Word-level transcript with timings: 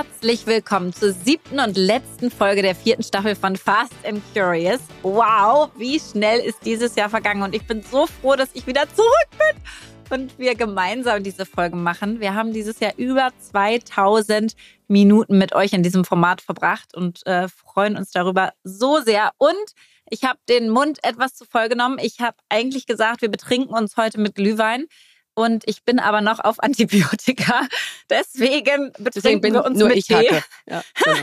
Herzlich 0.00 0.46
willkommen 0.46 0.94
zur 0.94 1.12
siebten 1.12 1.60
und 1.60 1.76
letzten 1.76 2.30
Folge 2.30 2.62
der 2.62 2.74
vierten 2.74 3.02
Staffel 3.02 3.34
von 3.34 3.54
Fast 3.54 3.92
and 4.02 4.22
Curious. 4.32 4.80
Wow, 5.02 5.70
wie 5.76 6.00
schnell 6.00 6.40
ist 6.40 6.64
dieses 6.64 6.96
Jahr 6.96 7.10
vergangen 7.10 7.42
und 7.42 7.54
ich 7.54 7.66
bin 7.66 7.82
so 7.82 8.06
froh, 8.06 8.34
dass 8.34 8.48
ich 8.54 8.66
wieder 8.66 8.84
zurück 8.94 9.28
bin 9.30 10.18
und 10.18 10.38
wir 10.38 10.54
gemeinsam 10.54 11.22
diese 11.22 11.44
Folge 11.44 11.76
machen. 11.76 12.18
Wir 12.18 12.34
haben 12.34 12.54
dieses 12.54 12.80
Jahr 12.80 12.94
über 12.96 13.28
2000 13.40 14.54
Minuten 14.88 15.36
mit 15.36 15.54
euch 15.54 15.74
in 15.74 15.82
diesem 15.82 16.06
Format 16.06 16.40
verbracht 16.40 16.96
und 16.96 17.26
äh, 17.26 17.48
freuen 17.48 17.98
uns 17.98 18.10
darüber 18.10 18.54
so 18.64 19.02
sehr. 19.02 19.32
Und 19.36 19.74
ich 20.08 20.24
habe 20.24 20.38
den 20.48 20.70
Mund 20.70 20.98
etwas 21.02 21.34
zu 21.34 21.44
voll 21.44 21.68
genommen. 21.68 21.98
Ich 22.00 22.20
habe 22.20 22.38
eigentlich 22.48 22.86
gesagt, 22.86 23.20
wir 23.20 23.30
betrinken 23.30 23.74
uns 23.74 23.98
heute 23.98 24.18
mit 24.18 24.34
Glühwein 24.34 24.86
und 25.34 25.62
ich 25.66 25.84
bin 25.84 25.98
aber 25.98 26.20
noch 26.20 26.40
auf 26.40 26.62
Antibiotika. 26.62 27.66
Deswegen 28.10 28.92
betrinken 28.98 29.12
Deswegen 29.14 29.54
wir 29.54 29.64
uns 29.64 29.78
nur 29.78 29.88
mit 29.88 29.98
ich 29.98 30.06
Tee. 30.06 30.42
Ja, 30.66 30.82
genau. 31.04 31.22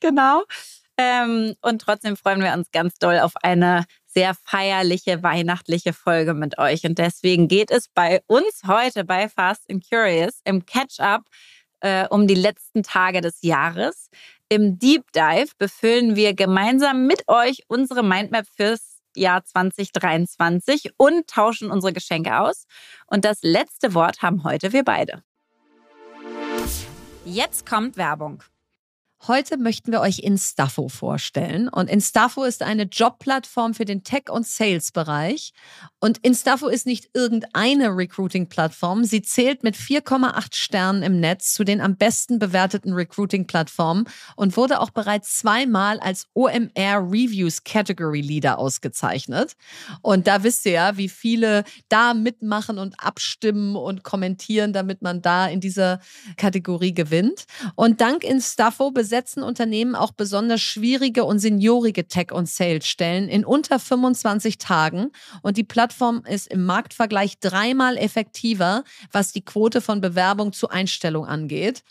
genau. 0.00 0.44
Ähm, 0.96 1.54
und 1.62 1.80
trotzdem 1.80 2.16
freuen 2.16 2.42
wir 2.42 2.52
uns 2.52 2.70
ganz 2.72 2.94
doll 2.96 3.18
auf 3.20 3.32
eine 3.42 3.86
sehr 4.06 4.34
feierliche, 4.44 5.22
weihnachtliche 5.22 5.92
Folge 5.92 6.34
mit 6.34 6.58
euch. 6.58 6.84
Und 6.84 6.98
deswegen 6.98 7.48
geht 7.48 7.70
es 7.70 7.88
bei 7.88 8.22
uns 8.26 8.62
heute 8.66 9.04
bei 9.04 9.28
Fast 9.28 9.70
and 9.70 9.88
Curious 9.88 10.40
im 10.44 10.66
Catch-up 10.66 11.22
äh, 11.80 12.06
um 12.08 12.26
die 12.26 12.34
letzten 12.34 12.82
Tage 12.82 13.20
des 13.20 13.42
Jahres. 13.42 14.10
Im 14.48 14.78
Deep 14.78 15.10
Dive 15.12 15.52
befüllen 15.58 16.16
wir 16.16 16.34
gemeinsam 16.34 17.06
mit 17.06 17.28
euch 17.28 17.62
unsere 17.68 18.02
Mindmap 18.02 18.46
fürs 18.56 18.89
Jahr 19.16 19.44
2023 19.44 20.92
und 20.96 21.26
tauschen 21.26 21.70
unsere 21.70 21.92
Geschenke 21.92 22.38
aus. 22.40 22.64
Und 23.06 23.24
das 23.24 23.42
letzte 23.42 23.94
Wort 23.94 24.22
haben 24.22 24.44
heute 24.44 24.72
wir 24.72 24.84
beide. 24.84 25.22
Jetzt 27.24 27.66
kommt 27.66 27.96
Werbung. 27.96 28.42
Heute 29.28 29.58
möchten 29.58 29.92
wir 29.92 30.00
euch 30.00 30.20
Instafo 30.20 30.88
vorstellen. 30.88 31.68
Und 31.68 31.90
Instafo 31.90 32.42
ist 32.42 32.62
eine 32.62 32.84
Jobplattform 32.84 33.74
für 33.74 33.84
den 33.84 34.02
Tech- 34.02 34.30
und 34.30 34.46
Sales-Bereich. 34.46 35.52
Und 35.98 36.16
Instafo 36.18 36.68
ist 36.68 36.86
nicht 36.86 37.10
irgendeine 37.12 37.94
Recruiting-Plattform. 37.94 39.04
Sie 39.04 39.20
zählt 39.20 39.62
mit 39.62 39.76
4,8 39.76 40.54
Sternen 40.54 41.02
im 41.02 41.20
Netz 41.20 41.52
zu 41.52 41.64
den 41.64 41.82
am 41.82 41.96
besten 41.96 42.38
bewerteten 42.38 42.94
Recruiting-Plattformen 42.94 44.04
und 44.36 44.56
wurde 44.56 44.80
auch 44.80 44.88
bereits 44.88 45.38
zweimal 45.38 46.00
als 46.00 46.26
OMR 46.32 47.02
Reviews 47.02 47.62
Category 47.62 48.22
Leader 48.22 48.58
ausgezeichnet. 48.58 49.54
Und 50.00 50.28
da 50.28 50.44
wisst 50.44 50.64
ihr 50.64 50.72
ja, 50.72 50.96
wie 50.96 51.10
viele 51.10 51.64
da 51.90 52.14
mitmachen 52.14 52.78
und 52.78 52.94
abstimmen 52.98 53.76
und 53.76 54.02
kommentieren, 54.02 54.72
damit 54.72 55.02
man 55.02 55.20
da 55.20 55.46
in 55.46 55.60
dieser 55.60 56.00
Kategorie 56.38 56.94
gewinnt. 56.94 57.44
Und 57.74 58.00
dank 58.00 58.24
Instafo 58.24 58.90
besetzen 59.10 59.42
Unternehmen 59.42 59.96
auch 59.96 60.12
besonders 60.12 60.60
schwierige 60.60 61.24
und 61.24 61.40
seniorige 61.40 62.06
Tech- 62.06 62.30
und 62.30 62.48
Sales-Stellen 62.48 63.28
in 63.28 63.44
unter 63.44 63.80
25 63.80 64.58
Tagen. 64.58 65.10
Und 65.42 65.56
die 65.56 65.64
Plattform 65.64 66.22
ist 66.28 66.46
im 66.46 66.64
Marktvergleich 66.64 67.40
dreimal 67.40 67.96
effektiver, 67.96 68.84
was 69.10 69.32
die 69.32 69.44
Quote 69.44 69.80
von 69.80 70.00
Bewerbung 70.00 70.52
zu 70.52 70.68
Einstellung 70.68 71.26
angeht. 71.26 71.82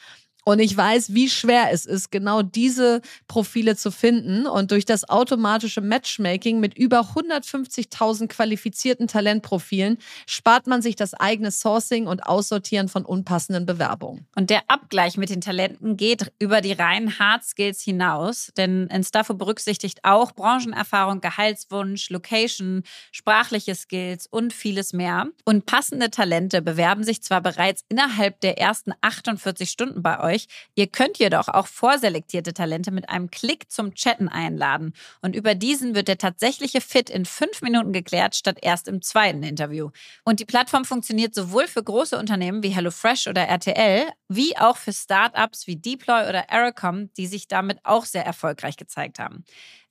Und 0.45 0.59
ich 0.59 0.75
weiß, 0.75 1.13
wie 1.13 1.29
schwer 1.29 1.71
es 1.71 1.85
ist, 1.85 2.11
genau 2.11 2.41
diese 2.41 3.01
Profile 3.27 3.75
zu 3.75 3.91
finden. 3.91 4.47
Und 4.47 4.71
durch 4.71 4.85
das 4.85 5.07
automatische 5.07 5.81
Matchmaking 5.81 6.59
mit 6.59 6.77
über 6.77 7.01
150.000 7.01 8.27
qualifizierten 8.27 9.07
Talentprofilen 9.07 9.97
spart 10.25 10.67
man 10.67 10.81
sich 10.81 10.95
das 10.95 11.13
eigene 11.13 11.51
Sourcing 11.51 12.07
und 12.07 12.25
Aussortieren 12.25 12.87
von 12.87 13.05
unpassenden 13.05 13.65
Bewerbungen. 13.65 14.25
Und 14.35 14.49
der 14.49 14.61
Abgleich 14.67 15.17
mit 15.17 15.29
den 15.29 15.41
Talenten 15.41 15.97
geht 15.97 16.31
über 16.39 16.61
die 16.61 16.73
reinen 16.73 17.19
Hard 17.19 17.43
Skills 17.43 17.81
hinaus, 17.81 18.51
denn 18.57 18.87
Instafo 18.87 19.33
berücksichtigt 19.33 19.99
auch 20.03 20.31
Branchenerfahrung, 20.31 21.21
Gehaltswunsch, 21.21 22.09
Location, 22.09 22.83
sprachliche 23.11 23.75
Skills 23.75 24.27
und 24.27 24.53
vieles 24.53 24.93
mehr. 24.93 25.27
Und 25.45 25.65
passende 25.65 26.09
Talente 26.09 26.61
bewerben 26.61 27.03
sich 27.03 27.21
zwar 27.21 27.41
bereits 27.41 27.83
innerhalb 27.89 28.39
der 28.41 28.57
ersten 28.57 28.93
48 29.01 29.69
Stunden 29.69 30.01
bei 30.01 30.19
euch, 30.19 30.28
euch. 30.29 30.47
Ihr 30.75 30.87
könnt 30.87 31.17
jedoch 31.17 31.47
auch 31.47 31.67
vorselektierte 31.67 32.53
Talente 32.53 32.91
mit 32.91 33.09
einem 33.09 33.29
Klick 33.29 33.71
zum 33.71 33.93
Chatten 33.93 34.27
einladen. 34.27 34.93
Und 35.21 35.35
über 35.35 35.55
diesen 35.55 35.95
wird 35.95 36.07
der 36.07 36.17
tatsächliche 36.17 36.81
Fit 36.81 37.09
in 37.09 37.25
fünf 37.25 37.61
Minuten 37.61 37.93
geklärt, 37.93 38.35
statt 38.35 38.57
erst 38.61 38.87
im 38.87 39.01
zweiten 39.01 39.43
Interview. 39.43 39.89
Und 40.23 40.39
die 40.39 40.45
Plattform 40.45 40.85
funktioniert 40.85 41.35
sowohl 41.35 41.67
für 41.67 41.83
große 41.83 42.17
Unternehmen 42.17 42.63
wie 42.63 42.69
HelloFresh 42.69 43.27
oder 43.27 43.43
RTL, 43.43 44.07
wie 44.27 44.57
auch 44.57 44.77
für 44.77 44.93
Startups 44.93 45.67
wie 45.67 45.75
Deploy 45.75 46.27
oder 46.27 46.51
Aerocom, 46.51 47.11
die 47.13 47.27
sich 47.27 47.47
damit 47.47 47.79
auch 47.83 48.05
sehr 48.05 48.25
erfolgreich 48.25 48.77
gezeigt 48.77 49.19
haben. 49.19 49.43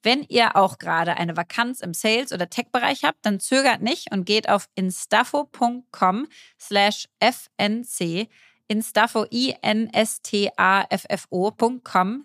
Wenn 0.03 0.23
ihr 0.29 0.55
auch 0.57 0.79
gerade 0.79 1.17
eine 1.17 1.37
Vakanz 1.37 1.81
im 1.81 1.93
Sales- 1.93 2.33
oder 2.33 2.49
Tech-Bereich 2.49 3.03
habt, 3.03 3.19
dann 3.27 3.41
zögert 3.41 3.83
nicht 3.83 4.13
und 4.13 4.25
geht 4.25 4.49
auf 4.49 4.69
instafo.com 4.77 6.29
slash 6.59 7.09
fnc 7.21 8.29
instafo, 8.69 9.27
i-n-s-t-a-f-f-o.com 9.31 10.25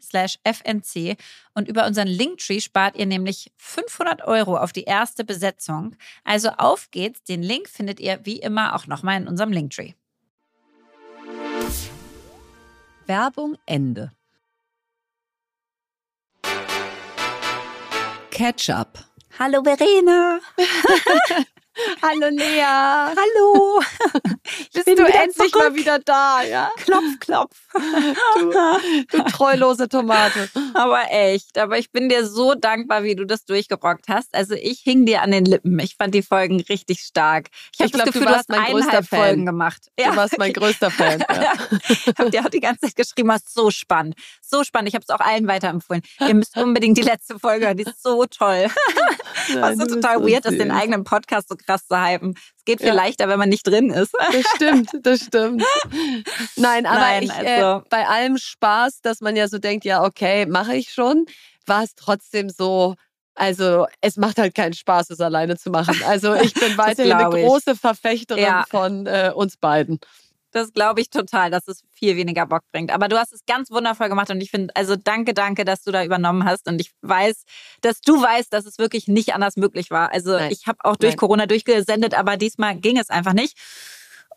slash 0.01 0.39
fnc 0.43 1.17
und 1.53 1.67
über 1.67 1.85
unseren 1.87 2.07
Linktree 2.07 2.59
spart 2.59 2.95
ihr 2.95 3.05
nämlich 3.05 3.51
500 3.57 4.21
Euro 4.27 4.57
auf 4.57 4.71
die 4.71 4.83
erste 4.83 5.23
Besetzung. 5.23 5.95
Also 6.23 6.49
auf 6.49 6.91
geht's, 6.91 7.23
den 7.23 7.41
Link 7.41 7.67
findet 7.69 7.99
ihr 7.99 8.19
wie 8.23 8.37
immer 8.39 8.75
auch 8.75 8.85
nochmal 8.87 9.19
in 9.21 9.27
unserem 9.27 9.51
Linktree. 9.51 9.93
Werbung 13.05 13.57
Ende. 13.65 14.11
Ketchup. 18.31 18.99
Hallo 19.37 19.63
Verena. 19.63 20.39
Hallo 22.01 22.27
Lea. 22.29 22.61
Hallo. 22.61 23.81
Bist 24.73 24.87
du 24.87 25.05
endlich 25.05 25.51
zurück? 25.51 25.55
mal 25.55 25.75
wieder 25.75 25.99
da, 25.99 26.43
ja? 26.43 26.69
Klopf, 26.77 27.19
klopf. 27.19 27.55
Du, 28.33 29.17
du 29.17 29.23
treulose 29.25 29.87
Tomate. 29.87 30.49
Aber 30.73 31.03
echt, 31.09 31.57
aber 31.57 31.77
ich 31.77 31.91
bin 31.91 32.09
dir 32.09 32.25
so 32.25 32.53
dankbar, 32.55 33.03
wie 33.03 33.15
du 33.15 33.25
das 33.25 33.45
durchgerockt 33.45 34.07
hast. 34.07 34.33
Also 34.35 34.53
ich 34.55 34.81
hing 34.81 35.05
dir 35.05 35.21
an 35.21 35.31
den 35.31 35.45
Lippen. 35.45 35.79
Ich 35.79 35.95
fand 35.95 36.13
die 36.13 36.21
Folgen 36.21 36.61
richtig 36.61 36.99
stark. 36.99 37.47
Ich 37.79 37.91
das 37.91 38.03
Gefühl, 38.03 38.25
du, 38.25 38.29
hast 38.29 38.49
mein 38.49 38.71
größter 38.71 39.03
Fan. 39.03 39.19
Folgen 39.19 39.45
gemacht. 39.45 39.89
Ja. 39.99 40.11
Du 40.11 40.17
warst 40.17 40.37
mein 40.37 40.53
größter 40.53 40.91
Fan. 40.91 41.23
Ja. 41.33 41.53
ich 41.89 42.07
habe 42.19 42.29
dir 42.29 42.45
auch 42.45 42.49
die 42.49 42.59
ganze 42.59 42.81
Zeit 42.81 42.95
geschrieben, 42.95 43.31
hast 43.31 43.53
so 43.53 43.71
spannend. 43.71 44.15
So 44.41 44.63
spannend. 44.63 44.89
Ich 44.89 44.95
habe 44.95 45.03
es 45.07 45.09
auch 45.09 45.19
allen 45.19 45.47
weiterempfohlen. 45.47 46.03
Ihr 46.19 46.33
müsst 46.35 46.55
unbedingt 46.55 46.97
die 46.97 47.01
letzte 47.01 47.39
Folge 47.39 47.65
hören. 47.65 47.77
Die 47.77 47.83
ist 47.83 48.01
so 48.01 48.25
toll. 48.25 48.67
Nein, 49.49 49.61
Was 49.61 49.77
so 49.77 49.95
total 49.95 50.21
weird 50.23 50.45
ist, 50.45 50.59
den 50.59 50.71
eigenen 50.71 51.03
Podcast 51.03 51.49
so 51.49 51.55
krass 51.65 51.87
zu 51.87 51.95
hypen. 51.95 52.35
Es 52.57 52.65
geht 52.65 52.79
viel 52.79 52.89
ja. 52.89 52.93
leichter, 52.93 53.27
wenn 53.27 53.39
man 53.39 53.49
nicht 53.49 53.65
drin 53.65 53.89
ist. 53.89 54.13
Das 54.31 54.45
stimmt, 54.55 54.89
das 55.01 55.21
stimmt. 55.21 55.63
Nein, 56.55 56.85
aber 56.85 56.99
Nein, 56.99 57.23
ich, 57.23 57.31
äh, 57.31 57.61
also. 57.61 57.85
äh, 57.85 57.89
bei 57.89 58.07
allem 58.07 58.37
Spaß, 58.37 59.01
dass 59.01 59.21
man 59.21 59.35
ja 59.35 59.47
so 59.47 59.57
denkt, 59.57 59.85
ja, 59.85 60.03
okay, 60.03 60.45
mache 60.45 60.75
ich 60.75 60.91
schon, 60.91 61.25
war 61.65 61.83
es 61.83 61.95
trotzdem 61.95 62.49
so, 62.49 62.95
also 63.35 63.87
es 64.01 64.17
macht 64.17 64.37
halt 64.37 64.55
keinen 64.55 64.73
Spaß, 64.73 65.09
es 65.09 65.19
alleine 65.19 65.57
zu 65.57 65.71
machen. 65.71 66.01
Also 66.05 66.35
ich 66.35 66.53
bin 66.53 66.77
weiterhin 66.77 67.13
eine 67.13 67.29
große 67.29 67.75
Verfechterin 67.75 68.43
ja. 68.43 68.65
von 68.69 69.07
äh, 69.07 69.31
uns 69.33 69.57
beiden. 69.57 69.99
Das 70.53 70.71
glaube 70.71 71.01
ich 71.01 71.09
total, 71.09 71.49
dass 71.49 71.67
es 71.67 71.83
viel 71.93 72.15
weniger 72.15 72.45
Bock 72.45 72.61
bringt. 72.71 72.91
Aber 72.91 73.07
du 73.07 73.17
hast 73.17 73.33
es 73.33 73.43
ganz 73.45 73.71
wundervoll 73.71 74.07
gemacht 74.07 74.29
und 74.29 74.39
ich 74.39 74.51
finde, 74.51 74.73
also 74.75 74.95
danke, 74.95 75.33
danke, 75.33 75.65
dass 75.65 75.81
du 75.83 75.91
da 75.91 76.05
übernommen 76.05 76.45
hast. 76.45 76.67
Und 76.67 76.79
ich 76.79 76.91
weiß, 77.01 77.43
dass 77.81 78.01
du 78.01 78.21
weißt, 78.21 78.53
dass 78.53 78.65
es 78.65 78.77
wirklich 78.77 79.07
nicht 79.07 79.33
anders 79.33 79.57
möglich 79.57 79.89
war. 79.89 80.13
Also 80.13 80.33
Nein. 80.33 80.51
ich 80.51 80.67
habe 80.67 80.77
auch 80.83 80.95
durch 80.95 81.13
Nein. 81.13 81.17
Corona 81.17 81.45
durchgesendet, 81.47 82.13
aber 82.13 82.37
diesmal 82.37 82.75
ging 82.75 82.97
es 82.97 83.09
einfach 83.09 83.33
nicht. 83.33 83.57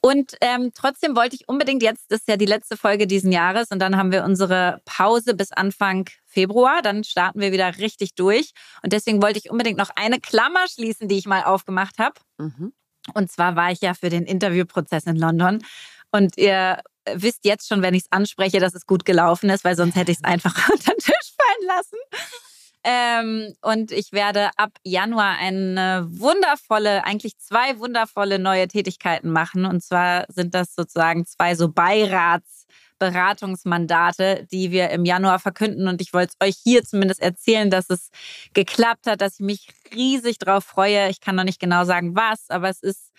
Und 0.00 0.37
ähm, 0.40 0.73
trotzdem 0.75 1.17
wollte 1.17 1.37
ich 1.37 1.49
unbedingt 1.49 1.82
jetzt, 1.82 2.11
das 2.11 2.20
ist 2.20 2.29
ja 2.29 2.37
die 2.37 2.46
letzte 2.46 2.76
Folge 2.76 3.06
diesen 3.06 3.32
Jahres 3.32 3.70
und 3.70 3.79
dann 3.79 3.96
haben 3.96 4.12
wir 4.12 4.25
unsere 4.25 4.81
Pause 4.85 5.35
bis 5.35 5.52
Anfang 5.52 6.08
Februar, 6.25 6.81
dann 6.82 7.05
starten 7.05 7.40
wir 7.40 7.52
wieder 7.52 7.79
richtig 7.79 8.14
durch. 8.14 8.52
Und 8.82 8.93
deswegen 8.93 9.23
wollte 9.23 9.38
ich 9.38 9.50
unbedingt 9.50 9.79
noch 9.79 9.90
eine 9.96 10.20
Klammer 10.20 10.67
schließen, 10.69 11.08
die 11.08 11.19
ich 11.19 11.26
mal 11.26 11.44
aufgemacht 11.44 11.99
habe. 11.99 12.14
Mhm. 12.38 12.73
Und 13.14 13.31
zwar 13.31 13.56
war 13.56 13.70
ich 13.70 13.81
ja 13.81 13.94
für 13.94 14.08
den 14.08 14.25
Interviewprozess 14.25 15.05
in 15.05 15.17
London 15.17 15.62
und 16.16 16.38
ihr 16.38 16.80
wisst 17.14 17.44
jetzt 17.44 17.68
schon, 17.68 17.82
wenn 17.82 17.94
ich 17.94 18.04
es 18.04 18.12
anspreche, 18.12 18.58
dass 18.58 18.74
es 18.74 18.86
gut 18.86 19.04
gelaufen 19.04 19.50
ist, 19.50 19.64
weil 19.64 19.76
sonst 19.76 19.96
hätte 19.96 20.12
ich 20.12 20.18
es 20.18 20.24
einfach 20.24 20.54
unter 20.72 20.92
den 20.92 20.98
Tisch 20.98 21.34
fallen 21.36 21.66
lassen. 21.66 21.98
Ähm, 22.88 23.52
und 23.62 23.90
ich 23.90 24.12
werde 24.12 24.50
ab 24.56 24.70
Januar 24.84 25.38
eine 25.38 26.06
wundervolle, 26.08 27.04
eigentlich 27.04 27.36
zwei 27.38 27.80
wundervolle 27.80 28.38
neue 28.38 28.68
Tätigkeiten 28.68 29.30
machen. 29.30 29.64
Und 29.64 29.82
zwar 29.82 30.26
sind 30.28 30.54
das 30.54 30.76
sozusagen 30.76 31.26
zwei 31.26 31.56
so 31.56 31.68
Beiratsberatungsmandate, 31.68 34.46
die 34.52 34.70
wir 34.70 34.90
im 34.90 35.04
Januar 35.04 35.40
verkünden. 35.40 35.88
Und 35.88 36.00
ich 36.00 36.12
wollte 36.12 36.34
es 36.38 36.46
euch 36.46 36.54
hier 36.62 36.84
zumindest 36.84 37.20
erzählen, 37.20 37.70
dass 37.70 37.90
es 37.90 38.10
geklappt 38.54 39.08
hat, 39.08 39.20
dass 39.20 39.40
ich 39.40 39.46
mich 39.46 39.66
riesig 39.92 40.38
drauf 40.38 40.62
freue. 40.64 41.10
Ich 41.10 41.20
kann 41.20 41.34
noch 41.34 41.42
nicht 41.42 41.58
genau 41.58 41.84
sagen, 41.84 42.14
was, 42.14 42.50
aber 42.50 42.68
es 42.68 42.84
ist 42.84 43.10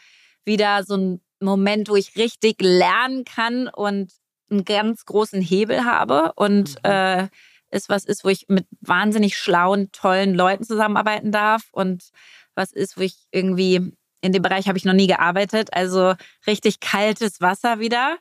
wieder 0.45 0.85
so 0.85 0.95
ein 0.95 1.19
Moment, 1.39 1.89
wo 1.89 1.95
ich 1.95 2.15
richtig 2.15 2.61
lernen 2.61 3.25
kann 3.25 3.67
und 3.67 4.11
einen 4.49 4.65
ganz 4.65 5.05
großen 5.05 5.41
Hebel 5.41 5.83
habe 5.83 6.31
und 6.35 6.75
mhm. 6.83 6.91
äh, 6.91 7.27
es 7.69 7.89
was 7.89 8.05
ist, 8.05 8.23
wo 8.23 8.29
ich 8.29 8.45
mit 8.47 8.65
wahnsinnig 8.79 9.37
schlauen, 9.37 9.91
tollen 9.91 10.33
Leuten 10.33 10.63
zusammenarbeiten 10.63 11.31
darf 11.31 11.63
und 11.71 12.09
was 12.55 12.71
ist, 12.71 12.97
wo 12.97 13.01
ich 13.01 13.15
irgendwie 13.31 13.93
in 14.21 14.31
dem 14.31 14.41
Bereich 14.41 14.67
habe 14.67 14.77
ich 14.77 14.85
noch 14.85 14.93
nie 14.93 15.07
gearbeitet, 15.07 15.73
also 15.73 16.15
richtig 16.47 16.79
kaltes 16.79 17.41
Wasser 17.41 17.79
wieder. 17.79 18.17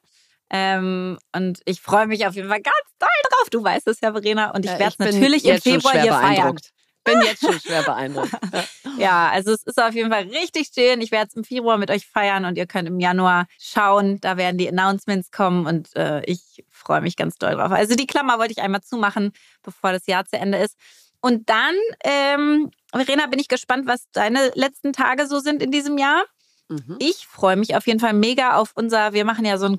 Ähm, 0.51 1.19
und 1.35 1.61
ich 1.65 1.81
freue 1.81 2.07
mich 2.07 2.27
auf 2.27 2.35
jeden 2.35 2.49
Fall 2.49 2.61
ganz 2.61 2.77
doll 2.99 3.09
drauf. 3.29 3.51
Du 3.51 3.65
weißt 3.65 3.89
es 3.89 4.01
ja, 4.01 4.13
Verena. 4.13 4.51
Und 4.51 4.65
ich 4.65 4.71
werde 4.71 4.95
es 4.97 4.99
natürlich 4.99 5.45
im 5.45 5.61
Februar 5.61 6.01
hier 6.01 6.13
feiern 6.13 6.57
bin 7.07 7.23
jetzt 7.23 7.41
schon 7.41 7.59
schwer 7.59 7.83
beeindruckt. 7.83 8.33
ja, 8.99 9.31
also 9.31 9.53
es 9.53 9.63
ist 9.63 9.81
auf 9.81 9.95
jeden 9.95 10.11
Fall 10.11 10.25
richtig 10.25 10.71
schön. 10.75 11.01
Ich 11.01 11.11
werde 11.11 11.29
es 11.29 11.37
im 11.37 11.45
Februar 11.45 11.79
mit 11.79 11.91
euch 11.91 12.07
feiern 12.07 12.45
und 12.45 12.59
ihr 12.59 12.67
könnt 12.67 12.89
im 12.89 13.01
Januar 13.01 13.47
schauen. 13.59 14.21
Da 14.21 14.37
werden 14.37 14.59
die 14.59 14.69
Announcements 14.69 15.31
kommen 15.31 15.67
und 15.67 15.95
äh, 15.97 16.23
ich 16.25 16.65
freue 16.71 17.01
mich 17.01 17.17
ganz 17.17 17.37
doll 17.39 17.55
drauf. 17.55 17.73
Also 17.73 17.95
die 17.95 18.07
Klammer 18.07 18.39
wollte 18.39 18.53
ich 18.53 18.61
einmal 18.61 18.83
zumachen, 18.83 19.33
bevor 19.63 19.93
das 19.93 20.07
Jahr 20.07 20.27
zu 20.27 20.37
Ende 20.37 20.59
ist. 20.59 20.77
Und 21.21 21.49
dann, 21.49 21.75
ähm, 22.05 22.71
Verena, 22.93 23.27
bin 23.27 23.41
ich 23.41 23.49
gespannt, 23.49 23.87
was 23.87 24.11
deine 24.13 24.53
letzten 24.55 24.93
Tage 24.93 25.27
so 25.27 25.41
sind 25.41 25.63
in 25.63 25.71
diesem 25.71 25.99
Jahr. 25.99 26.25
Mhm. 26.69 26.97
Ich 26.99 27.27
freue 27.27 27.57
mich 27.57 27.77
auf 27.77 27.87
jeden 27.87 28.01
Fall 28.01 28.13
mega 28.13 28.57
auf 28.57 28.73
unser, 28.75 29.13
wir 29.13 29.25
machen 29.25 29.45
ja 29.45 29.57
so 29.59 29.67
ein 29.67 29.77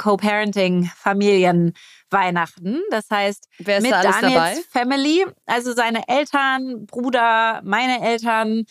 Co-Parenting-Familien-Weihnachten. 2.09 2.81
Das 2.89 3.09
heißt, 3.09 3.47
Wer 3.59 3.77
ist 3.77 3.83
mit 3.83 3.91
da 3.91 3.99
alles 3.99 4.21
Daniels 4.21 4.33
dabei? 4.33 4.55
Family, 4.69 5.25
also 5.45 5.73
seine 5.73 6.07
Eltern, 6.07 6.85
Bruder, 6.85 7.61
meine 7.63 8.01
Eltern, 8.01 8.65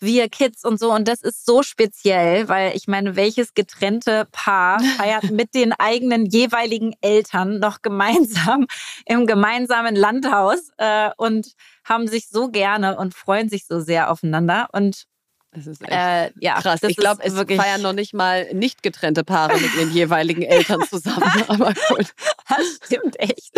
wir 0.00 0.28
Kids 0.28 0.64
und 0.64 0.78
so. 0.78 0.92
Und 0.92 1.08
das 1.08 1.22
ist 1.22 1.44
so 1.44 1.62
speziell, 1.62 2.48
weil 2.48 2.76
ich 2.76 2.86
meine, 2.86 3.16
welches 3.16 3.54
getrennte 3.54 4.28
Paar 4.30 4.80
feiert 4.96 5.30
mit 5.30 5.54
den 5.54 5.72
eigenen 5.72 6.26
jeweiligen 6.26 6.94
Eltern 7.00 7.58
noch 7.58 7.82
gemeinsam 7.82 8.66
im 9.06 9.26
gemeinsamen 9.26 9.96
Landhaus 9.96 10.70
äh, 10.76 11.10
und 11.16 11.52
haben 11.84 12.06
sich 12.06 12.28
so 12.28 12.48
gerne 12.48 12.96
und 12.96 13.14
freuen 13.14 13.48
sich 13.48 13.66
so 13.66 13.80
sehr 13.80 14.10
aufeinander. 14.10 14.68
Und 14.72 15.04
das 15.58 15.66
ist 15.66 15.82
echt 15.82 15.90
äh, 15.90 16.30
ja, 16.40 16.60
krass. 16.60 16.82
Ich 16.82 16.96
glaube, 16.96 17.22
es 17.24 17.34
feiern 17.34 17.82
noch 17.82 17.92
nicht 17.92 18.14
mal 18.14 18.52
nicht 18.54 18.82
getrennte 18.82 19.24
Paare 19.24 19.58
mit 19.58 19.74
ihren 19.74 19.92
jeweiligen 19.92 20.42
Eltern 20.42 20.82
zusammen. 20.88 21.30
Aber 21.48 21.74
gut. 21.88 22.14
Das 22.48 22.78
stimmt 22.84 23.18
echt. 23.18 23.50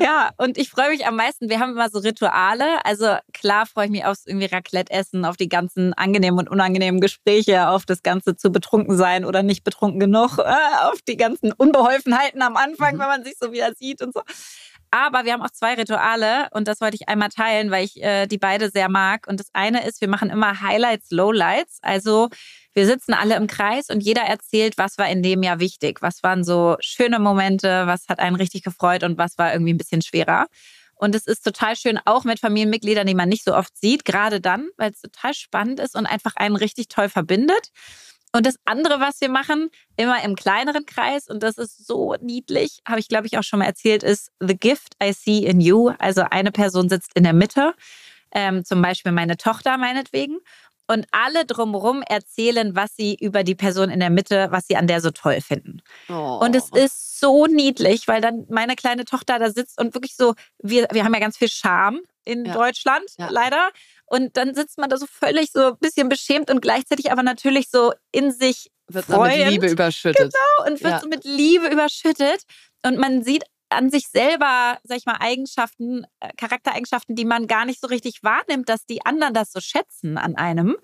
Ja, 0.00 0.30
und 0.36 0.58
ich 0.58 0.70
freue 0.70 0.90
mich 0.90 1.06
am 1.06 1.16
meisten. 1.16 1.48
Wir 1.48 1.60
haben 1.60 1.72
immer 1.72 1.88
so 1.90 2.00
Rituale. 2.00 2.84
Also 2.84 3.16
klar 3.32 3.66
freue 3.66 3.86
ich 3.86 3.90
mich 3.90 4.04
aufs 4.04 4.26
irgendwie 4.26 4.46
Raclette-Essen, 4.46 5.24
auf 5.24 5.36
die 5.36 5.48
ganzen 5.48 5.94
angenehmen 5.94 6.38
und 6.38 6.50
unangenehmen 6.50 7.00
Gespräche, 7.00 7.68
auf 7.68 7.86
das 7.86 8.02
Ganze 8.02 8.36
zu 8.36 8.50
betrunken 8.50 8.96
sein 8.96 9.24
oder 9.24 9.42
nicht 9.42 9.64
betrunken 9.64 10.00
genug, 10.00 10.38
äh, 10.38 10.42
auf 10.82 11.00
die 11.06 11.16
ganzen 11.16 11.52
Unbeholfenheiten 11.52 12.42
am 12.42 12.56
Anfang, 12.56 12.96
mhm. 12.96 13.00
wenn 13.00 13.08
man 13.08 13.24
sich 13.24 13.34
so 13.40 13.52
wieder 13.52 13.72
sieht 13.74 14.02
und 14.02 14.12
so. 14.12 14.22
Aber 14.90 15.24
wir 15.24 15.32
haben 15.32 15.42
auch 15.42 15.50
zwei 15.50 15.74
Rituale 15.74 16.48
und 16.50 16.66
das 16.66 16.80
wollte 16.80 16.96
ich 16.96 17.08
einmal 17.08 17.28
teilen, 17.28 17.70
weil 17.70 17.84
ich 17.84 18.02
äh, 18.02 18.26
die 18.26 18.38
beide 18.38 18.70
sehr 18.70 18.88
mag. 18.88 19.26
Und 19.28 19.38
das 19.38 19.48
eine 19.52 19.86
ist, 19.86 20.00
wir 20.00 20.08
machen 20.08 20.30
immer 20.30 20.60
Highlights, 20.60 21.10
Lowlights. 21.10 21.78
Also 21.82 22.28
wir 22.74 22.86
sitzen 22.86 23.14
alle 23.14 23.36
im 23.36 23.46
Kreis 23.46 23.88
und 23.88 24.00
jeder 24.00 24.22
erzählt, 24.22 24.78
was 24.78 24.98
war 24.98 25.08
in 25.08 25.22
dem 25.22 25.42
Jahr 25.42 25.60
wichtig. 25.60 26.02
Was 26.02 26.22
waren 26.22 26.42
so 26.42 26.76
schöne 26.80 27.20
Momente, 27.20 27.86
was 27.86 28.08
hat 28.08 28.18
einen 28.18 28.36
richtig 28.36 28.62
gefreut 28.62 29.04
und 29.04 29.16
was 29.16 29.38
war 29.38 29.52
irgendwie 29.52 29.74
ein 29.74 29.78
bisschen 29.78 30.02
schwerer. 30.02 30.46
Und 30.96 31.14
es 31.14 31.26
ist 31.26 31.42
total 31.42 31.76
schön, 31.76 31.98
auch 32.04 32.24
mit 32.24 32.40
Familienmitgliedern, 32.40 33.06
die 33.06 33.14
man 33.14 33.28
nicht 33.28 33.44
so 33.44 33.54
oft 33.54 33.74
sieht, 33.78 34.04
gerade 34.04 34.40
dann, 34.40 34.68
weil 34.76 34.90
es 34.90 35.00
total 35.00 35.32
spannend 35.32 35.80
ist 35.80 35.96
und 35.96 36.04
einfach 36.04 36.36
einen 36.36 36.56
richtig 36.56 36.88
toll 36.88 37.08
verbindet. 37.08 37.70
Und 38.32 38.46
das 38.46 38.56
andere, 38.64 39.00
was 39.00 39.20
wir 39.20 39.28
machen, 39.28 39.70
immer 39.96 40.22
im 40.22 40.36
kleineren 40.36 40.86
Kreis, 40.86 41.28
und 41.28 41.42
das 41.42 41.58
ist 41.58 41.86
so 41.86 42.14
niedlich, 42.20 42.80
habe 42.86 43.00
ich, 43.00 43.08
glaube 43.08 43.26
ich, 43.26 43.36
auch 43.38 43.42
schon 43.42 43.58
mal 43.58 43.64
erzählt, 43.64 44.02
ist 44.02 44.30
The 44.40 44.56
Gift 44.56 44.94
I 45.02 45.12
See 45.12 45.38
in 45.38 45.60
You. 45.60 45.90
Also 45.98 46.22
eine 46.30 46.52
Person 46.52 46.88
sitzt 46.88 47.10
in 47.16 47.24
der 47.24 47.32
Mitte, 47.32 47.74
ähm, 48.32 48.64
zum 48.64 48.80
Beispiel 48.82 49.12
meine 49.12 49.36
Tochter 49.36 49.78
meinetwegen. 49.78 50.38
Und 50.86 51.06
alle 51.12 51.44
drumherum 51.44 52.02
erzählen, 52.02 52.74
was 52.74 52.96
sie 52.96 53.14
über 53.14 53.44
die 53.44 53.54
Person 53.54 53.90
in 53.90 54.00
der 54.00 54.10
Mitte, 54.10 54.48
was 54.50 54.66
sie 54.66 54.76
an 54.76 54.88
der 54.88 55.00
so 55.00 55.12
toll 55.12 55.40
finden. 55.40 55.82
Oh. 56.08 56.40
Und 56.42 56.56
es 56.56 56.68
ist 56.70 57.20
so 57.20 57.46
niedlich, 57.46 58.08
weil 58.08 58.20
dann 58.20 58.44
meine 58.48 58.74
kleine 58.74 59.04
Tochter 59.04 59.38
da 59.38 59.50
sitzt 59.50 59.80
und 59.80 59.94
wirklich 59.94 60.16
so, 60.16 60.34
wir, 60.58 60.88
wir 60.90 61.04
haben 61.04 61.14
ja 61.14 61.20
ganz 61.20 61.36
viel 61.36 61.48
Charme 61.48 62.00
in 62.24 62.44
ja. 62.44 62.54
Deutschland, 62.54 63.04
ja. 63.18 63.28
leider. 63.30 63.70
Und 64.10 64.36
dann 64.36 64.54
sitzt 64.54 64.76
man 64.76 64.90
da 64.90 64.96
so 64.96 65.06
völlig 65.06 65.52
so 65.52 65.68
ein 65.68 65.78
bisschen 65.78 66.08
beschämt 66.08 66.50
und 66.50 66.60
gleichzeitig 66.60 67.12
aber 67.12 67.22
natürlich 67.22 67.70
so 67.70 67.92
in 68.10 68.32
sich 68.32 68.70
wird 68.88 69.08
mit 69.08 69.48
Liebe 69.48 69.68
überschüttet. 69.68 70.32
Genau, 70.32 70.68
und 70.68 70.82
wird 70.82 70.94
ja. 70.94 71.00
so 71.00 71.08
mit 71.08 71.24
Liebe 71.24 71.68
überschüttet. 71.68 72.42
Und 72.84 72.98
man 72.98 73.22
sieht 73.22 73.44
an 73.68 73.88
sich 73.88 74.08
selber, 74.08 74.78
sag 74.82 74.98
ich 74.98 75.06
mal, 75.06 75.18
Eigenschaften, 75.20 76.04
äh, 76.18 76.30
Charaktereigenschaften, 76.36 77.14
die 77.14 77.24
man 77.24 77.46
gar 77.46 77.64
nicht 77.64 77.80
so 77.80 77.86
richtig 77.86 78.24
wahrnimmt, 78.24 78.68
dass 78.68 78.84
die 78.84 79.06
anderen 79.06 79.32
das 79.32 79.52
so 79.52 79.60
schätzen 79.60 80.18
an 80.18 80.34
einem. 80.34 80.76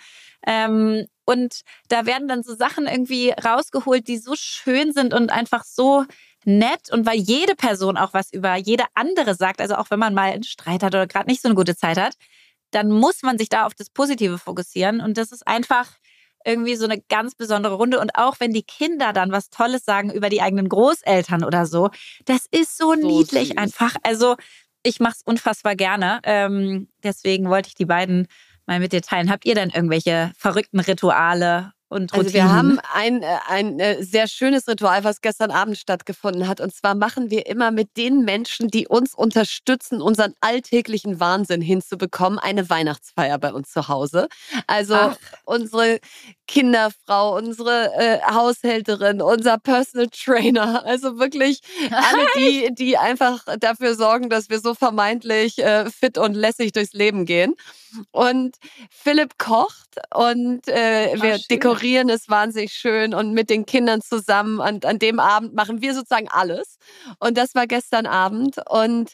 Ähm, 0.46 1.06
und 1.24 1.62
da 1.88 2.06
werden 2.06 2.28
dann 2.28 2.44
so 2.44 2.54
Sachen 2.54 2.86
irgendwie 2.86 3.30
rausgeholt, 3.30 4.06
die 4.06 4.18
so 4.18 4.34
schön 4.36 4.92
sind 4.92 5.14
und 5.14 5.30
einfach 5.30 5.64
so 5.64 6.04
nett. 6.44 6.92
Und 6.92 7.06
weil 7.06 7.18
jede 7.18 7.56
Person 7.56 7.96
auch 7.96 8.14
was 8.14 8.32
über 8.32 8.54
jede 8.54 8.84
andere 8.94 9.34
sagt, 9.34 9.60
also 9.60 9.74
auch 9.74 9.90
wenn 9.90 9.98
man 9.98 10.14
mal 10.14 10.30
einen 10.30 10.44
Streit 10.44 10.84
hat 10.84 10.94
oder 10.94 11.08
gerade 11.08 11.26
nicht 11.26 11.42
so 11.42 11.48
eine 11.48 11.56
gute 11.56 11.76
Zeit 11.76 11.98
hat, 11.98 12.14
dann 12.76 12.90
muss 12.90 13.22
man 13.22 13.38
sich 13.38 13.48
da 13.48 13.64
auf 13.64 13.74
das 13.74 13.88
Positive 13.88 14.36
fokussieren. 14.36 15.00
Und 15.00 15.16
das 15.16 15.32
ist 15.32 15.46
einfach 15.46 15.88
irgendwie 16.44 16.76
so 16.76 16.84
eine 16.84 17.00
ganz 17.00 17.34
besondere 17.34 17.74
Runde. 17.74 17.98
Und 17.98 18.16
auch 18.16 18.38
wenn 18.38 18.52
die 18.52 18.62
Kinder 18.62 19.14
dann 19.14 19.32
was 19.32 19.48
Tolles 19.48 19.84
sagen 19.84 20.12
über 20.12 20.28
die 20.28 20.42
eigenen 20.42 20.68
Großeltern 20.68 21.42
oder 21.42 21.64
so, 21.64 21.88
das 22.26 22.44
ist 22.50 22.76
so, 22.76 22.94
so 22.94 23.00
niedlich 23.00 23.48
süß. 23.48 23.56
einfach. 23.56 23.96
Also 24.02 24.36
ich 24.82 25.00
mache 25.00 25.14
es 25.16 25.22
unfassbar 25.24 25.74
gerne. 25.74 26.20
Ähm, 26.22 26.88
deswegen 27.02 27.48
wollte 27.48 27.68
ich 27.68 27.74
die 27.74 27.86
beiden 27.86 28.28
mal 28.66 28.78
mit 28.78 28.92
dir 28.92 29.00
teilen. 29.00 29.30
Habt 29.30 29.46
ihr 29.46 29.54
denn 29.54 29.70
irgendwelche 29.70 30.32
verrückten 30.36 30.80
Rituale 30.80 31.72
und 31.88 32.12
Routinen. 32.12 32.26
Also 32.26 32.34
wir 32.34 32.52
haben 32.52 32.80
ein, 32.92 33.22
äh, 33.22 33.38
ein 33.48 33.78
äh, 33.78 34.02
sehr 34.02 34.26
schönes 34.26 34.66
Ritual, 34.66 35.04
was 35.04 35.20
gestern 35.20 35.50
Abend 35.50 35.78
stattgefunden 35.78 36.48
hat. 36.48 36.60
Und 36.60 36.74
zwar 36.74 36.94
machen 36.94 37.30
wir 37.30 37.46
immer 37.46 37.70
mit 37.70 37.96
den 37.96 38.24
Menschen, 38.24 38.68
die 38.68 38.88
uns 38.88 39.14
unterstützen, 39.14 40.02
unseren 40.02 40.34
alltäglichen 40.40 41.20
Wahnsinn 41.20 41.60
hinzubekommen, 41.60 42.38
eine 42.38 42.68
Weihnachtsfeier 42.68 43.38
bei 43.38 43.52
uns 43.52 43.70
zu 43.70 43.88
Hause. 43.88 44.28
Also 44.66 44.94
Ach. 44.94 45.16
unsere 45.44 46.00
Kinderfrau, 46.46 47.36
unsere 47.36 47.92
äh, 47.94 48.20
Haushälterin, 48.22 49.20
unser 49.20 49.58
Personal 49.58 50.08
Trainer. 50.08 50.84
Also 50.86 51.18
wirklich 51.18 51.60
alle 51.90 52.26
die, 52.36 52.74
die 52.74 52.96
einfach 52.96 53.44
dafür 53.58 53.94
sorgen, 53.94 54.30
dass 54.30 54.48
wir 54.50 54.60
so 54.60 54.74
vermeintlich 54.74 55.58
äh, 55.58 55.90
fit 55.90 56.16
und 56.16 56.34
lässig 56.34 56.72
durchs 56.72 56.92
Leben 56.92 57.24
gehen. 57.24 57.54
Und 58.12 58.56
Philipp 58.90 59.38
kocht 59.38 59.96
und 60.14 60.68
äh, 60.68 61.14
wir 61.20 61.38
schön. 61.38 61.44
dekorieren 61.50 62.08
es 62.08 62.28
wahnsinnig 62.28 62.72
schön 62.72 63.14
und 63.14 63.32
mit 63.32 63.50
den 63.50 63.66
Kindern 63.66 64.00
zusammen. 64.00 64.60
Und 64.60 64.84
an 64.84 64.98
dem 64.98 65.18
Abend 65.18 65.54
machen 65.54 65.80
wir 65.80 65.94
sozusagen 65.94 66.28
alles. 66.28 66.78
Und 67.18 67.36
das 67.36 67.54
war 67.54 67.66
gestern 67.66 68.06
Abend. 68.06 68.56
Und 68.68 69.12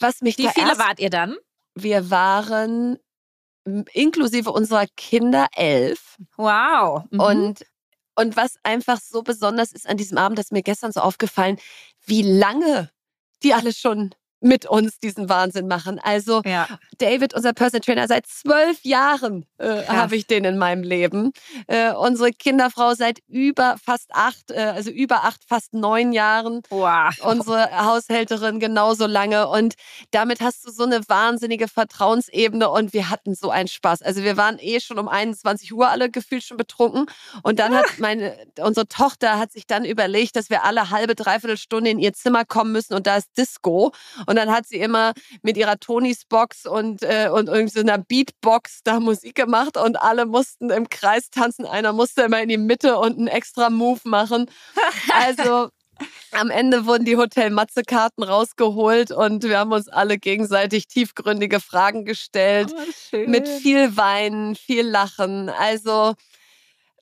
was 0.00 0.20
mich 0.20 0.38
Wie 0.38 0.48
viele 0.48 0.78
wart 0.78 1.00
ihr 1.00 1.10
dann? 1.10 1.36
Wir 1.74 2.10
waren 2.10 2.98
inklusive 3.64 4.50
unserer 4.50 4.86
Kinder 4.96 5.48
elf. 5.54 6.16
Wow. 6.36 7.04
Mhm. 7.10 7.20
Und, 7.20 7.66
und 8.14 8.36
was 8.36 8.56
einfach 8.62 9.00
so 9.00 9.22
besonders 9.22 9.72
ist 9.72 9.88
an 9.88 9.96
diesem 9.96 10.18
Abend, 10.18 10.38
dass 10.38 10.50
mir 10.50 10.62
gestern 10.62 10.92
so 10.92 11.00
aufgefallen, 11.00 11.58
wie 12.06 12.22
lange 12.22 12.90
die 13.42 13.54
alle 13.54 13.72
schon 13.72 14.14
mit 14.44 14.66
uns 14.66 15.00
diesen 15.00 15.30
Wahnsinn 15.30 15.66
machen. 15.68 15.98
Also 15.98 16.42
ja. 16.44 16.68
David, 16.98 17.32
unser 17.34 17.54
Personal 17.54 17.80
Trainer, 17.80 18.06
seit 18.06 18.26
zwölf 18.26 18.84
Jahren 18.84 19.46
äh, 19.56 19.86
habe 19.86 20.16
ich 20.16 20.26
den 20.26 20.44
in 20.44 20.58
meinem 20.58 20.82
Leben. 20.82 21.32
Äh, 21.66 21.92
unsere 21.92 22.30
Kinderfrau 22.30 22.94
seit 22.94 23.20
über 23.26 23.76
fast 23.82 24.14
acht, 24.14 24.50
äh, 24.50 24.60
also 24.60 24.90
über 24.90 25.24
acht, 25.24 25.42
fast 25.48 25.72
neun 25.72 26.12
Jahren. 26.12 26.60
Wow. 26.68 27.14
Unsere 27.22 27.86
Haushälterin 27.86 28.60
genauso 28.60 29.06
lange. 29.06 29.48
Und 29.48 29.74
damit 30.10 30.42
hast 30.42 30.66
du 30.66 30.70
so 30.70 30.84
eine 30.84 31.00
wahnsinnige 31.08 31.66
Vertrauensebene 31.66 32.68
und 32.68 32.92
wir 32.92 33.08
hatten 33.08 33.34
so 33.34 33.48
einen 33.48 33.68
Spaß. 33.68 34.02
Also 34.02 34.24
wir 34.24 34.36
waren 34.36 34.58
eh 34.60 34.78
schon 34.80 34.98
um 34.98 35.08
21 35.08 35.72
Uhr 35.72 35.88
alle 35.88 36.10
gefühlt 36.10 36.44
schon 36.44 36.58
betrunken. 36.58 37.06
Und 37.42 37.58
dann 37.58 37.74
hat 37.74 37.98
meine, 37.98 38.36
unsere 38.60 38.86
Tochter 38.88 39.38
hat 39.38 39.52
sich 39.52 39.66
dann 39.66 39.86
überlegt, 39.86 40.36
dass 40.36 40.50
wir 40.50 40.64
alle 40.64 40.90
halbe, 40.90 41.14
dreiviertel 41.14 41.56
Stunde 41.56 41.88
in 41.88 41.98
ihr 41.98 42.12
Zimmer 42.12 42.44
kommen 42.44 42.72
müssen 42.72 42.92
und 42.92 43.06
da 43.06 43.16
ist 43.16 43.30
Disco. 43.38 43.92
Und 44.26 44.33
dann 44.36 44.50
hat 44.50 44.66
sie 44.66 44.78
immer 44.78 45.12
mit 45.42 45.56
ihrer 45.56 45.78
Tonys 45.78 46.24
Box 46.24 46.66
und, 46.66 47.02
äh, 47.02 47.28
und 47.32 47.48
irgendwie 47.48 47.72
so 47.72 47.80
einer 47.80 47.98
Beatbox 47.98 48.80
da 48.84 49.00
Musik 49.00 49.34
gemacht 49.34 49.76
und 49.76 50.00
alle 50.00 50.26
mussten 50.26 50.70
im 50.70 50.88
Kreis 50.88 51.30
tanzen. 51.30 51.66
Einer 51.66 51.92
musste 51.92 52.22
immer 52.22 52.42
in 52.42 52.48
die 52.48 52.58
Mitte 52.58 52.98
und 52.98 53.18
einen 53.18 53.28
extra 53.28 53.70
Move 53.70 54.00
machen. 54.04 54.50
Also 55.16 55.70
am 56.32 56.50
Ende 56.50 56.86
wurden 56.86 57.04
die 57.04 57.16
Hotel 57.16 57.50
Matze-Karten 57.50 58.22
rausgeholt 58.22 59.12
und 59.12 59.44
wir 59.44 59.58
haben 59.58 59.72
uns 59.72 59.88
alle 59.88 60.18
gegenseitig 60.18 60.88
tiefgründige 60.88 61.60
Fragen 61.60 62.04
gestellt. 62.04 62.74
Oh, 62.74 63.16
mit 63.26 63.48
viel 63.48 63.96
Weinen, 63.96 64.56
viel 64.56 64.86
Lachen. 64.86 65.48
Also 65.48 66.14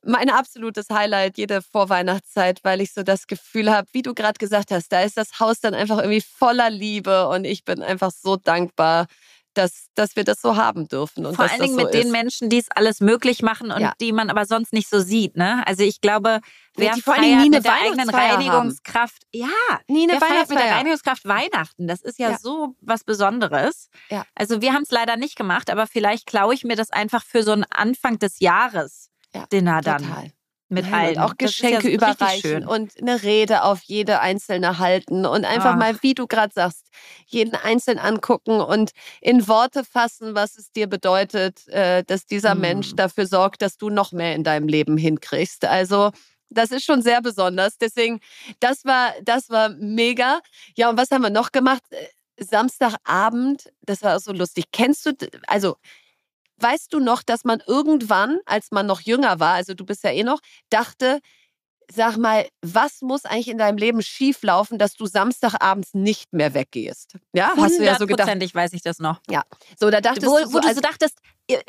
mein 0.04 0.30
absolutes 0.30 0.88
Highlight 0.90 1.38
jede 1.38 1.62
Vorweihnachtszeit, 1.62 2.60
weil 2.64 2.80
ich 2.80 2.92
so 2.92 3.02
das 3.02 3.26
Gefühl 3.26 3.70
habe, 3.70 3.88
wie 3.92 4.02
du 4.02 4.14
gerade 4.14 4.38
gesagt 4.38 4.70
hast, 4.70 4.92
da 4.92 5.02
ist 5.02 5.16
das 5.16 5.40
Haus 5.40 5.60
dann 5.60 5.74
einfach 5.74 5.98
irgendwie 5.98 6.22
voller 6.22 6.70
Liebe 6.70 7.28
und 7.28 7.44
ich 7.44 7.64
bin 7.64 7.82
einfach 7.82 8.10
so 8.10 8.36
dankbar, 8.36 9.06
dass, 9.54 9.88
dass 9.94 10.16
wir 10.16 10.24
das 10.24 10.40
so 10.40 10.56
haben 10.56 10.88
dürfen. 10.88 11.26
Und 11.26 11.36
Vor 11.36 11.44
allen 11.44 11.60
Dingen 11.60 11.78
so 11.78 11.84
mit 11.84 11.94
ist. 11.94 12.02
den 12.02 12.10
Menschen, 12.10 12.48
die 12.48 12.58
es 12.58 12.70
alles 12.70 13.00
möglich 13.00 13.42
machen 13.42 13.70
und 13.70 13.80
ja. 13.80 13.92
die 14.00 14.12
man 14.12 14.30
aber 14.30 14.46
sonst 14.46 14.72
nicht 14.72 14.88
so 14.88 15.00
sieht. 15.00 15.36
Ne? 15.36 15.62
Also 15.66 15.82
ich 15.82 16.00
glaube, 16.00 16.40
wer 16.74 16.94
ja, 16.94 16.96
feiert 16.96 17.42
nie 17.42 17.50
mit 17.50 17.64
der 17.64 17.74
eigenen 17.74 18.08
Reinigungskraft, 18.08 19.22
haben. 19.24 19.30
ja, 19.32 19.80
nie 19.88 20.04
eine 20.04 20.20
wer 20.20 20.26
feiert 20.26 20.48
mit 20.48 20.58
der 20.58 20.72
Reinigungskraft 20.72 21.24
Weihnachten. 21.26 21.86
Das 21.86 22.00
ist 22.00 22.18
ja, 22.18 22.30
ja. 22.30 22.38
so 22.38 22.74
was 22.80 23.04
Besonderes. 23.04 23.88
Ja. 24.08 24.24
Also 24.34 24.62
wir 24.62 24.72
haben 24.72 24.84
es 24.84 24.90
leider 24.90 25.16
nicht 25.16 25.36
gemacht, 25.36 25.70
aber 25.70 25.86
vielleicht 25.86 26.26
klaue 26.26 26.54
ich 26.54 26.64
mir 26.64 26.76
das 26.76 26.90
einfach 26.90 27.24
für 27.24 27.42
so 27.42 27.52
einen 27.52 27.64
Anfang 27.64 28.18
des 28.18 28.40
Jahres 28.40 29.11
Dinner 29.50 29.80
dann. 29.80 30.02
Total 30.02 30.32
mit 30.72 30.90
Nein, 30.90 30.94
allen. 30.94 31.16
Und 31.16 31.22
auch 31.22 31.36
Geschenke 31.36 31.88
ja 31.88 31.94
überreichen 31.94 32.66
und 32.66 32.92
eine 33.00 33.22
Rede 33.22 33.62
auf 33.62 33.82
jede 33.82 34.20
einzelne 34.20 34.78
halten 34.78 35.26
und 35.26 35.44
einfach 35.44 35.74
Ach. 35.74 35.78
mal, 35.78 36.02
wie 36.02 36.14
du 36.14 36.26
gerade 36.26 36.52
sagst, 36.52 36.88
jeden 37.26 37.54
einzeln 37.54 37.98
angucken 37.98 38.60
und 38.60 38.90
in 39.20 39.46
Worte 39.46 39.84
fassen, 39.84 40.34
was 40.34 40.56
es 40.56 40.72
dir 40.72 40.88
bedeutet, 40.88 41.68
äh, 41.68 42.02
dass 42.04 42.26
dieser 42.26 42.52
hm. 42.52 42.60
Mensch 42.60 42.94
dafür 42.96 43.26
sorgt, 43.26 43.62
dass 43.62 43.76
du 43.76 43.90
noch 43.90 44.12
mehr 44.12 44.34
in 44.34 44.44
deinem 44.44 44.66
Leben 44.66 44.96
hinkriegst. 44.96 45.64
Also 45.66 46.10
das 46.48 46.70
ist 46.70 46.84
schon 46.84 47.02
sehr 47.02 47.20
besonders. 47.20 47.78
Deswegen, 47.78 48.20
das 48.60 48.84
war, 48.84 49.12
das 49.22 49.50
war 49.50 49.70
mega. 49.70 50.40
Ja, 50.76 50.90
und 50.90 50.96
was 50.96 51.10
haben 51.10 51.22
wir 51.22 51.30
noch 51.30 51.52
gemacht? 51.52 51.82
Äh, 51.90 52.06
Samstagabend, 52.38 53.70
das 53.82 54.02
war 54.02 54.16
auch 54.16 54.20
so 54.20 54.32
lustig. 54.32 54.64
Kennst 54.72 55.06
du, 55.06 55.12
also 55.46 55.76
Weißt 56.58 56.92
du 56.92 57.00
noch, 57.00 57.22
dass 57.22 57.44
man 57.44 57.62
irgendwann, 57.66 58.38
als 58.46 58.70
man 58.70 58.86
noch 58.86 59.00
jünger 59.00 59.40
war, 59.40 59.54
also 59.54 59.74
du 59.74 59.84
bist 59.84 60.04
ja 60.04 60.10
eh 60.10 60.22
noch, 60.22 60.40
dachte, 60.70 61.20
sag 61.92 62.16
mal, 62.16 62.46
was 62.62 63.02
muss 63.02 63.24
eigentlich 63.24 63.48
in 63.48 63.58
deinem 63.58 63.76
Leben 63.76 64.02
schieflaufen, 64.02 64.78
dass 64.78 64.94
du 64.94 65.06
Samstagabends 65.06 65.94
nicht 65.94 66.32
mehr 66.32 66.54
weggehst? 66.54 67.16
Ja, 67.32 67.54
hast 67.56 67.78
du 67.78 67.84
ja 67.84 67.98
so 67.98 68.06
gedacht. 68.06 68.54
weiß 68.54 68.72
ich 68.72 68.82
das 68.82 68.98
noch. 68.98 69.20
Ja, 69.28 69.42
so 69.78 69.90
da 69.90 70.00
dachtest 70.00 70.26
wo, 70.26 70.38
du, 70.38 70.46
so, 70.46 70.54
wo 70.54 70.60
du 70.60 70.68
also, 70.68 70.80
so 70.80 70.80
dachtest, 70.80 71.18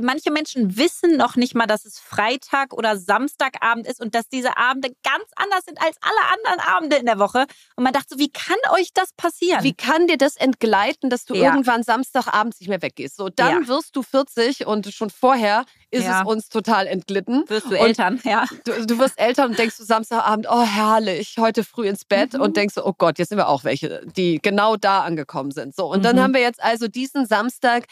manche 0.01 0.32
Menschen 0.32 0.77
wissen 0.77 1.18
noch 1.18 1.36
nicht 1.36 1.56
mal, 1.56 1.65
dass 1.65 1.86
es 1.86 2.00
Freitag 2.00 2.74
oder 2.74 2.98
Samstagabend 2.98 3.88
ist 3.88 4.00
und 4.00 4.15
dass 4.15 4.30
diese 4.30 4.58
Abende 4.58 4.89
ganz 5.03 5.25
anders 5.36 5.65
sind 5.65 5.82
als 5.82 5.98
alle 6.01 6.34
anderen 6.34 6.75
Abende 6.75 6.96
in 6.98 7.06
der 7.06 7.20
Woche. 7.20 7.46
Und 7.75 7.84
man 7.84 7.94
dachte 7.94 8.10
so, 8.12 8.20
wie 8.20 8.30
kann 8.30 8.58
euch 8.72 8.94
das 8.94 9.13
passieren? 9.13 9.63
Wie 9.63 9.74
kann 9.74 10.08
dir 10.08 10.18
das 10.18 10.36
entgleiten, 10.36 11.10
dass 11.10 11.25
du 11.25 11.36
ja. 11.36 11.46
irgendwann 11.46 11.84
Samstagabends 11.84 12.60
nicht 12.60 12.70
mehr 12.70 12.82
weggehst? 12.82 13.18
So, 13.18 13.30
dann 13.30 13.63
ja. 13.63 13.68
wirst 13.68 13.96
du 13.96 14.03
40 14.03 14.65
und 14.68 14.94
schon 14.94 15.10
vorher 15.10 15.65
ist 15.92 16.06
ja. 16.06 16.22
es 16.22 16.27
uns 16.27 16.50
total 16.50 16.88
entglitten. 16.88 17.44
Wirst 17.48 17.68
du 17.68 17.75
Eltern, 17.75 18.20
ja. 18.24 18.46
Du, 18.65 18.86
du, 18.86 19.00
wirst 19.00 19.20
Eltern 19.20 19.51
und 19.51 19.60
denkst 19.60 19.77
du 19.77 19.84
Samstagabend, 19.84 20.48
oh 20.50 20.63
herrlich, 20.63 21.36
heute 21.39 21.63
früh 21.63 21.88
ins 21.88 22.06
Bett 22.06 22.34
mhm. 22.34 22.42
und 22.42 22.58
denkst 22.58 22.75
du, 22.75 22.86
oh 22.86 22.94
Gott, 22.98 23.20
jetzt 23.20 23.30
sind 23.30 23.38
wir 23.38 23.48
auch 23.48 23.63
welche, 23.63 24.06
die 24.15 24.39
genau 24.42 24.75
da 24.75 25.01
angekommen 25.03 25.51
sind. 25.51 25.75
So, 25.75 25.92
und 25.92 26.00
mhm. 26.00 26.03
dann 26.03 26.22
haben 26.22 26.34
wir 26.34 26.42
jetzt 26.42 26.62
also 26.63 26.88
diesen 26.88 27.25
Samstag 27.25 27.86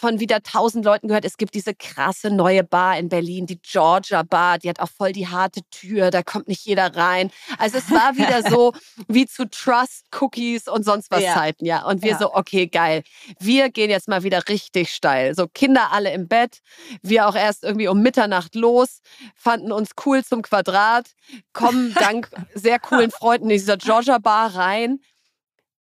von 0.00 0.18
wieder 0.18 0.42
tausend 0.42 0.86
Leuten 0.86 1.08
gehört, 1.08 1.26
es 1.26 1.36
gibt 1.36 1.54
diese 1.54 1.74
krasse 1.74 2.30
neue 2.30 2.64
Bar 2.64 2.98
in 2.98 3.10
Berlin, 3.10 3.44
die 3.44 3.60
Georgia 3.60 4.22
Bar, 4.22 4.58
die 4.58 4.70
hat 4.70 4.80
auch 4.80 4.88
voll 4.88 5.12
die 5.12 5.28
harte 5.28 5.60
Tür, 5.70 6.10
da 6.10 6.22
kommt 6.22 6.48
nicht 6.48 6.64
jeder 6.64 6.96
rein. 6.96 7.30
Also 7.58 7.76
es 7.76 7.90
war 7.90 8.16
wieder 8.16 8.42
so 8.50 8.72
wie 9.08 9.26
zu 9.26 9.48
Trust 9.48 10.06
Cookies 10.18 10.68
und 10.68 10.84
sonst 10.84 11.10
was 11.10 11.22
ja. 11.22 11.34
Zeiten, 11.34 11.66
ja. 11.66 11.84
Und 11.84 12.02
wir 12.02 12.12
ja. 12.12 12.18
so, 12.18 12.34
okay, 12.34 12.66
geil. 12.66 13.02
Wir 13.38 13.68
gehen 13.68 13.90
jetzt 13.90 14.08
mal 14.08 14.22
wieder 14.22 14.48
richtig 14.48 14.90
steil. 14.90 15.34
So 15.34 15.46
Kinder 15.46 15.92
alle 15.92 16.14
im 16.14 16.28
Bett, 16.28 16.60
wir 17.02 17.28
auch 17.28 17.36
erst 17.36 17.62
irgendwie 17.62 17.88
um 17.88 18.00
Mitternacht 18.00 18.54
los, 18.54 19.02
fanden 19.34 19.70
uns 19.70 19.90
cool 20.06 20.24
zum 20.24 20.40
Quadrat, 20.40 21.10
kommen 21.52 21.92
dank 21.92 22.30
sehr 22.54 22.78
coolen 22.78 23.10
Freunden 23.10 23.50
in 23.50 23.58
dieser 23.58 23.76
Georgia 23.76 24.16
Bar 24.16 24.54
rein. 24.54 25.00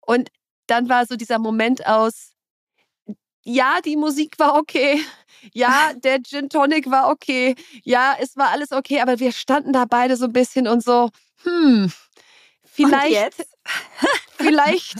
Und 0.03 0.29
dann 0.67 0.91
war 0.91 1.07
so 1.07 1.17
dieser 1.17 1.39
Moment 1.39 1.87
aus, 1.87 2.33
ja, 3.45 3.81
die 3.85 3.97
Musik 3.97 4.39
war 4.39 4.55
okay. 4.55 5.01
Ja, 5.53 5.93
der 6.05 6.23
Gin 6.23 6.49
Tonic 6.49 6.91
war 6.91 7.11
okay. 7.11 7.55
Ja, 7.85 8.17
es 8.21 8.37
war 8.37 8.51
alles 8.51 8.73
okay, 8.73 9.01
aber 9.01 9.19
wir 9.19 9.33
standen 9.33 9.73
da 9.73 9.85
beide 9.85 10.17
so 10.17 10.27
ein 10.27 10.33
bisschen 10.33 10.69
und 10.69 10.83
so, 10.83 11.11
hm, 11.43 11.93
vielleicht, 12.73 13.47
vielleicht 14.37 14.97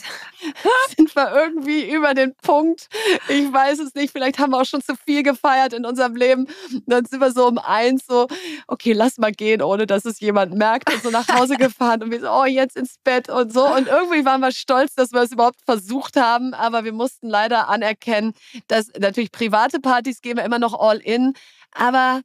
sind 0.97 1.15
wir 1.17 1.33
irgendwie 1.35 1.91
über 1.91 2.15
den 2.15 2.35
Punkt. 2.35 2.89
Ich 3.29 3.53
weiß 3.53 3.79
es 3.81 3.95
nicht. 3.95 4.13
Vielleicht 4.13 4.39
haben 4.39 4.51
wir 4.51 4.61
auch 4.61 4.67
schon 4.67 4.83
zu 4.83 4.95
viel 4.97 5.23
gefeiert 5.23 5.73
in 5.73 5.87
unserem 5.87 6.15
Leben. 6.17 6.47
Und 6.73 6.85
dann 6.87 7.05
sind 7.05 7.21
wir 7.21 7.33
so 7.33 7.47
um 7.47 7.59
eins 7.59 8.07
so, 8.07 8.29
okay, 8.67 8.93
lass 8.93 9.19
mal 9.19 9.33
gehen, 9.33 9.63
ohne 9.63 9.87
dass 9.87 10.05
es 10.05 10.21
jemand 10.21 10.55
merkt 10.55 10.93
und 10.93 11.03
so 11.03 11.11
nach 11.11 11.29
Hause 11.29 11.57
gefahren 11.59 12.03
und 12.03 12.11
wir 12.11 12.21
so, 12.21 12.31
oh, 12.31 12.45
jetzt 12.45 12.77
ins 12.77 12.97
Bett 13.03 13.29
und 13.29 13.53
so. 13.53 13.67
Und 13.67 13.89
irgendwie 13.89 14.25
waren 14.25 14.41
wir 14.41 14.53
stolz, 14.53 14.95
dass 14.95 15.13
wir 15.13 15.23
es 15.23 15.33
überhaupt 15.33 15.61
versucht 15.65 16.17
haben. 16.17 16.55
Aber 16.55 16.85
wir 16.85 16.93
mussten 16.93 17.29
leider 17.29 17.69
anerkennen, 17.69 18.35
dass 18.69 18.89
natürlich 18.99 19.33
private 19.33 19.81
Partys 19.81 20.21
gehen 20.21 20.37
wir 20.37 20.45
immer 20.45 20.59
noch 20.59 20.79
all 20.79 20.99
in. 20.99 21.35
Aber 21.73 22.21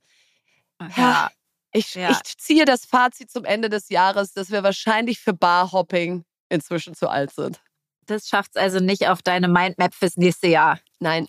ja, 0.95 1.29
ich, 1.77 1.95
ja. 1.95 2.09
ich 2.11 2.37
ziehe 2.37 2.65
das 2.65 2.85
Fazit 2.85 3.31
zum 3.31 3.45
Ende 3.45 3.69
des 3.69 3.89
Jahres, 3.89 4.33
dass 4.33 4.51
wir 4.51 4.63
wahrscheinlich 4.63 5.19
für 5.19 5.33
Barhopping 5.33 6.25
inzwischen 6.49 6.95
zu 6.95 7.09
alt 7.09 7.31
sind. 7.31 7.59
Das 8.05 8.27
schafft 8.27 8.51
es 8.55 8.61
also 8.61 8.79
nicht 8.79 9.07
auf 9.07 9.21
deine 9.21 9.47
Mindmap 9.47 9.93
fürs 9.93 10.17
nächste 10.17 10.47
Jahr. 10.47 10.79
Nein. 10.99 11.27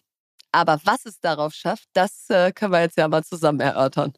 Aber 0.52 0.80
was 0.84 1.04
es 1.04 1.20
darauf 1.20 1.52
schafft, 1.52 1.88
das 1.92 2.30
äh, 2.30 2.52
können 2.52 2.72
wir 2.72 2.80
jetzt 2.80 2.96
ja 2.96 3.06
mal 3.08 3.22
zusammen 3.22 3.60
erörtern. 3.60 4.14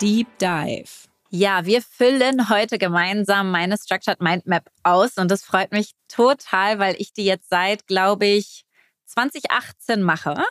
Deep 0.00 0.28
Dive. 0.38 1.08
Ja, 1.30 1.64
wir 1.64 1.82
füllen 1.82 2.48
heute 2.48 2.78
gemeinsam 2.78 3.50
meine 3.50 3.76
Structured 3.78 4.20
Mindmap 4.20 4.68
aus 4.82 5.16
und 5.16 5.30
das 5.30 5.44
freut 5.44 5.72
mich 5.72 5.92
total, 6.08 6.78
weil 6.78 6.96
ich 6.98 7.12
die 7.12 7.24
jetzt 7.24 7.48
seit, 7.48 7.86
glaube 7.86 8.26
ich, 8.26 8.64
2018 9.06 10.02
mache. 10.02 10.42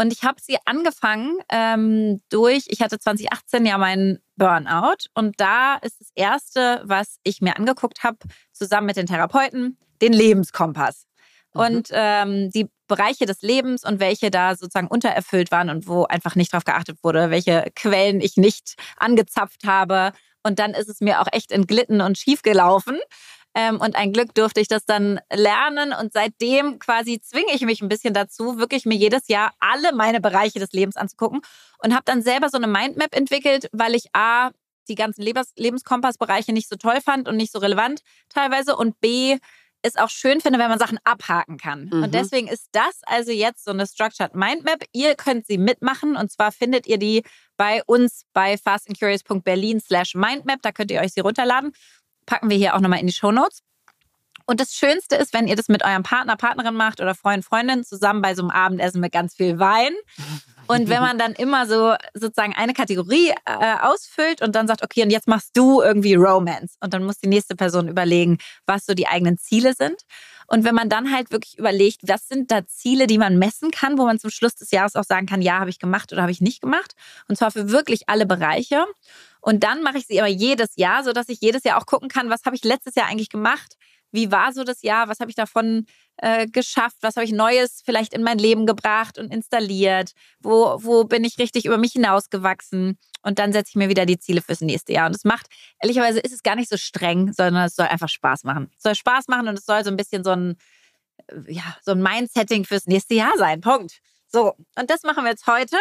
Und 0.00 0.14
ich 0.14 0.24
habe 0.24 0.40
sie 0.40 0.56
angefangen 0.64 1.36
ähm, 1.50 2.22
durch, 2.30 2.64
ich 2.68 2.80
hatte 2.80 2.98
2018 2.98 3.66
ja 3.66 3.76
meinen 3.76 4.18
Burnout. 4.36 5.10
Und 5.12 5.38
da 5.38 5.74
ist 5.74 6.00
das 6.00 6.08
Erste, 6.14 6.80
was 6.84 7.18
ich 7.22 7.42
mir 7.42 7.58
angeguckt 7.58 8.02
habe, 8.02 8.16
zusammen 8.50 8.86
mit 8.86 8.96
den 8.96 9.04
Therapeuten, 9.04 9.76
den 10.00 10.14
Lebenskompass. 10.14 11.04
Mhm. 11.52 11.60
Und 11.60 11.88
ähm, 11.92 12.50
die 12.50 12.70
Bereiche 12.88 13.26
des 13.26 13.42
Lebens 13.42 13.84
und 13.84 14.00
welche 14.00 14.30
da 14.30 14.56
sozusagen 14.56 14.88
untererfüllt 14.88 15.50
waren 15.50 15.68
und 15.68 15.86
wo 15.86 16.04
einfach 16.04 16.34
nicht 16.34 16.54
drauf 16.54 16.64
geachtet 16.64 17.00
wurde, 17.02 17.28
welche 17.28 17.70
Quellen 17.76 18.22
ich 18.22 18.38
nicht 18.38 18.76
angezapft 18.96 19.64
habe. 19.66 20.12
Und 20.42 20.58
dann 20.58 20.72
ist 20.72 20.88
es 20.88 21.02
mir 21.02 21.20
auch 21.20 21.28
echt 21.30 21.52
entglitten 21.52 22.00
und 22.00 22.16
schief 22.16 22.40
gelaufen. 22.40 22.98
Ähm, 23.54 23.80
und 23.80 23.96
ein 23.96 24.12
Glück 24.12 24.34
durfte 24.34 24.60
ich 24.60 24.68
das 24.68 24.84
dann 24.84 25.20
lernen. 25.32 25.92
Und 25.92 26.12
seitdem 26.12 26.78
quasi 26.78 27.20
zwinge 27.20 27.52
ich 27.54 27.62
mich 27.62 27.82
ein 27.82 27.88
bisschen 27.88 28.14
dazu, 28.14 28.58
wirklich 28.58 28.86
mir 28.86 28.96
jedes 28.96 29.28
Jahr 29.28 29.52
alle 29.58 29.92
meine 29.94 30.20
Bereiche 30.20 30.58
des 30.58 30.72
Lebens 30.72 30.96
anzugucken. 30.96 31.40
Und 31.82 31.92
habe 31.92 32.04
dann 32.04 32.22
selber 32.22 32.48
so 32.48 32.58
eine 32.58 32.66
Mindmap 32.66 33.14
entwickelt, 33.14 33.68
weil 33.72 33.94
ich 33.94 34.06
A, 34.14 34.50
die 34.88 34.94
ganzen 34.94 35.22
Lebens 35.22 35.52
Lebenskompassbereiche 35.56 36.52
nicht 36.52 36.68
so 36.68 36.76
toll 36.76 37.00
fand 37.00 37.28
und 37.28 37.36
nicht 37.36 37.52
so 37.52 37.58
relevant 37.58 38.02
teilweise. 38.28 38.76
Und 38.76 39.00
B, 39.00 39.38
es 39.82 39.96
auch 39.96 40.10
schön 40.10 40.40
finde, 40.40 40.58
wenn 40.58 40.68
man 40.68 40.78
Sachen 40.78 40.98
abhaken 41.04 41.56
kann. 41.56 41.90
Mhm. 41.92 42.02
Und 42.02 42.14
deswegen 42.14 42.48
ist 42.48 42.68
das 42.72 43.00
also 43.06 43.32
jetzt 43.32 43.64
so 43.64 43.70
eine 43.70 43.86
Structured 43.86 44.34
Mindmap. 44.34 44.84
Ihr 44.92 45.14
könnt 45.14 45.46
sie 45.46 45.58
mitmachen 45.58 46.16
und 46.16 46.30
zwar 46.30 46.52
findet 46.52 46.86
ihr 46.86 46.98
die 46.98 47.22
bei 47.56 47.82
uns 47.86 48.24
bei 48.32 48.56
fastandcurious.berlin 48.56 49.80
slash 49.80 50.14
mindmap. 50.14 50.60
Da 50.62 50.72
könnt 50.72 50.90
ihr 50.90 51.00
euch 51.00 51.12
sie 51.12 51.20
runterladen 51.20 51.72
packen 52.30 52.48
wir 52.48 52.56
hier 52.56 52.74
auch 52.74 52.80
nochmal 52.80 53.00
in 53.00 53.06
die 53.06 53.12
Show 53.12 53.32
Notes. 53.32 53.62
Und 54.46 54.58
das 54.60 54.72
Schönste 54.72 55.16
ist, 55.16 55.32
wenn 55.32 55.46
ihr 55.46 55.56
das 55.56 55.68
mit 55.68 55.84
eurem 55.84 56.02
Partner, 56.02 56.36
Partnerin 56.36 56.74
macht 56.74 57.00
oder 57.00 57.14
Freund, 57.14 57.44
Freundin 57.44 57.84
zusammen 57.84 58.22
bei 58.22 58.34
so 58.34 58.42
einem 58.42 58.50
Abendessen 58.50 59.00
mit 59.00 59.12
ganz 59.12 59.34
viel 59.34 59.58
Wein. 59.58 59.92
Und 60.66 60.88
wenn 60.88 61.00
man 61.00 61.18
dann 61.18 61.32
immer 61.32 61.66
so 61.66 61.94
sozusagen 62.14 62.54
eine 62.54 62.74
Kategorie 62.74 63.30
äh, 63.44 63.76
ausfüllt 63.80 64.42
und 64.42 64.54
dann 64.54 64.66
sagt, 64.66 64.82
okay, 64.82 65.02
und 65.02 65.10
jetzt 65.10 65.28
machst 65.28 65.56
du 65.56 65.82
irgendwie 65.82 66.14
Romance. 66.14 66.76
Und 66.80 66.94
dann 66.94 67.04
muss 67.04 67.18
die 67.18 67.28
nächste 67.28 67.54
Person 67.54 67.88
überlegen, 67.88 68.38
was 68.66 68.86
so 68.86 68.94
die 68.94 69.06
eigenen 69.06 69.38
Ziele 69.38 69.74
sind. 69.74 70.02
Und 70.52 70.64
wenn 70.64 70.74
man 70.74 70.88
dann 70.88 71.12
halt 71.12 71.30
wirklich 71.30 71.58
überlegt, 71.58 72.00
was 72.08 72.26
sind 72.26 72.50
da 72.50 72.66
Ziele, 72.66 73.06
die 73.06 73.18
man 73.18 73.38
messen 73.38 73.70
kann, 73.70 73.96
wo 73.96 74.04
man 74.04 74.18
zum 74.18 74.30
Schluss 74.30 74.56
des 74.56 74.72
Jahres 74.72 74.96
auch 74.96 75.04
sagen 75.04 75.26
kann, 75.26 75.42
ja, 75.42 75.60
habe 75.60 75.70
ich 75.70 75.78
gemacht 75.78 76.12
oder 76.12 76.22
habe 76.22 76.32
ich 76.32 76.40
nicht 76.40 76.60
gemacht. 76.60 76.96
Und 77.28 77.36
zwar 77.36 77.52
für 77.52 77.70
wirklich 77.70 78.08
alle 78.08 78.26
Bereiche. 78.26 78.84
Und 79.40 79.62
dann 79.62 79.82
mache 79.82 79.98
ich 79.98 80.08
sie 80.08 80.20
aber 80.20 80.28
jedes 80.28 80.74
Jahr, 80.74 81.04
sodass 81.04 81.28
ich 81.28 81.40
jedes 81.40 81.62
Jahr 81.62 81.80
auch 81.80 81.86
gucken 81.86 82.08
kann, 82.08 82.30
was 82.30 82.44
habe 82.46 82.56
ich 82.56 82.64
letztes 82.64 82.96
Jahr 82.96 83.06
eigentlich 83.06 83.30
gemacht? 83.30 83.76
Wie 84.12 84.30
war 84.32 84.52
so 84.52 84.64
das 84.64 84.82
Jahr? 84.82 85.08
Was 85.08 85.20
habe 85.20 85.30
ich 85.30 85.36
davon 85.36 85.86
äh, 86.16 86.46
geschafft? 86.46 86.96
Was 87.00 87.16
habe 87.16 87.24
ich 87.24 87.32
Neues 87.32 87.82
vielleicht 87.84 88.12
in 88.12 88.22
mein 88.22 88.38
Leben 88.38 88.66
gebracht 88.66 89.18
und 89.18 89.32
installiert? 89.32 90.12
Wo, 90.40 90.78
wo 90.82 91.04
bin 91.04 91.24
ich 91.24 91.38
richtig 91.38 91.64
über 91.66 91.78
mich 91.78 91.92
hinausgewachsen? 91.92 92.98
Und 93.22 93.38
dann 93.38 93.52
setze 93.52 93.70
ich 93.70 93.76
mir 93.76 93.88
wieder 93.88 94.06
die 94.06 94.18
Ziele 94.18 94.42
fürs 94.42 94.60
nächste 94.60 94.92
Jahr. 94.92 95.06
Und 95.06 95.14
es 95.14 95.24
macht, 95.24 95.46
ehrlicherweise 95.80 96.20
ist 96.20 96.32
es 96.32 96.42
gar 96.42 96.56
nicht 96.56 96.70
so 96.70 96.76
streng, 96.76 97.32
sondern 97.32 97.66
es 97.66 97.76
soll 97.76 97.86
einfach 97.86 98.08
Spaß 98.08 98.44
machen. 98.44 98.70
Es 98.76 98.82
soll 98.82 98.94
Spaß 98.94 99.28
machen 99.28 99.48
und 99.48 99.58
es 99.58 99.66
soll 99.66 99.84
so 99.84 99.90
ein 99.90 99.96
bisschen 99.96 100.24
so 100.24 100.30
ein, 100.30 100.56
äh, 101.28 101.52
ja, 101.52 101.76
so 101.82 101.92
ein 101.92 102.02
Mindsetting 102.02 102.64
fürs 102.64 102.86
nächste 102.86 103.14
Jahr 103.14 103.36
sein. 103.36 103.60
Punkt. 103.60 104.00
So, 104.26 104.54
und 104.76 104.90
das 104.90 105.02
machen 105.02 105.24
wir 105.24 105.30
jetzt 105.30 105.46
heute. 105.46 105.76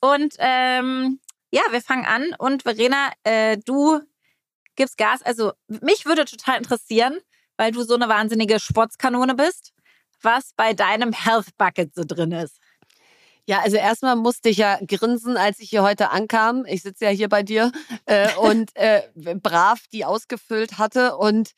Und 0.00 0.34
ähm, 0.38 1.20
ja, 1.50 1.62
wir 1.70 1.80
fangen 1.80 2.04
an. 2.04 2.34
Und 2.38 2.62
Verena, 2.62 3.10
äh, 3.24 3.58
du 3.58 4.00
gibst 4.78 4.96
Gas. 4.96 5.22
Also 5.22 5.52
mich 5.68 6.06
würde 6.06 6.24
total 6.24 6.56
interessieren, 6.56 7.18
weil 7.58 7.72
du 7.72 7.82
so 7.82 7.94
eine 7.94 8.08
wahnsinnige 8.08 8.58
Sportskanone 8.60 9.34
bist, 9.34 9.74
was 10.22 10.52
bei 10.56 10.72
deinem 10.72 11.12
Health 11.12 11.56
Bucket 11.58 11.94
so 11.94 12.04
drin 12.06 12.32
ist. 12.32 12.56
Ja, 13.44 13.60
also 13.60 13.76
erstmal 13.76 14.16
musste 14.16 14.50
ich 14.50 14.58
ja 14.58 14.78
grinsen, 14.86 15.36
als 15.36 15.58
ich 15.58 15.70
hier 15.70 15.82
heute 15.82 16.10
ankam. 16.10 16.64
Ich 16.66 16.82
sitze 16.82 17.06
ja 17.06 17.10
hier 17.10 17.28
bei 17.28 17.42
dir 17.42 17.72
äh, 18.06 18.34
und 18.36 18.74
äh, 18.76 19.02
brav 19.14 19.80
die 19.92 20.04
ausgefüllt 20.04 20.78
hatte 20.78 21.16
und 21.16 21.52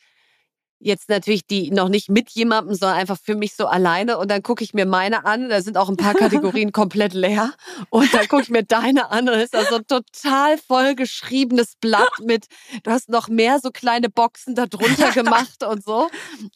Jetzt 0.83 1.11
natürlich 1.11 1.47
die 1.47 1.71
noch 1.71 1.91
nicht 1.91 2.09
mit 2.09 2.31
jemandem, 2.31 2.75
sondern 2.75 2.97
einfach 2.97 3.19
für 3.23 3.35
mich 3.35 3.55
so 3.55 3.67
alleine. 3.67 4.17
Und 4.17 4.31
dann 4.31 4.43
gucke 4.43 4.65
ich 4.65 4.73
mir 4.73 4.87
meine 4.87 5.27
an. 5.27 5.51
Da 5.51 5.61
sind 5.61 5.77
auch 5.77 5.91
ein 5.91 5.99
paar 5.99 6.15
Kategorien 6.15 6.73
komplett 6.73 7.13
leer. 7.13 7.53
Und 7.91 8.13
dann 8.15 8.27
gucke 8.29 8.45
ich 8.45 8.49
mir 8.49 8.63
deine 8.63 9.11
an 9.11 9.29
und 9.29 9.35
ist 9.35 9.53
da 9.53 9.63
so 9.67 9.77
ein 9.77 9.87
total 9.87 10.57
voll 10.57 10.95
geschriebenes 10.95 11.75
Blatt 11.81 12.11
mit. 12.23 12.47
Du 12.83 12.91
hast 12.91 13.11
noch 13.11 13.29
mehr 13.29 13.59
so 13.63 13.71
kleine 13.71 14.09
Boxen 14.09 14.55
da 14.55 14.65
drunter 14.67 15.11
gemacht 15.15 15.63
und 15.63 15.85
so. 15.85 16.09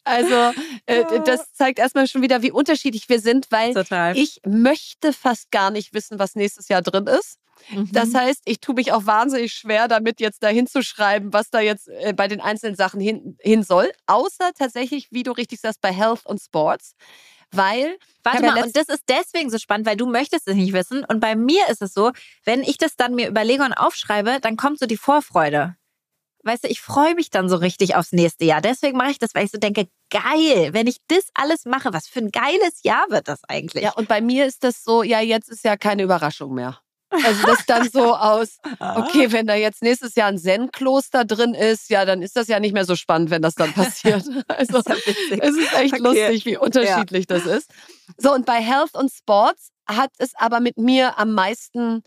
Also 0.03 0.53
äh, 0.87 1.03
das 1.23 1.53
zeigt 1.53 1.77
erstmal 1.77 2.07
schon 2.07 2.23
wieder, 2.23 2.41
wie 2.41 2.51
unterschiedlich 2.51 3.07
wir 3.07 3.19
sind, 3.19 3.45
weil 3.51 3.75
total. 3.75 4.17
ich 4.17 4.41
möchte 4.43 5.13
fast 5.13 5.51
gar 5.51 5.69
nicht 5.69 5.93
wissen, 5.93 6.17
was 6.17 6.33
nächstes 6.33 6.67
Jahr 6.67 6.81
drin 6.81 7.05
ist. 7.05 7.37
Das 7.91 8.09
mhm. 8.09 8.17
heißt, 8.17 8.41
ich 8.45 8.59
tue 8.59 8.75
mich 8.75 8.91
auch 8.91 9.05
wahnsinnig 9.05 9.53
schwer 9.53 9.87
damit, 9.87 10.19
jetzt 10.19 10.43
da 10.43 10.47
hinzuschreiben, 10.47 11.33
was 11.33 11.49
da 11.49 11.59
jetzt 11.59 11.87
äh, 11.87 12.13
bei 12.13 12.27
den 12.27 12.41
einzelnen 12.41 12.75
Sachen 12.75 12.99
hin, 12.99 13.37
hin 13.41 13.63
soll. 13.63 13.91
Außer 14.05 14.51
tatsächlich, 14.57 15.07
wie 15.11 15.23
du 15.23 15.31
richtig 15.31 15.59
sagst, 15.59 15.81
bei 15.81 15.91
Health 15.91 16.25
und 16.25 16.39
Sports. 16.41 16.95
Weil. 17.51 17.97
Warte 18.23 18.41
mal, 18.41 18.63
und 18.63 18.75
das 18.75 18.89
ist 18.89 19.03
deswegen 19.07 19.49
so 19.49 19.57
spannend, 19.57 19.87
weil 19.87 19.97
du 19.97 20.07
möchtest 20.07 20.47
es 20.47 20.55
nicht 20.55 20.73
wissen. 20.73 21.05
Und 21.05 21.19
bei 21.19 21.35
mir 21.35 21.67
ist 21.69 21.81
es 21.81 21.93
so, 21.93 22.11
wenn 22.43 22.63
ich 22.63 22.77
das 22.77 22.95
dann 22.95 23.13
mir 23.13 23.27
überlege 23.27 23.63
und 23.63 23.73
aufschreibe, 23.73 24.39
dann 24.41 24.57
kommt 24.57 24.79
so 24.79 24.87
die 24.87 24.97
Vorfreude. 24.97 25.75
Weißt 26.43 26.63
du, 26.63 26.67
ich 26.67 26.79
freue 26.79 27.15
mich 27.15 27.31
dann 27.31 27.49
so 27.49 27.55
richtig 27.55 27.95
aufs 27.95 28.11
nächste 28.11 28.45
Jahr. 28.45 28.61
Deswegen 28.61 28.97
mache 28.97 29.11
ich 29.11 29.19
das, 29.19 29.33
weil 29.33 29.45
ich 29.45 29.51
so 29.51 29.57
denke, 29.57 29.87
geil, 30.11 30.73
wenn 30.73 30.85
ich 30.85 30.97
das 31.07 31.25
alles 31.33 31.65
mache, 31.65 31.91
was 31.91 32.07
für 32.07 32.19
ein 32.19 32.29
geiles 32.29 32.83
Jahr 32.83 33.05
wird 33.09 33.27
das 33.27 33.43
eigentlich? 33.47 33.83
Ja, 33.83 33.93
und 33.93 34.07
bei 34.07 34.21
mir 34.21 34.45
ist 34.45 34.63
das 34.63 34.83
so, 34.83 35.01
ja, 35.01 35.21
jetzt 35.21 35.49
ist 35.49 35.63
ja 35.63 35.75
keine 35.75 36.03
Überraschung 36.03 36.53
mehr. 36.53 36.79
Also 37.23 37.45
das 37.45 37.65
dann 37.65 37.89
so 37.89 38.15
aus, 38.15 38.57
okay, 38.79 39.31
wenn 39.31 39.47
da 39.47 39.55
jetzt 39.55 39.81
nächstes 39.81 40.15
Jahr 40.15 40.29
ein 40.29 40.37
Zen-Kloster 40.37 41.25
drin 41.25 41.53
ist, 41.53 41.89
ja, 41.89 42.05
dann 42.05 42.21
ist 42.21 42.35
das 42.35 42.47
ja 42.47 42.59
nicht 42.59 42.73
mehr 42.73 42.85
so 42.85 42.95
spannend, 42.95 43.29
wenn 43.29 43.41
das 43.41 43.55
dann 43.55 43.73
passiert. 43.73 44.25
Also 44.47 44.79
es 44.79 45.55
ist 45.55 45.73
echt 45.73 45.93
okay. 45.93 46.01
lustig, 46.01 46.45
wie 46.45 46.57
unterschiedlich 46.57 47.25
ja. 47.29 47.37
das 47.37 47.45
ist. 47.45 47.71
So, 48.17 48.33
und 48.33 48.45
bei 48.45 48.61
Health 48.61 48.95
und 48.95 49.11
Sports 49.11 49.69
hat 49.87 50.11
es 50.17 50.31
aber 50.35 50.59
mit 50.59 50.77
mir 50.77 51.17
am 51.19 51.33
meisten 51.33 52.03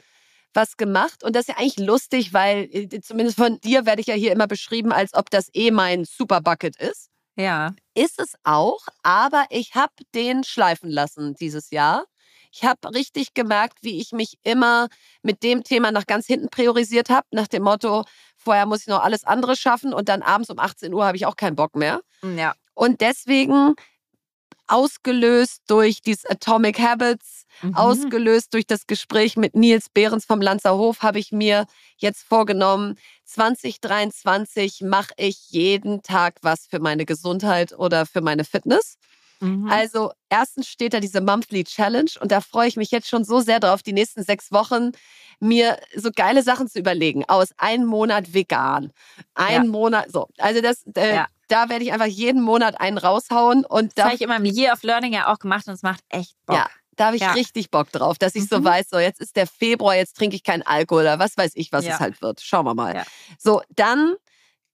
was 0.55 0.77
gemacht. 0.77 1.23
Und 1.25 1.37
das 1.37 1.43
ist 1.43 1.49
ja 1.49 1.57
eigentlich 1.59 1.79
lustig, 1.79 2.33
weil 2.33 2.69
äh, 2.73 3.01
zumindest 3.01 3.39
von 3.39 3.61
dir 3.61 3.87
werde 3.87 4.01
ich 4.01 4.09
ja 4.09 4.15
hier 4.15 4.33
immer 4.33 4.47
beschrieben, 4.47 4.93
als 4.93 5.15
ob 5.15 5.31
das 5.31 5.49
eh 5.53 5.71
mein 5.71 6.05
Superbucket 6.05 6.77
ist. 6.77 7.11
Ja. 7.37 7.75
Ist 7.95 8.19
es 8.19 8.35
auch, 8.43 8.81
aber 9.03 9.47
ich 9.51 9.75
habe 9.75 9.93
den 10.15 10.43
schleifen 10.43 10.91
lassen 10.91 11.35
dieses 11.35 11.71
Jahr. 11.71 12.05
Ich 12.53 12.65
habe 12.65 12.95
richtig 12.95 13.35
gemerkt, 13.35 13.79
wie 13.83 14.01
ich 14.01 14.13
mich 14.13 14.39
immer 14.43 14.89
mit 15.23 15.43
dem 15.43 15.65
Thema 15.65 15.93
nach 15.93 16.07
ganz 16.07 16.27
hinten 16.27 16.49
priorisiert 16.49 17.11
habe, 17.11 17.27
nach 17.31 17.49
dem 17.49 17.63
Motto, 17.63 18.05
vorher 18.37 18.67
muss 18.67 18.83
ich 18.83 18.87
noch 18.87 19.03
alles 19.03 19.25
andere 19.25 19.57
schaffen 19.57 19.93
und 19.93 20.09
dann 20.09 20.23
abends 20.23 20.51
um 20.51 20.59
18 20.59 20.93
Uhr 20.95 21.05
habe 21.05 21.17
ich 21.17 21.27
auch 21.27 21.37
keinen 21.37 21.57
Bock 21.57 21.77
mehr. 21.77 22.01
Ja. 22.23 22.55
Und 22.75 23.01
deswegen 23.01 23.75
ausgelöst 24.69 25.63
durch 25.67 26.03
dieses 26.03 26.27
Atomic 26.27 26.79
Habits, 26.79 27.47
mhm. 27.63 27.75
ausgelöst 27.75 28.53
durch 28.55 28.67
das 28.67 28.87
Gespräch 28.87 29.37
mit 29.37 29.57
Nils 29.57 29.89
Behrens 29.89 30.27
vom 30.27 30.41
Lanzerhof, 30.41 31.03
habe 31.03 31.19
ich 31.19 31.33
mir 31.33 31.67
jetzt 31.97 32.23
vorgenommen, 32.23 32.97
2023 33.25 34.83
mache 34.83 35.13
ich 35.17 35.51
jeden 35.51 36.03
Tag 36.03 36.37
was 36.43 36.67
für 36.67 36.81
meine 36.81 37.07
Gesundheit 37.07 37.73
oder 37.73 38.07
für 38.07 38.21
meine 38.21 38.45
Fitness. 38.45 38.99
Mhm. 39.41 39.69
Also 39.69 40.13
erstens 40.29 40.69
steht 40.69 40.95
da 40.95 41.01
diese 41.01 41.21
Monthly 41.21 41.65
Challenge 41.65 42.11
und 42.21 42.33
da 42.33 42.41
freue 42.41 42.69
ich 42.69 42.77
mich 42.77 42.91
jetzt 42.91 43.09
schon 43.09 43.25
so 43.25 43.41
sehr 43.41 43.61
drauf, 43.61 43.83
die 43.83 43.93
nächsten 43.93 44.23
sechs 44.23 44.53
Wochen 44.53 44.93
mir 45.41 45.79
so 45.95 46.11
geile 46.15 46.43
Sachen 46.43 46.69
zu 46.69 46.79
überlegen. 46.79 47.25
Aus 47.29 47.51
einem 47.57 47.87
Monat 47.87 48.35
vegan, 48.35 48.93
ein 49.35 49.65
ja. 49.65 49.71
Monat 49.71 50.11
so. 50.11 50.29
Also 50.39 50.61
das, 50.61 50.83
äh, 50.97 51.15
ja. 51.15 51.27
da 51.49 51.69
werde 51.69 51.85
ich 51.85 51.93
einfach 51.93 52.07
jeden 52.07 52.43
Monat 52.43 52.81
einen 52.81 52.99
raushauen 52.99 53.65
und 53.65 53.97
das 53.97 54.07
habe 54.07 54.15
ich 54.15 54.23
immer 54.23 54.37
im 54.37 54.45
Year 54.45 54.73
of 54.73 54.83
Learning 54.83 55.13
ja 55.13 55.33
auch 55.33 55.39
gemacht 55.39 55.69
und 55.69 55.75
es 55.75 55.83
macht 55.83 56.03
echt 56.09 56.35
Bock. 56.47 56.57
Ja. 56.57 56.69
Da 56.97 57.07
habe 57.07 57.17
ich 57.17 57.23
ja. 57.23 57.31
richtig 57.31 57.71
Bock 57.71 57.93
drauf, 57.93 58.19
dass 58.19 58.35
ich 58.35 58.43
mhm. 58.43 58.49
so 58.49 58.65
weiß, 58.65 58.91
so 58.91 58.99
jetzt 58.99 59.21
ist 59.21 59.37
der 59.37 59.47
Februar, 59.47 59.95
jetzt 59.95 60.17
trinke 60.17 60.35
ich 60.35 60.43
keinen 60.43 60.63
Alkohol 60.63 61.03
oder 61.03 61.21
was 61.21 61.37
weiß 61.37 61.53
ich, 61.55 61.71
was 61.71 61.87
es 61.87 62.01
halt 62.01 62.21
wird. 62.23 62.41
Schauen 62.41 62.65
wir 62.65 62.75
mal. 62.75 63.05
So, 63.39 63.63
dann 63.77 64.15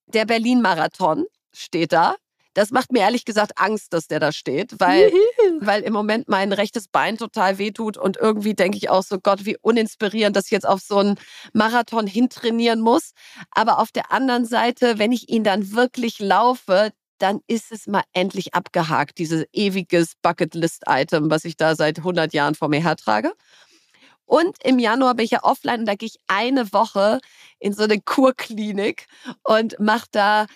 der 0.07 0.24
Berlin-Marathon 0.24 1.27
steht 1.53 1.92
da. 1.92 2.14
Das 2.55 2.71
macht 2.71 2.93
mir 2.93 3.01
ehrlich 3.01 3.25
gesagt 3.25 3.53
Angst, 3.57 3.93
dass 3.93 4.07
der 4.07 4.21
da 4.21 4.33
steht, 4.33 4.79
weil, 4.79 5.12
weil 5.61 5.83
im 5.83 5.93
Moment 5.93 6.29
mein 6.29 6.53
rechtes 6.53 6.88
Bein 6.88 7.19
total 7.19 7.59
wehtut 7.59 7.97
und 7.97 8.17
irgendwie 8.17 8.55
denke 8.55 8.79
ich 8.79 8.88
auch 8.88 9.03
so, 9.03 9.19
Gott, 9.19 9.45
wie 9.45 9.57
uninspirierend, 9.61 10.37
dass 10.37 10.47
ich 10.47 10.53
jetzt 10.53 10.67
auf 10.67 10.81
so 10.81 10.99
einen 10.99 11.17
Marathon 11.53 12.07
hintrainieren 12.07 12.81
muss. 12.81 13.11
Aber 13.51 13.79
auf 13.79 13.93
der 13.93 14.12
anderen 14.12 14.47
Seite, 14.47 14.99
wenn 14.99 15.12
ich 15.12 15.29
ihn 15.29 15.45
dann 15.45 15.73
wirklich 15.73 16.21
laufe, 16.21 16.93
dann 17.19 17.40
ist 17.47 17.73
es 17.73 17.87
mal 17.87 18.03
endlich 18.12 18.55
abgehakt, 18.55 19.19
dieses 19.19 19.45
ewiges 19.53 20.14
Bucketlist-Item, 20.23 21.31
was 21.31 21.45
ich 21.45 21.57
da 21.57 21.77
seit 21.77 21.99
100 21.99 22.33
Jahren 22.33 22.55
vor 22.55 22.69
mir 22.69 22.83
hertrage. 22.83 23.33
Und 24.27 24.57
im 24.64 24.79
Januar 24.79 25.14
bin 25.14 25.25
ich 25.25 25.33
ja 25.33 25.43
offline 25.43 25.81
und 25.81 25.87
da 25.87 25.95
gehe 25.95 26.09
ich 26.09 26.19
eine 26.27 26.73
Woche 26.73 27.21
in 27.59 27.73
so 27.73 27.85
eine 27.85 28.01
Kurklinik 28.01 29.07
und 29.43 29.79
mache 29.79 30.07
da 30.12 30.47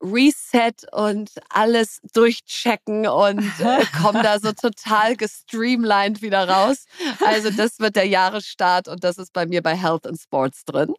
Reset 0.00 0.74
und 0.92 1.30
alles 1.48 2.00
durchchecken 2.12 3.06
und 3.06 3.42
äh, 3.60 3.84
komme 4.02 4.22
da 4.22 4.38
so 4.38 4.52
total 4.52 5.16
gestreamlined 5.16 6.22
wieder 6.22 6.48
raus. 6.48 6.84
Also 7.24 7.50
das 7.50 7.78
wird 7.80 7.96
der 7.96 8.06
Jahresstart 8.06 8.88
und 8.88 9.02
das 9.02 9.18
ist 9.18 9.32
bei 9.32 9.46
mir 9.46 9.62
bei 9.62 9.76
Health 9.76 10.06
and 10.06 10.20
Sports 10.20 10.64
drin. 10.64 10.94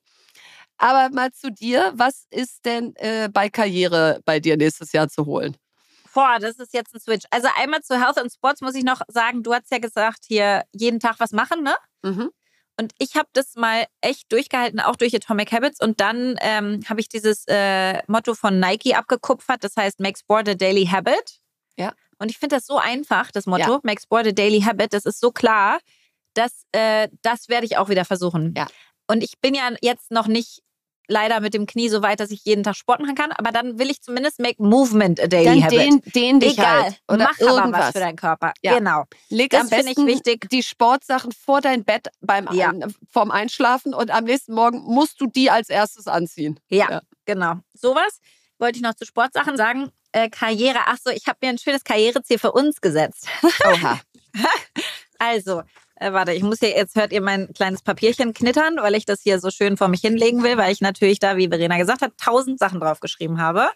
Aber 0.78 1.14
mal 1.14 1.32
zu 1.32 1.52
dir, 1.52 1.92
was 1.96 2.26
ist 2.30 2.66
denn 2.66 2.96
äh, 2.96 3.30
bei 3.32 3.50
Karriere 3.50 4.22
bei 4.26 4.40
dir 4.40 4.56
nächstes 4.58 4.94
Jahr 4.94 5.10
zu 5.10 5.26
holen? 5.26 5.58
Boah, 6.14 6.38
das 6.40 6.58
ist 6.58 6.74
jetzt 6.74 6.94
ein 6.94 7.00
Switch. 7.00 7.26
Also 7.30 7.48
einmal 7.58 7.82
zu 7.82 8.00
Health 8.00 8.18
and 8.18 8.32
Sports 8.32 8.62
muss 8.62 8.76
ich 8.76 8.84
noch 8.84 9.02
sagen, 9.08 9.44
du 9.44 9.54
hast 9.54 9.72
ja 9.72 9.78
gesagt, 9.78 10.26
hier 10.28 10.64
jeden 10.74 11.00
Tag 11.00 11.16
was 11.20 11.32
machen, 11.32 11.64
ne? 11.64 11.76
Mhm. 12.02 12.32
Und 12.80 12.94
ich 12.98 13.16
habe 13.16 13.28
das 13.34 13.56
mal 13.56 13.88
echt 14.00 14.32
durchgehalten, 14.32 14.80
auch 14.80 14.96
durch 14.96 15.14
Atomic 15.14 15.52
Habits. 15.52 15.82
Und 15.82 16.00
dann 16.00 16.38
ähm, 16.40 16.80
habe 16.88 17.02
ich 17.02 17.10
dieses 17.10 17.44
äh, 17.48 18.02
Motto 18.08 18.36
von 18.36 18.58
Nike 18.58 18.96
abgekupfert, 18.96 19.66
das 19.66 19.76
heißt 19.76 20.00
Make 20.00 20.18
Sport 20.18 20.48
a 20.48 20.54
Daily 20.54 20.86
Habit. 20.86 21.42
Ja. 21.78 21.94
Und 22.20 22.32
ich 22.32 22.38
finde 22.38 22.56
das 22.56 22.66
so 22.66 22.78
einfach, 22.78 23.32
das 23.32 23.48
Motto, 23.48 23.74
ja. 23.74 23.80
Make 23.84 24.02
Sport 24.02 24.28
a 24.28 24.32
Daily 24.32 24.62
Habit. 24.62 24.94
Das 24.94 25.06
ist 25.06 25.20
so 25.20 25.32
klar, 25.32 25.80
dass 26.36 26.64
äh, 26.72 27.10
das 27.22 27.50
werde 27.50 27.66
ich 27.66 27.78
auch 27.78 27.90
wieder 27.90 28.06
versuchen. 28.06 28.54
Ja. 28.56 28.68
Und 29.08 29.26
ich 29.26 29.40
bin 29.42 29.56
ja 29.56 29.70
jetzt 29.82 30.10
noch 30.10 30.28
nicht 30.28 30.62
leider 31.10 31.42
mit 31.42 31.54
dem 31.54 31.66
Knie 31.66 31.90
so 31.90 32.02
weit, 32.02 32.20
dass 32.20 32.32
ich 32.32 32.46
jeden 32.46 32.64
Tag 32.64 32.76
Sport 32.76 33.02
machen 33.02 33.16
kann, 33.16 33.32
aber 33.32 33.52
dann 33.52 33.80
will 33.80 33.90
ich 33.90 34.02
zumindest 34.02 34.40
make 34.40 34.62
movement 34.62 35.20
a 35.20 35.28
daily 35.28 35.46
dann 35.46 35.64
habit. 35.64 35.80
Den, 35.80 36.02
den 36.14 36.40
dich 36.40 36.54
Egal, 36.54 36.84
halt. 36.84 37.02
Oder 37.08 37.24
mach 37.26 37.40
irgendwas. 37.40 37.64
aber 37.64 37.78
was 37.78 37.92
für 37.92 38.00
deinen 38.00 38.16
Körper. 38.16 38.54
Ja. 38.62 38.78
Genau. 38.78 39.04
Leg 39.30 39.50
das 39.50 39.62
am 39.62 39.70
besten 39.70 40.08
ich 40.08 40.16
wichtig. 40.16 40.50
die 40.50 40.64
Sportsachen 40.64 41.32
vor 41.32 41.62
dein 41.62 41.84
Bett 41.84 42.08
beim 42.22 42.48
ja. 42.54 42.70
Ein, 42.70 42.94
vorm 43.12 43.32
Einschlafen 43.32 43.94
und 43.94 44.12
am 44.12 44.24
nächsten 44.24 44.54
Morgen 44.54 44.80
musst 44.84 45.20
du 45.20 45.28
die 45.28 45.50
als 45.50 45.70
erstes 45.70 46.08
anziehen. 46.08 46.60
Ja, 46.70 46.90
ja. 46.90 47.02
genau. 47.26 47.56
Sowas 47.74 48.20
wollte 48.60 48.78
ich 48.78 48.84
noch 48.84 48.94
zu 48.94 49.06
Sportsachen 49.06 49.58
sagen. 49.58 49.92
Äh, 50.12 50.30
Karriere, 50.30 50.80
ach 50.86 50.98
so, 51.04 51.12
ich 51.12 51.28
habe 51.28 51.38
mir 51.42 51.50
ein 51.50 51.58
schönes 51.58 51.84
Karriereziel 51.84 52.40
für 52.40 52.52
uns 52.52 52.82
gesetzt. 52.82 53.28
Oha. 53.64 54.00
also, 55.20 55.64
äh, 56.00 56.14
warte, 56.14 56.34
ich 56.34 56.44
muss 56.44 56.60
hier, 56.60 56.70
jetzt 56.70 56.96
hört 56.96 57.12
ihr 57.12 57.22
mein 57.22 57.54
kleines 57.54 57.82
Papierchen 57.82 58.34
knittern, 58.34 58.78
weil 58.78 58.96
ich 58.96 59.06
das 59.06 59.22
hier 59.22 59.40
so 59.40 59.50
schön 59.50 59.78
vor 59.78 59.90
mich 59.90 60.02
hinlegen 60.02 60.44
will, 60.44 60.58
weil 60.58 60.72
ich 60.72 60.82
natürlich 60.82 61.20
da, 61.20 61.38
wie 61.38 61.50
Verena 61.50 61.78
gesagt 61.78 62.02
hat, 62.02 62.18
tausend 62.18 62.60
Sachen 62.60 62.80
draufgeschrieben 62.80 63.42
habe. 63.42 63.70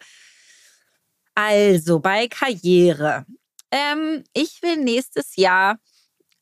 Also 1.35 1.99
bei 1.99 2.27
Karriere. 2.27 3.25
Ähm, 3.71 4.23
ich 4.33 4.61
will 4.61 4.77
nächstes 4.77 5.35
Jahr 5.35 5.77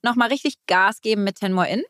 nochmal 0.03 0.29
richtig 0.29 0.55
Gas 0.67 1.01
geben 1.01 1.23
mit 1.23 1.37
Ten 1.37 1.53
More 1.53 1.69
In. 1.69 1.83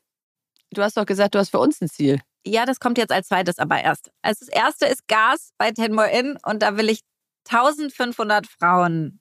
Du 0.72 0.82
hast 0.82 0.98
doch 0.98 1.06
gesagt, 1.06 1.36
du 1.36 1.40
hast 1.40 1.50
für 1.50 1.60
uns 1.60 1.82
ein 1.82 1.90
Ziel. 1.90 2.22
Ja, 2.46 2.66
das 2.66 2.80
kommt 2.80 2.98
jetzt 2.98 3.12
als 3.12 3.28
zweites 3.28 3.60
aber 3.60 3.82
erst. 3.82 4.12
Also 4.22 4.46
das 4.46 4.50
erste 4.50 4.86
ist 4.86 5.08
Gas 5.08 5.52
bei 5.58 5.72
Ten 5.72 5.94
More 5.94 6.10
In 6.12 6.38
und 6.44 6.62
da 6.64 6.78
will 6.78 6.90
ich 6.90 7.02
1500 7.50 8.48
Frauen 8.48 9.21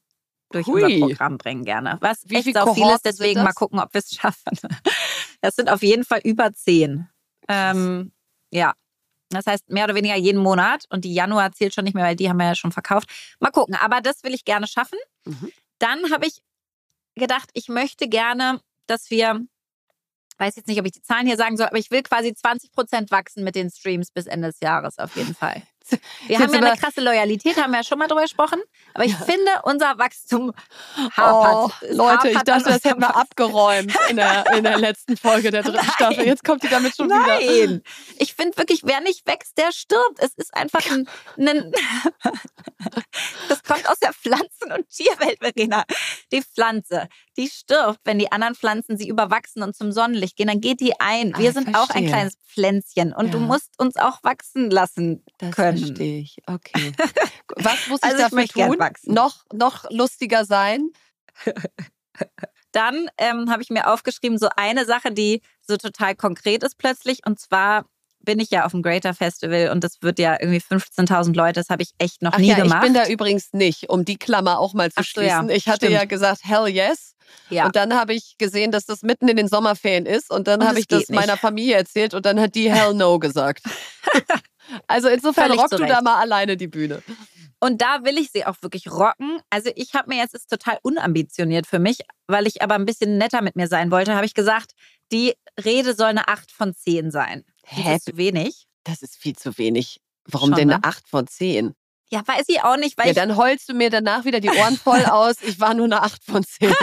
durch 0.50 0.66
Hui. 0.66 0.82
unser 0.82 1.06
Programm 1.06 1.38
bringen 1.38 1.64
gerne. 1.64 1.98
Was 2.00 2.28
Wie 2.28 2.36
echt 2.36 2.56
auch 2.58 2.74
viel 2.74 2.88
ist, 2.88 3.04
deswegen 3.04 3.42
mal 3.42 3.52
gucken, 3.52 3.78
ob 3.78 3.92
wir 3.94 4.00
es 4.00 4.10
schaffen. 4.14 4.58
Das 5.40 5.54
sind 5.56 5.70
auf 5.70 5.82
jeden 5.82 6.04
Fall 6.04 6.20
über 6.24 6.52
zehn. 6.52 7.08
Ähm, 7.48 8.12
ja. 8.50 8.74
Das 9.30 9.46
heißt, 9.46 9.70
mehr 9.70 9.84
oder 9.84 9.94
weniger 9.94 10.16
jeden 10.16 10.42
Monat. 10.42 10.86
Und 10.90 11.04
die 11.04 11.14
Januar 11.14 11.52
zählt 11.52 11.72
schon 11.72 11.84
nicht 11.84 11.94
mehr, 11.94 12.04
weil 12.04 12.16
die 12.16 12.28
haben 12.28 12.38
wir 12.38 12.46
ja 12.46 12.54
schon 12.54 12.72
verkauft. 12.72 13.08
Mal 13.38 13.50
gucken. 13.50 13.76
Aber 13.76 14.00
das 14.00 14.24
will 14.24 14.34
ich 14.34 14.44
gerne 14.44 14.66
schaffen. 14.66 14.98
Mhm. 15.24 15.52
Dann 15.78 16.10
habe 16.10 16.26
ich 16.26 16.42
gedacht, 17.14 17.48
ich 17.52 17.68
möchte 17.68 18.08
gerne, 18.08 18.60
dass 18.86 19.10
wir 19.10 19.40
weiß 20.40 20.56
jetzt 20.56 20.66
nicht, 20.66 20.80
ob 20.80 20.86
ich 20.86 20.92
die 20.92 21.02
Zahlen 21.02 21.26
hier 21.26 21.36
sagen 21.36 21.56
soll, 21.56 21.66
aber 21.66 21.78
ich 21.78 21.90
will 21.90 22.02
quasi 22.02 22.34
20 22.34 22.72
Prozent 22.72 23.10
wachsen 23.10 23.44
mit 23.44 23.54
den 23.54 23.70
Streams 23.70 24.10
bis 24.10 24.26
Ende 24.26 24.48
des 24.48 24.60
Jahres 24.60 24.98
auf 24.98 25.14
jeden 25.14 25.34
Fall. 25.34 25.62
Wir 26.26 26.38
haben 26.38 26.52
ja 26.52 26.60
eine 26.60 26.76
krasse 26.76 27.00
Loyalität, 27.00 27.56
haben 27.56 27.70
wir 27.72 27.78
ja 27.78 27.84
schon 27.84 27.98
mal 27.98 28.06
drüber 28.06 28.22
gesprochen. 28.22 28.60
Aber 28.94 29.04
ich 29.04 29.14
finde, 29.14 29.50
unser 29.64 29.98
Wachstum 29.98 30.52
hapert. 31.16 31.72
Oh, 31.82 31.86
Leute, 31.90 32.30
ich 32.30 32.38
dachte, 32.38 32.70
das 32.70 32.84
hätten 32.84 33.00
wir 33.00 33.16
abgeräumt 33.16 33.94
in 34.08 34.16
der, 34.16 34.44
in 34.54 34.64
der 34.64 34.78
letzten 34.78 35.16
Folge 35.16 35.50
der 35.50 35.62
dritten 35.62 35.76
Nein. 35.86 35.90
Staffel. 35.94 36.26
Jetzt 36.26 36.44
kommt 36.44 36.62
die 36.62 36.68
damit 36.68 36.96
schon 36.96 37.08
Nein. 37.08 37.20
wieder. 37.22 37.66
Nein. 37.66 37.82
Ich 38.18 38.34
finde 38.34 38.56
wirklich, 38.56 38.82
wer 38.84 39.00
nicht 39.00 39.26
wächst, 39.26 39.58
der 39.58 39.72
stirbt. 39.72 40.18
Es 40.18 40.34
ist 40.34 40.54
einfach 40.54 40.84
ein. 40.90 41.08
ein 41.38 41.72
das 43.48 43.62
kommt 43.62 43.88
aus 43.88 43.98
der 43.98 44.12
Pflanzen- 44.12 44.72
und 44.72 44.88
Tierwelt, 44.88 45.38
Verena. 45.40 45.84
Die 46.32 46.42
Pflanze, 46.42 47.08
die 47.36 47.48
stirbt, 47.48 48.00
wenn 48.04 48.18
die 48.18 48.32
anderen 48.32 48.54
Pflanzen 48.54 48.96
sie 48.96 49.08
überwachsen 49.08 49.62
und 49.62 49.76
zum 49.76 49.92
Sonnenlicht 49.92 50.36
gehen. 50.36 50.48
Dann 50.48 50.60
geht 50.60 50.80
die 50.80 50.98
ein. 50.98 51.32
Wir 51.36 51.50
ah, 51.50 51.52
sind 51.52 51.70
verstehe. 51.70 51.82
auch 51.82 51.90
ein 51.90 52.06
kleines 52.06 52.34
Pflänzchen 52.46 53.12
und 53.12 53.26
ja. 53.26 53.32
du 53.32 53.38
musst 53.38 53.78
uns 53.78 53.96
auch 53.96 54.22
wachsen 54.22 54.70
lassen 54.70 55.24
das 55.38 55.54
können. 55.54 55.78
Verstehe 55.86 56.20
ich. 56.20 56.36
Okay. 56.46 56.92
Was 57.56 57.88
muss 57.88 58.00
ich 58.02 58.08
also 58.08 58.18
dafür 58.18 58.38
ich 58.40 58.52
tun? 58.52 58.76
Noch, 59.04 59.44
noch 59.52 59.90
lustiger 59.90 60.44
sein? 60.44 60.90
Dann 62.72 63.08
ähm, 63.18 63.50
habe 63.50 63.62
ich 63.62 63.70
mir 63.70 63.92
aufgeschrieben, 63.92 64.38
so 64.38 64.48
eine 64.56 64.84
Sache, 64.84 65.12
die 65.12 65.42
so 65.60 65.76
total 65.76 66.14
konkret 66.14 66.62
ist 66.62 66.78
plötzlich. 66.78 67.20
Und 67.26 67.40
zwar 67.40 67.86
bin 68.20 68.38
ich 68.38 68.50
ja 68.50 68.64
auf 68.64 68.72
dem 68.72 68.82
Greater 68.82 69.14
Festival 69.14 69.70
und 69.70 69.82
das 69.82 70.02
wird 70.02 70.18
ja 70.18 70.36
irgendwie 70.38 70.60
15.000 70.60 71.34
Leute. 71.34 71.60
Das 71.60 71.70
habe 71.70 71.82
ich 71.82 71.92
echt 71.98 72.22
noch 72.22 72.34
Ach 72.34 72.38
nie 72.38 72.48
ja, 72.48 72.56
gemacht. 72.56 72.84
Ich 72.84 72.92
bin 72.92 72.94
da 72.94 73.08
übrigens 73.08 73.52
nicht, 73.52 73.88
um 73.88 74.04
die 74.04 74.16
Klammer 74.16 74.58
auch 74.58 74.74
mal 74.74 74.90
zu 74.90 75.02
so, 75.02 75.04
schließen. 75.04 75.48
Ja, 75.48 75.54
ich 75.54 75.66
hatte 75.66 75.86
stimmt. 75.86 75.92
ja 75.92 76.04
gesagt, 76.04 76.40
hell 76.44 76.68
yes. 76.68 77.14
Ja. 77.48 77.66
Und 77.66 77.76
dann 77.76 77.94
habe 77.94 78.12
ich 78.12 78.36
gesehen, 78.38 78.72
dass 78.72 78.86
das 78.86 79.02
mitten 79.02 79.28
in 79.28 79.36
den 79.36 79.48
Sommerferien 79.48 80.06
ist. 80.06 80.30
Und 80.30 80.48
dann 80.48 80.66
habe 80.66 80.78
ich 80.78 80.86
das 80.86 81.08
nicht. 81.08 81.12
meiner 81.12 81.36
Familie 81.36 81.76
erzählt 81.76 82.14
und 82.14 82.26
dann 82.26 82.38
hat 82.40 82.54
die 82.54 82.70
hell 82.70 82.94
no 82.94 83.18
gesagt. 83.18 83.62
Also 84.86 85.08
insofern 85.08 85.48
Völlig 85.48 85.60
rock 85.60 85.70
du 85.70 85.86
da 85.86 86.00
mal 86.00 86.20
alleine 86.20 86.56
die 86.56 86.66
Bühne. 86.66 87.02
Und 87.60 87.82
da 87.82 88.04
will 88.04 88.18
ich 88.18 88.30
sie 88.32 88.46
auch 88.46 88.56
wirklich 88.62 88.90
rocken. 88.90 89.38
Also 89.50 89.70
ich 89.76 89.94
habe 89.94 90.08
mir 90.08 90.16
jetzt, 90.16 90.34
ist 90.34 90.48
total 90.48 90.78
unambitioniert 90.82 91.66
für 91.66 91.78
mich, 91.78 91.98
weil 92.26 92.46
ich 92.46 92.62
aber 92.62 92.74
ein 92.74 92.86
bisschen 92.86 93.18
netter 93.18 93.42
mit 93.42 93.54
mir 93.54 93.68
sein 93.68 93.90
wollte, 93.90 94.14
habe 94.14 94.24
ich 94.24 94.34
gesagt, 94.34 94.72
die 95.12 95.34
Rede 95.62 95.94
soll 95.94 96.08
eine 96.08 96.28
8 96.28 96.50
von 96.50 96.74
10 96.74 97.10
sein. 97.10 97.44
Hä? 97.64 97.82
Das 97.84 97.96
ist 97.98 98.04
zu 98.06 98.16
wenig. 98.16 98.66
Das 98.84 99.02
ist 99.02 99.16
viel 99.16 99.36
zu 99.36 99.58
wenig. 99.58 100.00
Warum 100.24 100.50
Schon, 100.50 100.58
denn 100.58 100.70
eine 100.70 100.84
8 100.84 101.06
von 101.06 101.26
10? 101.26 101.74
Ja, 102.08 102.26
weiß 102.26 102.44
ich 102.48 102.62
auch 102.62 102.76
nicht. 102.76 102.98
Weil 102.98 103.08
ja, 103.08 103.12
dann 103.12 103.36
heulst 103.36 103.68
du 103.68 103.74
mir 103.74 103.90
danach 103.90 104.24
wieder 104.24 104.40
die 104.40 104.50
Ohren 104.50 104.76
voll 104.76 105.04
aus. 105.10 105.36
Ich 105.42 105.60
war 105.60 105.74
nur 105.74 105.84
eine 105.84 106.02
8 106.02 106.24
von 106.24 106.42
10. 106.42 106.74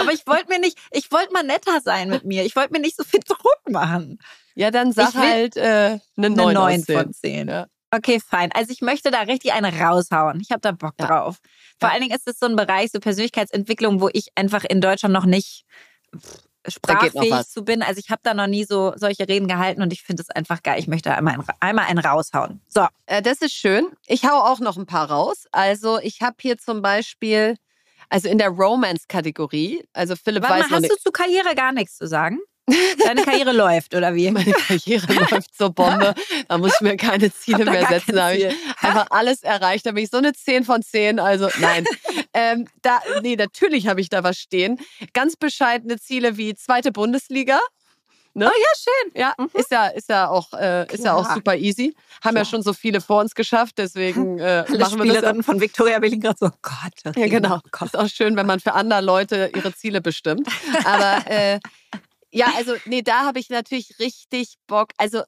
Aber 0.00 0.12
ich 0.12 0.26
wollte 0.26 0.48
mir 0.48 0.58
nicht, 0.58 0.78
ich 0.90 1.10
wollte 1.12 1.32
mal 1.32 1.42
netter 1.42 1.80
sein 1.80 2.08
mit 2.08 2.24
mir. 2.24 2.44
Ich 2.44 2.56
wollte 2.56 2.72
mir 2.72 2.80
nicht 2.80 2.96
so 2.96 3.04
viel 3.04 3.20
Druck 3.26 3.60
machen. 3.70 4.18
Ja, 4.54 4.70
dann 4.70 4.92
sag 4.92 5.14
halt 5.14 5.56
äh, 5.56 5.98
eine 6.16 6.30
9, 6.30 6.56
eine 6.56 6.78
9 6.78 6.84
von 6.84 7.12
10. 7.12 7.48
Ja. 7.48 7.66
Okay, 7.90 8.20
fein. 8.20 8.50
Also 8.52 8.72
ich 8.72 8.80
möchte 8.80 9.10
da 9.10 9.20
richtig 9.20 9.52
eine 9.52 9.72
raushauen. 9.78 10.40
Ich 10.40 10.50
habe 10.50 10.60
da 10.60 10.72
Bock 10.72 10.94
ja. 10.98 11.06
drauf. 11.06 11.38
Vor 11.78 11.88
ja. 11.88 11.92
allen 11.92 12.02
Dingen 12.02 12.14
ist 12.14 12.26
es 12.26 12.38
so 12.38 12.46
ein 12.46 12.56
Bereich, 12.56 12.90
so 12.92 13.00
Persönlichkeitsentwicklung, 13.00 14.00
wo 14.00 14.08
ich 14.12 14.28
einfach 14.34 14.64
in 14.64 14.80
Deutschland 14.80 15.12
noch 15.12 15.26
nicht 15.26 15.64
sprachfähig 16.68 17.46
zu 17.48 17.64
bin. 17.64 17.82
Also 17.82 18.00
ich 18.00 18.10
habe 18.10 18.20
da 18.24 18.34
noch 18.34 18.46
nie 18.46 18.64
so 18.64 18.92
solche 18.96 19.28
Reden 19.28 19.48
gehalten 19.48 19.82
und 19.82 19.92
ich 19.92 20.02
finde 20.02 20.22
es 20.22 20.30
einfach 20.30 20.62
geil. 20.62 20.78
Ich 20.78 20.88
möchte 20.88 21.14
einmal, 21.14 21.38
einmal 21.60 21.86
einen 21.86 21.98
raushauen. 21.98 22.60
So. 22.68 22.86
Äh, 23.06 23.22
das 23.22 23.38
ist 23.38 23.54
schön. 23.54 23.86
Ich 24.06 24.24
hau 24.24 24.40
auch 24.40 24.60
noch 24.60 24.76
ein 24.76 24.86
paar 24.86 25.10
raus. 25.10 25.46
Also 25.52 25.98
ich 26.00 26.22
habe 26.22 26.36
hier 26.40 26.58
zum 26.58 26.82
Beispiel, 26.82 27.56
also 28.08 28.28
in 28.28 28.38
der 28.38 28.48
Romance-Kategorie, 28.48 29.84
also 29.92 30.14
Philipp 30.16 30.42
Warte 30.42 30.62
weiß 30.62 30.70
mal, 30.70 30.76
hast 30.76 30.82
nicht. 30.82 30.92
du 30.92 30.96
zu 31.02 31.10
Karriere 31.10 31.54
gar 31.54 31.72
nichts 31.72 31.96
zu 31.96 32.06
sagen? 32.06 32.38
Deine 33.04 33.22
Karriere 33.22 33.52
läuft, 33.52 33.94
oder 33.94 34.14
wie? 34.14 34.30
Meine 34.30 34.50
Karriere 34.52 35.12
läuft 35.30 35.54
zur 35.54 35.70
Bombe. 35.70 36.14
Da 36.48 36.58
muss 36.58 36.72
ich 36.74 36.80
mir 36.80 36.96
keine 36.96 37.32
Ziele 37.34 37.64
mehr 37.64 37.86
setzen. 37.86 38.16
Da 38.16 38.26
habe 38.26 38.36
ich 38.36 38.46
einfach 38.80 39.06
alles 39.10 39.42
erreicht. 39.44 39.86
Da 39.86 39.92
bin 39.92 40.02
ich 40.02 40.10
so 40.10 40.16
eine 40.16 40.32
10 40.32 40.64
von 40.64 40.82
10. 40.82 41.20
Also 41.20 41.48
nein. 41.60 41.84
ähm, 42.34 42.66
da, 42.82 43.00
nee, 43.22 43.36
natürlich 43.36 43.86
habe 43.86 44.00
ich 44.00 44.08
da 44.08 44.24
was 44.24 44.38
stehen. 44.38 44.80
Ganz 45.12 45.36
bescheidene 45.36 45.98
Ziele 45.98 46.36
wie 46.36 46.56
zweite 46.56 46.90
Bundesliga. 46.90 47.60
Ne? 48.36 48.46
Oh 48.46 48.60
ja, 48.60 48.68
schön. 48.76 49.12
Ja, 49.14 49.34
mhm. 49.38 49.48
ist 49.54 49.70
ja, 49.70 49.86
ist 49.86 50.10
ja 50.10 50.28
auch, 50.28 50.52
äh, 50.52 50.92
ist 50.92 51.02
ja 51.02 51.14
auch 51.14 51.32
super 51.32 51.56
easy. 51.56 51.96
Haben 52.22 52.32
Klar. 52.32 52.36
ja 52.36 52.44
schon 52.44 52.62
so 52.62 52.74
viele 52.74 53.00
vor 53.00 53.22
uns 53.22 53.34
geschafft, 53.34 53.78
deswegen 53.78 54.38
äh, 54.38 54.62
machen 54.76 55.02
wir 55.02 55.22
das. 55.22 55.46
Von 55.46 55.58
Victoria 55.58 55.98
Berlin 55.98 56.20
gerade 56.20 56.36
so, 56.38 56.46
oh 56.46 56.58
Gott. 56.60 57.16
Ja, 57.16 57.28
genau. 57.28 57.56
Oh 57.56 57.68
Gott. 57.70 57.86
Ist 57.86 57.96
auch 57.96 58.08
schön, 58.08 58.36
wenn 58.36 58.44
man 58.44 58.60
für 58.60 58.74
andere 58.74 59.00
Leute 59.00 59.50
ihre 59.54 59.74
Ziele 59.74 60.02
bestimmt. 60.02 60.46
Aber 60.84 61.26
äh, 61.30 61.60
ja, 62.30 62.48
also 62.58 62.74
nee, 62.84 63.00
da 63.00 63.24
habe 63.24 63.38
ich 63.38 63.48
natürlich 63.48 63.98
richtig 63.98 64.56
Bock. 64.66 64.90
Also 64.98 65.22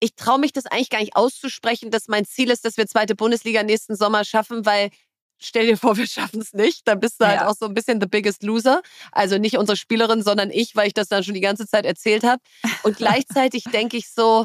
ich 0.00 0.14
traue 0.14 0.38
mich 0.38 0.54
das 0.54 0.64
eigentlich 0.64 0.88
gar 0.88 1.00
nicht 1.00 1.16
auszusprechen, 1.16 1.90
dass 1.90 2.08
mein 2.08 2.24
Ziel 2.24 2.48
ist, 2.48 2.64
dass 2.64 2.78
wir 2.78 2.86
zweite 2.86 3.14
Bundesliga 3.14 3.62
nächsten 3.62 3.94
Sommer 3.94 4.24
schaffen, 4.24 4.64
weil 4.64 4.88
stell 5.38 5.66
dir 5.66 5.76
vor, 5.76 5.96
wir 5.96 6.06
schaffen 6.06 6.40
es 6.40 6.52
nicht. 6.52 6.86
Dann 6.86 7.00
bist 7.00 7.20
du 7.20 7.26
halt 7.26 7.40
ja. 7.40 7.48
auch 7.48 7.54
so 7.56 7.66
ein 7.66 7.74
bisschen 7.74 8.00
the 8.00 8.06
biggest 8.06 8.42
loser. 8.42 8.82
Also 9.12 9.38
nicht 9.38 9.56
unsere 9.56 9.76
Spielerin, 9.76 10.22
sondern 10.22 10.50
ich, 10.50 10.76
weil 10.76 10.88
ich 10.88 10.94
das 10.94 11.08
dann 11.08 11.24
schon 11.24 11.34
die 11.34 11.40
ganze 11.40 11.66
Zeit 11.66 11.86
erzählt 11.86 12.24
habe. 12.24 12.42
Und 12.82 12.96
gleichzeitig 12.98 13.64
denke 13.64 13.96
ich 13.96 14.10
so, 14.10 14.44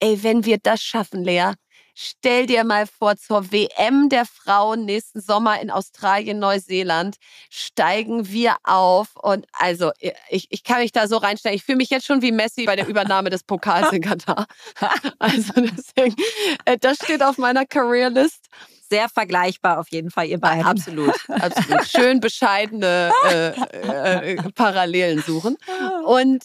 ey, 0.00 0.22
wenn 0.22 0.44
wir 0.44 0.58
das 0.58 0.82
schaffen, 0.82 1.24
Lea, 1.24 1.52
Stell 1.94 2.46
dir 2.46 2.64
mal 2.64 2.86
vor, 2.86 3.16
zur 3.16 3.52
WM 3.52 4.08
der 4.08 4.24
Frauen 4.24 4.86
nächsten 4.86 5.20
Sommer 5.20 5.60
in 5.60 5.70
Australien, 5.70 6.38
Neuseeland 6.38 7.16
steigen 7.50 8.28
wir 8.30 8.56
auf. 8.62 9.16
Und 9.16 9.46
also, 9.52 9.90
ich, 10.30 10.46
ich 10.48 10.64
kann 10.64 10.80
mich 10.80 10.92
da 10.92 11.08
so 11.08 11.18
reinstellen. 11.18 11.56
Ich 11.56 11.64
fühle 11.64 11.76
mich 11.76 11.90
jetzt 11.90 12.06
schon 12.06 12.22
wie 12.22 12.32
Messi 12.32 12.64
bei 12.64 12.74
der 12.74 12.86
Übernahme 12.86 13.28
des 13.28 13.42
Pokals 13.42 13.92
in 13.92 14.02
Katar. 14.02 14.46
Also 15.18 15.52
deswegen, 15.56 16.16
äh, 16.64 16.78
das 16.78 16.96
steht 16.96 17.22
auf 17.22 17.36
meiner 17.36 17.66
Career-List 17.66 18.48
sehr 18.90 19.08
vergleichbar 19.08 19.78
auf 19.78 19.88
jeden 19.90 20.10
Fall, 20.10 20.26
ihr 20.26 20.38
beiden. 20.38 20.66
Absolut, 20.66 21.14
absolut. 21.28 21.86
Schön 21.86 22.20
bescheidene 22.20 23.12
äh, 23.24 23.48
äh, 23.48 24.42
Parallelen 24.52 25.22
suchen. 25.22 25.56
Und 26.04 26.44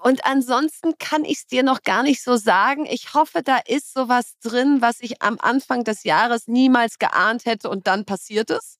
und 0.00 0.24
ansonsten 0.24 0.96
kann 0.98 1.24
ich 1.24 1.38
es 1.38 1.46
dir 1.46 1.64
noch 1.64 1.82
gar 1.82 2.04
nicht 2.04 2.22
so 2.22 2.36
sagen. 2.36 2.86
Ich 2.86 3.14
hoffe, 3.14 3.42
da 3.42 3.58
ist 3.66 3.92
sowas 3.92 4.34
drin, 4.40 4.78
was 4.80 5.00
ich 5.00 5.22
am 5.22 5.38
Anfang 5.40 5.82
des 5.82 6.04
Jahres 6.04 6.46
niemals 6.46 6.98
geahnt 7.00 7.46
hätte 7.46 7.68
und 7.68 7.88
dann 7.88 8.04
passiert 8.04 8.50
es. 8.50 8.78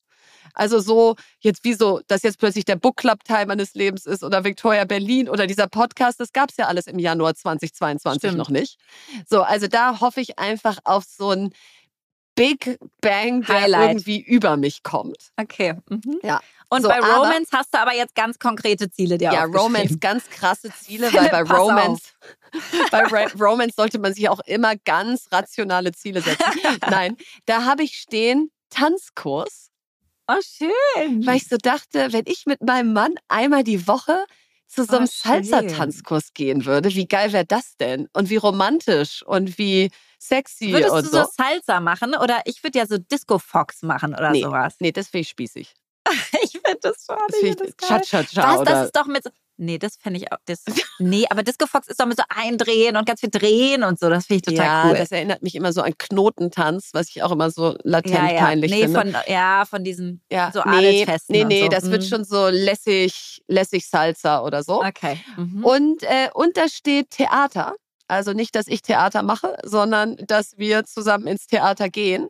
Also 0.53 0.79
so 0.79 1.15
jetzt 1.39 1.63
wie 1.63 1.73
so, 1.73 2.01
dass 2.07 2.23
jetzt 2.23 2.39
plötzlich 2.39 2.65
der 2.65 2.75
Book 2.75 2.97
Club 2.97 3.23
Teil 3.23 3.45
meines 3.45 3.73
Lebens 3.73 4.05
ist 4.05 4.23
oder 4.23 4.43
Victoria 4.43 4.85
Berlin 4.85 5.29
oder 5.29 5.47
dieser 5.47 5.67
Podcast, 5.67 6.19
das 6.19 6.33
gab 6.33 6.49
es 6.49 6.57
ja 6.57 6.67
alles 6.67 6.87
im 6.87 6.99
Januar 6.99 7.35
2022 7.35 8.19
Stimmt. 8.19 8.37
noch 8.37 8.49
nicht. 8.49 8.79
So, 9.29 9.41
also 9.41 9.67
da 9.67 9.99
hoffe 9.99 10.21
ich 10.21 10.39
einfach 10.39 10.79
auf 10.83 11.03
so 11.05 11.31
ein 11.31 11.53
Big 12.39 12.79
Bang, 13.01 13.41
der 13.41 13.61
Highlight. 13.61 13.89
irgendwie 13.89 14.21
über 14.21 14.55
mich 14.55 14.83
kommt. 14.83 15.31
Okay. 15.37 15.75
Mhm. 15.89 16.19
Ja. 16.23 16.39
Und 16.69 16.83
so, 16.83 16.87
bei 16.87 16.99
Romance 16.99 17.49
hast 17.51 17.73
du 17.73 17.79
aber 17.79 17.95
jetzt 17.95 18.15
ganz 18.15 18.39
konkrete 18.39 18.89
Ziele 18.89 19.17
dir 19.17 19.31
Ja, 19.33 19.43
Romance, 19.43 19.99
ganz 19.99 20.29
krasse 20.29 20.71
Ziele, 20.71 21.11
weil 21.13 21.29
bei 21.29 21.41
Romance, 21.41 22.13
bei 22.91 23.03
Romance 23.39 23.75
sollte 23.75 23.99
man 23.99 24.13
sich 24.13 24.29
auch 24.29 24.39
immer 24.41 24.75
ganz 24.77 25.27
rationale 25.31 25.91
Ziele 25.91 26.21
setzen. 26.21 26.43
Nein, 26.89 27.17
da 27.45 27.65
habe 27.65 27.83
ich 27.83 27.95
stehen 27.95 28.51
Tanzkurs. 28.69 29.69
Oh, 30.27 30.41
schön. 30.41 31.25
Weil 31.25 31.37
ich 31.37 31.47
so 31.47 31.57
dachte, 31.57 32.13
wenn 32.13 32.25
ich 32.27 32.45
mit 32.45 32.61
meinem 32.61 32.93
Mann 32.93 33.15
einmal 33.27 33.63
die 33.63 33.87
Woche 33.87 34.25
zu 34.67 34.85
so 34.85 34.97
einem 34.97 35.07
oh, 35.07 35.11
Salsa-Tanzkurs 35.11 36.33
gehen 36.35 36.65
würde, 36.65 36.93
wie 36.93 37.07
geil 37.07 37.33
wäre 37.33 37.45
das 37.45 37.75
denn? 37.77 38.07
Und 38.13 38.29
wie 38.29 38.37
romantisch 38.37 39.23
und 39.23 39.57
wie 39.57 39.89
sexy 40.19 40.71
Würdest 40.73 40.91
und 40.91 41.05
du 41.05 41.09
so. 41.09 41.25
Salsa 41.37 41.79
machen 41.79 42.15
oder 42.15 42.41
ich 42.45 42.63
würde 42.63 42.79
ja 42.79 42.85
so 42.85 42.97
Disco 42.97 43.39
Fox 43.39 43.81
machen 43.81 44.13
oder 44.13 44.31
nee, 44.31 44.43
sowas? 44.43 44.75
Nee, 44.79 44.91
das 44.91 45.07
finde 45.07 45.21
ich 45.21 45.29
spießig. 45.29 45.73
ich 46.43 46.51
finde 46.51 46.79
das 46.81 47.05
schon. 47.05 47.17
Das 47.27 47.41
ich 47.41 47.55
das 47.55 47.77
geil. 47.77 48.01
Cha, 48.03 48.23
cha, 48.23 48.23
cha, 48.23 48.59
Was, 48.59 48.67
das 48.67 48.85
ist 48.85 48.95
doch 48.95 49.05
mit 49.05 49.23
so, 49.23 49.29
Nee, 49.61 49.77
das 49.77 49.97
fände 49.97 50.19
ich 50.19 50.31
auch. 50.31 50.37
Das, 50.45 50.63
nee, 50.99 51.25
aber 51.29 51.43
Disco 51.43 51.67
Fox 51.67 51.89
ist 51.89 51.99
doch 51.99 52.05
mit 52.05 52.17
so 52.17 52.23
eindrehen 52.29 52.95
und 52.95 53.05
ganz 53.05 53.19
viel 53.19 53.29
drehen 53.29 53.83
und 53.83 53.99
so. 53.99 54.09
Das 54.09 54.25
finde 54.25 54.37
ich 54.37 54.55
total 54.55 54.65
ja, 54.65 54.89
cool. 54.89 54.97
Das 54.97 55.11
erinnert 55.11 55.43
mich 55.43 55.53
immer 55.53 55.73
so 55.73 55.81
an 55.81 55.97
Knotentanz, 55.97 56.91
was 56.93 57.09
ich 57.09 57.23
auch 57.23 57.31
immer 57.31 57.51
so 57.51 57.75
latent 57.83 58.15
ja, 58.15 58.31
ja. 58.31 58.39
peinlich 58.39 58.71
nee, 58.71 58.83
finde. 58.83 59.01
Von, 59.01 59.15
ja, 59.27 59.65
von 59.65 59.83
diesen 59.83 60.21
ja, 60.31 60.49
so 60.53 60.61
nee, 60.65 60.77
Adelsfesten. 60.77 61.35
Nee, 61.35 61.43
nee, 61.43 61.61
so. 61.63 61.67
das 61.67 61.83
mhm. 61.83 61.91
wird 61.91 62.05
schon 62.05 62.23
so 62.23 62.47
lässig, 62.47 63.43
lässig 63.47 63.85
Salsa 63.85 64.41
oder 64.43 64.63
so. 64.63 64.81
Okay. 64.81 65.19
Mhm. 65.35 65.65
Und, 65.65 66.03
äh, 66.03 66.29
und 66.33 66.55
da 66.55 66.69
steht 66.69 67.09
Theater. 67.09 67.75
Also 68.09 68.33
nicht, 68.33 68.55
dass 68.55 68.67
ich 68.67 68.81
Theater 68.81 69.23
mache, 69.23 69.57
sondern 69.63 70.17
dass 70.17 70.57
wir 70.57 70.83
zusammen 70.85 71.27
ins 71.27 71.47
Theater 71.47 71.89
gehen. 71.89 72.27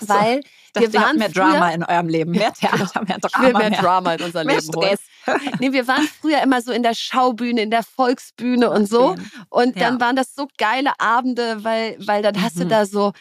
So, 0.00 0.08
weil 0.08 0.40
wir 0.74 0.94
waren 0.94 1.18
mehr 1.18 1.30
früher, 1.30 1.44
Drama 1.44 1.70
in 1.70 1.84
eurem 1.84 2.08
Leben, 2.08 2.30
mehr 2.32 2.52
Theater, 2.52 3.04
mehr 3.06 3.18
Drama. 3.18 3.58
Mehr, 3.58 3.70
mehr 3.70 3.80
Drama 3.80 4.14
in 4.14 4.22
unser 4.22 4.44
Leben 4.44 4.62
Stress. 4.62 5.00
holen. 5.26 5.40
Nee, 5.60 5.72
wir 5.72 5.86
waren 5.88 6.06
früher 6.20 6.42
immer 6.42 6.60
so 6.60 6.72
in 6.72 6.82
der 6.82 6.94
Schaubühne, 6.94 7.62
in 7.62 7.70
der 7.70 7.82
Volksbühne 7.82 8.70
und 8.70 8.88
so. 8.88 9.16
Und 9.48 9.80
dann 9.80 9.94
ja. 9.94 10.00
waren 10.00 10.16
das 10.16 10.34
so 10.34 10.48
geile 10.58 10.92
Abende, 10.98 11.64
weil, 11.64 11.96
weil 11.98 12.22
dann 12.22 12.40
hast 12.42 12.56
mhm. 12.56 12.60
du 12.60 12.66
da 12.68 12.86
so, 12.86 13.12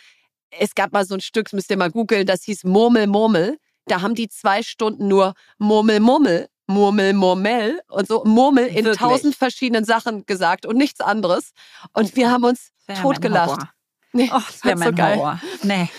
es 0.51 0.75
gab 0.75 0.91
mal 0.91 1.05
so 1.05 1.15
ein 1.15 1.21
Stück, 1.21 1.45
das 1.45 1.53
müsst 1.53 1.71
ihr 1.71 1.77
mal 1.77 1.91
googeln, 1.91 2.25
das 2.25 2.43
hieß 2.43 2.63
Murmel, 2.65 3.07
Murmel. 3.07 3.57
Da 3.85 4.01
haben 4.01 4.15
die 4.15 4.29
zwei 4.29 4.63
Stunden 4.63 5.07
nur 5.07 5.33
Murmel, 5.57 5.99
Murmel, 5.99 6.47
Murmel, 6.73 7.13
Murmel 7.13 7.81
und 7.89 8.07
so 8.07 8.23
Murmel 8.25 8.65
in 8.67 8.86
Wirklich? 8.86 8.97
tausend 8.97 9.36
verschiedenen 9.36 9.86
Sachen 9.86 10.25
gesagt 10.25 10.65
und 10.65 10.77
nichts 10.77 11.01
anderes. 11.01 11.51
Und 11.93 12.15
wir 12.15 12.31
haben 12.31 12.43
uns 12.43 12.71
totgelacht. 13.01 13.62
Nee, 14.15 14.29
oh, 14.31 14.38
das 14.45 14.63
wäre 14.63 14.77
mein 14.77 14.89
so 14.89 14.93
geil. 14.93 15.17
Horror. 15.17 15.41
Nee. 15.63 15.89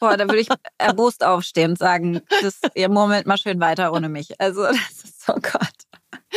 Boah, 0.00 0.16
da 0.16 0.24
würde 0.24 0.40
ich 0.40 0.48
erbost 0.78 1.22
aufstehen 1.22 1.72
und 1.72 1.78
sagen, 1.78 2.22
das, 2.40 2.58
ihr 2.74 2.88
murmelt 2.88 3.26
mal 3.26 3.36
schön 3.36 3.60
weiter 3.60 3.92
ohne 3.92 4.08
mich. 4.08 4.40
Also, 4.40 4.62
das 4.66 5.04
ist 5.04 5.26
so 5.26 5.34
Gott. 5.34 5.83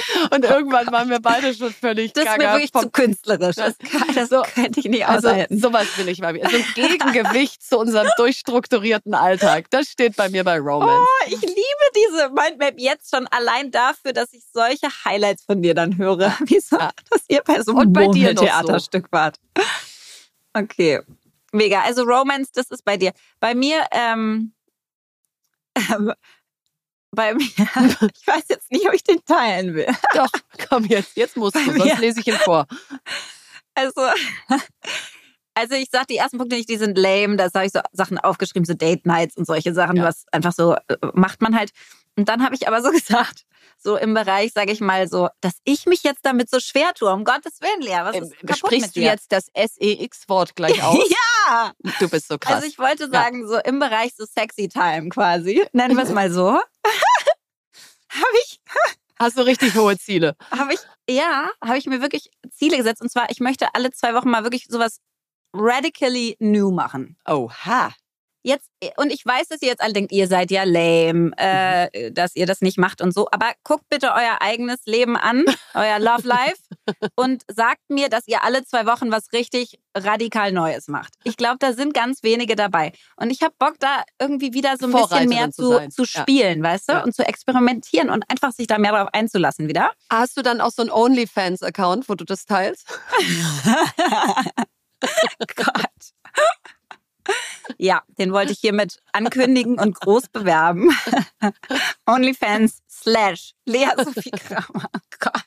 Und 0.34 0.46
irgendwann 0.46 0.88
waren 0.92 1.10
wir 1.10 1.20
beide 1.20 1.54
schon 1.54 1.74
völlig 1.74 2.14
Das 2.14 2.26
ist 2.26 2.38
mir 2.38 2.52
wirklich 2.52 2.72
zu 2.72 2.90
künstlerisch. 2.90 3.56
Das, 3.56 3.76
das 4.16 4.30
so, 4.30 4.42
könnte 4.42 4.80
ich 4.80 4.86
nicht 4.88 5.08
also, 5.08 5.30
aushalten. 5.30 5.56
Also, 5.56 5.68
sowas 5.68 5.88
will 5.98 6.10
ich 6.10 6.20
mal. 6.20 6.40
Also 6.42 6.58
ein 6.58 6.66
Gegengewicht 6.76 7.64
zu 7.64 7.78
unserem 7.78 8.10
durchstrukturierten 8.18 9.14
Alltag. 9.14 9.70
Das 9.70 9.88
steht 9.88 10.16
bei 10.16 10.30
mir 10.30 10.44
bei 10.44 10.60
Romance. 10.60 11.08
Oh, 11.08 11.28
ich 11.28 11.42
liebe 11.42 11.86
diese 11.96 12.30
Mindmap 12.30 12.76
jetzt 12.78 13.14
schon 13.14 13.28
allein 13.28 13.72
dafür, 13.72 14.14
dass 14.14 14.34
ich 14.34 14.44
solche 14.52 14.88
Highlights 15.06 15.44
von 15.44 15.62
dir 15.62 15.74
dann 15.74 15.98
höre. 15.98 16.36
Wie 16.46 16.60
so, 16.60 16.78
ja. 16.78 16.92
dass 17.10 17.24
ihr 17.28 17.42
bei 17.44 17.62
so 17.62 17.76
einem 17.76 17.94
Theaterstück 18.12 19.06
so. 19.06 19.12
wart. 19.12 19.38
Okay. 20.54 21.02
Mega. 21.52 21.82
Also 21.82 22.04
Romance, 22.04 22.52
das 22.54 22.70
ist 22.72 22.84
bei 22.84 22.98
dir. 22.98 23.14
Bei 23.40 23.56
mir, 23.56 23.86
ähm 23.92 24.54
bei 27.18 27.34
mir, 27.34 27.44
ich 27.48 28.28
weiß 28.28 28.44
jetzt 28.48 28.72
nicht, 28.72 28.88
ob 28.88 28.94
ich 28.94 29.04
den 29.04 29.26
teilen 29.26 29.74
will. 29.74 29.88
Doch, 30.14 30.30
komm 30.70 30.86
jetzt, 30.86 31.18
jetzt 31.18 31.36
musst 31.36 31.56
bei 31.56 31.64
du, 31.64 31.76
sonst 31.76 32.00
lese 32.00 32.20
ich 32.22 32.28
ihn 32.28 32.36
vor. 32.36 32.68
Also, 33.74 34.02
also 35.56 35.76
ich 35.76 35.90
sag 35.92 36.08
die 36.08 36.18
ersten 36.18 36.38
Punkte 36.38 36.56
nicht, 36.56 36.70
die 36.70 36.78
sind 36.78 36.96
lame. 36.96 37.36
Da 37.36 37.50
habe 37.54 37.66
ich 37.66 37.72
so 37.74 37.82
Sachen 37.92 38.20
aufgeschrieben, 38.20 38.66
so 38.66 38.76
Date 38.76 39.08
Nights 39.08 39.36
und 39.36 39.46
solche 39.46 39.74
Sachen, 39.74 39.98
ja. 39.98 40.04
was 40.04 40.26
einfach 40.32 40.54
so 40.54 40.76
äh, 40.76 40.96
macht 41.14 41.42
man 41.42 41.58
halt. 41.58 41.72
Und 42.16 42.30
dann 42.30 42.44
habe 42.44 42.54
ich 42.54 42.68
aber 42.68 42.84
so 42.84 42.92
gesagt, 42.92 43.46
so 43.80 43.98
im 43.98 44.14
Bereich, 44.14 44.54
sage 44.54 44.72
ich 44.72 44.80
mal 44.80 45.08
so, 45.08 45.30
dass 45.42 45.58
ich 45.64 45.88
mich 45.88 46.04
jetzt 46.04 46.24
damit 46.24 46.52
so 46.52 46.60
schwer 46.60 46.94
tue. 46.94 47.12
Um 47.12 47.24
Gottes 47.24 47.62
Willen, 47.62 47.82
Lea, 47.82 48.00
was 48.04 48.16
ist 48.16 48.34
ähm, 48.44 48.56
Sprichst 48.56 48.96
du 48.96 49.02
jetzt 49.02 49.32
das 49.32 49.48
SEX-Wort 49.56 50.56
gleich 50.56 50.84
aus? 50.84 50.98
ja! 51.10 51.37
Du 52.00 52.10
bist 52.10 52.28
so 52.28 52.38
krass. 52.38 52.56
Also 52.56 52.68
ich 52.68 52.78
wollte 52.80 53.10
sagen, 53.10 53.42
ja. 53.42 53.48
so 53.48 53.58
im 53.60 53.80
Bereich 53.80 54.14
so 54.16 54.26
Sexy 54.26 54.68
Time 54.68 55.10
quasi, 55.10 55.66
nennen 55.74 55.96
wir 55.96 56.04
es 56.04 56.12
mal 56.12 56.32
so, 56.32 56.52
habe 58.10 58.38
ich... 58.44 58.60
Hast 59.20 59.38
du 59.38 59.42
richtig 59.42 59.76
hohe 59.76 59.98
Ziele? 59.98 60.36
Habe 60.52 60.74
ich, 60.74 60.80
ja, 61.10 61.50
habe 61.64 61.78
ich 61.78 61.88
mir 61.88 62.02
wirklich 62.02 62.30
Ziele 62.52 62.78
gesetzt. 62.78 63.02
Und 63.02 63.12
zwar, 63.12 63.32
ich 63.32 63.40
möchte 63.40 63.74
alle 63.74 63.92
zwei 63.92 64.14
Wochen 64.14 64.30
mal 64.30 64.44
wirklich 64.44 64.68
sowas 64.70 65.00
radically 65.54 66.36
new 66.40 66.72
machen. 66.72 67.18
Oha. 67.26 67.94
Jetzt, 68.44 68.70
äh, 68.82 68.90
und 68.98 69.12
ich 69.12 69.26
weiß, 69.26 69.48
dass 69.48 69.62
ihr 69.62 69.68
jetzt 69.68 69.82
alle 69.82 69.94
denkt, 69.94 70.12
ihr 70.12 70.28
seid 70.28 70.52
ja 70.52 70.64
lame, 70.64 71.32
äh, 71.38 72.10
mhm. 72.10 72.14
dass 72.14 72.36
ihr 72.36 72.46
das 72.46 72.62
nicht 72.62 72.78
macht 72.78 73.02
und 73.02 73.14
so. 73.14 73.28
Aber 73.32 73.52
guckt 73.64 73.86
bitte 73.90 74.08
euer 74.14 74.38
eigenes 74.40 74.86
Leben 74.86 75.18
an, 75.18 75.44
euer 75.74 76.00
Love 76.00 76.28
Life, 76.28 76.58
und 77.16 77.44
sagt 77.48 77.90
mir, 77.90 78.10
dass 78.10 78.28
ihr 78.28 78.44
alle 78.44 78.64
zwei 78.64 78.86
Wochen 78.86 79.12
was 79.12 79.34
richtig 79.34 79.80
radikal 79.96 80.52
Neues 80.52 80.88
macht. 80.88 81.14
Ich 81.24 81.38
glaube, 81.38 81.58
da 81.60 81.74
sind 81.74 81.94
ganz 81.94 82.24
wenige 82.24 82.56
dabei. 82.56 82.94
Und 83.16 83.32
ich 83.32 83.42
habe 83.42 83.54
Bock, 83.58 83.76
da 83.80 84.04
irgendwie 84.20 84.54
wieder 84.54 84.78
so 84.78 84.86
ein 84.88 84.94
bisschen 84.94 85.30
mehr 85.30 85.52
zu, 85.52 85.90
zu, 85.90 86.06
spielen, 86.06 86.64
ja. 86.64 86.72
weißt 86.72 86.90
du? 86.90 86.94
Ja. 86.94 87.04
Und 87.04 87.16
zu 87.16 87.26
experimentieren 87.26 88.10
und 88.10 88.24
einfach 88.30 88.52
sich 88.52 88.68
da 88.68 88.78
mehr 88.78 88.92
darauf 88.92 89.10
einzulassen 89.14 89.68
wieder. 89.68 89.92
Hast 90.10 90.38
du 90.38 90.42
dann 90.42 90.62
auch 90.62 90.72
so 90.72 90.82
einen 90.84 90.92
OnlyFans-Account, 90.92 92.08
wo 92.10 92.16
du 92.16 92.24
das 92.26 92.46
teilst? 92.46 92.88
Gott. 95.56 96.14
Ja, 97.78 98.02
den 98.18 98.32
wollte 98.32 98.54
ich 98.54 98.60
hiermit 98.60 99.00
ankündigen 99.12 99.80
und 99.80 100.00
groß 100.00 100.30
bewerben. 100.30 100.90
OnlyFans 102.06 102.80
slash 102.90 103.54
Lea 103.66 103.90
Sophie 103.98 104.32
Kramer. 104.32 104.90
Oh 104.96 105.00
Gott. 105.20 105.44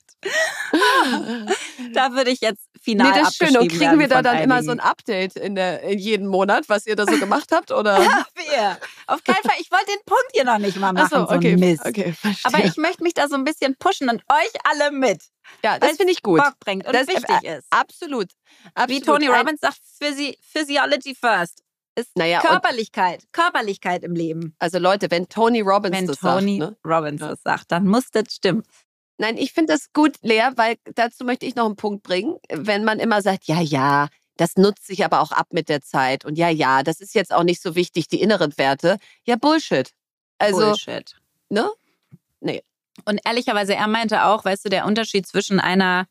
Da 1.95 2.13
würde 2.13 2.31
ich 2.31 2.41
jetzt 2.41 2.69
final 2.81 3.11
Nee, 3.11 3.19
das 3.19 3.31
ist 3.31 3.37
schön. 3.37 3.57
Und 3.57 3.69
kriegen 3.69 3.99
wir 3.99 4.07
da 4.07 4.23
dann 4.23 4.37
einigen. 4.37 4.51
immer 4.51 4.63
so 4.63 4.71
ein 4.71 4.81
Update 4.81 5.37
in, 5.37 5.55
der, 5.55 5.83
in 5.83 5.99
jeden 5.99 6.27
Monat, 6.27 6.69
was 6.69 6.87
ihr 6.87 6.95
da 6.95 7.07
so 7.07 7.19
gemacht 7.19 7.51
habt? 7.53 7.73
Oder? 7.73 8.03
Ja, 8.03 8.27
wir. 8.35 8.79
Auf 9.07 9.25
keinen 9.25 9.43
Fall. 9.43 9.57
Ich 9.59 9.71
wollte 9.71 9.87
den 9.87 10.05
Punkt 10.05 10.27
hier 10.33 10.45
noch 10.45 10.59
nicht 10.59 10.77
mal 10.77 10.93
machen. 10.93 11.09
Ach 11.11 11.29
so, 11.29 11.35
okay. 11.35 11.55
So 11.55 11.61
Mist. 11.61 11.87
okay 11.87 12.15
Aber 12.45 12.63
ich 12.65 12.77
möchte 12.77 13.03
mich 13.03 13.15
da 13.15 13.29
so 13.29 13.35
ein 13.35 13.45
bisschen 13.45 13.77
pushen 13.77 14.11
und 14.11 14.23
euch 14.29 14.53
alle 14.65 14.93
mit. 14.93 15.23
Ja, 15.65 15.79
das 15.79 15.97
finde 15.97 16.13
ich 16.13 16.23
gut. 16.23 16.39
Bock 16.39 16.55
bringt 16.61 16.87
und 16.87 16.95
das 16.95 17.09
wichtig 17.09 17.43
ist. 17.43 17.67
Absolut. 17.71 18.29
absolut. 18.75 18.89
Wie 18.89 19.01
Tony 19.01 19.27
Robbins 19.27 19.61
sagt, 19.61 19.81
Physiology 20.53 21.15
first 21.15 21.63
ist 22.01 22.17
naja, 22.17 22.41
Körperlichkeit, 22.41 23.25
Körperlichkeit 23.33 24.03
im 24.03 24.15
Leben. 24.15 24.55
Also 24.59 24.79
Leute, 24.79 25.11
wenn 25.11 25.29
Tony 25.29 25.61
Robbins 25.61 25.97
wenn 25.97 26.07
das 26.07 26.19
Tony 26.19 26.59
sagt, 26.59 26.71
ne? 26.71 26.77
Robbins 26.85 27.21
ja. 27.21 27.29
das 27.29 27.43
sagt, 27.43 27.73
dann 27.73 27.87
muss 27.87 28.11
das 28.11 28.35
stimmen. 28.35 28.63
Nein, 29.19 29.37
ich 29.37 29.53
finde 29.53 29.75
das 29.75 29.93
gut, 29.93 30.17
Lea, 30.23 30.49
weil 30.57 30.77
dazu 30.95 31.25
möchte 31.25 31.45
ich 31.45 31.55
noch 31.55 31.67
einen 31.67 31.77
Punkt 31.77 32.03
bringen. 32.03 32.37
Wenn 32.49 32.85
man 32.85 32.99
immer 32.99 33.21
sagt, 33.21 33.45
ja, 33.45 33.61
ja, 33.61 34.09
das 34.37 34.57
nutzt 34.57 34.87
sich 34.87 35.05
aber 35.05 35.21
auch 35.21 35.33
ab 35.33 35.49
mit 35.51 35.69
der 35.69 35.83
Zeit 35.83 36.25
und 36.25 36.39
ja, 36.39 36.49
ja, 36.49 36.83
das 36.83 37.01
ist 37.01 37.15
jetzt 37.15 37.33
auch 37.33 37.43
nicht 37.43 37.61
so 37.61 37.75
wichtig, 37.75 38.09
die 38.09 38.23
inneren 38.23 38.57
Werte. 38.57 38.97
Ja, 39.25 39.37
Bullshit. 39.37 39.91
Also, 40.39 40.61
Bullshit. 40.61 41.15
Ne? 41.51 41.71
Nee. 42.41 42.63
Und 43.05 43.21
ehrlicherweise, 43.25 43.75
er 43.75 43.87
meinte 43.87 44.25
auch, 44.25 44.45
weißt 44.45 44.65
du, 44.65 44.69
der 44.71 44.87
Unterschied 44.87 45.27
zwischen 45.27 45.61
einer 45.61 46.07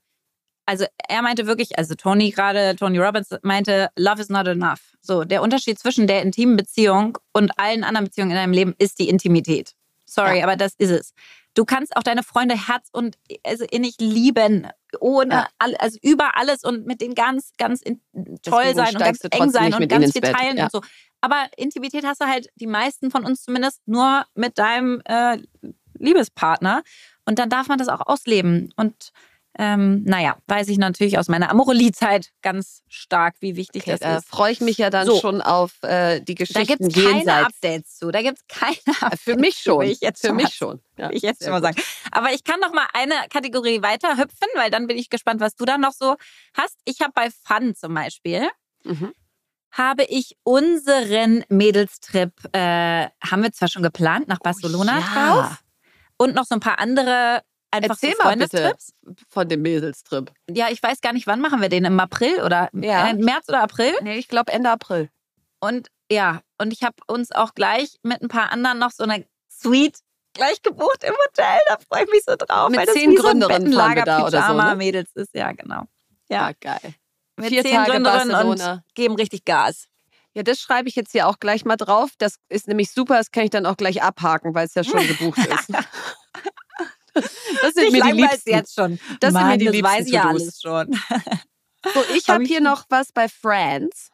also 0.70 0.86
er 1.08 1.24
meinte 1.24 1.48
wirklich, 1.48 1.80
also 1.80 1.96
Tony 1.96 2.30
gerade, 2.30 2.76
Tony 2.76 3.00
Robbins 3.00 3.30
meinte, 3.42 3.90
Love 3.96 4.22
is 4.22 4.30
not 4.30 4.46
enough. 4.46 4.96
So, 5.02 5.24
der 5.24 5.42
Unterschied 5.42 5.80
zwischen 5.80 6.06
der 6.06 6.22
intimen 6.22 6.58
Beziehung 6.58 7.18
und 7.34 7.58
allen 7.58 7.84
anderen 7.84 8.06
Beziehungen 8.06 8.30
in 8.30 8.38
deinem 8.38 8.54
Leben 8.54 8.76
ist 8.78 9.00
die 9.00 9.10
Intimität. 9.10 9.74
Sorry, 10.06 10.38
ja. 10.38 10.44
aber 10.44 10.56
das 10.56 10.76
ist 10.78 10.92
es. 10.92 11.14
Du 11.56 11.66
kannst 11.66 11.98
auch 11.98 12.04
deine 12.04 12.22
Freunde 12.22 12.56
Herz 12.68 12.90
und 12.92 13.18
also 13.44 13.66
innig 13.66 13.96
lieben, 14.00 14.68
ohne 15.00 15.34
ja. 15.34 15.48
all, 15.58 15.76
also 15.78 15.98
über 16.04 16.38
alles 16.38 16.64
und 16.64 16.86
mit 16.86 17.02
denen 17.02 17.16
ganz, 17.16 17.52
ganz 17.58 17.82
in, 17.82 18.00
toll 18.44 18.76
sein 18.76 18.96
und 18.96 19.00
ganz 19.00 19.20
eng 19.32 19.50
sein 19.50 19.74
und 19.74 19.88
ganz 19.88 20.12
viel 20.12 20.22
teilen 20.22 20.58
ja. 20.58 20.66
und 20.66 20.72
so. 20.72 20.82
Aber 21.20 21.48
Intimität 21.58 22.06
hast 22.06 22.22
du 22.22 22.28
halt 22.28 22.50
die 22.58 22.68
meisten 22.68 23.10
von 23.10 23.26
uns 23.26 23.42
zumindest 23.42 23.82
nur 23.88 24.24
mit 24.36 24.60
deinem 24.60 25.02
äh, 25.06 25.40
Liebespartner 25.96 26.84
und 27.26 27.40
dann 27.40 27.50
darf 27.50 27.68
man 27.68 27.80
das 27.80 27.88
auch 27.88 28.06
ausleben 28.06 28.72
und 28.76 29.12
ähm, 29.62 30.04
naja, 30.06 30.38
weiß 30.48 30.70
ich 30.70 30.78
natürlich 30.78 31.18
aus 31.18 31.28
meiner 31.28 31.50
Amorelie-Zeit 31.50 32.30
ganz 32.42 32.82
stark, 32.88 33.36
wie 33.42 33.58
wichtig 33.58 33.82
okay, 33.82 33.92
das 33.92 34.00
da 34.00 34.18
ist. 34.18 34.32
Da 34.32 34.38
freue 34.38 34.54
ich 34.54 34.62
mich 34.62 34.78
ja 34.78 34.90
dann 34.90 35.06
so. 35.06 35.20
schon 35.20 35.42
auf 35.42 35.84
äh, 35.84 36.22
die 36.22 36.36
Geschichten 36.36 36.66
Da 36.66 36.76
gibt 36.76 36.98
es 36.98 37.04
keine 37.04 37.46
Updates 37.46 37.98
zu. 37.98 38.10
Da 38.10 38.22
gibt 38.22 38.38
es 38.38 38.48
keine 38.48 38.78
Updates 39.02 39.22
Für 39.22 39.36
mich 39.36 39.58
schon. 39.58 39.82
Ich 39.82 40.00
jetzt 40.00 40.22
Für 40.26 40.32
mich 40.32 40.56
schon. 40.56 40.80
Ja, 40.98 41.10
ich 41.12 41.24
jetzt 41.24 41.44
schon 41.44 41.52
mal 41.52 41.62
sagen. 41.62 41.76
Aber 42.10 42.32
ich 42.32 42.46
kann 42.46 42.62
noch 42.62 42.72
mal 42.72 42.88
eine 42.94 43.16
Kategorie 43.30 43.82
weiter 43.82 44.16
hüpfen, 44.16 44.48
weil 44.56 44.72
dann 44.72 44.88
bin 44.88 44.98
ich 44.98 45.10
gespannt, 45.10 45.42
was 45.42 45.58
du 45.58 45.66
da 45.66 45.78
noch 45.78 45.92
so 45.92 46.16
hast. 46.54 46.78
Ich 46.86 47.02
habe 47.02 47.12
bei 47.14 47.28
Fun 47.30 47.76
zum 47.76 47.94
Beispiel, 47.94 48.48
mhm. 48.86 49.14
habe 49.72 50.06
ich 50.06 50.38
unseren 50.44 51.44
Mädelstrip, 51.50 52.32
äh, 52.54 53.10
haben 53.30 53.44
wir 53.44 53.52
zwar 53.52 53.68
schon 53.68 53.84
geplant, 53.84 54.30
nach 54.30 54.40
Barcelona 54.40 55.00
oh, 55.00 55.02
ja. 55.02 55.34
drauf. 55.34 55.64
Und 56.16 56.34
noch 56.34 56.46
so 56.46 56.56
ein 56.56 56.62
paar 56.62 56.80
andere 56.80 57.42
Einfach 57.72 57.90
Erzähl 57.92 58.16
so 58.18 58.24
mal 58.24 58.36
bitte 58.36 58.76
von 59.30 59.48
dem 59.48 59.62
Mädelstrip. 59.62 60.32
Ja, 60.50 60.70
ich 60.70 60.82
weiß 60.82 61.02
gar 61.02 61.14
nicht, 61.14 61.28
wann 61.28 61.40
machen 61.40 61.62
wir 61.62 61.70
den? 61.70 61.86
Im 61.86 62.00
April 62.00 62.42
oder 62.44 62.70
ja. 62.74 63.14
März 63.14 63.48
oder 63.48 63.62
April? 63.62 63.94
Nee, 64.02 64.18
ich 64.18 64.28
glaube 64.28 64.52
Ende 64.52 64.72
April. 64.72 65.10
Und 65.60 65.90
ja, 66.12 66.42
und 66.58 66.74
ich 66.74 66.84
habe 66.84 66.96
uns 67.08 67.32
auch 67.32 67.54
gleich 67.54 67.98
mit 68.02 68.22
ein 68.22 68.28
paar 68.28 68.52
anderen 68.52 68.80
noch 68.80 68.92
so 68.92 69.04
eine 69.04 69.26
Suite 69.50 70.00
gleich 70.34 70.62
gebucht 70.62 71.04
im 71.04 71.14
Hotel. 71.14 71.60
Da 71.68 71.78
freue 71.88 72.06
ich 72.06 72.10
mich 72.12 72.24
so 72.26 72.36
drauf. 72.36 72.70
Mit 72.70 72.90
zehn 72.90 73.16
Gründerinnen 73.16 73.72
so 73.72 73.78
da 73.78 74.26
oder 74.26 74.48
so. 74.48 74.54
Ne? 74.54 74.76
Mädels 74.76 75.12
ist, 75.16 75.36
ja, 75.36 75.52
genau. 75.52 75.84
Ja, 76.30 76.48
ah, 76.48 76.52
geil. 76.60 76.94
Mit 77.36 77.50
Vier 77.50 77.64
zehn 77.64 77.76
Tage 77.76 77.92
Gründerinnen 77.92 78.30
Barcelona. 78.30 78.74
und 78.74 78.96
geben 78.96 79.16
richtig 79.16 79.46
Gas. 79.46 79.88
Ja, 80.34 80.44
das 80.44 80.60
schreibe 80.60 80.90
ich 80.90 80.96
jetzt 80.96 81.12
hier 81.12 81.28
auch 81.28 81.40
gleich 81.40 81.66
mal 81.66 81.76
drauf. 81.76 82.12
Das 82.18 82.36
ist 82.50 82.68
nämlich 82.68 82.92
super, 82.92 83.18
das 83.18 83.32
kann 83.32 83.44
ich 83.44 83.50
dann 83.50 83.66
auch 83.66 83.78
gleich 83.78 84.02
abhaken, 84.04 84.54
weil 84.54 84.68
es 84.68 84.76
ja 84.76 84.84
schon 84.84 85.06
gebucht 85.08 85.38
ist. 85.38 85.74
Das 87.62 87.74
sind 87.74 87.92
mir 87.92 88.04
die 88.04 88.12
Liebsten. 88.12 88.50
jetzt 88.50 88.76
schon. 88.76 89.00
Das 89.20 89.34
Mann, 89.34 89.44
sind 89.44 89.52
mir 89.52 89.58
die 89.58 89.66
das 89.66 89.74
Liebsten. 89.74 89.98
weiß 89.98 90.06
ich 90.08 90.14
ja 90.14 90.28
alles 90.28 90.62
schon. 90.62 91.00
So, 91.94 92.04
ich 92.14 92.28
habe 92.28 92.44
hier 92.44 92.60
noch 92.60 92.84
was 92.90 93.14
bei 93.14 93.30
Friends. 93.30 94.10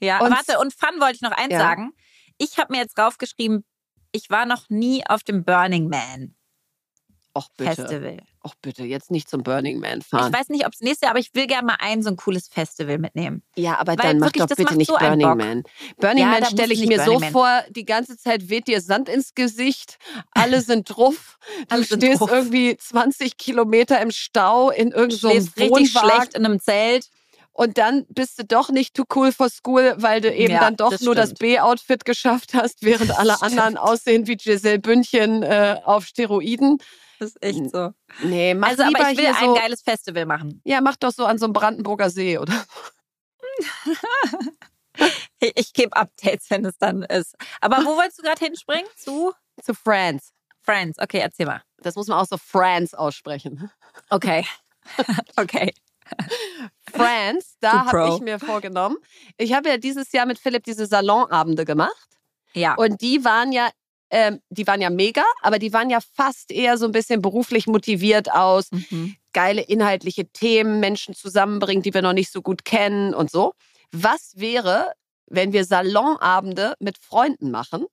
Ja, 0.00 0.18
und 0.20 0.32
warte, 0.32 0.58
und 0.58 0.74
Fun 0.74 1.00
wollte 1.00 1.14
ich 1.14 1.20
noch 1.20 1.30
eins 1.30 1.52
ja. 1.52 1.60
sagen. 1.60 1.92
Ich 2.36 2.58
habe 2.58 2.72
mir 2.72 2.80
jetzt 2.80 2.98
draufgeschrieben, 2.98 3.64
ich 4.10 4.28
war 4.28 4.44
noch 4.44 4.68
nie 4.68 5.06
auf 5.06 5.22
dem 5.22 5.44
Burning 5.44 5.88
Man. 5.88 6.34
Och. 7.32 7.48
Festival. 7.56 8.22
Och 8.46 8.54
bitte, 8.62 8.84
jetzt 8.84 9.10
nicht 9.10 9.28
zum 9.28 9.42
Burning 9.42 9.80
Man 9.80 10.02
fahren. 10.02 10.32
Ich 10.32 10.38
weiß 10.38 10.50
nicht, 10.50 10.66
ob 10.66 10.72
es 10.72 10.80
nächstes 10.80 11.00
Jahr, 11.00 11.10
aber 11.10 11.18
ich 11.18 11.34
will 11.34 11.48
gerne 11.48 11.66
mal 11.66 11.78
ein 11.80 12.04
so 12.04 12.10
ein 12.10 12.16
cooles 12.16 12.46
Festival 12.46 12.98
mitnehmen. 12.98 13.42
Ja, 13.56 13.76
aber 13.76 13.98
Weil 13.98 14.10
dann 14.10 14.18
mach 14.20 14.30
doch 14.30 14.46
bitte 14.46 14.76
nicht 14.76 14.86
so 14.86 14.96
Burning 14.96 15.36
Man. 15.36 15.64
Burning 15.96 16.22
ja, 16.22 16.30
Man 16.30 16.44
stelle 16.44 16.72
ich 16.72 16.86
mir 16.86 17.02
so 17.02 17.18
Man. 17.18 17.32
vor, 17.32 17.64
die 17.70 17.84
ganze 17.84 18.16
Zeit 18.16 18.48
weht 18.48 18.68
dir 18.68 18.80
Sand 18.80 19.08
ins 19.08 19.34
Gesicht, 19.34 19.98
alle 20.30 20.60
sind 20.60 20.84
drauf, 20.84 21.38
du 21.68 21.82
stehst 21.82 22.20
drauf. 22.20 22.30
irgendwie 22.30 22.76
20 22.76 23.36
Kilometer 23.36 24.00
im 24.00 24.12
Stau 24.12 24.70
in 24.70 24.92
irgendeinem 24.92 25.40
so 25.40 25.60
richtig 25.60 25.90
schlecht 25.90 26.34
in 26.34 26.44
einem 26.44 26.60
Zelt. 26.60 27.10
Und 27.52 27.78
dann 27.78 28.06
bist 28.10 28.38
du 28.38 28.44
doch 28.44 28.68
nicht 28.68 28.94
too 28.94 29.06
cool 29.16 29.32
for 29.32 29.48
school, 29.50 29.94
weil 29.96 30.20
du 30.20 30.32
eben 30.32 30.52
ja, 30.52 30.60
dann 30.60 30.76
doch 30.76 30.90
das 30.90 31.00
nur 31.00 31.16
das 31.16 31.34
B-Outfit 31.34 32.04
geschafft 32.04 32.54
hast, 32.54 32.84
während 32.84 33.18
alle 33.18 33.42
anderen 33.42 33.76
aussehen 33.76 34.28
wie 34.28 34.36
Giselle 34.36 34.78
Bündchen 34.78 35.42
äh, 35.42 35.80
auf 35.82 36.06
Steroiden. 36.06 36.78
Das 37.18 37.28
ist 37.34 37.42
echt 37.42 37.70
so. 37.70 37.92
Nee, 38.22 38.54
mach 38.54 38.68
also, 38.68 38.84
lieber 38.84 39.00
aber 39.00 39.10
ich 39.12 39.18
will 39.18 39.26
ein 39.26 39.34
so, 39.34 39.54
geiles 39.54 39.82
Festival 39.82 40.26
machen. 40.26 40.60
Ja, 40.64 40.80
mach 40.80 40.96
doch 40.96 41.12
so 41.12 41.24
an 41.24 41.38
so 41.38 41.46
einem 41.46 41.52
Brandenburger 41.52 42.10
See, 42.10 42.38
oder? 42.38 42.64
ich 45.40 45.52
ich 45.54 45.72
gebe 45.72 45.96
Updates, 45.96 46.50
wenn 46.50 46.64
es 46.64 46.78
dann 46.78 47.02
ist. 47.02 47.34
Aber 47.60 47.78
wo 47.78 47.96
wolltest 47.96 48.18
du 48.18 48.22
gerade 48.22 48.44
hinspringen? 48.44 48.86
Zu? 48.96 49.32
Zu 49.62 49.74
Friends. 49.74 50.32
Friends. 50.60 50.98
Okay, 50.98 51.18
erzähl 51.18 51.46
mal. 51.46 51.62
Das 51.78 51.94
muss 51.94 52.08
man 52.08 52.18
auch 52.18 52.26
so 52.26 52.36
Friends 52.36 52.94
aussprechen. 52.94 53.70
Okay. 54.10 54.44
okay. 55.36 55.72
Friends, 56.92 57.56
da 57.60 57.86
habe 57.86 58.14
ich 58.14 58.20
mir 58.20 58.38
vorgenommen. 58.38 58.96
Ich 59.36 59.52
habe 59.52 59.68
ja 59.68 59.76
dieses 59.76 60.12
Jahr 60.12 60.26
mit 60.26 60.38
Philipp 60.38 60.64
diese 60.64 60.86
Salonabende 60.86 61.64
gemacht. 61.64 62.18
Ja. 62.52 62.74
Und 62.74 63.00
die 63.00 63.24
waren 63.24 63.52
ja, 63.52 63.68
ähm, 64.10 64.40
die 64.50 64.66
waren 64.66 64.80
ja 64.80 64.90
mega, 64.90 65.24
aber 65.42 65.58
die 65.58 65.72
waren 65.72 65.90
ja 65.90 65.98
fast 66.14 66.50
eher 66.50 66.78
so 66.78 66.86
ein 66.86 66.92
bisschen 66.92 67.22
beruflich 67.22 67.66
motiviert 67.66 68.30
aus. 68.30 68.70
Mhm. 68.70 69.16
Geile 69.32 69.62
inhaltliche 69.62 70.26
Themen, 70.26 70.80
Menschen 70.80 71.14
zusammenbringen, 71.14 71.82
die 71.82 71.92
wir 71.92 72.02
noch 72.02 72.12
nicht 72.12 72.32
so 72.32 72.42
gut 72.42 72.64
kennen 72.64 73.14
und 73.14 73.30
so. 73.30 73.52
Was 73.92 74.32
wäre, 74.36 74.92
wenn 75.26 75.52
wir 75.52 75.64
Salonabende 75.64 76.74
mit 76.78 76.98
Freunden 76.98 77.50
machen 77.50 77.86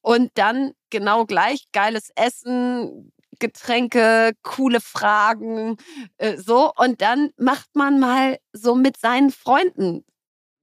und 0.00 0.30
dann 0.34 0.72
genau 0.90 1.26
gleich 1.26 1.64
geiles 1.72 2.10
Essen, 2.14 3.12
Getränke, 3.38 4.32
coole 4.42 4.80
Fragen, 4.80 5.76
äh, 6.18 6.36
so. 6.36 6.70
Und 6.76 7.00
dann 7.00 7.30
macht 7.36 7.74
man 7.74 7.98
mal 7.98 8.38
so 8.52 8.76
mit 8.76 8.96
seinen 8.98 9.32
Freunden 9.32 10.04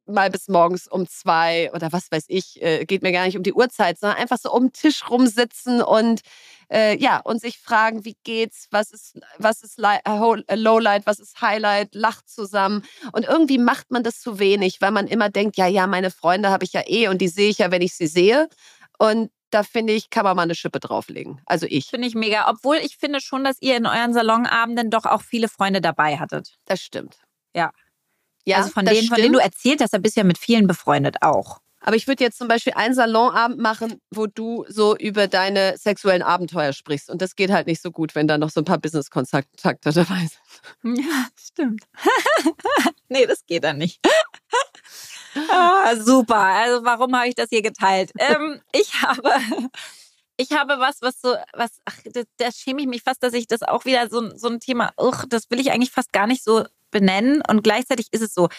mal 0.09 0.29
bis 0.29 0.47
morgens 0.47 0.87
um 0.87 1.07
zwei 1.07 1.71
oder 1.73 1.91
was 1.91 2.11
weiß 2.11 2.25
ich, 2.27 2.61
äh, 2.61 2.85
geht 2.85 3.01
mir 3.01 3.11
gar 3.11 3.25
nicht 3.25 3.37
um 3.37 3.43
die 3.43 3.53
Uhrzeit, 3.53 3.99
sondern 3.99 4.17
einfach 4.17 4.37
so 4.39 4.51
um 4.51 4.67
den 4.67 4.73
Tisch 4.73 5.09
rumsitzen 5.09 5.81
und 5.81 6.21
äh, 6.71 6.97
ja, 6.97 7.17
und 7.17 7.41
sich 7.41 7.57
fragen, 7.57 8.05
wie 8.05 8.15
geht's, 8.23 8.67
was 8.71 8.91
ist, 8.91 9.19
was 9.37 9.61
ist 9.61 9.79
äh, 9.79 9.99
äh, 10.05 10.55
Lowlight, 10.55 11.05
was 11.05 11.19
ist 11.19 11.41
Highlight, 11.41 11.95
lacht 11.95 12.29
zusammen. 12.29 12.83
Und 13.11 13.25
irgendwie 13.25 13.57
macht 13.57 13.89
man 13.89 14.03
das 14.03 14.21
zu 14.21 14.39
wenig, 14.39 14.79
weil 14.79 14.91
man 14.91 15.07
immer 15.07 15.29
denkt, 15.29 15.57
ja, 15.57 15.65
ja, 15.67 15.87
meine 15.87 16.11
Freunde 16.11 16.49
habe 16.49 16.63
ich 16.63 16.73
ja 16.73 16.83
eh 16.85 17.07
und 17.07 17.19
die 17.19 17.27
sehe 17.27 17.49
ich 17.49 17.57
ja, 17.57 17.71
wenn 17.71 17.81
ich 17.81 17.95
sie 17.95 18.07
sehe. 18.07 18.49
Und 18.99 19.31
da 19.49 19.63
finde 19.63 19.93
ich, 19.93 20.09
kann 20.09 20.25
man 20.25 20.35
mal 20.35 20.43
eine 20.43 20.55
Schippe 20.55 20.79
drauflegen. 20.79 21.41
Also 21.45 21.65
ich. 21.67 21.87
Finde 21.87 22.07
ich 22.07 22.15
mega. 22.15 22.49
Obwohl 22.49 22.77
ich 22.77 22.97
finde 22.97 23.19
schon, 23.19 23.43
dass 23.43 23.57
ihr 23.61 23.77
in 23.77 23.87
euren 23.87 24.13
Salonabenden 24.13 24.91
doch 24.91 25.05
auch 25.05 25.21
viele 25.21 25.47
Freunde 25.47 25.81
dabei 25.81 26.19
hattet. 26.19 26.55
Das 26.65 26.81
stimmt. 26.81 27.17
Ja. 27.55 27.71
Ja 28.49 28.57
also 28.57 28.69
von 28.69 28.85
denen, 28.85 29.07
von 29.07 29.17
denen 29.17 29.33
du 29.33 29.39
erzählt 29.39 29.81
hast, 29.81 29.93
da 29.93 29.97
bist 29.97 30.15
du 30.15 30.21
ja 30.21 30.25
mit 30.25 30.37
vielen 30.37 30.67
befreundet 30.67 31.17
auch. 31.21 31.59
Aber 31.81 31.95
ich 31.95 32.07
würde 32.07 32.23
jetzt 32.23 32.37
zum 32.37 32.47
Beispiel 32.47 32.73
einen 32.73 32.93
Salonabend 32.93 33.59
machen, 33.59 34.01
wo 34.11 34.27
du 34.27 34.65
so 34.67 34.97
über 34.97 35.27
deine 35.27 35.77
sexuellen 35.77 36.21
Abenteuer 36.21 36.73
sprichst. 36.73 37.09
Und 37.09 37.21
das 37.21 37.35
geht 37.35 37.51
halt 37.51 37.67
nicht 37.67 37.81
so 37.81 37.91
gut, 37.91 38.15
wenn 38.15 38.27
da 38.27 38.37
noch 38.37 38.49
so 38.49 38.61
ein 38.61 38.65
paar 38.65 38.79
Business-Kontakte 38.79 39.47
dabei 39.93 40.27
sind. 40.83 40.97
Ja, 40.97 41.27
stimmt. 41.39 41.85
nee, 43.09 43.25
das 43.25 43.45
geht 43.45 43.63
dann 43.63 43.77
nicht. 43.77 43.99
Ah, 45.47 45.95
super. 45.95 46.37
Also 46.37 46.83
warum 46.83 47.15
habe 47.15 47.27
ich 47.27 47.35
das 47.35 47.49
hier 47.49 47.61
geteilt? 47.61 48.11
Ähm, 48.17 48.59
ich 48.73 49.03
habe, 49.03 49.31
ich 50.37 50.51
habe 50.53 50.79
was, 50.79 51.03
was 51.03 51.21
so, 51.21 51.35
was, 51.53 51.69
ach, 51.85 51.97
da, 52.03 52.23
da 52.37 52.51
schäme 52.51 52.81
ich 52.81 52.87
mich 52.87 53.03
fast, 53.03 53.21
dass 53.21 53.33
ich 53.33 53.45
das 53.45 53.61
auch 53.61 53.85
wieder 53.85 54.09
so, 54.09 54.35
so 54.35 54.49
ein 54.49 54.59
Thema, 54.59 54.91
uch, 54.99 55.25
das 55.29 55.49
will 55.51 55.59
ich 55.59 55.71
eigentlich 55.71 55.91
fast 55.91 56.11
gar 56.11 56.25
nicht 56.25 56.43
so 56.43 56.65
benennen. 56.91 57.41
Und 57.47 57.63
gleichzeitig 57.63 58.07
ist 58.11 58.21
es 58.21 58.33
so, 58.33 58.49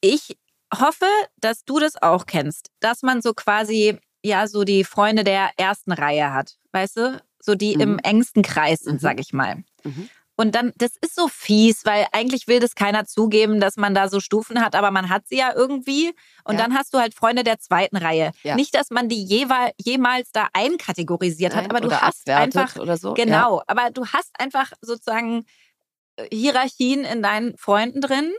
ich 0.00 0.36
hoffe, 0.74 1.06
dass 1.38 1.64
du 1.64 1.78
das 1.78 2.00
auch 2.00 2.26
kennst, 2.26 2.70
dass 2.80 3.02
man 3.02 3.22
so 3.22 3.34
quasi, 3.34 3.98
ja, 4.22 4.46
so 4.48 4.64
die 4.64 4.84
Freunde 4.84 5.24
der 5.24 5.50
ersten 5.56 5.92
Reihe 5.92 6.32
hat, 6.32 6.56
weißt 6.72 6.96
du? 6.96 7.22
So 7.40 7.54
die 7.54 7.74
mhm. 7.76 7.80
im 7.80 7.98
engsten 8.00 8.42
Kreis 8.42 8.80
sind, 8.80 8.94
mhm. 8.94 9.00
sag 9.00 9.20
ich 9.20 9.32
mal. 9.32 9.62
Mhm. 9.84 10.08
Und 10.38 10.54
dann, 10.54 10.72
das 10.76 10.92
ist 11.00 11.16
so 11.16 11.28
fies, 11.28 11.86
weil 11.86 12.06
eigentlich 12.12 12.46
will 12.46 12.60
das 12.60 12.74
keiner 12.74 13.06
zugeben, 13.06 13.58
dass 13.58 13.76
man 13.76 13.94
da 13.94 14.08
so 14.08 14.20
Stufen 14.20 14.62
hat, 14.62 14.74
aber 14.74 14.90
man 14.90 15.08
hat 15.08 15.26
sie 15.26 15.38
ja 15.38 15.52
irgendwie. 15.54 16.12
Und 16.44 16.58
ja. 16.58 16.62
dann 16.62 16.74
hast 16.74 16.92
du 16.92 16.98
halt 16.98 17.14
Freunde 17.14 17.42
der 17.42 17.58
zweiten 17.58 17.96
Reihe. 17.96 18.32
Ja. 18.42 18.54
Nicht, 18.54 18.74
dass 18.74 18.90
man 18.90 19.08
die 19.08 19.24
jeweil, 19.24 19.72
jemals 19.78 20.32
da 20.32 20.48
einkategorisiert 20.52 21.54
Nein, 21.54 21.64
hat, 21.64 21.70
aber 21.70 21.80
du 21.80 21.90
hast 21.90 22.28
einfach. 22.28 22.76
Oder 22.76 22.98
so. 22.98 23.14
Genau, 23.14 23.58
ja. 23.58 23.64
aber 23.66 23.90
du 23.90 24.06
hast 24.06 24.38
einfach 24.38 24.72
sozusagen 24.82 25.46
Hierarchien 26.32 27.04
in 27.04 27.22
deinen 27.22 27.56
Freunden 27.56 28.00
drin. 28.00 28.32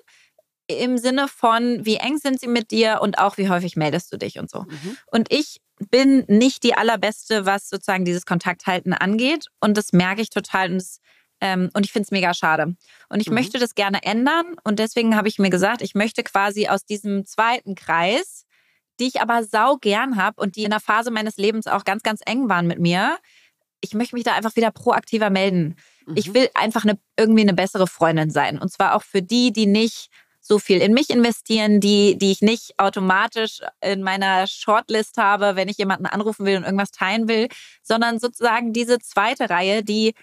Im 0.67 0.97
Sinne 0.97 1.27
von, 1.27 1.85
wie 1.85 1.95
eng 1.95 2.17
sind 2.17 2.39
sie 2.39 2.47
mit 2.47 2.71
dir 2.71 2.99
und 3.01 3.19
auch 3.19 3.37
wie 3.37 3.49
häufig 3.49 3.77
meldest 3.77 4.11
du 4.11 4.17
dich 4.17 4.37
und 4.37 4.49
so. 4.49 4.63
Mhm. 4.63 4.97
Und 5.07 5.31
ich 5.31 5.61
bin 5.89 6.25
nicht 6.27 6.63
die 6.63 6.73
allerbeste, 6.73 7.45
was 7.45 7.69
sozusagen 7.69 8.03
dieses 8.03 8.25
Kontakthalten 8.25 8.93
angeht. 8.93 9.45
Und 9.61 9.77
das 9.77 9.93
merke 9.93 10.21
ich 10.21 10.29
total. 10.29 10.71
Und 10.71 10.77
das 10.79 10.99
ähm, 11.39 11.69
und 11.73 11.85
ich 11.85 11.91
finde 11.91 12.05
es 12.05 12.11
mega 12.11 12.33
schade. 12.33 12.75
Und 13.09 13.19
ich 13.19 13.29
mhm. 13.29 13.35
möchte 13.35 13.59
das 13.59 13.75
gerne 13.75 14.03
ändern. 14.03 14.55
Und 14.63 14.79
deswegen 14.79 15.15
habe 15.15 15.27
ich 15.27 15.39
mir 15.39 15.49
gesagt, 15.49 15.81
ich 15.81 15.95
möchte 15.95 16.23
quasi 16.23 16.67
aus 16.67 16.85
diesem 16.85 17.25
zweiten 17.25 17.75
Kreis, 17.75 18.45
die 18.99 19.07
ich 19.07 19.21
aber 19.21 19.43
sau 19.43 19.77
gern 19.77 20.15
habe 20.15 20.41
und 20.41 20.55
die 20.55 20.63
in 20.63 20.71
der 20.71 20.79
Phase 20.79 21.11
meines 21.11 21.37
Lebens 21.37 21.67
auch 21.67 21.83
ganz, 21.83 22.01
ganz 22.03 22.21
eng 22.25 22.49
waren 22.49 22.65
mit 22.67 22.79
mir, 22.79 23.17
ich 23.81 23.93
möchte 23.93 24.15
mich 24.15 24.23
da 24.23 24.33
einfach 24.33 24.55
wieder 24.55 24.71
proaktiver 24.71 25.29
melden. 25.29 25.75
Mhm. 26.07 26.17
Ich 26.17 26.33
will 26.33 26.49
einfach 26.53 26.83
eine, 26.83 26.97
irgendwie 27.17 27.41
eine 27.41 27.53
bessere 27.53 27.87
Freundin 27.87 28.31
sein. 28.31 28.57
Und 28.57 28.71
zwar 28.71 28.95
auch 28.95 29.03
für 29.03 29.21
die, 29.21 29.51
die 29.51 29.67
nicht 29.67 30.09
so 30.39 30.59
viel 30.59 30.81
in 30.81 30.93
mich 30.93 31.09
investieren, 31.09 31.81
die, 31.81 32.17
die 32.17 32.31
ich 32.31 32.41
nicht 32.41 32.79
automatisch 32.79 33.59
in 33.81 34.01
meiner 34.01 34.47
Shortlist 34.47 35.17
habe, 35.17 35.55
wenn 35.55 35.67
ich 35.67 35.77
jemanden 35.77 36.05
anrufen 36.05 36.45
will 36.45 36.55
und 36.57 36.63
irgendwas 36.63 36.91
teilen 36.91 37.27
will, 37.27 37.49
sondern 37.83 38.17
sozusagen 38.19 38.71
diese 38.71 38.99
zweite 38.99 39.49
Reihe, 39.49 39.83
die 39.83 40.13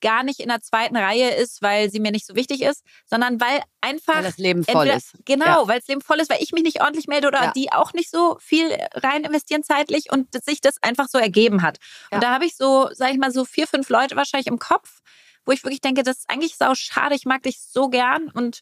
gar 0.00 0.22
nicht 0.22 0.40
in 0.40 0.48
der 0.48 0.60
zweiten 0.60 0.96
Reihe 0.96 1.30
ist, 1.30 1.62
weil 1.62 1.90
sie 1.90 2.00
mir 2.00 2.12
nicht 2.12 2.26
so 2.26 2.34
wichtig 2.34 2.62
ist, 2.62 2.84
sondern 3.06 3.40
weil 3.40 3.62
einfach. 3.80 4.16
Weil 4.16 4.22
das 4.22 4.38
Leben 4.38 4.64
voll 4.64 4.82
entweder, 4.82 4.96
ist. 4.96 5.14
Genau, 5.24 5.62
ja. 5.62 5.68
weil 5.68 5.78
das 5.78 5.88
Leben 5.88 6.00
voll 6.00 6.20
ist, 6.20 6.30
weil 6.30 6.42
ich 6.42 6.52
mich 6.52 6.62
nicht 6.62 6.80
ordentlich 6.82 7.06
melde 7.06 7.28
oder 7.28 7.44
ja. 7.44 7.52
die 7.52 7.72
auch 7.72 7.92
nicht 7.92 8.10
so 8.10 8.36
viel 8.40 8.68
rein 8.94 9.24
investieren 9.24 9.62
zeitlich 9.62 10.12
und 10.12 10.28
sich 10.44 10.60
das 10.60 10.82
einfach 10.82 11.08
so 11.08 11.18
ergeben 11.18 11.62
hat. 11.62 11.78
Ja. 12.10 12.16
Und 12.16 12.24
da 12.24 12.34
habe 12.34 12.44
ich 12.44 12.56
so, 12.56 12.88
sag 12.92 13.12
ich 13.12 13.18
mal, 13.18 13.32
so 13.32 13.44
vier, 13.44 13.66
fünf 13.66 13.88
Leute 13.88 14.16
wahrscheinlich 14.16 14.48
im 14.48 14.58
Kopf, 14.58 15.00
wo 15.46 15.52
ich 15.52 15.64
wirklich 15.64 15.80
denke, 15.80 16.02
das 16.02 16.18
ist 16.18 16.30
eigentlich 16.30 16.56
sau 16.56 16.74
schade, 16.74 17.14
ich 17.14 17.24
mag 17.24 17.42
dich 17.42 17.60
so 17.60 17.88
gern 17.88 18.30
und 18.30 18.60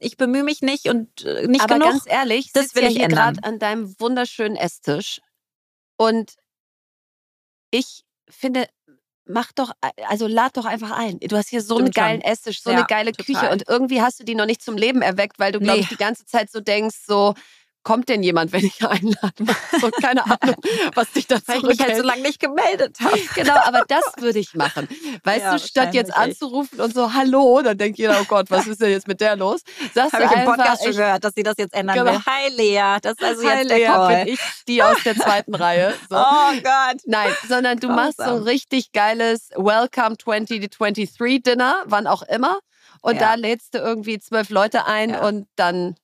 ich 0.00 0.16
bemühe 0.16 0.42
mich 0.42 0.62
nicht 0.62 0.88
und 0.88 1.24
äh, 1.24 1.46
nicht 1.46 1.62
Aber 1.62 1.74
genug. 1.74 1.90
ganz 1.90 2.04
ehrlich, 2.06 2.50
das 2.52 2.74
will 2.74 2.82
ja 2.82 2.90
ich 2.90 3.08
gerade 3.08 3.44
an 3.44 3.58
deinem 3.58 3.94
wunderschönen 4.00 4.56
Esstisch 4.56 5.20
und 5.96 6.34
ich 7.70 8.04
finde, 8.28 8.66
mach 9.26 9.52
doch, 9.52 9.72
also 10.08 10.26
lad 10.26 10.56
doch 10.56 10.64
einfach 10.64 10.90
ein. 10.92 11.18
Du 11.20 11.36
hast 11.36 11.48
hier 11.48 11.62
so 11.62 11.76
Stimmt 11.76 11.96
einen 11.96 12.06
geilen 12.06 12.22
schon. 12.22 12.30
Esstisch, 12.32 12.62
so 12.62 12.70
ja, 12.70 12.78
eine 12.78 12.86
geile 12.86 13.12
total. 13.12 13.34
Küche 13.34 13.52
und 13.52 13.68
irgendwie 13.68 14.02
hast 14.02 14.20
du 14.20 14.24
die 14.24 14.34
noch 14.34 14.46
nicht 14.46 14.62
zum 14.62 14.76
Leben 14.76 15.02
erweckt, 15.02 15.38
weil 15.38 15.52
du, 15.52 15.58
nee. 15.58 15.64
glaube 15.64 15.80
ich, 15.80 15.88
die 15.88 15.96
ganze 15.96 16.26
Zeit 16.26 16.50
so 16.50 16.60
denkst, 16.60 16.96
so, 17.06 17.34
kommt 17.84 18.08
denn 18.08 18.22
jemand, 18.22 18.52
wenn 18.52 18.64
ich 18.64 18.84
einlade? 18.86 19.32
So, 19.80 19.90
keine 19.90 20.24
Ahnung, 20.24 20.56
was 20.94 21.12
dich 21.12 21.26
dazu 21.26 21.44
Weil 21.46 21.58
ich 21.58 21.62
mich 21.62 21.80
halt 21.80 21.96
so 21.96 22.02
lange 22.02 22.22
nicht 22.22 22.40
gemeldet 22.40 22.98
habe. 23.00 23.20
Genau, 23.34 23.54
aber 23.64 23.84
das 23.86 24.02
würde 24.18 24.38
ich 24.38 24.54
machen. 24.54 24.88
Weißt 25.22 25.44
ja, 25.44 25.52
du, 25.52 25.58
statt 25.58 25.94
jetzt 25.94 26.12
anzurufen 26.14 26.80
und 26.80 26.94
so, 26.94 27.12
hallo, 27.12 27.60
dann 27.62 27.78
denkt 27.78 27.98
jeder, 27.98 28.18
oh 28.20 28.24
Gott, 28.24 28.50
was 28.50 28.66
ist 28.66 28.80
denn 28.80 28.90
jetzt 28.90 29.06
mit 29.06 29.20
der 29.20 29.36
los? 29.36 29.60
Sagst 29.94 30.14
Habe 30.14 30.24
ich 30.24 30.32
im 30.32 30.44
Podcast 30.44 30.82
schon 30.82 30.96
gehört, 30.96 31.22
dass 31.22 31.34
sie 31.34 31.42
das 31.42 31.54
jetzt 31.58 31.74
ändern 31.74 31.98
genau. 31.98 32.12
will. 32.12 32.20
Hi 32.26 32.48
Lea, 32.50 32.98
das 33.02 33.12
ist 33.12 33.22
also 33.22 33.48
Hi, 33.48 33.58
jetzt 33.58 33.70
der 33.70 33.78
Lea, 33.78 33.86
Call. 33.86 34.24
bin 34.24 34.34
ich 34.34 34.40
die 34.66 34.82
aus 34.82 35.02
der 35.04 35.14
zweiten 35.14 35.54
Reihe. 35.54 35.94
So. 36.10 36.16
Oh 36.16 36.52
Gott. 36.62 37.00
Nein, 37.06 37.30
sondern 37.48 37.78
du 37.78 37.88
machst 37.88 38.18
so 38.18 38.24
ein 38.24 38.42
richtig 38.42 38.92
geiles 38.92 39.50
Welcome 39.56 40.16
2023 40.18 41.42
Dinner, 41.42 41.82
wann 41.86 42.06
auch 42.06 42.22
immer. 42.22 42.58
Und 43.00 43.16
ja. 43.16 43.20
da 43.20 43.34
lädst 43.34 43.74
du 43.74 43.78
irgendwie 43.78 44.18
zwölf 44.18 44.50
Leute 44.50 44.86
ein 44.86 45.10
ja. 45.10 45.26
und 45.26 45.46
dann, 45.56 45.96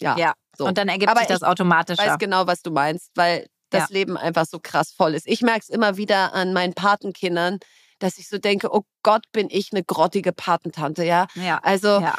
ja. 0.00 0.16
Ja, 0.16 0.34
so. 0.56 0.66
Und 0.66 0.78
dann 0.78 0.88
ergibt 0.88 1.10
Aber 1.10 1.20
sich 1.20 1.28
das 1.28 1.42
automatisch. 1.42 1.98
Ich 1.98 2.06
weiß 2.06 2.18
genau, 2.18 2.46
was 2.46 2.62
du 2.62 2.70
meinst, 2.70 3.10
weil 3.14 3.46
das 3.70 3.88
ja. 3.88 3.94
Leben 3.94 4.16
einfach 4.16 4.46
so 4.46 4.58
krass 4.60 4.92
voll 4.92 5.14
ist. 5.14 5.26
Ich 5.26 5.42
merke 5.42 5.60
es 5.60 5.68
immer 5.68 5.96
wieder 5.96 6.34
an 6.34 6.52
meinen 6.52 6.74
Patenkindern, 6.74 7.58
dass 7.98 8.18
ich 8.18 8.28
so 8.28 8.38
denke, 8.38 8.72
oh 8.72 8.82
Gott, 9.02 9.24
bin 9.32 9.48
ich 9.50 9.72
eine 9.72 9.82
grottige 9.82 10.32
Patentante, 10.32 11.04
ja? 11.04 11.26
Ja. 11.34 11.58
Also, 11.62 12.00
ja. 12.00 12.16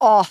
oh. 0.00 0.24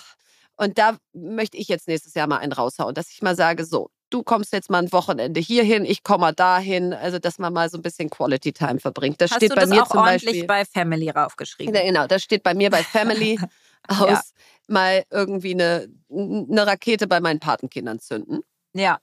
Und 0.56 0.78
da 0.78 0.96
möchte 1.12 1.58
ich 1.58 1.68
jetzt 1.68 1.86
nächstes 1.86 2.14
Jahr 2.14 2.26
mal 2.26 2.38
einen 2.38 2.52
raushauen, 2.52 2.94
dass 2.94 3.10
ich 3.10 3.20
mal 3.20 3.36
sage, 3.36 3.66
so, 3.66 3.90
du 4.08 4.22
kommst 4.22 4.52
jetzt 4.54 4.70
mal 4.70 4.82
ein 4.82 4.92
Wochenende 4.92 5.38
hierhin, 5.38 5.84
ich 5.84 6.02
komme 6.02 6.20
mal 6.22 6.32
dahin, 6.32 6.94
also 6.94 7.18
dass 7.18 7.38
man 7.38 7.52
mal 7.52 7.68
so 7.68 7.76
ein 7.76 7.82
bisschen 7.82 8.08
Quality 8.08 8.52
Time 8.52 8.80
verbringt. 8.80 9.20
Das 9.20 9.32
Hast 9.32 9.38
steht 9.38 9.50
du 9.50 9.54
bei 9.54 9.62
das 9.62 9.70
mir 9.70 9.82
auch 9.82 9.88
zum 9.88 10.00
ordentlich 10.00 10.24
Beispiel 10.24 10.46
bei 10.46 10.64
Family 10.64 11.10
raufgeschrieben. 11.10 11.74
Genau, 11.74 12.06
das 12.06 12.22
steht 12.22 12.42
bei 12.42 12.54
mir 12.54 12.70
bei 12.70 12.82
Family 12.82 13.38
aus. 13.88 14.08
Ja 14.08 14.22
mal 14.68 15.04
irgendwie 15.10 15.52
eine, 15.52 15.88
eine 16.10 16.66
Rakete 16.66 17.06
bei 17.06 17.20
meinen 17.20 17.40
Patenkindern 17.40 18.00
zünden. 18.00 18.42
Ja, 18.74 18.98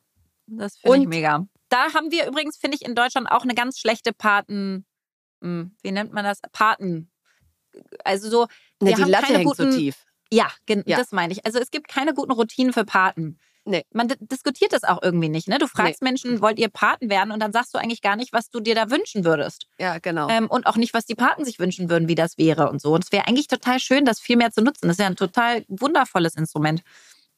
das 0.47 0.77
finde 0.77 0.99
ich 0.99 1.07
mega. 1.07 1.47
Da 1.69 1.93
haben 1.93 2.11
wir 2.11 2.27
übrigens, 2.27 2.57
finde 2.57 2.77
ich, 2.79 2.85
in 2.85 2.95
Deutschland 2.95 3.29
auch 3.31 3.43
eine 3.43 3.55
ganz 3.55 3.79
schlechte 3.79 4.13
Paten, 4.13 4.85
hm, 5.41 5.75
wie 5.81 5.91
nennt 5.91 6.13
man 6.13 6.23
das? 6.23 6.39
Paten. 6.51 7.11
Also 8.03 8.29
so, 8.29 8.47
wir 8.79 8.91
Na, 8.91 8.91
die 8.91 9.01
haben 9.01 9.09
Latte 9.09 9.25
keine 9.25 9.37
hängt 9.39 9.49
guten, 9.49 9.71
so 9.71 9.77
tief. 9.77 10.05
Ja, 10.31 10.51
ja, 10.67 10.97
das 10.97 11.11
meine 11.11 11.33
ich. 11.33 11.45
Also 11.45 11.59
es 11.59 11.71
gibt 11.71 11.87
keine 11.87 12.13
guten 12.13 12.31
Routinen 12.31 12.73
für 12.73 12.85
Paten. 12.85 13.39
Nee. 13.65 13.85
Man 13.93 14.13
diskutiert 14.19 14.73
das 14.73 14.83
auch 14.83 15.01
irgendwie 15.01 15.29
nicht. 15.29 15.47
Ne? 15.47 15.57
Du 15.57 15.67
fragst 15.67 16.01
nee. 16.01 16.09
Menschen, 16.09 16.41
wollt 16.41 16.59
ihr 16.59 16.69
Paten 16.69 17.09
werden? 17.09 17.31
Und 17.31 17.39
dann 17.39 17.53
sagst 17.53 17.73
du 17.73 17.77
eigentlich 17.77 18.01
gar 18.01 18.15
nicht, 18.15 18.33
was 18.33 18.49
du 18.49 18.59
dir 18.59 18.75
da 18.75 18.89
wünschen 18.89 19.23
würdest. 19.23 19.67
Ja, 19.79 19.99
genau. 19.99 20.29
Ähm, 20.29 20.47
und 20.47 20.65
auch 20.65 20.75
nicht, 20.75 20.93
was 20.93 21.05
die 21.05 21.15
Paten 21.15 21.45
sich 21.45 21.59
wünschen 21.59 21.89
würden, 21.89 22.07
wie 22.07 22.15
das 22.15 22.37
wäre 22.37 22.69
und 22.69 22.81
so. 22.81 22.93
Und 22.93 23.05
es 23.05 23.11
wäre 23.11 23.27
eigentlich 23.27 23.47
total 23.47 23.79
schön, 23.79 24.03
das 24.03 24.19
viel 24.19 24.35
mehr 24.35 24.51
zu 24.51 24.61
nutzen. 24.61 24.87
Das 24.87 24.95
ist 24.95 24.99
ja 24.99 25.07
ein 25.07 25.15
total 25.15 25.63
wundervolles 25.69 26.35
Instrument. 26.35 26.83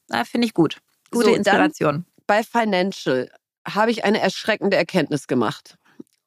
Da 0.08 0.24
finde 0.24 0.46
ich 0.46 0.54
gut. 0.54 0.78
Gute 1.10 1.26
so, 1.26 1.34
Inspiration. 1.34 2.04
Bei 2.26 2.42
Financial 2.42 3.30
habe 3.66 3.90
ich 3.92 4.04
eine 4.04 4.20
erschreckende 4.20 4.76
Erkenntnis 4.76 5.28
gemacht. 5.28 5.76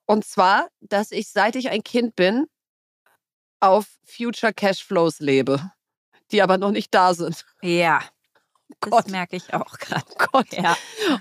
Und 0.05 0.25
zwar, 0.25 0.69
dass 0.79 1.11
ich, 1.11 1.29
seit 1.29 1.55
ich 1.55 1.69
ein 1.69 1.83
Kind 1.83 2.15
bin, 2.15 2.47
auf 3.59 3.85
Future 4.05 4.53
Cashflows 4.53 5.19
lebe, 5.19 5.71
die 6.31 6.41
aber 6.41 6.57
noch 6.57 6.71
nicht 6.71 6.93
da 6.93 7.13
sind. 7.13 7.45
Ja. 7.61 8.01
Gott. 8.81 9.05
Das 9.05 9.11
merke 9.11 9.35
ich 9.35 9.53
auch 9.53 9.77
gerade. 9.77 10.05
Oh 10.19 10.25
Gott. 10.31 10.53
Ja. 10.53 10.77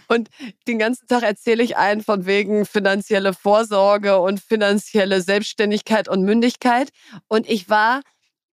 Und 0.09 0.29
den 0.67 0.79
ganzen 0.79 1.07
Tag 1.07 1.23
erzähle 1.23 1.63
ich 1.63 1.77
einen 1.77 2.03
von 2.03 2.27
wegen 2.27 2.67
finanzielle 2.67 3.33
Vorsorge 3.33 4.19
und 4.19 4.41
finanzielle 4.41 5.21
Selbstständigkeit 5.21 6.09
und 6.09 6.23
Mündigkeit. 6.23 6.91
Und 7.29 7.49
ich 7.49 7.69
war 7.69 8.03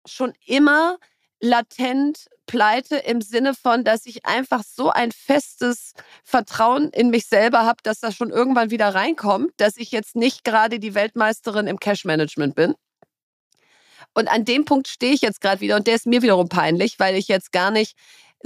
schon 0.05 0.33
immer 0.45 0.97
latent 1.39 2.27
pleite 2.45 2.97
im 2.97 3.21
Sinne 3.21 3.53
von, 3.53 3.83
dass 3.83 4.05
ich 4.05 4.25
einfach 4.25 4.63
so 4.63 4.89
ein 4.89 5.11
festes 5.11 5.93
Vertrauen 6.23 6.89
in 6.91 7.09
mich 7.09 7.25
selber 7.25 7.65
habe, 7.65 7.77
dass 7.83 7.99
das 7.99 8.15
schon 8.15 8.29
irgendwann 8.29 8.69
wieder 8.69 8.93
reinkommt, 8.93 9.51
dass 9.57 9.77
ich 9.77 9.91
jetzt 9.91 10.15
nicht 10.15 10.43
gerade 10.43 10.79
die 10.79 10.93
Weltmeisterin 10.93 11.67
im 11.67 11.79
Cash-Management 11.79 12.55
bin. 12.55 12.75
Und 14.13 14.29
an 14.29 14.45
dem 14.45 14.63
Punkt 14.65 14.87
stehe 14.87 15.13
ich 15.13 15.21
jetzt 15.21 15.41
gerade 15.41 15.59
wieder 15.59 15.75
und 15.75 15.87
der 15.87 15.95
ist 15.95 16.05
mir 16.05 16.21
wiederum 16.21 16.47
peinlich, 16.47 16.99
weil 16.99 17.15
ich 17.15 17.27
jetzt 17.27 17.51
gar 17.51 17.71
nicht 17.71 17.97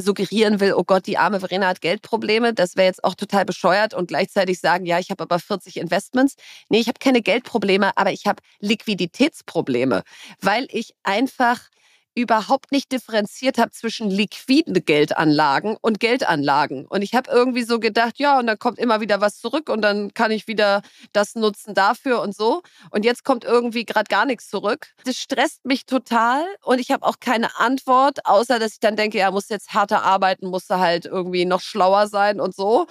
suggerieren 0.02 0.60
will, 0.60 0.74
oh 0.74 0.84
Gott, 0.84 1.08
die 1.08 1.18
arme 1.18 1.40
Verena 1.40 1.68
hat 1.68 1.82
Geldprobleme, 1.82 2.54
das 2.54 2.76
wäre 2.76 2.88
jetzt 2.88 3.04
auch 3.04 3.16
total 3.16 3.46
bescheuert 3.46 3.94
und 3.94 4.08
gleichzeitig 4.08 4.60
sagen, 4.60 4.86
ja, 4.86 5.00
ich 5.00 5.12
habe 5.12 5.24
aber 5.24 5.40
40 5.40 5.78
Investments. 5.78 6.36
Nee, 6.70 6.80
ich 6.80 6.88
habe 6.88 7.00
keine 7.00 7.22
Geldprobleme, 7.22 7.92
aber 7.98 8.12
ich 8.12 8.26
habe 8.26 8.42
Liquiditätsprobleme, 8.60 10.04
weil 10.42 10.68
ich 10.72 10.94
einfach 11.04 11.70
überhaupt 12.16 12.72
nicht 12.72 12.92
differenziert 12.92 13.58
habe 13.58 13.72
zwischen 13.72 14.10
liquiden 14.10 14.86
Geldanlagen 14.86 15.78
und 15.82 16.00
Geldanlagen. 16.00 16.86
Und 16.88 17.02
ich 17.02 17.14
habe 17.14 17.30
irgendwie 17.32 17.64
so 17.64 17.80
gedacht, 17.80 18.18
ja, 18.18 18.40
und 18.40 18.48
dann 18.48 18.60
kommt 18.60 18.80
immer 18.80 19.02
wieder 19.02 19.22
was 19.22 19.40
zurück 19.40 19.70
und 19.70 19.82
dann 19.82 20.14
kann 20.14 20.32
ich 20.32 20.48
wieder 20.48 20.82
das 21.14 21.36
nutzen 21.36 21.74
dafür 21.74 22.22
und 22.22 22.36
so. 22.36 22.62
Und 22.92 23.06
jetzt 23.06 23.24
kommt 23.24 23.44
irgendwie 23.44 23.86
gerade 23.86 24.08
gar 24.10 24.26
nichts 24.26 24.50
zurück. 24.50 24.88
Das 25.06 25.18
stresst 25.18 25.66
mich 25.66 25.86
total 25.86 26.46
und 26.64 26.80
ich 26.80 26.92
habe 26.92 27.06
auch 27.06 27.20
keine 27.20 27.58
Antwort, 27.58 28.26
außer 28.26 28.60
dass 28.60 28.74
ich 28.74 28.80
dann 28.80 28.96
denke, 28.96 29.18
ja, 29.18 29.32
muss 29.32 29.50
jetzt 29.50 29.74
härter 29.74 30.04
arbeiten, 30.04 30.48
muss 30.48 30.70
halt 30.70 31.06
irgendwie 31.06 31.46
noch 31.46 31.62
schlauer 31.62 32.08
sein 32.08 32.40
und 32.40 32.56
so. 32.56 32.88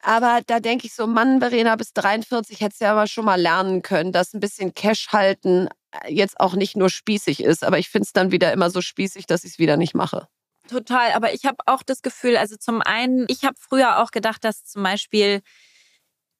Aber 0.00 0.40
da 0.46 0.60
denke 0.60 0.86
ich 0.86 0.94
so, 0.94 1.06
Mann, 1.06 1.40
Verena, 1.40 1.74
bis 1.76 1.92
43 1.92 2.60
hättest 2.60 2.80
du 2.80 2.84
ja 2.84 2.92
aber 2.92 3.06
schon 3.06 3.24
mal 3.24 3.40
lernen 3.40 3.82
können, 3.82 4.12
dass 4.12 4.32
ein 4.32 4.40
bisschen 4.40 4.72
Cash 4.74 5.08
halten 5.08 5.68
jetzt 6.06 6.40
auch 6.40 6.54
nicht 6.54 6.76
nur 6.76 6.90
spießig 6.90 7.42
ist, 7.42 7.64
aber 7.64 7.78
ich 7.78 7.88
finde 7.88 8.06
es 8.06 8.12
dann 8.12 8.30
wieder 8.30 8.52
immer 8.52 8.70
so 8.70 8.80
spießig, 8.80 9.26
dass 9.26 9.44
ich 9.44 9.52
es 9.52 9.58
wieder 9.58 9.76
nicht 9.76 9.94
mache. 9.94 10.28
Total, 10.68 11.12
aber 11.12 11.32
ich 11.32 11.46
habe 11.46 11.56
auch 11.66 11.82
das 11.82 12.02
Gefühl, 12.02 12.36
also 12.36 12.56
zum 12.56 12.82
einen, 12.82 13.24
ich 13.28 13.44
habe 13.44 13.56
früher 13.58 14.02
auch 14.02 14.10
gedacht, 14.10 14.44
dass 14.44 14.64
zum 14.64 14.82
Beispiel 14.82 15.40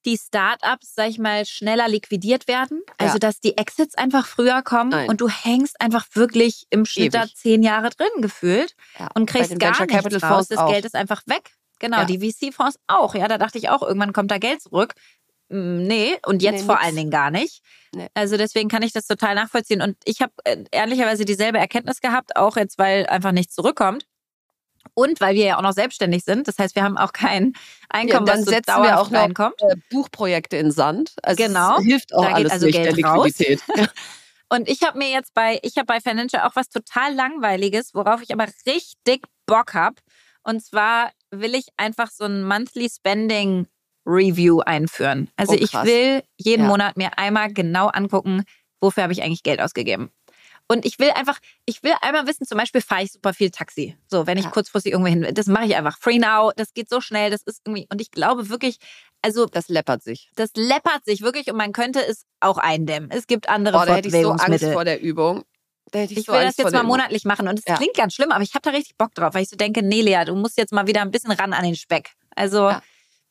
die 0.05 0.16
Startups, 0.16 0.94
sag 0.94 1.09
ich 1.09 1.18
mal, 1.18 1.44
schneller 1.44 1.88
liquidiert 1.88 2.46
werden. 2.46 2.82
Also, 2.99 3.14
ja. 3.14 3.18
dass 3.18 3.40
die 3.40 3.57
Exits 3.57 3.94
einfach 3.96 4.26
früher 4.26 4.62
kommen 4.62 4.90
Nein. 4.90 5.09
und 5.09 5.20
du 5.20 5.28
hängst 5.28 5.80
einfach 5.80 6.07
wirklich 6.12 6.66
im 6.70 6.84
Schnitt 6.84 7.14
da 7.14 7.26
zehn 7.26 7.62
Jahre 7.62 7.90
drin 7.90 8.09
gefühlt 8.22 8.74
ja. 8.99 9.09
und 9.14 9.26
kriegst 9.26 9.59
gar 9.59 9.86
nichts 9.86 10.22
raus. 10.22 10.49
Das 10.49 10.59
auch. 10.59 10.70
Geld 10.70 10.84
ist 10.84 10.94
einfach 10.94 11.22
weg. 11.26 11.53
Genau, 11.80 11.99
ja. 11.99 12.05
die 12.05 12.18
VC-Fonds 12.18 12.78
auch. 12.86 13.14
Ja, 13.14 13.28
da 13.28 13.38
dachte 13.38 13.59
ich 13.59 13.68
auch, 13.68 13.82
irgendwann 13.82 14.12
kommt 14.12 14.30
da 14.30 14.38
Geld 14.38 14.62
zurück. 14.62 14.94
Mm, 15.49 15.82
nee, 15.86 16.16
und 16.26 16.42
jetzt 16.42 16.61
nee, 16.61 16.66
vor 16.66 16.76
nix. 16.76 16.86
allen 16.86 16.96
Dingen 16.96 17.11
gar 17.11 17.30
nicht. 17.30 17.62
Nee. 17.92 18.09
Also 18.14 18.36
deswegen 18.36 18.68
kann 18.68 18.82
ich 18.82 18.92
das 18.92 19.07
total 19.07 19.34
nachvollziehen. 19.34 19.82
Und 19.82 19.96
ich 20.05 20.20
habe 20.20 20.32
äh, 20.44 20.64
ehrlicherweise 20.70 21.24
dieselbe 21.24 21.59
Erkenntnis 21.59 22.01
gehabt, 22.01 22.36
auch 22.36 22.57
jetzt, 22.57 22.78
weil 22.78 23.07
einfach 23.07 23.32
nichts 23.32 23.55
zurückkommt. 23.55 24.07
Und 24.94 25.20
weil 25.20 25.34
wir 25.34 25.44
ja 25.44 25.59
auch 25.59 25.62
noch 25.62 25.72
selbstständig 25.72 26.24
sind. 26.24 26.49
Das 26.49 26.59
heißt, 26.59 26.74
wir 26.74 26.82
haben 26.82 26.96
auch 26.96 27.12
kein 27.12 27.53
Einkommen, 27.88 28.26
ja, 28.26 28.32
dann 28.34 28.46
was 28.46 28.53
setzen 28.53 28.82
wir 28.82 29.01
auch 29.01 29.11
noch 29.11 29.20
reinkommt. 29.20 29.61
Äh, 29.61 29.76
Buchprojekte 29.90 30.57
in 30.57 30.70
Sand. 30.70 31.14
Also 31.22 31.42
genau. 31.42 31.78
hilft 31.80 32.14
auch 32.14 32.24
da 32.24 32.32
alles 32.32 32.53
also 32.53 32.66
nicht 32.66 32.74
Geld 32.74 32.86
der 32.86 32.94
Liquidität. 32.94 33.62
Und 34.49 34.68
ich 34.68 34.82
habe 34.82 34.99
mir 34.99 35.11
jetzt 35.11 35.34
bei, 35.34 35.59
ich 35.62 35.76
habe 35.76 35.86
bei 35.86 36.01
Financial 36.01 36.46
auch 36.46 36.57
was 36.57 36.70
total 36.70 37.14
Langweiliges, 37.14 37.94
worauf 37.94 38.22
ich 38.22 38.32
aber 38.32 38.46
richtig 38.66 39.22
Bock 39.46 39.74
habe. 39.74 39.96
Und 40.42 40.64
zwar 40.64 41.11
will 41.30 41.55
ich 41.55 41.66
einfach 41.76 42.11
so 42.11 42.24
ein 42.24 42.42
Monthly 42.44 42.88
Spending 42.88 43.66
Review 44.09 44.61
einführen. 44.61 45.30
Also 45.36 45.52
oh, 45.52 45.59
ich 45.61 45.72
will 45.74 46.22
jeden 46.36 46.64
ja. 46.64 46.68
Monat 46.68 46.96
mir 46.96 47.18
einmal 47.18 47.52
genau 47.52 47.88
angucken, 47.88 48.42
wofür 48.80 49.02
habe 49.02 49.12
ich 49.12 49.22
eigentlich 49.22 49.42
Geld 49.42 49.61
ausgegeben. 49.61 50.11
Und 50.70 50.84
ich 50.84 50.98
will 50.98 51.11
einfach, 51.11 51.38
ich 51.64 51.82
will 51.82 51.94
einmal 52.02 52.26
wissen, 52.26 52.46
zum 52.46 52.59
Beispiel 52.59 52.82
fahre 52.82 53.02
ich 53.02 53.12
super 53.12 53.32
viel 53.32 53.50
Taxi. 53.50 53.96
So, 54.06 54.26
wenn 54.26 54.36
ich 54.36 54.44
ja. 54.44 54.50
kurzfristig 54.50 54.92
irgendwo 54.92 55.09
hin 55.09 55.22
will. 55.22 55.32
Das 55.32 55.46
mache 55.46 55.64
ich 55.64 55.76
einfach. 55.76 55.98
Free 55.98 56.18
now, 56.18 56.52
das 56.56 56.74
geht 56.74 56.90
so 56.90 57.00
schnell, 57.00 57.30
das 57.30 57.42
ist 57.42 57.62
irgendwie, 57.64 57.86
und 57.90 58.02
ich 58.02 58.11
glaube 58.11 58.50
wirklich, 58.50 58.78
also. 59.22 59.46
Das 59.46 59.68
läppert 59.68 60.02
sich. 60.02 60.30
Das 60.36 60.50
läppert 60.54 61.04
sich 61.06 61.22
wirklich 61.22 61.50
und 61.50 61.56
man 61.56 61.72
könnte 61.72 62.04
es 62.06 62.26
auch 62.40 62.59
eindämmen. 62.59 63.11
Es 63.11 63.26
gibt 63.26 63.48
andere 63.48 63.78
oh, 63.78 63.84
da 63.86 63.96
hätte 63.96 64.09
ich 64.09 64.22
so 64.22 64.32
Angst 64.32 64.64
vor 64.66 64.84
der 64.84 65.00
Übung. 65.00 65.44
ich, 65.92 66.18
ich 66.18 66.26
so 66.26 66.32
will 66.32 66.40
Angst 66.40 66.59
das 66.59 66.64
jetzt 66.64 66.74
mal 66.74 66.82
monatlich 66.82 67.24
machen 67.24 67.48
und 67.48 67.59
es 67.59 67.64
ja. 67.66 67.76
klingt 67.76 67.94
ganz 67.94 68.12
schlimm, 68.12 68.30
aber 68.30 68.42
ich 68.42 68.54
habe 68.54 68.62
da 68.62 68.70
richtig 68.70 68.96
Bock 68.98 69.14
drauf, 69.14 69.32
weil 69.32 69.44
ich 69.44 69.48
so 69.48 69.56
denke, 69.56 69.82
nee, 69.82 70.02
Lea, 70.02 70.24
du 70.26 70.34
musst 70.34 70.59
jetzt 70.59 70.72
mal 70.72 70.86
wieder 70.86 71.00
ein 71.00 71.11
bisschen 71.11 71.32
ran 71.32 71.54
an 71.54 71.64
den 71.64 71.76
Speck. 71.76 72.11
Also, 72.36 72.68
ja. 72.68 72.82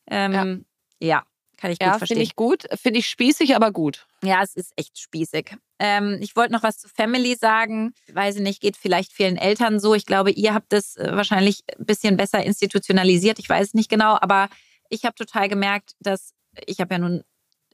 Ähm, 0.10 0.66
ja, 1.00 1.24
kann 1.58 1.72
ich 1.72 1.80
gut 1.80 1.88
ja, 1.88 1.98
verstehen. 1.98 2.16
Finde 2.18 2.24
ich 2.24 2.36
gut. 2.36 2.66
Finde 2.80 3.00
ich 3.00 3.08
spießig, 3.08 3.56
aber 3.56 3.72
gut. 3.72 4.06
Ja, 4.24 4.42
es 4.44 4.56
ist 4.56 4.74
echt 4.76 5.00
spießig. 5.00 5.56
Ähm, 5.80 6.18
ich 6.22 6.36
wollte 6.36 6.54
noch 6.54 6.64
was 6.64 6.78
zu 6.78 6.88
Family 6.88 7.36
sagen. 7.36 7.94
Weiß 8.12 8.36
ich 8.36 8.42
nicht, 8.42 8.62
geht 8.62 8.78
vielleicht 8.78 9.12
vielen 9.12 9.38
Eltern 9.38 9.80
so. 9.80 9.94
Ich 9.94 10.06
glaube, 10.06 10.32
ihr 10.32 10.54
habt 10.54 10.72
das 10.72 10.96
äh, 10.98 11.16
wahrscheinlich 11.16 11.64
ein 11.78 11.86
bisschen 11.86 12.18
besser 12.18 12.44
institutionalisiert. 12.44 13.40
Ich 13.40 13.50
weiß 13.50 13.68
es 13.68 13.74
nicht 13.74 13.90
genau, 13.90 14.18
aber 14.20 14.50
ich 14.90 15.04
habe 15.04 15.16
total 15.16 15.50
gemerkt, 15.50 15.94
dass 16.00 16.34
ich 16.66 16.80
habe 16.80 16.96
ja 16.96 17.00
nun 17.00 17.24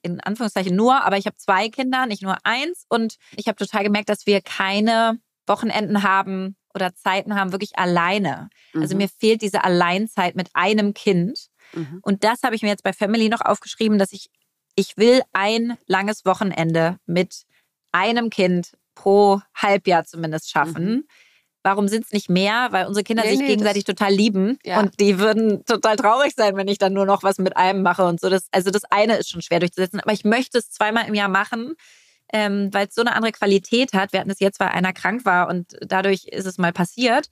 in 0.01 0.19
Anführungszeichen 0.19 0.75
nur, 0.75 1.03
aber 1.03 1.17
ich 1.17 1.25
habe 1.25 1.37
zwei 1.37 1.69
Kinder, 1.69 2.05
nicht 2.05 2.21
nur 2.21 2.37
eins. 2.43 2.85
Und 2.89 3.15
ich 3.35 3.47
habe 3.47 3.55
total 3.55 3.83
gemerkt, 3.83 4.09
dass 4.09 4.25
wir 4.25 4.41
keine 4.41 5.19
Wochenenden 5.47 6.03
haben 6.03 6.57
oder 6.73 6.93
Zeiten 6.95 7.35
haben, 7.35 7.51
wirklich 7.51 7.77
alleine. 7.77 8.49
Also 8.73 8.77
mhm. 8.77 8.81
Also 8.81 8.95
mir 8.97 9.09
fehlt 9.09 9.41
diese 9.41 9.63
Alleinzeit 9.63 10.35
mit 10.35 10.49
einem 10.53 10.93
Kind. 10.93 11.47
Mhm. 11.73 11.99
Und 12.01 12.23
das 12.23 12.43
habe 12.43 12.55
ich 12.55 12.61
mir 12.61 12.69
jetzt 12.69 12.83
bei 12.83 12.93
Family 12.93 13.29
noch 13.29 13.41
aufgeschrieben, 13.41 13.97
dass 13.97 14.11
ich, 14.13 14.29
ich 14.75 14.97
will 14.97 15.21
ein 15.33 15.77
langes 15.87 16.25
Wochenende 16.25 16.97
mit 17.05 17.43
einem 17.91 18.29
Kind 18.29 18.73
pro 18.95 19.41
Halbjahr 19.55 20.05
zumindest 20.05 20.51
schaffen. 20.51 20.85
Mhm. 20.85 21.07
Warum 21.63 21.87
sind 21.87 22.03
es 22.03 22.11
nicht 22.11 22.29
mehr? 22.29 22.67
Weil 22.71 22.87
unsere 22.87 23.05
Kinder 23.05 23.23
nee, 23.23 23.31
sich 23.31 23.39
nee, 23.39 23.47
gegenseitig 23.47 23.85
total 23.85 24.11
lieben 24.11 24.57
ja. 24.63 24.81
und 24.81 24.99
die 24.99 25.17
würden 25.17 25.63
total 25.63 25.95
traurig 25.95 26.33
sein, 26.35 26.57
wenn 26.57 26.67
ich 26.67 26.77
dann 26.77 26.91
nur 26.91 27.05
noch 27.05 27.23
was 27.23 27.37
mit 27.37 27.55
einem 27.55 27.81
mache 27.83 28.03
und 28.03 28.19
so. 28.19 28.29
Das, 28.29 28.47
also 28.51 28.69
das 28.69 28.83
eine 28.85 29.15
ist 29.15 29.29
schon 29.29 29.41
schwer 29.41 29.61
durchzusetzen, 29.61 30.01
aber 30.01 30.11
ich 30.11 30.25
möchte 30.25 30.57
es 30.57 30.69
zweimal 30.71 31.07
im 31.07 31.13
Jahr 31.13 31.29
machen, 31.29 31.75
ähm, 32.33 32.69
weil 32.73 32.87
es 32.87 32.95
so 32.95 33.01
eine 33.01 33.15
andere 33.15 33.31
Qualität 33.31 33.93
hat. 33.93 34.11
Wir 34.11 34.19
hatten 34.19 34.29
es 34.29 34.41
jetzt, 34.41 34.59
weil 34.59 34.69
einer 34.69 34.91
krank 34.91 35.23
war 35.23 35.47
und 35.47 35.77
dadurch 35.79 36.25
ist 36.25 36.45
es 36.45 36.57
mal 36.57 36.73
passiert. 36.73 37.27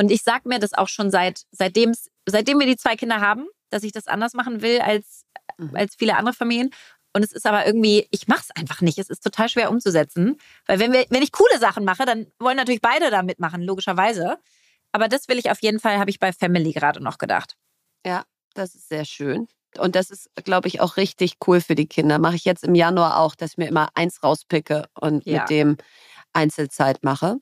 Und 0.00 0.10
ich 0.10 0.22
sage 0.22 0.48
mir 0.48 0.60
das 0.60 0.72
auch 0.72 0.88
schon 0.88 1.10
seit 1.10 1.42
seitdem, 1.50 1.92
seitdem 2.24 2.58
wir 2.58 2.66
die 2.66 2.76
zwei 2.76 2.96
Kinder 2.96 3.20
haben, 3.20 3.46
dass 3.70 3.82
ich 3.82 3.92
das 3.92 4.06
anders 4.06 4.34
machen 4.34 4.62
will 4.62 4.80
als, 4.80 5.24
mhm. 5.56 5.74
als 5.74 5.94
viele 5.96 6.16
andere 6.16 6.34
Familien. 6.34 6.70
Und 7.14 7.24
es 7.24 7.32
ist 7.32 7.46
aber 7.46 7.66
irgendwie, 7.66 8.06
ich 8.10 8.28
mache 8.28 8.42
es 8.42 8.50
einfach 8.56 8.80
nicht. 8.80 8.98
Es 8.98 9.08
ist 9.08 9.22
total 9.24 9.48
schwer 9.48 9.70
umzusetzen. 9.70 10.36
Weil 10.66 10.78
wenn, 10.78 10.92
wir, 10.92 11.06
wenn 11.10 11.22
ich 11.22 11.32
coole 11.32 11.58
Sachen 11.58 11.84
mache, 11.84 12.04
dann 12.04 12.26
wollen 12.38 12.56
natürlich 12.56 12.82
beide 12.82 13.10
da 13.10 13.22
mitmachen, 13.22 13.62
logischerweise. 13.62 14.38
Aber 14.92 15.08
das 15.08 15.28
will 15.28 15.38
ich 15.38 15.50
auf 15.50 15.60
jeden 15.62 15.80
Fall, 15.80 15.98
habe 15.98 16.10
ich 16.10 16.18
bei 16.18 16.32
Family 16.32 16.72
gerade 16.72 17.02
noch 17.02 17.18
gedacht. 17.18 17.56
Ja, 18.06 18.24
das 18.54 18.74
ist 18.74 18.88
sehr 18.88 19.04
schön. 19.04 19.48
Und 19.76 19.94
das 19.94 20.10
ist, 20.10 20.30
glaube 20.44 20.68
ich, 20.68 20.80
auch 20.80 20.96
richtig 20.96 21.34
cool 21.46 21.60
für 21.60 21.74
die 21.74 21.86
Kinder. 21.86 22.18
Mache 22.18 22.36
ich 22.36 22.44
jetzt 22.44 22.64
im 22.64 22.74
Januar 22.74 23.18
auch, 23.18 23.34
dass 23.34 23.52
ich 23.52 23.58
mir 23.58 23.68
immer 23.68 23.88
eins 23.94 24.22
rauspicke 24.22 24.86
und 24.98 25.26
ja. 25.26 25.40
mit 25.40 25.50
dem 25.50 25.76
Einzelzeit 26.32 27.02
mache. 27.02 27.38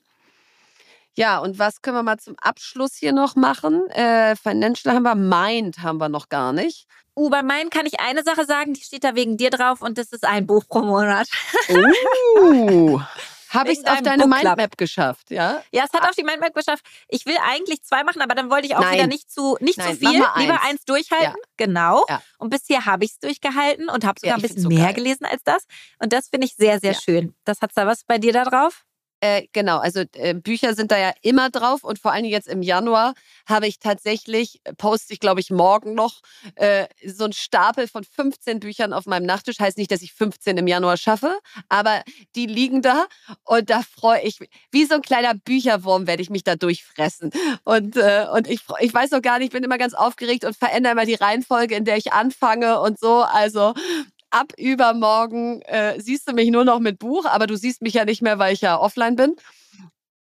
Ja, 1.17 1.39
und 1.39 1.57
was 1.57 1.81
können 1.81 1.97
wir 1.97 2.03
mal 2.03 2.19
zum 2.19 2.35
Abschluss 2.39 2.93
hier 2.93 3.11
noch 3.11 3.35
machen? 3.35 3.89
Äh, 3.89 4.35
Financial 4.35 4.93
haben 4.93 5.01
wir, 5.01 5.15
Mind 5.15 5.81
haben 5.81 5.97
wir 5.97 6.09
noch 6.09 6.29
gar 6.29 6.53
nicht. 6.53 6.85
Uh, 7.15 7.31
bei 7.31 7.41
Mind 7.41 7.71
kann 7.71 7.87
ich 7.87 7.99
eine 7.99 8.21
Sache 8.21 8.45
sagen, 8.45 8.75
die 8.75 8.81
steht 8.81 9.03
da 9.03 9.15
wegen 9.15 9.35
dir 9.35 9.49
drauf 9.49 9.81
und 9.81 9.97
das 9.97 10.11
ist 10.11 10.23
ein 10.23 10.45
Buch 10.45 10.65
pro 10.67 10.81
Monat. 10.81 11.27
Uh. 11.69 13.01
Habe 13.49 13.71
ich 13.71 13.79
es 13.79 13.85
auf 13.85 14.01
deine 14.01 14.27
Mindmap 14.27 14.77
geschafft, 14.77 15.31
ja? 15.31 15.63
Ja, 15.71 15.85
es 15.85 15.93
hat 15.93 16.03
ah. 16.03 16.09
auf 16.09 16.15
die 16.15 16.23
Mindmap 16.23 16.53
geschafft. 16.53 16.85
Ich 17.07 17.25
will 17.25 17.37
eigentlich 17.49 17.81
zwei 17.81 18.03
machen, 18.03 18.21
aber 18.21 18.35
dann 18.35 18.51
wollte 18.51 18.67
ich 18.67 18.75
auch 18.75 18.81
Nein. 18.81 18.95
wieder 18.95 19.07
nicht 19.07 19.31
zu, 19.31 19.57
nicht 19.61 19.77
Nein, 19.77 19.93
zu 19.93 20.05
viel. 20.05 20.23
Lieber 20.35 20.61
eins 20.63 20.83
durchhalten. 20.85 21.33
Ja. 21.33 21.47
Genau. 21.55 22.05
Ja. 22.09 22.21
Und 22.37 22.49
bisher 22.49 22.85
habe 22.85 23.05
ich 23.05 23.11
es 23.11 23.19
durchgehalten 23.19 23.89
und 23.89 24.05
habe 24.05 24.19
sogar 24.19 24.31
ja, 24.31 24.35
ein 24.35 24.41
bisschen 24.41 24.61
so 24.61 24.69
mehr 24.69 24.85
geil. 24.87 24.95
gelesen 24.95 25.25
als 25.25 25.43
das. 25.43 25.63
Und 25.97 26.13
das 26.13 26.27
finde 26.27 26.45
ich 26.45 26.55
sehr, 26.55 26.79
sehr 26.79 26.93
schön. 26.93 27.33
Das 27.45 27.61
hat 27.61 27.71
da 27.73 27.87
was 27.87 28.03
bei 28.03 28.17
dir 28.17 28.33
da 28.33 28.43
drauf? 28.43 28.83
Äh, 29.19 29.47
genau, 29.51 29.79
also 29.79 30.03
äh, 30.13 30.35
Bücher 30.35 30.75
sind 30.75 30.91
da 30.91 30.97
ja 30.99 31.11
immer 31.23 31.49
drauf 31.49 31.83
und 31.83 31.97
vor 31.97 32.11
allem 32.11 32.25
jetzt 32.25 32.47
im 32.47 32.61
Januar 32.61 33.13
habe 33.47 33.65
ich 33.65 33.79
tatsächlich, 33.79 34.59
äh, 34.63 34.73
poste 34.73 35.11
ich 35.11 35.19
glaube 35.19 35.39
ich 35.39 35.49
morgen 35.49 35.95
noch, 35.95 36.21
äh, 36.55 36.85
so 37.03 37.23
einen 37.23 37.33
Stapel 37.33 37.87
von 37.87 38.03
15 38.03 38.59
Büchern 38.59 38.93
auf 38.93 39.07
meinem 39.07 39.25
Nachttisch. 39.25 39.59
Heißt 39.59 39.77
nicht, 39.79 39.91
dass 39.91 40.03
ich 40.03 40.13
15 40.13 40.57
im 40.57 40.67
Januar 40.67 40.97
schaffe, 40.97 41.39
aber 41.67 42.03
die 42.35 42.45
liegen 42.45 42.83
da 42.83 43.07
und 43.43 43.71
da 43.71 43.81
freue 43.81 44.21
ich 44.21 44.39
mich. 44.39 44.49
Wie 44.71 44.85
so 44.85 44.95
ein 44.95 45.01
kleiner 45.01 45.33
Bücherwurm 45.33 46.05
werde 46.05 46.21
ich 46.21 46.29
mich 46.29 46.43
da 46.43 46.55
durchfressen. 46.55 47.31
Und, 47.63 47.97
äh, 47.97 48.27
und 48.31 48.47
ich, 48.47 48.61
ich 48.81 48.93
weiß 48.93 49.11
noch 49.11 49.21
gar 49.23 49.39
nicht, 49.39 49.47
ich 49.47 49.53
bin 49.53 49.63
immer 49.63 49.79
ganz 49.79 49.95
aufgeregt 49.95 50.45
und 50.45 50.55
verändere 50.55 50.91
immer 50.93 51.05
die 51.05 51.15
Reihenfolge, 51.15 51.75
in 51.75 51.85
der 51.85 51.97
ich 51.97 52.13
anfange 52.13 52.79
und 52.81 52.99
so. 52.99 53.23
Also 53.23 53.73
ab 54.37 54.53
übermorgen 54.57 55.61
äh, 55.63 55.99
siehst 55.99 56.27
du 56.27 56.33
mich 56.33 56.51
nur 56.51 56.63
noch 56.63 56.79
mit 56.79 56.99
Buch, 56.99 57.25
aber 57.25 57.47
du 57.47 57.57
siehst 57.57 57.81
mich 57.81 57.95
ja 57.95 58.05
nicht 58.05 58.21
mehr, 58.21 58.39
weil 58.39 58.53
ich 58.53 58.61
ja 58.61 58.79
offline 58.79 59.15
bin. 59.15 59.35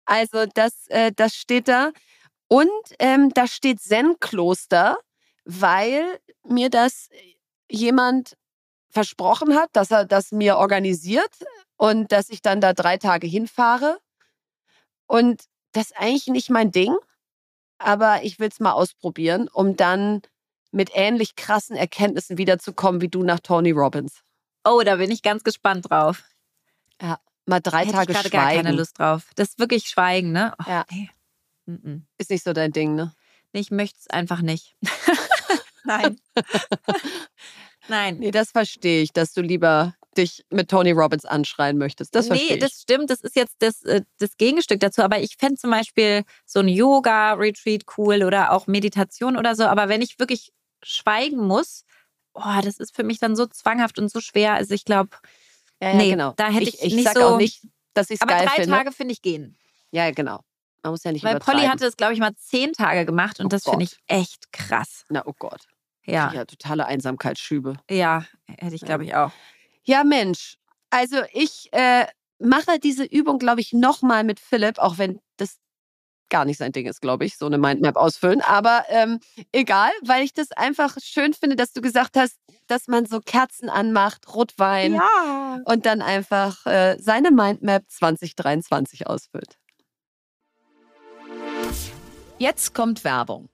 Also 0.07 0.47
das, 0.55 0.87
äh, 0.89 1.13
das 1.15 1.35
steht 1.35 1.69
da. 1.69 1.93
Und 2.49 2.71
ähm, 2.99 3.31
da 3.35 3.47
steht 3.47 3.81
Zen-Kloster, 3.81 4.99
weil 5.45 6.19
mir 6.45 6.71
das 6.71 7.11
jemand 7.71 8.37
versprochen 8.89 9.55
hat, 9.55 9.69
dass 9.75 9.91
er 9.91 10.07
das 10.07 10.33
mir 10.33 10.57
organisiert 10.57 11.31
und 11.77 12.11
dass 12.11 12.31
ich 12.31 12.41
dann 12.41 12.63
da 12.63 12.73
drei 12.73 12.97
Tage 12.97 13.27
hinfahre. 13.27 13.99
Und 15.07 15.45
das 15.73 15.91
ist 15.91 15.99
eigentlich 15.99 16.29
nicht 16.29 16.49
mein 16.49 16.73
Ding, 16.73 16.97
aber 17.77 18.23
ich 18.23 18.39
will 18.39 18.49
es 18.49 18.61
mal 18.61 18.73
ausprobieren, 18.73 19.49
um 19.53 19.77
dann 19.77 20.23
mit 20.71 20.91
ähnlich 20.93 21.37
krassen 21.37 21.77
Erkenntnissen 21.77 22.39
wiederzukommen 22.39 23.01
wie 23.01 23.09
du 23.09 23.23
nach 23.23 23.41
Tony 23.41 23.71
Robbins. 23.71 24.23
Oh, 24.65 24.83
da 24.85 24.97
bin 24.97 25.11
ich 25.11 25.23
ganz 25.23 25.45
gespannt 25.45 25.91
drauf. 25.91 26.25
Ja, 27.01 27.21
mal 27.47 27.61
drei 27.61 27.83
Hätte 27.83 27.93
Tage 27.93 28.13
ich 28.13 28.19
schweigen. 28.19 28.31
gar 28.31 28.53
keine 28.53 28.73
Lust 28.73 28.99
drauf. 28.99 29.31
Das 29.37 29.51
ist 29.51 29.59
wirklich 29.59 29.89
Schweigen, 29.89 30.33
ne? 30.33 30.55
Oh, 30.59 30.65
ja. 30.69 30.85
Nee. 30.91 31.11
Ist 32.17 32.31
nicht 32.31 32.45
so 32.45 32.53
dein 32.53 32.73
Ding, 32.73 32.95
ne? 32.95 33.15
Ich 33.53 33.71
möchte 33.71 33.99
es 34.01 34.11
einfach 34.11 34.43
nicht. 34.43 34.77
Nein. 35.85 36.19
Nein. 37.89 38.19
Nee, 38.19 38.31
das 38.31 38.51
verstehe 38.51 39.03
ich, 39.03 39.13
dass 39.13 39.33
du 39.33 39.41
lieber 39.41 39.95
dich 40.17 40.45
mit 40.51 40.71
Tony 40.71 40.91
Robbins 40.93 41.25
anschreien 41.25 41.79
möchtest. 41.79 42.15
Das 42.15 42.27
verstehe 42.27 42.49
nee, 42.49 42.55
ich. 42.55 42.61
das 42.61 42.81
stimmt. 42.81 43.09
Das 43.09 43.21
ist 43.21 43.37
jetzt 43.37 43.57
das, 43.61 43.83
äh, 43.85 44.03
das 44.19 44.37
Gegenstück 44.37 44.81
dazu. 44.81 45.03
Aber 45.03 45.21
ich 45.21 45.37
fände 45.39 45.57
zum 45.57 45.71
Beispiel 45.71 46.25
so 46.45 46.61
ein 46.61 46.69
Yoga-Retreat 46.69 47.85
cool 47.97 48.25
oder 48.25 48.53
auch 48.53 48.67
Meditation 48.67 49.37
oder 49.37 49.55
so. 49.55 49.65
Aber 49.65 49.89
wenn 49.89 50.03
ich 50.03 50.19
wirklich 50.19 50.53
schweigen 50.83 51.47
muss, 51.47 51.85
oh, 52.35 52.61
das 52.63 52.79
ist 52.79 52.95
für 52.95 53.05
mich 53.05 53.19
dann 53.19 53.37
so 53.37 53.47
zwanghaft 53.47 53.99
und 53.99 54.11
so 54.11 54.21
schwer. 54.21 54.55
Also 54.55 54.75
ich 54.75 54.85
glaube, 54.85 55.11
ja, 55.81 55.91
ja, 55.91 55.95
nee, 55.95 56.11
genau. 56.11 56.33
da 56.37 56.49
hätte 56.49 56.69
ich, 56.69 56.75
ich, 56.75 56.87
ich 56.87 56.95
nicht 56.95 57.15
so. 57.15 57.21
auch 57.21 57.37
nicht, 57.37 57.67
dass 57.95 58.11
ich 58.11 58.17
es 58.17 58.23
aber 58.23 58.35
geil 58.35 58.47
drei 58.47 58.63
finde. 58.63 58.77
Tage 58.77 58.93
finde 58.93 59.13
ich 59.13 59.23
gehen. 59.23 59.57
Ja, 59.91 60.11
genau. 60.11 60.41
Man 60.83 60.93
muss 60.93 61.05
ja 61.05 61.13
nicht 61.13 61.25
Weil. 61.25 61.39
Polly 61.41 61.67
hatte 61.67 61.87
es, 61.87 61.97
glaube 61.97 62.15
ich, 62.15 62.21
mal 62.21 62.35
zehn 62.37 62.73
Tage 62.73 63.05
gemacht 63.05 63.41
und 63.41 63.47
Oh 63.47 63.49
das 63.49 63.65
finde 63.65 63.85
ich 63.85 63.97
echt 64.07 64.53
krass. 64.53 65.05
Na, 65.09 65.23
oh 65.27 65.35
Gott. 65.39 65.63
Ja, 66.05 66.33
Ja, 66.33 66.45
totale 66.47 66.87
Einsamkeitsschübe. 66.87 67.77
ja, 67.91 68.25
hätte 68.47 68.75
ich, 68.75 68.81
glaube 68.81 69.05
ich, 69.05 69.15
auch. 69.15 69.33
Ja, 69.83 70.05
Mensch. 70.05 70.57
Also 70.91 71.19
ich 71.33 71.71
äh, 71.73 72.07
mache 72.39 72.79
diese 72.79 73.05
Übung, 73.05 73.39
glaube 73.39 73.61
ich, 73.61 73.73
nochmal 73.73 74.25
mit 74.25 74.41
Philipp, 74.41 74.79
auch 74.79 74.97
wenn 74.97 75.21
das 75.37 75.59
gar 76.31 76.45
nicht 76.45 76.59
sein 76.59 76.73
Ding 76.73 76.87
ist, 76.87 77.01
glaube 77.01 77.25
ich, 77.25 77.37
so 77.37 77.47
eine 77.47 77.59
Mindmap 77.59 77.97
ausfüllen. 77.97 78.41
Aber 78.43 78.85
ähm, 78.89 79.21
egal, 79.53 79.91
weil 80.05 80.25
ich 80.25 80.33
das 80.35 80.53
einfach 80.53 80.97
schön 81.03 81.35
finde, 81.35 81.57
dass 81.57 81.73
du 81.73 81.81
gesagt 81.81 82.17
hast, 82.17 82.37
dass 82.67 82.87
man 82.87 83.07
so 83.07 83.21
Kerzen 83.21 83.69
anmacht, 83.69 84.33
Rotwein 84.35 84.95
Ja. 84.95 85.61
und 85.65 85.87
dann 85.87 86.03
einfach 86.03 86.67
äh, 86.67 86.97
seine 87.01 87.31
Mindmap 87.31 87.85
2023 87.89 89.07
ausfüllt. 89.07 89.57
Jetzt 92.39 92.75
kommt 92.75 93.05
Werbung. 93.05 93.49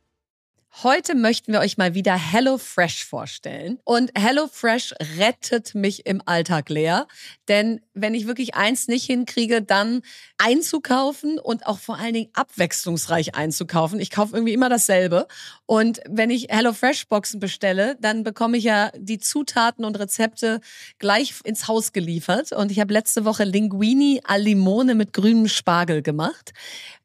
Heute 0.82 1.14
möchten 1.14 1.52
wir 1.52 1.60
euch 1.60 1.78
mal 1.78 1.94
wieder 1.94 2.16
HelloFresh 2.16 3.04
vorstellen. 3.04 3.78
Und 3.84 4.10
HelloFresh 4.18 4.92
rettet 5.16 5.76
mich 5.76 6.04
im 6.04 6.20
Alltag 6.26 6.68
leer. 6.68 7.06
Denn 7.46 7.80
wenn 7.94 8.12
ich 8.12 8.26
wirklich 8.26 8.56
eins 8.56 8.88
nicht 8.88 9.04
hinkriege, 9.04 9.62
dann 9.62 10.02
einzukaufen 10.36 11.38
und 11.38 11.64
auch 11.66 11.78
vor 11.78 11.96
allen 11.96 12.14
Dingen 12.14 12.30
abwechslungsreich 12.32 13.36
einzukaufen. 13.36 14.00
Ich 14.00 14.10
kaufe 14.10 14.34
irgendwie 14.34 14.52
immer 14.52 14.68
dasselbe. 14.68 15.28
Und 15.64 16.00
wenn 16.08 16.30
ich 16.30 16.48
HelloFresh-Boxen 16.50 17.38
bestelle, 17.38 17.96
dann 18.00 18.24
bekomme 18.24 18.56
ich 18.56 18.64
ja 18.64 18.90
die 18.96 19.20
Zutaten 19.20 19.84
und 19.84 19.96
Rezepte 19.96 20.60
gleich 20.98 21.34
ins 21.44 21.68
Haus 21.68 21.92
geliefert. 21.92 22.50
Und 22.50 22.72
ich 22.72 22.80
habe 22.80 22.92
letzte 22.92 23.24
Woche 23.24 23.44
Linguini 23.44 24.22
al 24.24 24.42
Limone 24.42 24.96
mit 24.96 25.12
grünem 25.12 25.46
Spargel 25.46 26.02
gemacht. 26.02 26.52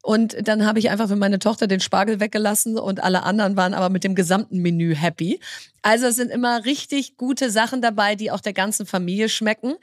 Und 0.01 0.47
dann 0.47 0.65
habe 0.65 0.79
ich 0.79 0.89
einfach 0.89 1.09
für 1.09 1.17
meine 1.17 1.39
Tochter 1.39 1.67
den 1.67 1.81
Spargel 1.81 2.19
weggelassen 2.19 2.77
und 2.77 3.03
alle 3.03 3.23
anderen 3.23 3.57
waren 3.57 3.73
aber 3.73 3.89
mit 3.89 4.03
dem 4.03 4.15
gesamten 4.15 4.59
Menü 4.59 4.95
happy. 4.95 5.39
Also 5.81 6.07
es 6.07 6.15
sind 6.15 6.31
immer 6.31 6.63
richtig 6.65 7.17
gute 7.17 7.49
Sachen 7.49 7.81
dabei, 7.81 8.15
die 8.15 8.31
auch 8.31 8.39
der 8.39 8.53
ganzen 8.53 8.85
Familie 8.85 9.27
schmecken. 9.27 9.75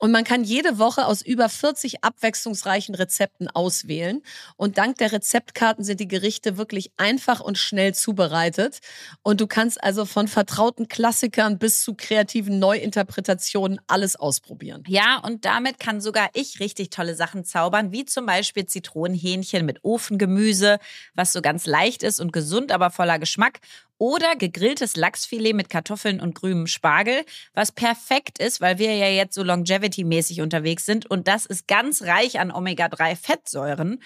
Und 0.00 0.10
man 0.10 0.24
kann 0.24 0.44
jede 0.44 0.78
Woche 0.78 1.06
aus 1.06 1.22
über 1.22 1.48
40 1.48 2.02
abwechslungsreichen 2.04 2.94
Rezepten 2.94 3.48
auswählen. 3.48 4.22
Und 4.56 4.76
dank 4.76 4.98
der 4.98 5.12
Rezeptkarten 5.12 5.84
sind 5.84 6.00
die 6.00 6.08
Gerichte 6.08 6.56
wirklich 6.56 6.90
einfach 6.96 7.40
und 7.40 7.58
schnell 7.58 7.94
zubereitet. 7.94 8.80
Und 9.22 9.40
du 9.40 9.46
kannst 9.46 9.82
also 9.82 10.04
von 10.04 10.26
vertrauten 10.28 10.88
Klassikern 10.88 11.58
bis 11.58 11.82
zu 11.82 11.94
kreativen 11.94 12.58
Neuinterpretationen 12.58 13.80
alles 13.86 14.16
ausprobieren. 14.16 14.82
Ja, 14.88 15.18
und 15.18 15.44
damit 15.44 15.78
kann 15.78 16.00
sogar 16.00 16.28
ich 16.34 16.60
richtig 16.60 16.90
tolle 16.90 17.14
Sachen 17.14 17.44
zaubern, 17.44 17.92
wie 17.92 18.04
zum 18.04 18.26
Beispiel 18.26 18.66
Zitronenhähnchen 18.66 19.64
mit 19.64 19.84
Ofengemüse, 19.84 20.78
was 21.14 21.32
so 21.32 21.40
ganz 21.40 21.66
leicht 21.66 22.02
ist 22.02 22.20
und 22.20 22.32
gesund, 22.32 22.72
aber 22.72 22.90
voller 22.90 23.18
Geschmack. 23.18 23.60
Oder 23.98 24.36
gegrilltes 24.36 24.96
Lachsfilet 24.96 25.54
mit 25.54 25.70
Kartoffeln 25.70 26.20
und 26.20 26.34
grünem 26.34 26.66
Spargel, 26.66 27.24
was 27.52 27.72
perfekt 27.72 28.38
ist, 28.38 28.60
weil 28.60 28.78
wir 28.78 28.94
ja 28.96 29.08
jetzt 29.08 29.34
so 29.34 29.42
longevity-mäßig 29.42 30.42
unterwegs 30.42 30.84
sind. 30.84 31.06
Und 31.06 31.28
das 31.28 31.46
ist 31.46 31.68
ganz 31.68 32.02
reich 32.02 32.40
an 32.40 32.50
Omega-3-Fettsäuren. 32.50 34.00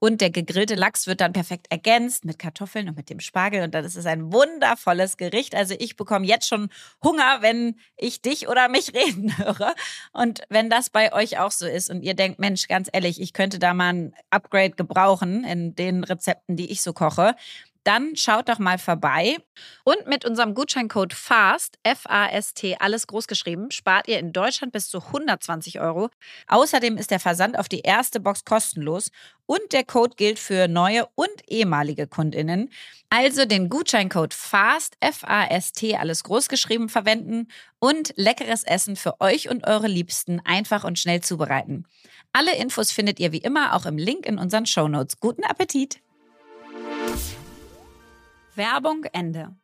Und 0.00 0.20
der 0.20 0.30
gegrillte 0.30 0.76
Lachs 0.76 1.08
wird 1.08 1.20
dann 1.20 1.32
perfekt 1.32 1.66
ergänzt 1.70 2.24
mit 2.24 2.38
Kartoffeln 2.38 2.88
und 2.88 2.96
mit 2.96 3.10
dem 3.10 3.18
Spargel. 3.18 3.62
Und 3.62 3.74
dann 3.74 3.84
ist 3.84 3.96
es 3.96 4.06
ein 4.06 4.32
wundervolles 4.32 5.16
Gericht. 5.16 5.56
Also 5.56 5.74
ich 5.76 5.96
bekomme 5.96 6.24
jetzt 6.24 6.46
schon 6.46 6.68
Hunger, 7.02 7.38
wenn 7.40 7.80
ich 7.96 8.22
dich 8.22 8.48
oder 8.48 8.68
mich 8.68 8.94
reden 8.94 9.36
höre. 9.38 9.74
Und 10.12 10.42
wenn 10.48 10.70
das 10.70 10.90
bei 10.90 11.12
euch 11.12 11.38
auch 11.40 11.50
so 11.50 11.66
ist 11.66 11.90
und 11.90 12.02
ihr 12.02 12.14
denkt, 12.14 12.38
Mensch, 12.38 12.68
ganz 12.68 12.88
ehrlich, 12.92 13.20
ich 13.20 13.32
könnte 13.32 13.58
da 13.58 13.74
mal 13.74 13.92
ein 13.92 14.14
Upgrade 14.30 14.70
gebrauchen 14.70 15.42
in 15.42 15.74
den 15.74 16.04
Rezepten, 16.04 16.56
die 16.56 16.70
ich 16.70 16.80
so 16.80 16.92
koche, 16.92 17.34
dann 17.88 18.16
schaut 18.16 18.50
doch 18.50 18.58
mal 18.58 18.76
vorbei. 18.76 19.38
Und 19.82 20.06
mit 20.06 20.26
unserem 20.26 20.52
Gutscheincode 20.52 21.14
FAST, 21.14 21.78
F-A-S-T, 21.84 22.76
alles 22.80 23.06
groß 23.06 23.26
geschrieben, 23.26 23.70
spart 23.70 24.08
ihr 24.08 24.18
in 24.18 24.34
Deutschland 24.34 24.74
bis 24.74 24.90
zu 24.90 24.98
120 24.98 25.80
Euro. 25.80 26.10
Außerdem 26.48 26.98
ist 26.98 27.10
der 27.10 27.18
Versand 27.18 27.58
auf 27.58 27.66
die 27.66 27.80
erste 27.80 28.20
Box 28.20 28.44
kostenlos 28.44 29.10
und 29.46 29.72
der 29.72 29.84
Code 29.84 30.16
gilt 30.16 30.38
für 30.38 30.68
neue 30.68 31.08
und 31.14 31.30
ehemalige 31.48 32.06
KundInnen. 32.06 32.68
Also 33.08 33.46
den 33.46 33.70
Gutscheincode 33.70 34.34
FAST, 34.34 34.98
F-A-S-T, 35.00 35.96
alles 35.96 36.24
groß 36.24 36.50
geschrieben 36.50 36.90
verwenden 36.90 37.48
und 37.78 38.12
leckeres 38.16 38.64
Essen 38.64 38.96
für 38.96 39.18
euch 39.22 39.48
und 39.48 39.66
eure 39.66 39.88
Liebsten 39.88 40.42
einfach 40.44 40.84
und 40.84 40.98
schnell 40.98 41.22
zubereiten. 41.22 41.86
Alle 42.34 42.54
Infos 42.54 42.92
findet 42.92 43.18
ihr 43.18 43.32
wie 43.32 43.38
immer 43.38 43.74
auch 43.74 43.86
im 43.86 43.96
Link 43.96 44.26
in 44.26 44.36
unseren 44.38 44.66
Shownotes. 44.66 45.20
Guten 45.20 45.44
Appetit! 45.44 46.02
Werbung 48.58 49.04
Ende. 49.12 49.56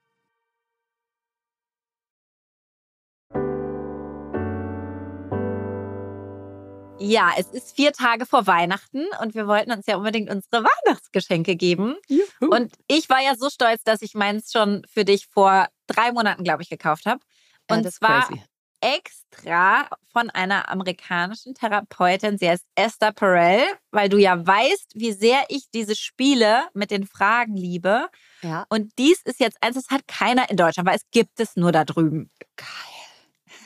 Ja, 7.01 7.33
es 7.37 7.49
ist 7.49 7.75
vier 7.75 7.93
Tage 7.93 8.25
vor 8.25 8.47
Weihnachten 8.47 9.05
und 9.21 9.35
wir 9.35 9.49
wollten 9.49 9.73
uns 9.73 9.87
ja 9.87 9.97
unbedingt 9.97 10.31
unsere 10.31 10.65
Weihnachtsgeschenke 10.65 11.57
geben. 11.57 11.97
Juhu. 12.09 12.23
Und 12.41 12.73
ich 12.87 13.11
war 13.11 13.21
ja 13.21 13.35
so 13.35 13.51
stolz, 13.51 13.83
dass 13.83 14.01
ich 14.01 14.15
meins 14.15 14.53
schon 14.53 14.87
für 14.89 15.05
dich 15.05 15.27
vor 15.27 15.67
drei 15.89 16.13
Monaten, 16.13 16.45
glaube 16.45 16.63
ich, 16.63 16.71
gekauft 16.71 17.05
habe. 17.05 17.21
Ja, 17.69 17.77
Und 17.77 17.85
ist 17.87 17.97
zwar 17.97 18.29
crazy. 18.29 18.43
Extra 18.85 19.89
von 20.13 20.29
einer 20.31 20.69
amerikanischen 20.69 21.55
Therapeutin. 21.55 22.37
Sie 22.37 22.49
heißt 22.49 22.67
Esther 22.75 23.13
Perel, 23.13 23.63
weil 23.91 24.11
du 24.11 24.19
ja 24.19 24.47
weißt, 24.47 24.93
wie 24.95 25.13
sehr 25.13 25.45
ich 25.49 25.71
diese 25.73 25.97
Spiele 25.97 26.65
mit 26.75 26.91
den 26.91 27.07
Fragen 27.07 27.57
liebe. 27.57 28.09
Ja. 28.43 28.67
Und 28.69 28.93
dies 28.99 29.23
ist 29.23 29.41
jetzt 29.41 29.57
eins, 29.63 29.77
das 29.77 29.89
hat 29.89 30.07
keiner 30.07 30.51
in 30.51 30.59
Deutschland, 30.59 30.87
weil 30.87 30.97
es 30.97 31.11
gibt 31.11 31.41
es 31.41 31.57
nur 31.57 31.73
da 31.73 31.85
drüben. 31.85 32.31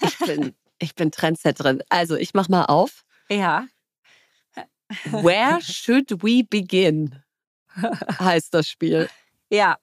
Ich 0.02 0.18
bin, 0.18 0.54
ich 0.78 0.94
bin 0.94 1.10
Trendsetterin. 1.10 1.82
Also 1.88 2.14
ich 2.14 2.32
mach 2.32 2.48
mal 2.48 2.66
auf. 2.66 3.04
Ja. 3.28 3.66
Where 5.10 5.60
should 5.60 6.22
we 6.22 6.44
begin? 6.48 7.22
Heißt 8.20 8.54
das 8.54 8.68
Spiel. 8.68 9.10
Ja. 9.50 9.78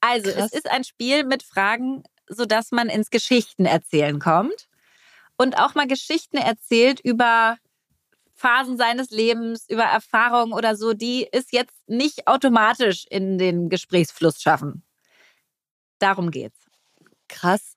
Also, 0.00 0.30
Krass. 0.30 0.50
es 0.52 0.52
ist 0.52 0.70
ein 0.70 0.84
Spiel 0.84 1.24
mit 1.24 1.42
Fragen, 1.42 2.04
sodass 2.28 2.72
man 2.72 2.88
ins 2.88 3.10
Geschichten 3.10 3.66
erzählen 3.66 4.18
kommt. 4.18 4.68
Und 5.36 5.58
auch 5.58 5.74
mal 5.74 5.86
Geschichten 5.86 6.38
erzählt 6.38 7.00
über 7.00 7.58
Phasen 8.34 8.76
seines 8.76 9.10
Lebens, 9.10 9.66
über 9.68 9.84
Erfahrungen 9.84 10.52
oder 10.52 10.76
so, 10.76 10.92
die 10.92 11.28
es 11.32 11.50
jetzt 11.50 11.76
nicht 11.86 12.26
automatisch 12.26 13.06
in 13.08 13.38
den 13.38 13.68
Gesprächsfluss 13.68 14.40
schaffen. 14.40 14.82
Darum 15.98 16.30
geht's. 16.30 16.58
Krass. 17.28 17.76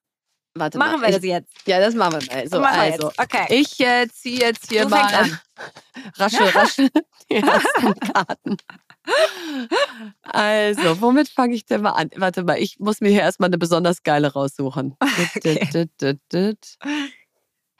Warte 0.56 0.78
machen 0.78 1.00
mal. 1.00 1.08
wir 1.08 1.14
das 1.14 1.24
jetzt? 1.24 1.52
Ja, 1.66 1.80
das 1.80 1.94
machen 1.94 2.22
wir 2.22 2.36
mal. 2.36 2.48
So, 2.50 2.60
machen 2.60 2.80
also, 2.80 3.12
wir 3.16 3.24
okay. 3.24 3.46
ich 3.50 3.80
äh, 3.80 4.08
ziehe 4.10 4.40
jetzt 4.40 4.70
hier 4.70 4.84
du 4.84 4.90
mal 4.90 5.14
an. 5.14 5.40
raschel, 6.16 6.48
raschel 6.50 6.90
die 7.30 7.36
ersten 7.36 8.00
Karten. 8.00 8.58
Also, 10.24 11.02
womit 11.02 11.30
fange 11.30 11.56
ich 11.56 11.66
denn 11.66 11.82
mal 11.82 11.92
an? 11.92 12.10
Warte 12.16 12.44
mal, 12.44 12.58
ich 12.58 12.80
muss 12.80 13.02
mir 13.02 13.10
hier 13.10 13.22
erstmal 13.22 13.48
eine 13.50 13.58
besonders 13.58 14.04
geile 14.04 14.34
raussuchen. 14.34 14.96
Okay. 15.36 15.68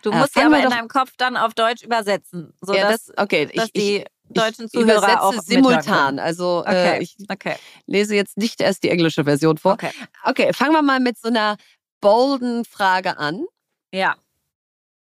Du 0.02 0.12
Ja, 0.12 0.20
musst 0.20 0.34
sie 0.34 0.40
fangen 0.40 0.54
aber 0.54 0.64
in 0.64 0.70
deinem 0.70 0.88
Kopf 0.88 1.12
dann 1.18 1.36
auf 1.36 1.54
Deutsch 1.54 1.84
übersetzen, 1.84 2.54
Ja, 2.68 2.68
sodass 2.68 3.06
das, 3.08 3.18
okay, 3.18 3.46
dass 3.54 3.66
ich, 3.66 3.72
die 3.74 3.98
ich, 3.98 4.06
deutschen 4.30 4.66
ich 4.66 4.72
Zuhörer 4.72 4.96
übersetze 4.98 5.22
auch 5.22 5.34
simultan. 5.44 6.20
Also 6.20 6.60
Okay. 6.66 6.74
äh, 7.00 7.04
ich 7.04 7.16
Okay. 7.30 7.56
lese 7.86 8.16
jetzt 8.16 8.38
nicht 8.38 8.62
erst 8.62 8.84
die 8.84 8.90
englische 8.90 9.26
Version 9.26 9.58
vor. 9.58 9.74
Okay. 9.74 9.92
Okay, 10.24 10.54
fangen 10.54 10.72
wir 10.74 10.82
mal 10.82 11.00
mit 11.00 11.18
so 11.18 11.28
einer 11.28 11.58
bolden 12.02 12.64
Frage 12.66 13.18
an. 13.18 13.46
Ja. 13.94 14.16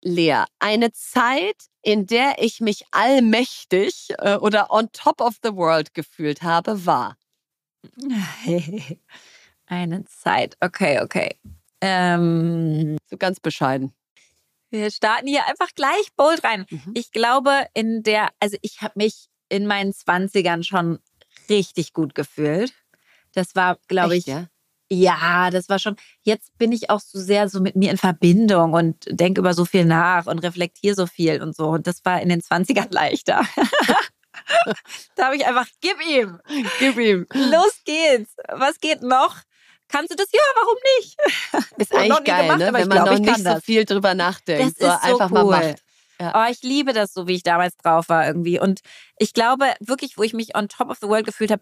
Lea, 0.07 0.43
eine 0.59 0.91
Zeit, 0.93 1.55
in 1.81 2.05
der 2.07 2.35
ich 2.41 2.61
mich 2.61 2.85
allmächtig 2.91 4.07
äh, 4.19 4.35
oder 4.37 4.71
on 4.71 4.89
top 4.93 5.21
of 5.21 5.35
the 5.43 5.53
world 5.53 5.93
gefühlt 5.93 6.41
habe, 6.43 6.85
war. 6.85 7.17
Eine 9.65 10.05
Zeit. 10.05 10.55
Okay, 10.61 11.01
okay. 11.01 11.37
Ähm, 11.81 12.97
So 13.09 13.17
ganz 13.17 13.39
bescheiden. 13.39 13.93
wir 14.69 14.89
starten 14.91 15.27
hier 15.27 15.45
einfach 15.45 15.69
gleich 15.75 16.13
bold 16.15 16.43
rein. 16.43 16.65
Mhm. 16.69 16.91
Ich 16.95 17.11
glaube, 17.11 17.67
in 17.73 18.01
der, 18.03 18.29
also 18.39 18.57
ich 18.61 18.81
habe 18.81 18.93
mich 18.95 19.27
in 19.49 19.67
meinen 19.67 19.91
20ern 19.91 20.63
schon 20.63 20.99
richtig 21.49 21.93
gut 21.93 22.15
gefühlt. 22.15 22.73
Das 23.33 23.55
war, 23.55 23.77
glaube 23.87 24.17
ich, 24.17 24.25
ja? 24.25 24.47
Ja, 24.89 25.49
das 25.49 25.67
war 25.69 25.79
schon. 25.79 25.95
Jetzt 26.21 26.57
bin 26.57 26.71
ich 26.71 26.89
auch 26.89 26.99
so 27.01 27.19
sehr 27.19 27.49
so 27.49 27.59
mit 27.59 27.75
mir 27.75 27.91
in 27.91 27.97
Verbindung 27.97 28.73
und 28.73 29.05
denke 29.09 29.41
über 29.41 29.53
so 29.53 29.65
viel 29.65 29.83
nach 29.85 30.27
und 30.27 30.39
reflektiere 30.39 30.95
so 30.95 31.07
viel 31.07 31.41
und 31.41 31.55
so. 31.55 31.65
Und 31.69 31.87
das 31.87 32.05
war 32.05 32.21
in 32.21 32.29
den 32.29 32.41
20ern 32.41 32.87
leichter. 32.93 33.41
da 35.15 35.25
habe 35.25 35.35
ich 35.35 35.45
einfach, 35.45 35.67
gib 35.81 35.97
ihm, 36.07 36.39
Gib 36.79 36.97
ihm. 36.97 37.25
los 37.33 37.81
geht's. 37.85 38.35
Was 38.49 38.79
geht 38.79 39.01
noch? 39.01 39.35
Kannst 39.89 40.11
du 40.11 40.15
das? 40.15 40.27
Ja, 40.33 40.39
warum 40.55 40.77
nicht? 40.99 41.17
Ist 41.77 41.93
Noch 41.93 41.99
eigentlich 41.99 42.19
nie 42.19 42.23
geil, 42.25 42.41
gemacht, 42.43 42.59
ne? 42.59 42.65
wenn 42.65 42.73
man 42.73 42.89
glaub, 42.89 43.05
noch 43.11 43.19
nicht 43.19 43.37
so 43.37 43.43
das. 43.43 43.63
viel 43.63 43.85
drüber 43.85 44.13
nachdenkt, 44.15 44.77
Das 44.79 44.87
so 44.89 44.93
ist 44.95 45.01
so 45.03 45.07
einfach 45.17 45.29
mal 45.29 45.43
cool. 45.45 45.51
macht. 45.51 45.83
Ja. 46.19 46.33
Oh, 46.47 46.51
ich 46.51 46.61
liebe 46.63 46.93
das 46.93 47.13
so, 47.13 47.27
wie 47.27 47.35
ich 47.35 47.43
damals 47.43 47.77
drauf 47.77 48.09
war 48.09 48.25
irgendwie. 48.25 48.59
Und 48.59 48.79
ich 49.17 49.33
glaube 49.33 49.73
wirklich, 49.79 50.17
wo 50.17 50.23
ich 50.23 50.33
mich 50.33 50.55
on 50.57 50.67
top 50.67 50.89
of 50.89 50.97
the 50.99 51.07
world 51.07 51.25
gefühlt 51.25 51.51
habe, 51.51 51.61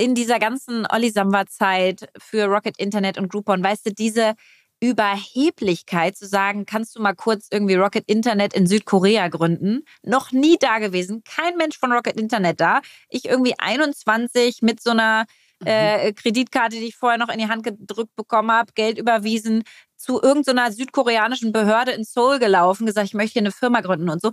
in 0.00 0.14
dieser 0.14 0.38
ganzen 0.38 0.86
Olli 0.90 1.10
Samba-Zeit 1.10 2.08
für 2.18 2.46
Rocket 2.46 2.78
Internet 2.78 3.18
und 3.18 3.30
Groupon, 3.30 3.62
weißt 3.62 3.86
du, 3.86 3.92
diese 3.92 4.34
Überheblichkeit 4.80 6.16
zu 6.16 6.26
sagen, 6.26 6.64
kannst 6.64 6.96
du 6.96 7.02
mal 7.02 7.14
kurz 7.14 7.48
irgendwie 7.50 7.74
Rocket 7.74 8.04
Internet 8.06 8.54
in 8.54 8.66
Südkorea 8.66 9.28
gründen? 9.28 9.84
Noch 10.02 10.32
nie 10.32 10.56
da 10.58 10.78
gewesen, 10.78 11.22
kein 11.22 11.56
Mensch 11.58 11.78
von 11.78 11.92
Rocket 11.92 12.18
Internet 12.18 12.60
da. 12.60 12.80
Ich 13.10 13.26
irgendwie 13.26 13.54
21 13.58 14.62
mit 14.62 14.82
so 14.82 14.90
einer 14.90 15.26
äh, 15.66 16.14
Kreditkarte, 16.14 16.76
die 16.76 16.86
ich 16.86 16.96
vorher 16.96 17.18
noch 17.18 17.28
in 17.28 17.38
die 17.38 17.48
Hand 17.48 17.62
gedrückt 17.62 18.16
bekommen 18.16 18.50
habe, 18.50 18.72
Geld 18.72 18.96
überwiesen, 18.98 19.64
zu 20.00 20.20
irgendeiner 20.22 20.72
südkoreanischen 20.72 21.52
Behörde 21.52 21.92
in 21.92 22.04
Seoul 22.04 22.38
gelaufen, 22.38 22.86
gesagt, 22.86 23.06
ich 23.06 23.14
möchte 23.14 23.34
hier 23.34 23.42
eine 23.42 23.52
Firma 23.52 23.80
gründen 23.80 24.08
und 24.08 24.22
so. 24.22 24.32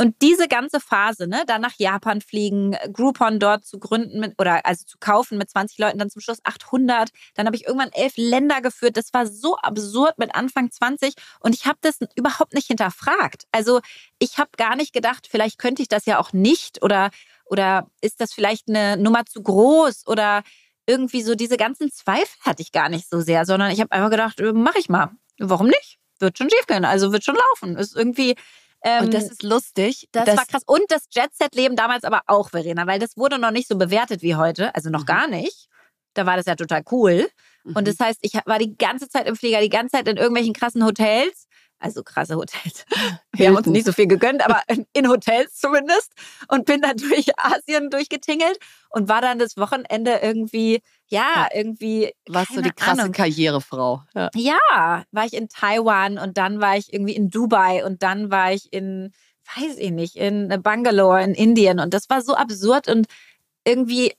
Und 0.00 0.14
diese 0.22 0.46
ganze 0.46 0.78
Phase, 0.78 1.26
ne, 1.26 1.42
dann 1.46 1.60
nach 1.60 1.74
Japan 1.76 2.20
fliegen, 2.20 2.76
Groupon 2.92 3.40
dort 3.40 3.64
zu 3.64 3.80
gründen 3.80 4.20
mit, 4.20 4.34
oder 4.38 4.64
also 4.64 4.84
zu 4.86 4.96
kaufen 5.00 5.38
mit 5.38 5.50
20 5.50 5.76
Leuten, 5.78 5.98
dann 5.98 6.08
zum 6.08 6.22
Schluss 6.22 6.38
800. 6.44 7.10
Dann 7.34 7.46
habe 7.46 7.56
ich 7.56 7.66
irgendwann 7.66 7.90
elf 7.92 8.12
Länder 8.16 8.60
geführt. 8.60 8.96
Das 8.96 9.12
war 9.12 9.26
so 9.26 9.56
absurd 9.56 10.16
mit 10.18 10.36
Anfang 10.36 10.70
20 10.70 11.14
und 11.40 11.52
ich 11.52 11.66
habe 11.66 11.78
das 11.80 11.98
überhaupt 12.14 12.54
nicht 12.54 12.68
hinterfragt. 12.68 13.44
Also 13.50 13.80
ich 14.20 14.38
habe 14.38 14.50
gar 14.56 14.76
nicht 14.76 14.92
gedacht, 14.92 15.26
vielleicht 15.28 15.58
könnte 15.58 15.82
ich 15.82 15.88
das 15.88 16.06
ja 16.06 16.20
auch 16.20 16.32
nicht 16.32 16.82
oder 16.82 17.10
oder 17.50 17.90
ist 18.00 18.20
das 18.20 18.32
vielleicht 18.32 18.68
eine 18.68 18.96
Nummer 18.96 19.24
zu 19.24 19.42
groß 19.42 20.06
oder 20.06 20.42
irgendwie 20.88 21.22
so 21.22 21.34
diese 21.34 21.56
ganzen 21.56 21.92
Zweifel 21.92 22.34
hatte 22.40 22.62
ich 22.62 22.72
gar 22.72 22.88
nicht 22.88 23.08
so 23.08 23.20
sehr, 23.20 23.44
sondern 23.46 23.70
ich 23.70 23.80
habe 23.80 23.92
einfach 23.92 24.10
gedacht, 24.10 24.40
mache 24.54 24.78
ich 24.78 24.88
mal. 24.88 25.10
Warum 25.38 25.66
nicht? 25.68 25.98
Wird 26.18 26.36
schon 26.38 26.50
schief 26.50 26.66
gehen, 26.66 26.84
also 26.84 27.12
wird 27.12 27.22
schon 27.24 27.36
laufen. 27.36 27.76
Ist 27.76 27.94
irgendwie 27.94 28.34
ähm, 28.82 29.04
Und 29.06 29.14
das 29.14 29.24
ist 29.30 29.42
lustig. 29.42 30.08
das, 30.12 30.24
dass- 30.26 30.36
war 30.36 30.46
krass. 30.46 30.62
Und 30.66 30.82
das 30.88 31.04
Jet-Set-Leben 31.10 31.74
damals 31.76 32.04
aber 32.04 32.22
auch, 32.26 32.50
Verena, 32.50 32.86
weil 32.86 32.98
das 33.00 33.16
wurde 33.16 33.38
noch 33.38 33.50
nicht 33.50 33.66
so 33.68 33.76
bewertet 33.76 34.22
wie 34.22 34.36
heute. 34.36 34.72
Also 34.74 34.88
noch 34.90 35.00
Mhm. 35.02 35.06
gar 35.06 35.26
nicht. 35.28 35.66
Da 36.14 36.26
war 36.26 36.36
das 36.36 36.46
ja 36.46 36.54
total 36.56 36.82
cool. 36.92 37.28
Und 37.64 37.78
Mhm. 37.78 37.84
das 37.84 37.98
heißt, 38.00 38.18
ich 38.22 38.34
war 38.46 38.58
die 38.60 38.76
ganze 38.78 39.08
Zeit 39.08 39.26
im 39.26 39.34
Flieger, 39.36 39.60
die 39.60 39.68
ganze 39.68 39.96
Zeit 39.96 40.06
in 40.08 40.16
irgendwelchen 40.16 40.54
krassen 40.54 40.84
Hotels. 40.84 41.47
Also 41.80 42.02
krasse 42.02 42.34
Hotels. 42.36 42.84
Wir 43.32 43.48
haben 43.48 43.56
uns 43.56 43.66
nicht 43.68 43.86
so 43.86 43.92
viel 43.92 44.06
gegönnt, 44.08 44.44
aber 44.44 44.62
in, 44.92 45.08
Hotels 45.08 45.54
zumindest. 45.56 46.12
Und 46.48 46.64
bin 46.66 46.80
dann 46.80 46.96
durch 46.96 47.28
Asien 47.38 47.90
durchgetingelt 47.90 48.58
und 48.90 49.08
war 49.08 49.20
dann 49.20 49.38
das 49.38 49.56
Wochenende 49.56 50.18
irgendwie, 50.22 50.80
ja, 51.06 51.20
Ja. 51.34 51.48
irgendwie. 51.54 52.12
warst 52.28 52.56
du 52.56 52.62
die 52.62 52.72
krasse 52.72 53.02
Ahnung. 53.02 53.12
Karrierefrau. 53.12 54.02
Ja. 54.14 54.28
Ja, 54.34 55.04
war 55.12 55.24
ich 55.24 55.34
in 55.34 55.48
Taiwan 55.48 56.18
und 56.18 56.36
dann 56.36 56.60
war 56.60 56.76
ich 56.76 56.92
irgendwie 56.92 57.14
in 57.14 57.30
Dubai 57.30 57.84
und 57.84 58.02
dann 58.02 58.30
war 58.30 58.52
ich 58.52 58.72
in, 58.72 59.12
weiß 59.56 59.76
ich 59.78 59.92
nicht, 59.92 60.16
in 60.16 60.48
Bangalore 60.62 61.22
in 61.22 61.34
Indien 61.34 61.78
und 61.80 61.94
das 61.94 62.10
war 62.10 62.22
so 62.22 62.34
absurd 62.34 62.88
und 62.88 63.06
irgendwie, 63.64 64.12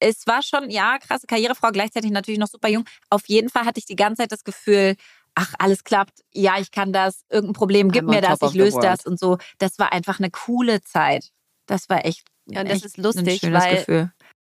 es 0.00 0.26
war 0.26 0.42
schon, 0.42 0.70
ja, 0.70 0.98
krasse 0.98 1.26
Karrierefrau, 1.26 1.70
gleichzeitig 1.72 2.10
natürlich 2.10 2.40
noch 2.40 2.48
super 2.48 2.68
jung. 2.68 2.84
Auf 3.10 3.22
jeden 3.28 3.48
Fall 3.48 3.64
hatte 3.64 3.78
ich 3.78 3.86
die 3.86 3.96
ganze 3.96 4.22
Zeit 4.22 4.32
das 4.32 4.44
Gefühl, 4.44 4.96
ach, 5.40 5.54
alles 5.58 5.84
klappt, 5.84 6.20
ja, 6.32 6.58
ich 6.58 6.70
kann 6.70 6.92
das, 6.92 7.24
irgendein 7.30 7.54
Problem, 7.54 7.90
gib 7.90 8.04
I'm 8.04 8.10
mir 8.10 8.20
das, 8.20 8.40
ich 8.42 8.54
löse 8.54 8.78
das 8.80 9.06
und 9.06 9.18
so. 9.18 9.38
Das 9.58 9.78
war 9.78 9.92
einfach 9.92 10.18
eine 10.18 10.30
coole 10.30 10.82
Zeit. 10.82 11.30
Das 11.66 11.88
war 11.88 12.04
echt, 12.04 12.26
Ja, 12.46 12.60
und 12.60 12.68
das 12.68 12.76
echt 12.78 12.84
ist 12.86 12.96
lustig, 12.98 13.26
ein 13.26 13.38
schönes 13.38 13.62
weil- 13.64 13.76
Gefühl. 13.76 14.12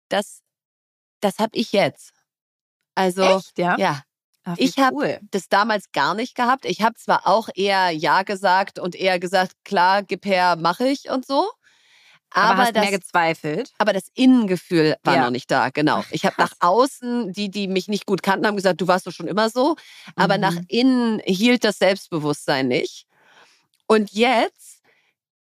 Das, 0.09 0.41
das 1.21 1.39
habe 1.39 1.51
ich 1.55 1.71
jetzt. 1.71 2.11
Also, 2.95 3.23
echt, 3.23 3.57
ja? 3.57 3.77
ja, 3.77 4.01
Ach, 4.43 4.55
ich 4.57 4.77
hab- 4.77 4.93
cool. 4.93 5.19
das 5.31 5.49
damals 5.49 5.91
gar 5.91 6.13
nicht 6.13 6.35
gehabt. 6.35 6.65
Ich 6.65 6.81
habe 6.81 6.95
zwar 6.95 7.25
auch 7.25 7.49
eher 7.55 7.89
Ja 7.89 8.21
gesagt 8.23 8.77
und 8.79 8.95
eher 8.95 9.19
gesagt, 9.19 9.53
klar, 9.63 10.03
gib 10.03 10.25
her, 10.25 10.55
mache 10.55 10.87
ich 10.87 11.09
und 11.09 11.25
so. 11.25 11.49
Aber, 12.35 12.49
Aber, 12.51 12.61
hast 12.63 12.75
das, 12.75 12.81
mehr 12.83 12.91
gezweifelt? 12.91 13.71
aber 13.77 13.93
das 13.93 14.09
Innengefühl 14.13 14.97
war 15.03 15.15
Ja. 15.15 15.21
noch 15.23 15.29
nicht 15.31 15.49
da, 15.49 15.69
genau. 15.69 16.03
Ich 16.11 16.25
habe 16.25 16.35
nach 16.37 16.51
außen, 16.59 17.31
die, 17.31 17.49
die 17.49 17.67
mich 17.69 17.87
nicht 17.87 18.05
gut 18.05 18.21
kannten, 18.23 18.45
haben 18.45 18.57
gesagt, 18.57 18.81
du 18.81 18.87
warst 18.87 19.07
doch 19.07 19.13
schon 19.13 19.27
immer 19.27 19.49
so. 19.49 19.77
Aber 20.17 20.35
Mhm. 20.35 20.41
nach 20.41 20.55
innen 20.67 21.19
hielt 21.25 21.63
das 21.63 21.77
Selbstbewusstsein 21.79 22.67
nicht. 22.67 23.05
Und 23.87 24.11
jetzt 24.11 24.81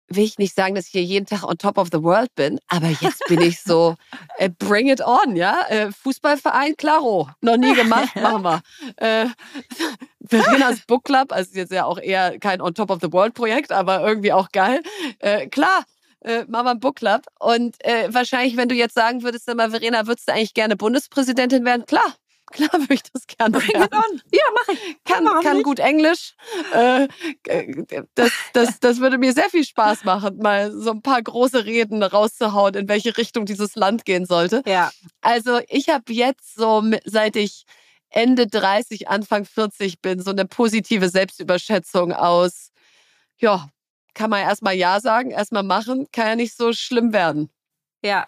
will 0.09 0.25
ich 0.25 0.37
nicht 0.37 0.53
sagen, 0.53 0.75
dass 0.75 0.87
ich 0.87 0.91
hier 0.91 1.03
jeden 1.03 1.25
Tag 1.25 1.43
on 1.43 1.57
top 1.57 1.77
of 1.77 1.87
the 1.93 2.03
world 2.03 2.35
bin, 2.35 2.59
aber 2.67 2.89
jetzt 2.99 3.23
bin 3.29 3.39
ich 3.39 3.61
so, 3.61 3.95
äh, 4.39 4.49
bring 4.49 4.89
it 4.89 4.99
on, 4.99 5.37
ja? 5.37 5.61
Äh, 5.69 5.93
Fußballverein, 5.93 6.75
klaro. 6.75 7.29
Noch 7.39 7.55
nie 7.55 7.73
gemacht, 7.73 8.13
machen 8.21 8.43
wir. 8.43 8.61
Äh, 8.97 9.27
Verenas 10.27 10.81
Book 10.87 11.05
Club, 11.05 11.31
also 11.31 11.51
jetzt 11.57 11.71
ja 11.71 11.85
auch 11.85 11.97
eher 11.97 12.37
kein 12.39 12.59
on 12.61 12.73
top 12.73 12.89
of 12.89 12.99
the 13.01 13.11
world 13.13 13.33
Projekt, 13.33 13.71
aber 13.71 14.01
irgendwie 14.05 14.33
auch 14.33 14.49
geil. 14.51 14.81
Äh, 15.19 15.47
klar. 15.47 15.85
Äh, 16.21 16.45
einen 16.51 16.79
Book 16.79 16.97
Club. 16.97 17.25
Und 17.39 17.83
äh, 17.83 18.13
wahrscheinlich, 18.13 18.55
wenn 18.57 18.69
du 18.69 18.75
jetzt 18.75 18.93
sagen 18.93 19.23
würdest, 19.23 19.51
mal, 19.55 19.71
Verena, 19.71 20.05
würdest 20.07 20.27
du 20.27 20.33
eigentlich 20.33 20.53
gerne 20.53 20.75
Bundespräsidentin 20.75 21.65
werden? 21.65 21.85
Klar, 21.87 22.15
klar 22.51 22.71
würde 22.73 22.93
ich 22.93 23.03
das 23.03 23.25
gerne 23.25 23.57
Bring 23.57 23.81
it 23.81 23.93
on. 23.93 24.21
Ja, 24.31 24.43
mach 24.53 24.73
ich. 24.73 24.97
kann, 25.03 25.25
kann 25.41 25.57
nicht? 25.57 25.65
gut 25.65 25.79
Englisch. 25.79 26.35
Äh, 26.73 27.07
das, 28.13 28.31
das, 28.53 28.79
das 28.79 28.99
würde 28.99 29.17
mir 29.17 29.33
sehr 29.33 29.49
viel 29.49 29.63
Spaß 29.63 30.03
machen, 30.03 30.37
mal 30.37 30.71
so 30.71 30.91
ein 30.91 31.01
paar 31.01 31.21
große 31.21 31.65
Reden 31.65 32.03
rauszuhauen, 32.03 32.75
in 32.75 32.87
welche 32.87 33.17
Richtung 33.17 33.45
dieses 33.45 33.75
Land 33.75 34.05
gehen 34.05 34.25
sollte. 34.25 34.61
Ja. 34.67 34.91
Also 35.21 35.59
ich 35.69 35.89
habe 35.89 36.13
jetzt 36.13 36.55
so, 36.55 36.83
seit 37.05 37.35
ich 37.35 37.65
Ende 38.09 38.45
30, 38.45 39.07
Anfang 39.07 39.45
40 39.45 40.01
bin, 40.01 40.21
so 40.21 40.31
eine 40.31 40.45
positive 40.45 41.09
Selbstüberschätzung 41.09 42.11
aus, 42.13 42.71
ja, 43.37 43.69
kann 44.13 44.29
man 44.29 44.41
erstmal 44.41 44.75
Ja 44.75 44.99
sagen, 44.99 45.31
erstmal 45.31 45.63
machen, 45.63 46.07
kann 46.11 46.27
ja 46.27 46.35
nicht 46.35 46.55
so 46.55 46.73
schlimm 46.73 47.13
werden. 47.13 47.49
Ja. 48.03 48.27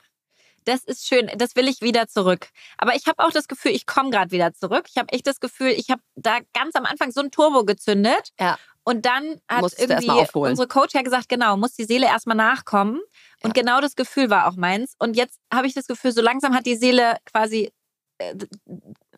Das 0.66 0.86
ist 0.86 1.08
schön. 1.08 1.30
Das 1.36 1.58
will 1.58 1.68
ich 1.68 1.82
wieder 1.82 2.08
zurück. 2.08 2.48
Aber 2.78 2.96
ich 2.96 3.06
habe 3.08 3.24
auch 3.24 3.32
das 3.32 3.50
Gefühl, 3.50 3.72
ich 3.72 3.86
komme 3.86 4.12
gerade 4.12 4.32
wieder 4.32 4.54
zurück. 4.54 4.86
Ich 4.90 4.98
habe 4.98 5.12
echt 5.12 5.28
das 5.28 5.42
Gefühl, 5.42 5.72
ich 5.72 5.90
habe 5.90 6.02
da 6.16 6.40
ganz 6.54 6.76
am 6.76 6.86
Anfang 6.86 7.12
so 7.12 7.20
ein 7.20 7.32
Turbo 7.32 7.66
gezündet. 7.66 8.30
Ja. 8.40 8.58
Und 8.86 9.06
dann 9.06 9.42
hat 9.50 9.74
irgendwie 9.78 10.12
unsere 10.34 10.68
Coach 10.68 10.94
ja 10.94 11.02
gesagt, 11.02 11.30
genau, 11.30 11.56
muss 11.56 11.74
die 11.74 11.86
Seele 11.86 12.06
erstmal 12.06 12.36
nachkommen. 12.36 13.02
Und 13.42 13.54
genau 13.54 13.80
das 13.80 13.96
Gefühl 13.96 14.30
war 14.30 14.48
auch 14.48 14.56
meins. 14.56 14.96
Und 15.00 15.16
jetzt 15.16 15.40
habe 15.54 15.68
ich 15.68 15.74
das 15.74 15.88
Gefühl, 15.88 16.12
so 16.12 16.22
langsam 16.22 16.54
hat 16.54 16.66
die 16.66 16.76
Seele 16.76 17.18
quasi 17.26 17.72
äh, 18.18 18.36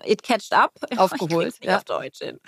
it 0.03 0.21
catched 0.21 0.53
up. 0.53 0.73
Aufgeholt, 0.97 1.55
ja. 1.63 1.77
auf 1.77 1.83
Deutsch 1.83 2.19
hin. 2.19 2.39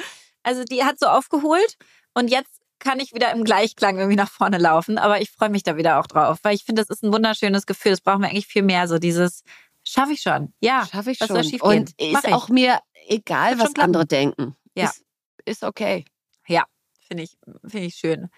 Also 0.43 0.63
die 0.63 0.83
hat 0.83 0.99
so 0.99 1.07
aufgeholt. 1.07 1.77
Und 2.13 2.29
jetzt 2.29 2.61
kann 2.79 2.99
ich 2.99 3.13
wieder 3.13 3.31
im 3.31 3.43
Gleichklang 3.43 3.97
irgendwie 3.97 4.15
nach 4.15 4.29
vorne 4.29 4.57
laufen. 4.57 4.97
Aber 4.97 5.21
ich 5.21 5.31
freue 5.31 5.49
mich 5.49 5.63
da 5.63 5.77
wieder 5.77 5.99
auch 5.99 6.07
drauf, 6.07 6.39
weil 6.43 6.55
ich 6.55 6.63
finde, 6.63 6.81
das 6.81 6.89
ist 6.89 7.03
ein 7.03 7.13
wunderschönes 7.13 7.65
Gefühl. 7.65 7.91
Das 7.91 8.01
brauchen 8.01 8.21
wir 8.21 8.29
eigentlich 8.29 8.47
viel 8.47 8.63
mehr. 8.63 8.87
So 8.87 8.99
dieses, 8.99 9.43
schaffe 9.83 10.13
ich 10.13 10.21
schon. 10.21 10.53
Ja, 10.59 10.87
schaffe 10.91 11.11
ich 11.11 11.17
schon. 11.17 11.31
Und 11.61 11.99
ist 11.99 12.33
auch 12.33 12.49
mir 12.49 12.79
egal, 13.07 13.59
was 13.59 13.75
andere 13.77 14.05
denken. 14.05 14.55
Ja. 14.75 14.85
Ist, 14.85 15.03
ist 15.45 15.63
okay. 15.63 16.05
Ja, 16.47 16.65
finde 17.07 17.23
ich, 17.23 17.37
finde 17.67 17.87
ich 17.87 17.95
schön. 17.95 18.29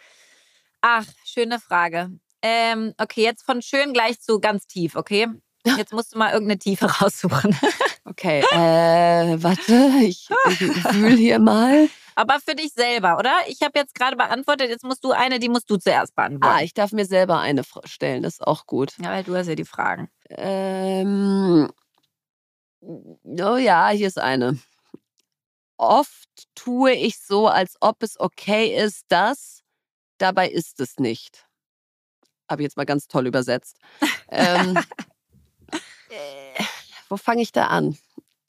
Ach, 0.81 1.05
schöne 1.25 1.59
Frage. 1.59 2.11
Ähm, 2.41 2.93
okay, 2.97 3.23
jetzt 3.23 3.43
von 3.43 3.61
schön 3.61 3.93
gleich 3.93 4.21
zu 4.21 4.39
ganz 4.39 4.65
tief, 4.65 4.95
okay? 4.95 5.27
Jetzt 5.65 5.91
musst 5.91 6.13
du 6.13 6.17
mal 6.17 6.31
irgendeine 6.31 6.59
Tiefe 6.59 6.85
raussuchen. 6.85 7.55
Okay, 8.05 8.39
äh, 8.51 9.43
warte, 9.43 9.91
ich, 10.01 10.27
ich 10.49 10.81
fühle 10.87 11.15
hier 11.15 11.37
mal. 11.37 11.87
Aber 12.19 12.41
für 12.41 12.53
dich 12.53 12.73
selber, 12.73 13.17
oder? 13.17 13.31
Ich 13.47 13.61
habe 13.61 13.79
jetzt 13.79 13.95
gerade 13.95 14.17
beantwortet, 14.17 14.69
jetzt 14.69 14.83
musst 14.83 15.05
du 15.05 15.11
eine, 15.13 15.39
die 15.39 15.47
musst 15.47 15.69
du 15.69 15.77
zuerst 15.77 16.17
beantworten. 16.17 16.53
Ah, 16.53 16.61
ich 16.61 16.73
darf 16.73 16.91
mir 16.91 17.05
selber 17.05 17.39
eine 17.39 17.63
stellen, 17.85 18.23
das 18.23 18.33
ist 18.33 18.45
auch 18.45 18.65
gut. 18.65 18.91
Ja, 19.01 19.11
weil 19.11 19.23
du 19.23 19.37
hast 19.37 19.47
ja 19.47 19.55
die 19.55 19.63
Fragen. 19.63 20.09
Ähm, 20.27 21.71
oh 22.81 23.55
ja, 23.55 23.87
hier 23.91 24.07
ist 24.07 24.19
eine. 24.19 24.59
Oft 25.77 26.27
tue 26.55 26.91
ich 26.91 27.17
so, 27.19 27.47
als 27.47 27.77
ob 27.79 28.03
es 28.03 28.19
okay 28.19 28.75
ist, 28.75 29.05
dass, 29.07 29.63
dabei 30.17 30.49
ist 30.49 30.81
es 30.81 30.97
nicht. 30.97 31.47
Habe 32.49 32.63
ich 32.63 32.65
jetzt 32.65 32.75
mal 32.75 32.85
ganz 32.85 33.07
toll 33.07 33.27
übersetzt. 33.27 33.77
ähm, 34.29 34.77
äh, 36.09 36.63
wo 37.07 37.15
fange 37.15 37.43
ich 37.43 37.53
da 37.53 37.67
an? 37.67 37.97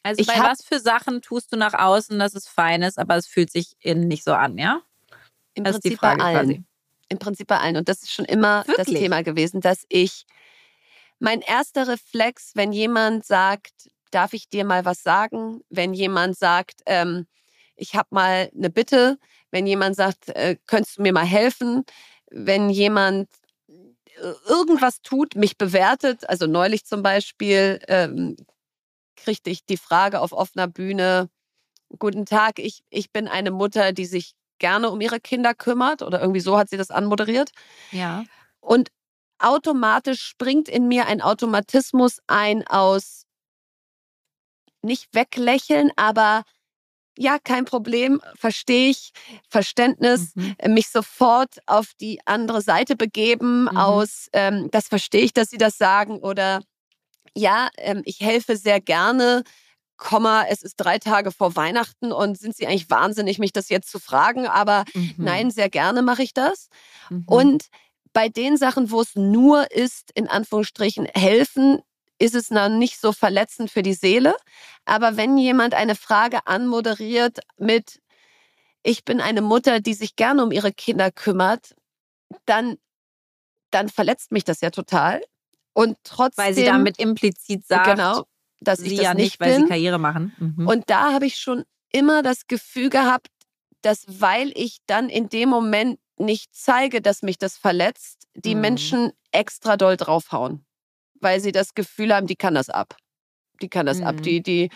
Also 0.03 0.21
ich 0.21 0.27
bei 0.27 0.35
hab, 0.35 0.51
was 0.51 0.63
für 0.65 0.81
Sachen 0.81 1.21
tust 1.23 1.53
du 1.53 1.57
nach 1.57 1.75
außen, 1.75 2.19
dass 2.19 2.35
es 2.35 2.49
fein 2.49 2.83
ist, 2.83 2.99
aber 2.99 3.17
es 3.17 3.27
fühlt 3.27 3.51
sich 3.51 3.77
innen 3.81 4.09
nicht 4.09 4.25
so 4.25 4.33
an, 4.33 4.57
ja? 4.59 4.83
Im 5.55 5.65
das 5.65 5.75
Prinzip 5.81 6.01
bei 6.01 6.17
allen. 6.17 6.49
Quasi. 6.49 6.65
Im 7.09 7.19
Prinzip 7.19 7.47
bei 7.49 7.59
allen. 7.59 7.77
Und 7.77 7.89
das 7.89 8.03
ist 8.03 8.13
schon 8.13 8.25
immer 8.25 8.67
Wirklich? 8.67 8.77
das 8.77 8.87
Thema 8.87 9.23
gewesen, 9.23 9.61
dass 9.61 9.85
ich 9.89 10.27
mein 11.19 11.41
erster 11.43 11.89
Reflex, 11.89 12.53
wenn 12.55 12.73
jemand 12.73 13.27
sagt, 13.27 13.91
darf 14.11 14.33
ich 14.33 14.49
dir 14.49 14.65
mal 14.65 14.85
was 14.85 15.03
sagen? 15.03 15.61
Wenn 15.69 15.93
jemand 15.93 16.37
sagt, 16.37 16.81
ähm, 16.87 17.27
ich 17.77 17.95
habe 17.95 18.09
mal 18.11 18.51
eine 18.55 18.71
Bitte, 18.71 19.19
wenn 19.51 19.67
jemand 19.67 19.97
sagt, 19.97 20.29
äh, 20.31 20.57
könntest 20.67 20.99
du 20.99 21.03
mir 21.03 21.13
mal 21.13 21.27
helfen? 21.27 21.85
Wenn 22.31 22.71
jemand 22.71 23.29
äh, 23.69 24.33
irgendwas 24.49 25.03
tut, 25.03 25.35
mich 25.35 25.59
bewertet, 25.59 26.29
also 26.29 26.47
neulich 26.47 26.85
zum 26.85 27.03
Beispiel 27.03 27.81
ähm, 27.89 28.37
kriegte 29.21 29.51
ich 29.51 29.65
die 29.65 29.77
Frage 29.77 30.21
auf 30.21 30.33
offener 30.33 30.67
Bühne, 30.67 31.29
guten 31.99 32.27
Tag, 32.27 32.59
ich, 32.59 32.83
ich 32.91 33.13
bin 33.13 33.29
eine 33.29 33.51
Mutter, 33.51 33.93
die 33.93 34.07
sich 34.07 34.35
gerne 34.59 34.91
um 34.91 35.01
ihre 35.01 35.21
Kinder 35.21 35.55
kümmert 35.55 36.03
oder 36.03 36.21
irgendwie 36.21 36.41
so 36.41 36.59
hat 36.59 36.69
sie 36.69 36.77
das 36.77 36.91
anmoderiert. 36.91 37.51
Ja. 37.91 38.25
Und 38.61 38.91
automatisch 39.39 40.23
springt 40.23 40.69
in 40.69 40.87
mir 40.87 41.07
ein 41.07 41.23
Automatismus 41.23 42.19
ein 42.27 42.67
aus 42.67 43.25
nicht 44.83 45.15
weglächeln, 45.15 45.91
aber 45.97 46.45
ja, 47.19 47.39
kein 47.39 47.65
Problem, 47.65 48.23
verstehe 48.35 48.91
ich, 48.91 49.11
Verständnis, 49.49 50.35
mhm. 50.35 50.55
Mich 50.69 50.89
sofort 50.89 51.59
auf 51.67 51.93
die 52.01 52.21
andere 52.25 52.63
Seite 52.63 52.97
begeben, 52.97 53.63
mhm. 53.63 53.77
aus, 53.77 54.29
ähm, 54.33 54.71
das 54.71 54.89
verstehe 54.89 55.23
ich, 55.23 55.35
dass 55.35 55.51
Sie 55.51 55.59
das 55.59 55.77
sagen, 55.77 56.21
oder 56.21 56.63
ja, 57.37 57.69
ähm, 57.79 58.03
ich 58.05 58.21
helfe 58.21 58.57
sehr 58.57 58.81
gerne, 58.81 59.45
Komma, 59.97 60.47
es 60.49 60.63
ist 60.63 60.77
drei 60.77 60.99
Tage 60.99 61.31
vor 61.31 61.57
Weihnachten 61.57 62.11
und 62.11 62.39
sind 62.39 62.57
Sie 62.57 62.67
eigentlich 62.67 62.89
wahnsinnig, 62.89 63.39
mich 63.39 63.53
das 63.53 63.69
jetzt 63.69 63.91
zu 63.91 63.99
fragen, 63.99 64.47
aber 64.47 64.85
mhm. 64.95 65.15
nein, 65.19 65.51
sehr 65.51 65.69
gerne 65.69 66.01
mache 66.01 66.23
ich 66.23 66.33
das. 66.33 66.69
Mhm. 67.11 67.25
Und 67.27 67.65
bei 68.15 68.29
den 68.31 68.57
Sachen, 68.57 68.91
wo 68.91 69.03
es 69.03 69.15
nur 69.15 69.71
ist, 69.71 70.11
in 70.15 70.27
Anführungsstrichen, 70.27 71.05
helfen, 71.05 71.83
ist 72.19 72.35
es 72.35 72.51
noch 72.51 72.69
nicht 72.69 72.99
so 73.01 73.13
verletzend 73.13 73.71
für 73.71 73.83
die 73.83 73.95
Seele. 73.95 74.35
Aber 74.85 75.17
wenn 75.17 75.37
jemand 75.37 75.75
eine 75.75 75.95
Frage 75.95 76.47
anmoderiert 76.47 77.41
mit, 77.59 78.01
ich 78.83 79.05
bin 79.05 79.21
eine 79.21 79.43
Mutter, 79.43 79.81
die 79.81 79.95
sich 79.95 80.17
gerne 80.17 80.43
um 80.43 80.51
ihre 80.51 80.73
Kinder 80.73 81.11
kümmert, 81.11 81.75
dann, 82.47 82.77
dann 83.71 83.89
verletzt 83.89 84.33
mich 84.33 84.45
das 84.45 84.61
ja 84.61 84.71
total. 84.71 85.23
Und 85.73 85.97
trotzdem. 86.05 86.45
Weil 86.45 86.55
sie 86.55 86.65
damit 86.65 86.99
implizit 86.99 87.67
sagt, 87.67 87.87
genau, 87.87 88.25
dass 88.61 88.81
ich 88.81 88.97
das 88.97 89.05
ja 89.05 89.15
nicht, 89.15 89.41
weil 89.41 89.53
bin. 89.53 89.63
sie 89.63 89.69
Karriere 89.69 89.99
machen. 89.99 90.35
Mhm. 90.39 90.67
Und 90.67 90.91
da 90.91 91.13
habe 91.13 91.27
ich 91.27 91.37
schon 91.37 91.65
immer 91.93 92.23
das 92.23 92.47
Gefühl 92.47 92.91
gehabt, 92.91 93.29
dass 93.83 94.05
weil 94.09 94.53
ich 94.55 94.79
dann 94.87 95.09
in 95.09 95.29
dem 95.29 95.49
Moment 95.49 95.99
nicht 96.17 96.55
zeige, 96.55 97.01
dass 97.01 97.23
mich 97.23 97.39
das 97.39 97.57
verletzt, 97.57 98.27
die 98.35 98.55
mhm. 98.55 98.61
Menschen 98.61 99.13
extra 99.33 99.77
doll 99.77 99.97
draufhauen 99.97 100.67
weil 101.21 101.41
sie 101.41 101.53
das 101.53 101.75
Gefühl 101.75 102.15
haben, 102.15 102.27
die 102.27 102.37
kann 102.37 102.55
das 102.55 102.69
ab. 102.69 102.97
Die 103.63 103.69
kann 103.69 103.87
das 103.87 103.99
mhm. 103.99 104.07
ab. 104.07 104.23
Die, 104.23 104.43
die, 104.43 104.71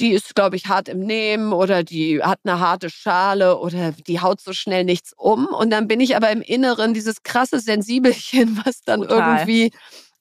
die 0.00 0.12
ist, 0.12 0.34
glaube 0.34 0.56
ich, 0.56 0.66
hart 0.66 0.88
im 0.88 1.00
Nehmen 1.00 1.52
oder 1.52 1.84
die 1.84 2.22
hat 2.22 2.40
eine 2.44 2.58
harte 2.58 2.90
Schale 2.90 3.58
oder 3.58 3.92
die 3.92 4.20
haut 4.20 4.40
so 4.40 4.52
schnell 4.52 4.84
nichts 4.84 5.12
um. 5.16 5.46
Und 5.46 5.70
dann 5.70 5.88
bin 5.88 6.00
ich 6.00 6.16
aber 6.16 6.30
im 6.30 6.42
Inneren 6.42 6.94
dieses 6.94 7.22
krasse 7.22 7.60
Sensibelchen, 7.60 8.60
was 8.64 8.82
dann 8.82 9.02
Total. 9.02 9.38
irgendwie 9.38 9.72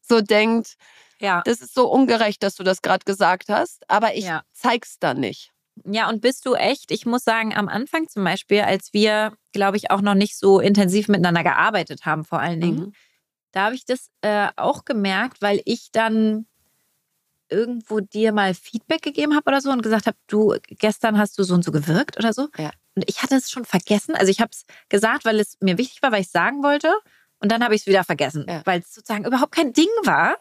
so 0.02 0.22
denkt, 0.22 0.76
ja. 1.20 1.42
das 1.46 1.62
ist 1.62 1.74
so 1.74 1.90
ungerecht, 1.90 2.44
dass 2.44 2.56
du 2.56 2.64
das 2.64 2.82
gerade 2.82 3.06
gesagt 3.06 3.50
hast, 3.50 3.90
aber 3.90 4.16
ich 4.16 4.26
ja. 4.26 4.44
zeig's 4.54 5.00
dann 5.00 5.20
nicht. 5.20 5.52
Ja, 5.86 6.10
und 6.10 6.22
bist 6.22 6.46
du 6.46 6.56
echt, 6.56 6.92
ich 6.92 7.06
muss 7.06 7.24
sagen, 7.24 7.56
am 7.56 7.70
Anfang 7.70 8.10
zum 8.10 8.24
Beispiel, 8.26 8.62
als 8.62 8.90
wir, 8.92 9.34
glaube 9.54 9.78
ich, 9.78 9.92
auch 9.92 10.02
noch 10.02 10.14
nicht 10.14 10.38
so 10.38 10.60
intensiv 10.60 11.08
miteinander 11.08 11.44
gearbeitet 11.44 12.06
haben, 12.06 12.26
vor 12.26 12.40
allen 12.40 12.60
Dingen, 12.60 12.80
mhm. 12.80 12.94
Da 13.52 13.66
habe 13.66 13.76
ich 13.76 13.86
das 13.86 14.10
äh, 14.22 14.50
auch 14.56 14.86
gemerkt, 14.86 15.42
weil 15.42 15.62
ich 15.66 15.90
dann 15.92 16.46
irgendwo 17.50 18.00
dir 18.00 18.32
mal 18.32 18.54
Feedback 18.54 19.02
gegeben 19.02 19.36
habe 19.36 19.48
oder 19.48 19.62
so 19.62 19.72
und 19.72 19.82
gesagt 19.82 20.08
habe, 20.08 20.18
du, 20.28 20.56
gestern 20.68 21.18
hast 21.18 21.38
du 21.38 21.44
so 21.44 21.54
und 21.54 21.64
so 21.64 21.72
gewirkt 21.72 22.18
oder 22.18 22.34
so. 22.34 22.50
Ja. 22.58 22.72
Und 22.96 23.10
ich 23.10 23.24
hatte 23.24 23.36
es 23.36 23.50
schon 23.50 23.66
vergessen. 23.66 24.16
Also 24.16 24.32
ich 24.32 24.42
habe 24.42 24.52
es 24.52 24.66
gesagt, 24.90 25.26
weil 25.26 25.40
es 25.40 25.58
mir 25.60 25.78
wichtig 25.78 26.02
war, 26.02 26.12
weil 26.12 26.22
ich 26.22 26.28
es 26.28 26.34
sagen 26.34 26.64
wollte. 26.64 26.94
Und 27.40 27.52
dann 27.52 27.64
habe 27.64 27.76
ich 27.76 27.82
es 27.82 27.88
wieder 27.88 28.04
vergessen, 28.04 28.46
ja. 28.48 28.62
weil 28.66 28.80
es 28.80 28.94
sozusagen 28.94 29.26
überhaupt 29.26 29.54
kein 29.54 29.74
Ding 29.74 29.88
war. 30.04 30.38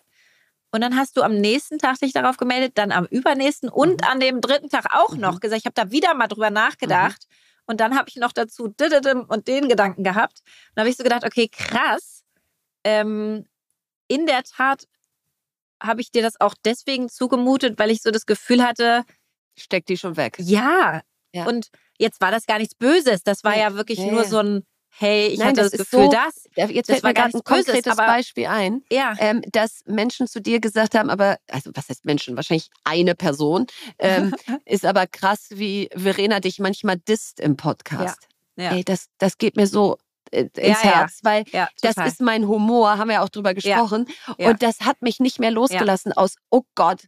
Und 0.70 0.82
dann 0.82 0.96
hast 0.96 1.16
du 1.16 1.22
am 1.22 1.34
nächsten 1.34 1.78
Tag 1.78 1.98
dich 2.00 2.12
darauf 2.12 2.36
gemeldet, 2.36 2.72
dann 2.76 2.92
am 2.92 3.06
übernächsten 3.06 3.68
und 3.68 4.02
mhm. 4.02 4.08
an 4.08 4.20
dem 4.20 4.40
dritten 4.40 4.68
Tag 4.68 4.86
auch 4.90 5.14
mhm. 5.14 5.20
noch 5.20 5.40
gesagt, 5.40 5.60
ich 5.60 5.66
habe 5.66 5.74
da 5.74 5.90
wieder 5.90 6.14
mal 6.14 6.26
drüber 6.26 6.50
nachgedacht. 6.50 7.26
Mhm. 7.28 7.34
Und 7.66 7.80
dann 7.80 7.96
habe 7.96 8.08
ich 8.08 8.16
noch 8.16 8.32
dazu 8.32 8.64
und 8.64 9.48
den 9.48 9.68
Gedanken 9.68 10.02
gehabt. 10.02 10.40
Und 10.40 10.72
dann 10.74 10.82
habe 10.82 10.90
ich 10.90 10.96
so 10.96 11.04
gedacht, 11.04 11.24
okay, 11.24 11.48
krass 11.48 12.18
ähm, 12.84 13.44
in 14.08 14.26
der 14.26 14.42
Tat 14.42 14.88
habe 15.82 16.00
ich 16.00 16.10
dir 16.10 16.22
das 16.22 16.40
auch 16.40 16.54
deswegen 16.64 17.08
zugemutet, 17.08 17.78
weil 17.78 17.90
ich 17.90 18.02
so 18.02 18.10
das 18.10 18.26
Gefühl 18.26 18.62
hatte, 18.62 19.04
steckt 19.56 19.88
die 19.88 19.96
schon 19.96 20.16
weg. 20.16 20.36
Ja. 20.38 21.02
ja. 21.32 21.46
Und 21.46 21.68
jetzt 21.98 22.20
war 22.20 22.30
das 22.30 22.46
gar 22.46 22.58
nichts 22.58 22.74
Böses. 22.74 23.22
Das 23.22 23.44
war 23.44 23.56
ja, 23.56 23.70
ja 23.70 23.74
wirklich 23.74 23.98
ja, 23.98 24.10
nur 24.10 24.24
so 24.24 24.38
ein 24.38 24.64
hey, 24.98 25.28
ich 25.28 25.38
Nein, 25.38 25.48
hatte 25.48 25.62
das, 25.62 25.70
das 25.70 25.80
Gefühl, 25.80 26.06
so, 26.06 26.10
dass. 26.10 26.70
Jetzt 26.70 26.90
fällt 26.90 27.02
mir 27.02 27.14
gerade 27.14 27.36
ein 27.36 27.42
konkretes 27.44 27.82
Böses, 27.82 27.96
Beispiel 27.96 28.46
ein, 28.46 28.82
ja. 28.90 29.14
ähm, 29.18 29.42
dass 29.52 29.80
Menschen 29.86 30.26
zu 30.26 30.40
dir 30.40 30.60
gesagt 30.60 30.94
haben, 30.94 31.10
aber, 31.10 31.38
also 31.48 31.70
was 31.74 31.88
heißt 31.88 32.04
Menschen? 32.04 32.36
Wahrscheinlich 32.36 32.68
eine 32.84 33.14
Person, 33.14 33.66
ähm, 33.98 34.34
ist 34.64 34.84
aber 34.84 35.06
krass, 35.06 35.48
wie 35.50 35.88
Verena 35.94 36.40
dich 36.40 36.58
manchmal 36.58 36.96
disst 36.96 37.40
im 37.40 37.56
Podcast. 37.56 38.18
Ja. 38.56 38.64
Ja. 38.64 38.72
Ey, 38.72 38.84
das, 38.84 39.06
das 39.18 39.38
geht 39.38 39.56
mir 39.56 39.68
so 39.68 39.98
ins 40.30 40.50
ja, 40.56 40.78
Herz, 40.78 41.20
ja. 41.22 41.30
weil 41.30 41.44
ja, 41.52 41.68
das 41.82 41.96
ist 41.96 42.20
mein 42.20 42.46
Humor, 42.46 42.98
haben 42.98 43.08
wir 43.08 43.22
auch 43.22 43.28
drüber 43.28 43.54
gesprochen. 43.54 44.06
Und 44.36 44.62
das 44.62 44.80
hat 44.80 45.02
mich 45.02 45.20
nicht 45.20 45.38
mehr 45.38 45.50
losgelassen 45.50 46.12
aus, 46.12 46.36
oh 46.50 46.62
Gott, 46.74 47.04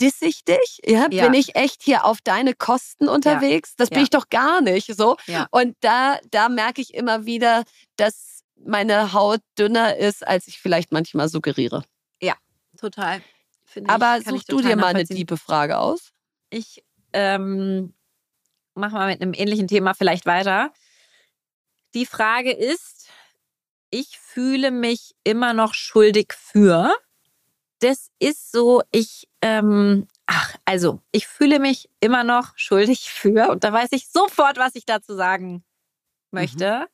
diss 0.00 0.20
ich 0.22 0.44
dich? 0.44 0.80
Ja, 0.84 1.08
bin 1.08 1.34
ich 1.34 1.54
echt 1.54 1.82
hier 1.82 2.04
auf 2.04 2.20
deine 2.22 2.54
Kosten 2.54 3.08
unterwegs? 3.08 3.74
Das 3.76 3.90
bin 3.90 4.02
ich 4.02 4.10
doch 4.10 4.28
gar 4.28 4.60
nicht 4.60 4.94
so. 4.94 5.16
Und 5.50 5.76
da, 5.80 6.18
da 6.30 6.48
merke 6.48 6.80
ich 6.80 6.94
immer 6.94 7.26
wieder, 7.26 7.64
dass 7.96 8.42
meine 8.64 9.12
Haut 9.12 9.40
dünner 9.58 9.96
ist, 9.96 10.26
als 10.26 10.46
ich 10.46 10.60
vielleicht 10.60 10.92
manchmal 10.92 11.28
suggeriere. 11.28 11.84
Ja, 12.20 12.34
total. 12.78 13.20
Ich, 13.74 13.88
Aber 13.88 14.20
such 14.24 14.44
du 14.44 14.60
dir 14.60 14.76
mal 14.76 14.88
eine 14.88 15.04
tiefe 15.04 15.36
Frage 15.36 15.78
aus. 15.78 16.12
Ich 16.50 16.84
ähm, 17.12 17.94
mache 18.74 18.94
mal 18.94 19.10
mit 19.10 19.22
einem 19.22 19.34
ähnlichen 19.34 19.68
Thema 19.68 19.94
vielleicht 19.94 20.26
weiter. 20.26 20.72
Die 21.94 22.06
Frage 22.06 22.52
ist, 22.52 23.08
ich 23.90 24.18
fühle 24.18 24.70
mich 24.70 25.14
immer 25.24 25.52
noch 25.52 25.74
schuldig 25.74 26.32
für. 26.32 26.94
Das 27.80 28.10
ist 28.18 28.50
so, 28.50 28.82
ich, 28.90 29.28
ähm, 29.42 30.08
ach, 30.26 30.56
also, 30.64 31.00
ich 31.10 31.26
fühle 31.26 31.58
mich 31.58 31.90
immer 32.00 32.24
noch 32.24 32.56
schuldig 32.56 33.10
für. 33.10 33.50
Und 33.50 33.64
da 33.64 33.72
weiß 33.72 33.90
ich 33.92 34.08
sofort, 34.08 34.56
was 34.56 34.74
ich 34.74 34.86
dazu 34.86 35.14
sagen 35.14 35.62
möchte. 36.30 36.80
Mhm. 36.80 36.86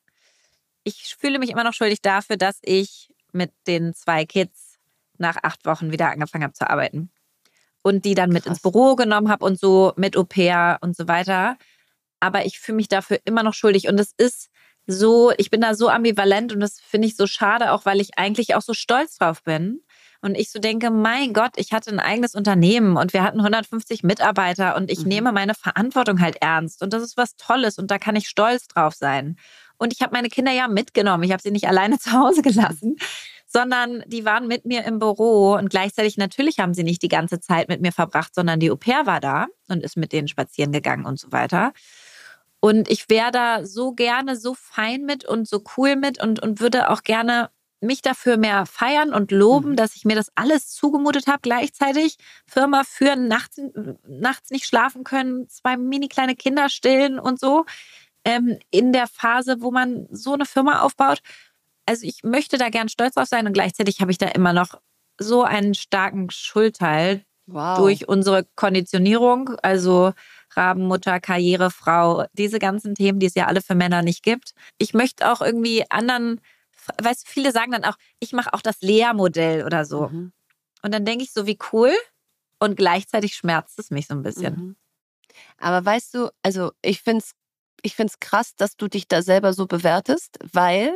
Ich 0.85 1.17
fühle 1.17 1.39
mich 1.39 1.51
immer 1.51 1.65
noch 1.65 1.75
schuldig 1.75 2.01
dafür, 2.01 2.37
dass 2.37 2.59
ich 2.63 3.13
mit 3.33 3.53
den 3.67 3.95
zwei 3.95 4.25
Kids 4.25 4.79
nach 5.19 5.37
acht 5.43 5.67
Wochen 5.67 5.93
wieder 5.93 6.11
angefangen 6.11 6.45
habe 6.45 6.55
zu 6.55 6.69
arbeiten. 6.69 7.11
Und 7.83 8.05
die 8.05 8.15
dann 8.15 8.31
mit 8.31 8.45
Krass. 8.45 8.55
ins 8.55 8.63
Büro 8.63 8.97
genommen 8.97 9.31
habe 9.31 9.45
und 9.45 9.61
so 9.61 9.93
mit 9.97 10.17
Au 10.17 10.25
pair 10.25 10.79
und 10.81 10.97
so 10.97 11.07
weiter. 11.07 11.57
Aber 12.19 12.45
ich 12.45 12.59
fühle 12.59 12.77
mich 12.77 12.89
dafür 12.89 13.21
immer 13.25 13.43
noch 13.43 13.55
schuldig. 13.55 13.87
Und 13.89 14.01
es 14.01 14.13
ist 14.17 14.51
so, 14.89 15.33
ich 15.37 15.51
bin 15.51 15.61
da 15.61 15.75
so 15.75 15.91
ambivalent 15.91 16.53
und 16.53 16.61
das 16.61 16.81
finde 16.81 17.07
ich 17.07 17.15
so 17.15 17.27
schade, 17.27 17.73
auch 17.73 17.85
weil 17.85 18.01
ich 18.01 18.19
eigentlich 18.19 18.55
auch 18.55 18.63
so 18.63 18.73
stolz 18.73 19.19
drauf 19.19 19.43
bin. 19.43 19.83
Und 20.21 20.35
ich 20.35 20.51
so 20.51 20.59
denke, 20.59 20.91
mein 20.91 21.33
Gott, 21.33 21.53
ich 21.57 21.73
hatte 21.73 21.91
ein 21.91 22.01
eigenes 22.01 22.35
Unternehmen 22.35 22.97
und 22.97 23.13
wir 23.13 23.23
hatten 23.23 23.39
150 23.39 24.03
Mitarbeiter 24.03 24.75
und 24.75 24.91
ich 24.91 25.03
mhm. 25.03 25.09
nehme 25.09 25.33
meine 25.33 25.55
Verantwortung 25.55 26.21
halt 26.21 26.39
ernst. 26.41 26.83
Und 26.83 26.93
das 26.93 27.03
ist 27.05 27.17
was 27.17 27.37
Tolles 27.37 27.79
und 27.79 27.91
da 27.91 27.99
kann 27.99 28.17
ich 28.17 28.29
stolz 28.29 28.67
drauf 28.67 28.95
sein. 28.95 29.37
Und 29.77 29.93
ich 29.93 30.01
habe 30.01 30.13
meine 30.15 30.29
Kinder 30.29 30.51
ja 30.51 30.67
mitgenommen. 30.67 31.23
Ich 31.23 31.33
habe 31.33 31.43
sie 31.43 31.53
nicht 31.53 31.69
alleine 31.69 31.99
zu 32.01 32.11
Hause 32.13 32.41
gelassen, 32.43 32.97
sondern 33.47 34.03
die 34.07 34.25
waren 34.25 34.49
mit 34.49 34.65
mir 34.65 34.85
im 34.87 34.99
Büro 34.99 35.55
und 35.55 35.69
gleichzeitig 35.69 36.17
natürlich 36.17 36.59
haben 36.59 36.73
sie 36.73 36.83
nicht 36.83 37.03
die 37.03 37.09
ganze 37.09 37.41
Zeit 37.41 37.69
mit 37.69 37.83
mir 37.83 37.93
verbracht, 37.93 38.35
sondern 38.35 38.59
die 38.59 38.71
Au 38.71 38.77
pair 38.77 39.05
war 39.05 39.21
da 39.21 39.47
und 39.69 39.85
ist 39.85 39.99
mit 39.99 40.13
denen 40.13 40.29
spazieren 40.29 40.73
gegangen 40.73 41.05
und 41.05 41.21
so 41.21 41.31
weiter. 41.31 41.73
Und 42.61 42.89
ich 42.89 43.09
wäre 43.09 43.31
da 43.31 43.65
so 43.65 43.93
gerne 43.93 44.37
so 44.37 44.55
fein 44.55 45.05
mit 45.05 45.25
und 45.25 45.49
so 45.49 45.63
cool 45.77 45.97
mit 45.97 46.21
und, 46.21 46.41
und 46.41 46.61
würde 46.61 46.91
auch 46.91 47.03
gerne 47.03 47.51
mich 47.81 48.03
dafür 48.03 48.37
mehr 48.37 48.67
feiern 48.67 49.15
und 49.15 49.31
loben, 49.31 49.71
mhm. 49.71 49.77
dass 49.77 49.95
ich 49.95 50.05
mir 50.05 50.17
das 50.17 50.33
alles 50.35 50.71
zugemutet 50.71 51.27
habe. 51.27 51.39
Gleichzeitig 51.43 52.17
Firma 52.47 52.83
führen, 52.85 53.29
nachts, 53.29 53.61
nachts 54.07 54.51
nicht 54.51 54.67
schlafen 54.67 55.05
können, 55.05 55.49
zwei 55.49 55.77
mini 55.77 56.09
kleine 56.09 56.35
Kinder 56.35 56.69
stillen 56.69 57.19
und 57.19 57.39
so. 57.39 57.65
Ähm, 58.25 58.59
in 58.71 58.93
der 58.93 59.07
Phase, 59.07 59.61
wo 59.61 59.71
man 59.71 60.09
so 60.11 60.35
eine 60.35 60.45
Firma 60.45 60.81
aufbaut. 60.81 61.21
Also 61.87 62.05
ich 62.05 62.25
möchte 62.25 62.59
da 62.59 62.69
gern 62.69 62.89
stolz 62.89 63.15
drauf 63.15 63.29
sein 63.29 63.47
und 63.47 63.53
gleichzeitig 63.53 64.01
habe 64.01 64.11
ich 64.11 64.19
da 64.19 64.27
immer 64.27 64.53
noch 64.53 64.81
so 65.19 65.43
einen 65.43 65.75
starken 65.75 66.31
Schuldteil 66.31 67.25
wow. 67.47 67.79
durch 67.79 68.09
unsere 68.09 68.45
Konditionierung. 68.57 69.51
Also 69.63 70.13
Rabenmutter, 70.51 71.21
Karrierefrau, 71.21 72.27
diese 72.33 72.59
ganzen 72.59 72.95
Themen, 72.95 73.19
die 73.19 73.27
es 73.27 73.35
ja 73.35 73.47
alle 73.47 73.63
für 73.63 73.75
Männer 73.75 74.03
nicht 74.03 74.23
gibt. 74.23 74.53
Ich 74.79 74.95
möchte 74.95 75.31
auch 75.31 75.41
irgendwie 75.41 75.85
anderen 75.91 76.41
weißt 77.03 77.27
du, 77.27 77.31
viele 77.31 77.53
sagen 77.53 77.73
dann 77.73 77.85
auch, 77.85 77.97
ich 78.19 78.33
mache 78.33 78.53
auch 78.55 78.63
das 78.63 78.81
Lehrmodell 78.81 79.65
oder 79.65 79.85
so. 79.85 80.09
Mhm. 80.09 80.33
Und 80.83 80.95
dann 80.95 81.05
denke 81.05 81.25
ich 81.25 81.33
so, 81.33 81.47
wie 81.47 81.59
cool. 81.73 81.93
Und 82.59 82.77
gleichzeitig 82.77 83.35
schmerzt 83.35 83.79
es 83.79 83.91
mich 83.91 84.07
so 84.07 84.15
ein 84.15 84.23
bisschen. 84.23 84.57
Mhm. 84.57 84.77
Aber 85.59 85.85
weißt 85.85 86.15
du, 86.15 86.31
also 86.43 86.73
ich 86.83 87.03
finde 87.03 87.19
es 87.25 87.35
ich 87.83 87.95
find's 87.95 88.19
krass, 88.19 88.57
dass 88.57 88.77
du 88.77 88.89
dich 88.89 89.07
da 89.07 89.23
selber 89.23 89.53
so 89.53 89.67
bewertest, 89.67 90.39
weil 90.53 90.91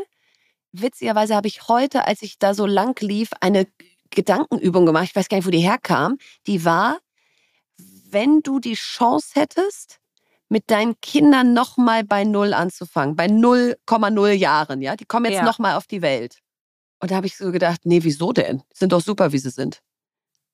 witzigerweise 0.73 1.37
habe 1.37 1.47
ich 1.47 1.69
heute, 1.69 2.09
als 2.09 2.23
ich 2.23 2.41
da 2.41 2.55
so 2.55 2.67
lang 2.67 3.01
lief, 3.01 3.31
eine 3.41 3.69
Gedankenübung 4.11 4.85
gemacht. 4.87 5.05
Ich 5.05 5.15
weiß 5.15 5.29
gar 5.29 5.37
nicht, 5.37 5.47
wo 5.47 5.51
die 5.51 5.61
herkam. 5.61 6.19
Die 6.49 6.65
war, 6.65 6.99
wenn 8.13 8.41
du 8.43 8.61
die 8.61 8.75
Chance 8.75 9.31
hättest, 9.35 9.99
mit 10.49 10.71
deinen 10.71 11.01
Kindern 11.01 11.55
nochmal 11.55 12.05
bei 12.05 12.25
Null 12.25 12.53
anzufangen, 12.53 13.17
bei 13.17 13.27
0,0 13.27 14.33
Jahren, 14.33 14.83
ja? 14.83 14.97
Die 14.97 15.07
kommen 15.07 15.27
jetzt 15.27 15.39
ja. 15.39 15.45
nochmal 15.45 15.77
auf 15.77 15.87
die 15.87 16.03
Welt. 16.03 16.39
Und 17.01 17.11
da 17.11 17.17
habe 17.17 17.27
ich 17.27 17.37
so 17.37 17.51
gedacht, 17.51 17.81
nee, 17.85 18.03
wieso 18.03 18.33
denn? 18.33 18.59
Die 18.59 18.79
sind 18.79 18.93
doch 18.93 19.01
super, 19.01 19.33
wie 19.33 19.39
sie 19.39 19.51
sind. 19.51 19.81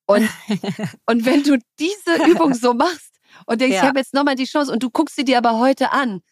Und, 0.06 0.28
und 1.06 1.26
wenn 1.26 1.42
du 1.42 1.58
diese 1.78 2.30
Übung 2.30 2.54
so 2.54 2.74
machst 2.74 3.16
und 3.46 3.60
denkst, 3.60 3.74
ja. 3.74 3.82
ich 3.82 3.88
habe 3.88 3.98
jetzt 3.98 4.14
nochmal 4.14 4.36
die 4.36 4.46
Chance 4.46 4.72
und 4.72 4.82
du 4.82 4.88
guckst 4.88 5.16
sie 5.16 5.24
dir 5.24 5.38
aber 5.38 5.58
heute 5.58 5.90
an, 5.90 6.22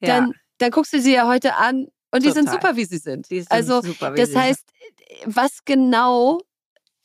dann, 0.00 0.28
ja. 0.28 0.32
dann 0.58 0.70
guckst 0.70 0.92
du 0.92 1.00
sie 1.00 1.12
ja 1.12 1.26
heute 1.26 1.56
an 1.56 1.88
und 2.10 2.22
Total. 2.22 2.22
die 2.22 2.30
sind 2.30 2.50
super, 2.50 2.76
wie 2.76 2.84
sie 2.84 2.98
sind. 2.98 3.26
sind 3.26 3.50
also, 3.50 3.82
super, 3.82 4.12
das 4.12 4.34
heißt, 4.34 4.64
was 5.26 5.64
genau 5.64 6.40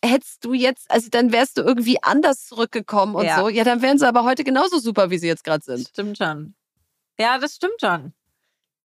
hättest 0.03 0.43
du 0.43 0.53
jetzt, 0.53 0.89
also 0.91 1.09
dann 1.09 1.31
wärst 1.31 1.57
du 1.57 1.61
irgendwie 1.61 2.01
anders 2.03 2.47
zurückgekommen 2.47 3.15
und 3.15 3.25
ja. 3.25 3.39
so. 3.39 3.49
Ja, 3.49 3.63
dann 3.63 3.81
wären 3.81 3.97
sie 3.97 4.07
aber 4.07 4.23
heute 4.23 4.43
genauso 4.43 4.79
super, 4.79 5.09
wie 5.09 5.17
sie 5.17 5.27
jetzt 5.27 5.43
gerade 5.43 5.63
sind. 5.63 5.87
Stimmt 5.87 6.17
schon. 6.17 6.55
Ja, 7.17 7.37
das 7.37 7.55
stimmt 7.55 7.79
schon. 7.79 8.13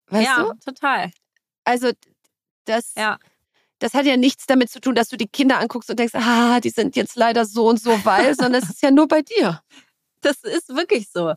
Weißt 0.08 0.26
ja, 0.26 0.42
du? 0.42 0.54
total. 0.64 1.10
Also 1.64 1.90
das, 2.64 2.94
ja. 2.96 3.18
das 3.78 3.94
hat 3.94 4.06
ja 4.06 4.16
nichts 4.16 4.46
damit 4.46 4.70
zu 4.70 4.80
tun, 4.80 4.94
dass 4.94 5.08
du 5.08 5.16
die 5.16 5.28
Kinder 5.28 5.58
anguckst 5.58 5.90
und 5.90 5.98
denkst, 5.98 6.14
ah, 6.14 6.60
die 6.60 6.70
sind 6.70 6.96
jetzt 6.96 7.16
leider 7.16 7.44
so 7.44 7.68
und 7.68 7.80
so 7.80 8.04
weil, 8.04 8.34
sondern 8.38 8.62
es 8.62 8.70
ist 8.70 8.82
ja 8.82 8.90
nur 8.90 9.08
bei 9.08 9.22
dir. 9.22 9.62
Das 10.20 10.42
ist 10.42 10.70
wirklich 10.70 11.08
so. 11.10 11.34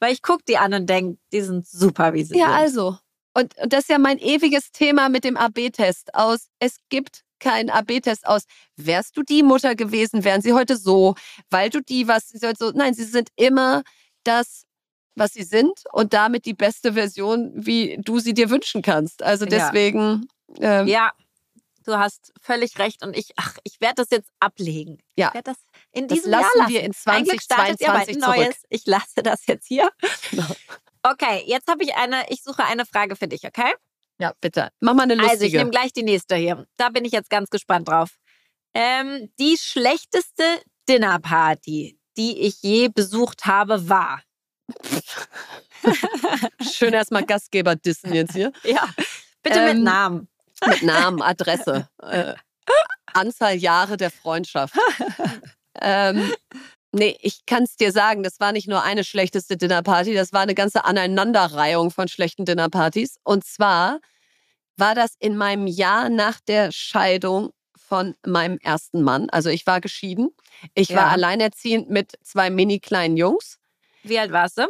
Weil 0.00 0.12
ich 0.12 0.22
gucke 0.22 0.44
die 0.46 0.58
an 0.58 0.74
und 0.74 0.86
denke, 0.86 1.18
die 1.32 1.40
sind 1.40 1.66
super, 1.66 2.14
wie 2.14 2.22
sie 2.22 2.36
ja, 2.36 2.46
sind. 2.46 2.54
Ja, 2.54 2.60
also. 2.60 2.98
Und, 3.34 3.56
und 3.58 3.72
das 3.72 3.80
ist 3.80 3.90
ja 3.90 3.98
mein 3.98 4.18
ewiges 4.18 4.70
Thema 4.70 5.08
mit 5.08 5.24
dem 5.24 5.36
AB-Test 5.36 6.14
aus. 6.14 6.48
Es 6.60 6.78
gibt 6.88 7.24
keinen 7.38 7.70
AB-Test 7.70 8.26
aus. 8.26 8.44
Wärst 8.76 9.16
du 9.16 9.22
die 9.22 9.42
Mutter 9.42 9.74
gewesen, 9.74 10.24
wären 10.24 10.42
sie 10.42 10.52
heute 10.52 10.76
so, 10.76 11.14
weil 11.50 11.70
du 11.70 11.80
die 11.80 12.08
was, 12.08 12.28
sie 12.28 12.38
so. 12.38 12.70
Nein, 12.74 12.94
sie 12.94 13.04
sind 13.04 13.30
immer 13.36 13.82
das, 14.24 14.64
was 15.14 15.32
sie 15.32 15.42
sind 15.42 15.84
und 15.92 16.12
damit 16.12 16.46
die 16.46 16.54
beste 16.54 16.92
Version, 16.92 17.52
wie 17.54 17.98
du 18.00 18.18
sie 18.20 18.34
dir 18.34 18.50
wünschen 18.50 18.82
kannst. 18.82 19.22
Also 19.22 19.46
deswegen. 19.46 20.28
Ja, 20.58 20.80
ähm, 20.80 20.86
ja 20.86 21.12
du 21.88 21.98
hast 21.98 22.32
völlig 22.40 22.78
recht 22.78 23.02
und 23.02 23.16
ich, 23.16 23.32
ach, 23.36 23.56
ich 23.64 23.80
werde 23.80 23.96
das 23.96 24.10
jetzt 24.10 24.30
ablegen. 24.40 24.98
Ja. 25.16 25.28
Ich 25.28 25.34
werde 25.34 25.52
das 25.52 25.56
in 25.92 26.06
diesem 26.06 26.30
das 26.30 26.42
lassen 26.42 26.58
Jahr 26.58 26.64
lassen. 26.64 26.72
wir 26.72 26.82
in 26.82 26.92
2022 26.92 28.20
zurück. 28.20 28.36
Neues. 28.36 28.56
Ich 28.68 28.86
lasse 28.86 29.22
das 29.22 29.46
jetzt 29.46 29.66
hier. 29.66 29.90
Okay, 31.04 31.44
jetzt 31.46 31.68
habe 31.68 31.84
ich 31.84 31.94
eine, 31.94 32.28
ich 32.28 32.42
suche 32.42 32.64
eine 32.64 32.84
Frage 32.84 33.14
für 33.14 33.28
dich, 33.28 33.44
okay? 33.44 33.72
Ja, 34.20 34.32
bitte. 34.40 34.70
Mach 34.80 34.94
mal 34.94 35.04
eine 35.04 35.14
lustige. 35.14 35.32
Also 35.32 35.44
ich 35.44 35.52
nehme 35.52 35.70
gleich 35.70 35.92
die 35.92 36.02
nächste 36.02 36.36
hier. 36.36 36.66
Da 36.76 36.88
bin 36.88 37.04
ich 37.04 37.12
jetzt 37.12 37.30
ganz 37.30 37.50
gespannt 37.50 37.88
drauf. 37.88 38.10
Ähm, 38.74 39.30
die 39.38 39.56
schlechteste 39.56 40.42
Dinnerparty, 40.88 41.98
die 42.16 42.40
ich 42.40 42.62
je 42.62 42.88
besucht 42.88 43.46
habe, 43.46 43.88
war. 43.88 44.22
Schön 46.60 46.92
erstmal 46.92 47.24
Gastgeber 47.24 47.76
dissen 47.76 48.12
jetzt 48.12 48.34
hier. 48.34 48.52
Ja, 48.64 48.88
bitte 49.42 49.60
ähm, 49.60 49.76
mit 49.76 49.84
Namen. 49.84 50.28
Mit 50.66 50.82
Namen, 50.82 51.22
Adresse, 51.22 51.88
äh, 52.02 52.34
Anzahl 53.06 53.54
Jahre 53.54 53.96
der 53.96 54.10
Freundschaft. 54.10 54.74
ähm, 55.80 56.32
Nee, 56.98 57.16
ich 57.20 57.46
kann 57.46 57.62
es 57.62 57.76
dir 57.76 57.92
sagen, 57.92 58.24
das 58.24 58.40
war 58.40 58.50
nicht 58.50 58.66
nur 58.66 58.82
eine 58.82 59.04
schlechteste 59.04 59.56
Dinnerparty, 59.56 60.14
das 60.14 60.32
war 60.32 60.40
eine 60.40 60.54
ganze 60.54 60.84
Aneinanderreihung 60.84 61.92
von 61.92 62.08
schlechten 62.08 62.44
Dinnerpartys. 62.44 63.18
Und 63.22 63.44
zwar 63.44 64.00
war 64.76 64.96
das 64.96 65.14
in 65.20 65.36
meinem 65.36 65.68
Jahr 65.68 66.08
nach 66.08 66.40
der 66.40 66.72
Scheidung 66.72 67.52
von 67.76 68.14
meinem 68.26 68.58
ersten 68.58 69.02
Mann. 69.02 69.30
Also 69.30 69.48
ich 69.48 69.66
war 69.66 69.80
geschieden. 69.80 70.30
Ich 70.74 70.88
ja. 70.88 70.96
war 70.96 71.10
alleinerziehend 71.10 71.88
mit 71.88 72.18
zwei 72.22 72.50
mini 72.50 72.80
kleinen 72.80 73.16
Jungs. 73.16 73.58
Wie 74.02 74.18
alt 74.18 74.32
warst 74.32 74.58
du? 74.58 74.66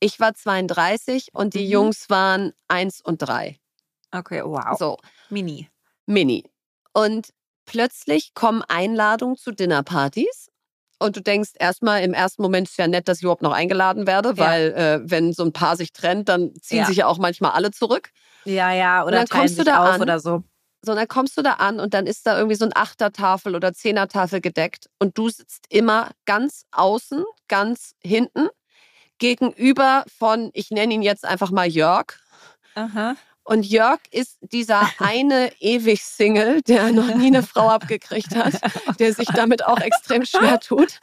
Ich 0.00 0.18
war 0.18 0.34
32 0.34 1.28
und 1.32 1.54
die 1.54 1.66
mhm. 1.66 1.70
Jungs 1.70 2.10
waren 2.10 2.52
eins 2.68 3.00
und 3.00 3.22
drei. 3.22 3.60
Okay, 4.10 4.42
wow. 4.44 4.76
So. 4.76 4.98
Mini. 5.28 5.68
Mini. 6.06 6.44
Und 6.92 7.30
plötzlich 7.64 8.34
kommen 8.34 8.62
Einladungen 8.62 9.36
zu 9.36 9.52
Dinnerpartys 9.52 10.49
und 11.00 11.16
du 11.16 11.22
denkst 11.22 11.50
erstmal, 11.58 12.02
im 12.02 12.14
ersten 12.14 12.42
Moment 12.42 12.68
ist 12.68 12.78
ja 12.78 12.86
nett, 12.86 13.08
dass 13.08 13.18
ich 13.18 13.22
überhaupt 13.22 13.42
noch 13.42 13.52
eingeladen 13.52 14.06
werde, 14.06 14.38
weil 14.38 14.70
ja. 14.70 14.94
äh, 14.94 15.00
wenn 15.02 15.32
so 15.32 15.44
ein 15.44 15.52
Paar 15.52 15.76
sich 15.76 15.92
trennt, 15.92 16.28
dann 16.28 16.54
ziehen 16.60 16.78
ja. 16.78 16.84
sich 16.84 16.98
ja 16.98 17.06
auch 17.06 17.18
manchmal 17.18 17.52
alle 17.52 17.70
zurück. 17.70 18.10
Ja, 18.44 18.72
ja, 18.72 19.04
oder 19.04 19.18
dann 19.18 19.28
kommst 19.28 19.58
du 19.58 19.64
da 19.64 19.82
an, 19.82 20.00
oder 20.00 20.20
so. 20.20 20.44
So, 20.82 20.94
dann 20.94 21.08
kommst 21.08 21.36
du 21.36 21.42
da 21.42 21.54
an 21.54 21.80
und 21.80 21.92
dann 21.92 22.06
ist 22.06 22.26
da 22.26 22.36
irgendwie 22.36 22.56
so 22.56 22.64
ein 22.64 22.72
Achtertafel 22.74 23.54
oder 23.54 23.72
Zehnertafel 23.72 24.40
gedeckt 24.40 24.88
und 24.98 25.18
du 25.18 25.28
sitzt 25.28 25.64
immer 25.68 26.10
ganz 26.24 26.64
außen, 26.70 27.24
ganz 27.48 27.94
hinten, 28.02 28.48
gegenüber 29.18 30.04
von, 30.18 30.50
ich 30.54 30.70
nenne 30.70 30.94
ihn 30.94 31.02
jetzt 31.02 31.24
einfach 31.24 31.50
mal 31.50 31.66
Jörg. 31.66 32.18
Aha. 32.74 33.14
Und 33.50 33.66
Jörg 33.66 33.98
ist 34.12 34.38
dieser 34.42 34.88
eine 35.00 35.50
ewig 35.58 36.04
Single, 36.04 36.62
der 36.62 36.92
noch 36.92 37.12
nie 37.16 37.26
eine 37.26 37.42
Frau 37.42 37.68
abgekriegt 37.68 38.36
hat, 38.36 38.60
der 39.00 39.12
sich 39.12 39.26
damit 39.26 39.66
auch 39.66 39.80
extrem 39.80 40.24
schwer 40.24 40.60
tut. 40.60 41.00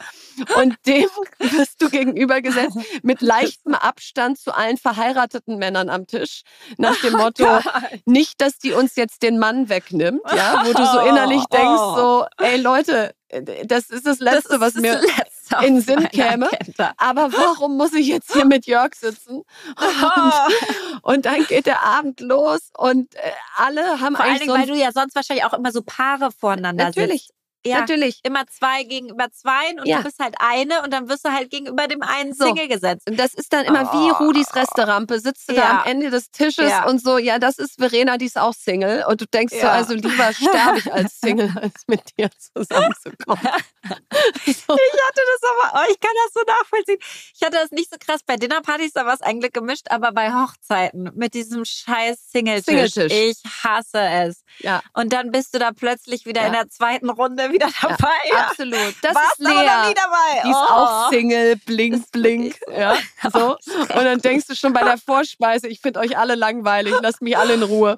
Und 0.56 0.74
dem 0.86 1.08
wirst 1.38 1.82
du 1.82 1.90
gegenübergesetzt 1.90 2.78
mit 3.02 3.20
leichtem 3.20 3.74
Abstand 3.74 4.38
zu 4.38 4.54
allen 4.54 4.78
verheirateten 4.78 5.58
Männern 5.58 5.90
am 5.90 6.06
Tisch. 6.06 6.40
Nach 6.78 6.98
dem 7.02 7.16
oh 7.16 7.18
Motto, 7.18 7.46
nicht, 8.06 8.40
dass 8.40 8.56
die 8.56 8.72
uns 8.72 8.96
jetzt 8.96 9.22
den 9.22 9.38
Mann 9.38 9.68
wegnimmt, 9.68 10.22
ja, 10.34 10.62
wo 10.64 10.72
du 10.72 10.86
so 10.86 11.00
innerlich 11.00 11.42
oh. 11.50 11.54
denkst, 11.54 11.82
so, 11.96 12.26
ey 12.38 12.56
Leute, 12.56 13.14
das 13.64 13.90
ist 13.90 14.06
das 14.06 14.20
Letzte, 14.20 14.58
das 14.58 14.60
was 14.60 14.74
mir 14.74 15.02
in 15.64 15.80
Sinn 15.80 16.08
käme. 16.08 16.48
Aber 16.96 17.32
warum 17.32 17.76
muss 17.76 17.92
ich 17.92 18.06
jetzt 18.06 18.32
hier 18.32 18.44
mit 18.44 18.66
Jörg 18.66 18.94
sitzen? 18.94 19.42
Und, 19.78 21.02
und 21.02 21.26
dann 21.26 21.44
geht 21.46 21.66
der 21.66 21.82
Abend 21.82 22.20
los 22.20 22.70
und 22.76 23.14
äh, 23.14 23.18
alle 23.56 24.00
haben 24.00 24.16
Vor 24.16 24.24
eigentlich. 24.24 24.46
Vor 24.46 24.54
allen 24.54 24.64
Dingen, 24.66 24.70
weil 24.70 24.76
du 24.76 24.76
ja 24.76 24.92
sonst 24.92 25.14
wahrscheinlich 25.14 25.44
auch 25.44 25.52
immer 25.52 25.72
so 25.72 25.82
Paare 25.82 26.30
voreinander 26.32 26.84
Natürlich. 26.84 27.22
Sitzt. 27.22 27.37
Ja, 27.66 27.80
natürlich. 27.80 28.20
Immer 28.22 28.46
zwei 28.46 28.84
gegenüber 28.84 29.30
zwei 29.32 29.70
und 29.78 29.86
ja. 29.86 29.98
du 29.98 30.04
bist 30.04 30.18
halt 30.20 30.36
eine 30.38 30.82
und 30.82 30.92
dann 30.92 31.08
wirst 31.08 31.24
du 31.24 31.32
halt 31.32 31.50
gegenüber 31.50 31.88
dem 31.88 32.02
einen 32.02 32.32
Single 32.32 32.68
so. 32.68 32.74
gesetzt. 32.74 33.08
Und 33.08 33.18
das 33.18 33.34
ist 33.34 33.52
dann 33.52 33.64
immer 33.64 33.90
oh. 33.92 33.96
wie 33.96 34.10
Rudis 34.24 34.54
Resterampe. 34.54 35.18
Sitzt 35.18 35.50
du 35.50 35.54
ja. 35.54 35.60
da 35.60 35.78
am 35.80 35.86
Ende 35.86 36.10
des 36.10 36.30
Tisches 36.30 36.70
ja. 36.70 36.86
und 36.86 37.02
so, 37.02 37.18
ja, 37.18 37.38
das 37.38 37.58
ist 37.58 37.76
Verena, 37.78 38.16
die 38.16 38.26
ist 38.26 38.38
auch 38.38 38.54
Single. 38.54 39.04
Und 39.08 39.20
du 39.20 39.26
denkst 39.26 39.54
so, 39.60 39.66
also 39.66 39.94
lieber 39.94 40.32
sterbe 40.32 40.78
ich 40.78 40.92
als 40.92 41.20
Single, 41.20 41.52
als 41.60 41.82
mit 41.88 42.02
dir 42.16 42.30
zusammenzukommen. 42.38 43.42
so. 44.46 44.76
Ich 44.88 45.04
hatte 45.08 45.20
das 45.26 45.50
aber, 45.50 45.80
oh, 45.80 45.90
ich 45.90 46.00
kann 46.00 46.12
das 46.24 46.32
so 46.34 46.40
nachvollziehen. 46.46 46.98
Ich 47.34 47.42
hatte 47.42 47.56
das 47.56 47.70
nicht 47.70 47.90
so 47.90 47.96
krass 47.98 48.20
bei 48.24 48.36
Dinnerpartys, 48.36 48.92
da 48.92 49.06
war 49.06 49.14
es 49.14 49.22
eigentlich 49.22 49.52
gemischt, 49.52 49.86
aber 49.90 50.12
bei 50.12 50.32
Hochzeiten 50.32 51.10
mit 51.14 51.34
diesem 51.34 51.64
scheiß 51.64 52.30
Singletisch. 52.30 52.94
Singletisch. 52.94 53.12
Ich 53.12 53.42
hasse 53.64 54.00
es. 54.00 54.42
Ja. 54.58 54.82
Und 54.94 55.12
dann 55.12 55.30
bist 55.30 55.54
du 55.54 55.58
da 55.58 55.72
plötzlich 55.72 56.26
wieder 56.26 56.46
in 56.46 56.52
der 56.52 56.68
zweiten 56.68 57.10
Runde 57.10 57.47
wieder 57.52 57.68
dabei. 57.80 58.14
Ja, 58.30 58.48
absolut. 58.48 58.94
Das 59.02 59.14
Warst 59.14 59.38
ist 59.38 59.48
Lea. 59.48 59.54
Noch 59.54 59.88
nie 59.88 59.94
dabei. 59.94 60.42
Die 60.44 60.50
ist 60.50 60.56
oh. 60.56 60.72
auch 60.72 61.10
Single, 61.10 61.56
blink, 61.56 62.10
blink. 62.12 62.56
Ja, 62.76 62.96
so. 63.32 63.56
Und 63.78 64.04
dann 64.04 64.18
denkst 64.20 64.46
du 64.46 64.54
schon 64.54 64.72
bei 64.72 64.82
der 64.82 64.98
Vorspeise, 64.98 65.68
ich 65.68 65.80
finde 65.80 66.00
euch 66.00 66.16
alle 66.16 66.34
langweilig, 66.34 66.94
lasst 67.00 67.22
mich 67.22 67.36
alle 67.36 67.54
in 67.54 67.62
Ruhe. 67.62 67.96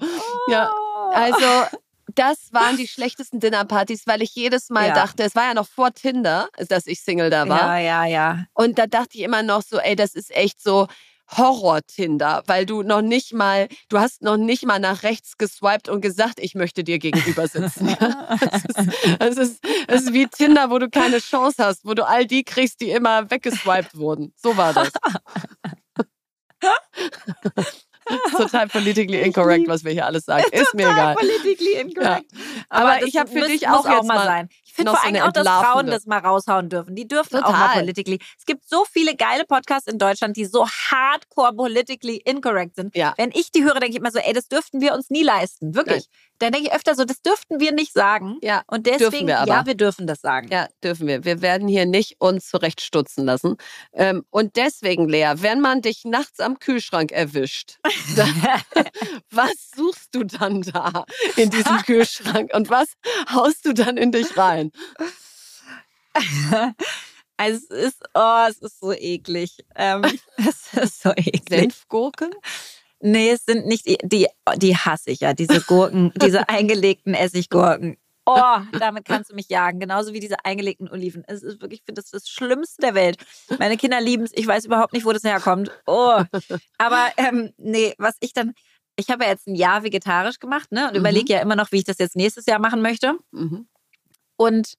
Ja. 0.49 0.73
Also 1.13 1.67
das 2.15 2.53
waren 2.53 2.77
die 2.77 2.89
schlechtesten 2.89 3.41
Dinnerpartys, 3.41 4.07
weil 4.07 4.23
ich 4.23 4.35
jedes 4.35 4.71
Mal 4.71 4.89
ja. 4.89 4.95
dachte, 4.95 5.23
es 5.23 5.35
war 5.35 5.45
ja 5.45 5.55
noch 5.55 5.69
vor 5.69 5.93
Tinder, 5.93 6.49
dass 6.69 6.87
ich 6.87 7.01
Single 7.01 7.31
da 7.31 7.49
war. 7.49 7.79
Ja, 7.79 7.79
ja, 7.79 8.05
ja. 8.05 8.45
Und 8.53 8.79
da 8.79 8.87
dachte 8.87 9.19
ich 9.19 9.21
immer 9.21 9.43
noch 9.43 9.63
so, 9.63 9.79
ey, 9.79 9.97
das 9.97 10.15
ist 10.15 10.35
echt 10.35 10.63
so 10.63 10.89
Horror-Tinder, 11.37 12.43
weil 12.47 12.67
du 12.67 12.83
noch 12.83 13.03
nicht 13.03 13.33
mal, 13.33 13.69
du 13.89 13.99
hast 13.99 14.23
noch 14.23 14.37
nicht 14.37 14.67
mal 14.67 14.79
nach 14.79 15.03
rechts 15.03 15.39
geswiped 15.39 15.89
und 15.89 16.01
gesagt, 16.01 16.41
ich 16.41 16.55
möchte 16.55 16.85
dir 16.85 16.99
gegenüber 16.99 17.47
sitzen. 17.47 17.97
das, 19.19 19.37
ist, 19.37 19.65
ist, 19.65 19.65
ist 19.89 20.13
wie 20.13 20.27
Tinder, 20.27 20.71
wo 20.71 20.79
du 20.79 20.89
keine 20.89 21.19
Chance 21.19 21.65
hast, 21.65 21.85
wo 21.85 21.95
du 21.95 22.07
all 22.07 22.27
die 22.27 22.45
kriegst, 22.45 22.81
die 22.81 22.91
immer 22.91 23.31
weggeswiped 23.31 23.97
wurden. 23.97 24.33
So 24.37 24.57
war 24.57 24.73
das. 24.73 24.91
Total 28.37 28.67
politically 28.69 29.21
incorrect, 29.21 29.69
was 29.69 29.85
wir 29.85 29.93
hier 29.93 30.07
alles 30.07 30.25
sagen. 30.25 30.45
Ist 30.51 30.75
mir 30.75 30.91
egal. 30.91 31.15
politically 31.15 31.75
incorrect. 31.75 32.33
Ja. 32.33 32.39
Aber, 32.69 32.93
Aber 32.93 33.07
ich 33.07 33.17
habe 33.17 33.31
für 33.31 33.47
dich 33.47 33.69
auch, 33.69 33.87
auch 33.87 34.03
mal 34.03 34.25
sein. 34.25 34.49
Ich 34.71 34.77
finde 34.77 34.93
vor 34.93 35.05
allem 35.05 35.17
so 35.17 35.23
auch, 35.23 35.33
dass 35.33 35.47
Frauen 35.49 35.87
das 35.89 36.07
mal 36.07 36.21
raushauen 36.21 36.69
dürfen. 36.69 36.95
Die 36.95 37.09
dürfen 37.09 37.39
Total. 37.39 37.45
auch 37.45 37.59
mal 37.59 37.81
politically. 37.81 38.21
Es 38.39 38.47
gibt 38.47 38.69
so 38.69 38.85
viele 38.89 39.17
geile 39.17 39.45
Podcasts 39.45 39.91
in 39.91 39.99
Deutschland, 39.99 40.37
die 40.37 40.45
so 40.45 40.69
hardcore 40.69 41.53
politically 41.55 42.19
incorrect 42.25 42.77
sind. 42.77 42.95
Ja. 42.95 43.15
Wenn 43.17 43.31
ich 43.33 43.51
die 43.51 43.65
höre, 43.65 43.75
denke 43.75 43.91
ich 43.91 43.97
immer 43.97 44.13
so, 44.13 44.21
ey, 44.21 44.33
das 44.33 44.47
dürften 44.47 44.81
wir 44.81 44.95
uns 44.95 45.11
nie 45.11 45.25
leisten. 45.25 45.75
Wirklich. 45.75 46.07
Nein 46.09 46.31
dann 46.41 46.53
denke 46.53 46.69
ich 46.69 46.75
öfter 46.75 46.95
so, 46.95 47.05
das 47.05 47.21
dürften 47.21 47.61
wir 47.61 47.73
nicht 47.73 47.93
sagen. 47.93 48.39
Ja, 48.43 48.63
und 48.67 48.87
deswegen, 48.87 49.27
wir 49.27 49.45
ja, 49.47 49.67
wir 49.67 49.75
dürfen 49.75 50.07
das 50.07 50.21
sagen. 50.21 50.49
Ja, 50.51 50.69
dürfen 50.83 51.07
wir. 51.07 51.25
Wir 51.25 51.43
werden 51.43 51.69
hier 51.69 51.85
nicht 51.85 52.17
uns 52.19 52.49
zurechtstutzen 52.49 53.27
lassen. 53.27 53.57
Ähm, 53.93 54.25
und 54.31 54.57
deswegen, 54.57 55.09
Lea, 55.09 55.35
wenn 55.37 55.61
man 55.61 55.83
dich 55.83 56.05
nachts 56.05 56.41
am 56.41 56.59
Kühlschrank 56.59 57.13
erwischt, 57.13 57.79
dann, 58.17 58.35
was 59.31 59.71
suchst 59.77 60.15
du 60.15 60.25
dann 60.25 60.63
da 60.63 61.05
in 61.37 61.51
diesem 61.51 61.77
Kühlschrank 61.85 62.51
und 62.55 62.71
was 62.71 62.89
haust 63.33 63.67
du 63.67 63.75
dann 63.75 63.99
in 63.99 64.11
dich 64.11 64.37
rein? 64.37 64.60
Also 67.41 67.59
es 67.71 67.85
ist, 67.87 68.03
oh, 68.13 68.45
es 68.51 68.59
ist 68.59 68.81
so 68.81 68.93
eklig. 68.93 69.65
Ähm, 69.75 70.03
es 70.37 70.75
ist 70.75 71.03
so 71.03 71.11
eklig. 71.17 71.49
Senfgurken? 71.49 72.35
Nee, 73.01 73.31
es 73.31 73.47
sind 73.47 73.67
nicht 73.67 73.87
die, 73.87 73.97
die, 74.03 74.27
die 74.57 74.77
hasse 74.77 75.09
ich 75.11 75.21
ja, 75.21 75.33
diese 75.33 75.63
Gurken, 75.63 76.13
diese 76.17 76.51
eingelegten 76.51 77.15
Essiggurken. 77.15 77.97
Oh, 78.27 78.59
damit 78.79 79.07
kannst 79.07 79.31
du 79.31 79.35
mich 79.35 79.49
jagen. 79.49 79.81
Genauso 79.81 80.13
wie 80.13 80.21
diese 80.21 80.45
eingelegten 80.45 80.91
Oliven. 80.91 81.25
Es 81.27 81.43
ist 81.43 81.63
wirklich, 81.63 81.81
ich 81.81 81.87
finde 81.87 82.03
das 82.03 82.11
das 82.11 82.29
Schlimmste 82.29 82.83
der 82.83 82.95
Welt. 82.95 83.17
Meine 83.59 83.79
Kinder 83.79 84.03
lieben 84.03 84.25
es. 84.25 84.33
Ich 84.35 84.47
weiß 84.47 84.67
überhaupt 84.67 84.93
nicht, 84.93 85.07
wo 85.07 85.13
das 85.13 85.25
herkommt. 85.25 85.71
Oh. 85.87 86.23
Aber 86.77 87.09
ähm, 87.17 87.55
nee, 87.57 87.95
was 87.97 88.17
ich 88.21 88.35
dann, 88.35 88.53
ich 88.97 89.09
habe 89.09 89.25
ja 89.25 89.31
jetzt 89.31 89.49
ein 89.49 89.55
Jahr 89.55 89.83
vegetarisch 89.83 90.39
gemacht, 90.39 90.71
ne? 90.73 90.87
Und 90.89 90.93
mhm. 90.93 91.01
überlege 91.01 91.33
ja 91.33 91.41
immer 91.41 91.57
noch, 91.57 91.73
wie 91.73 91.79
ich 91.79 91.85
das 91.85 91.99
jetzt 91.99 92.17
nächstes 92.17 92.45
Jahr 92.45 92.59
machen 92.59 92.83
möchte. 92.83 93.15
Mhm. 93.33 93.67
Und, 94.41 94.79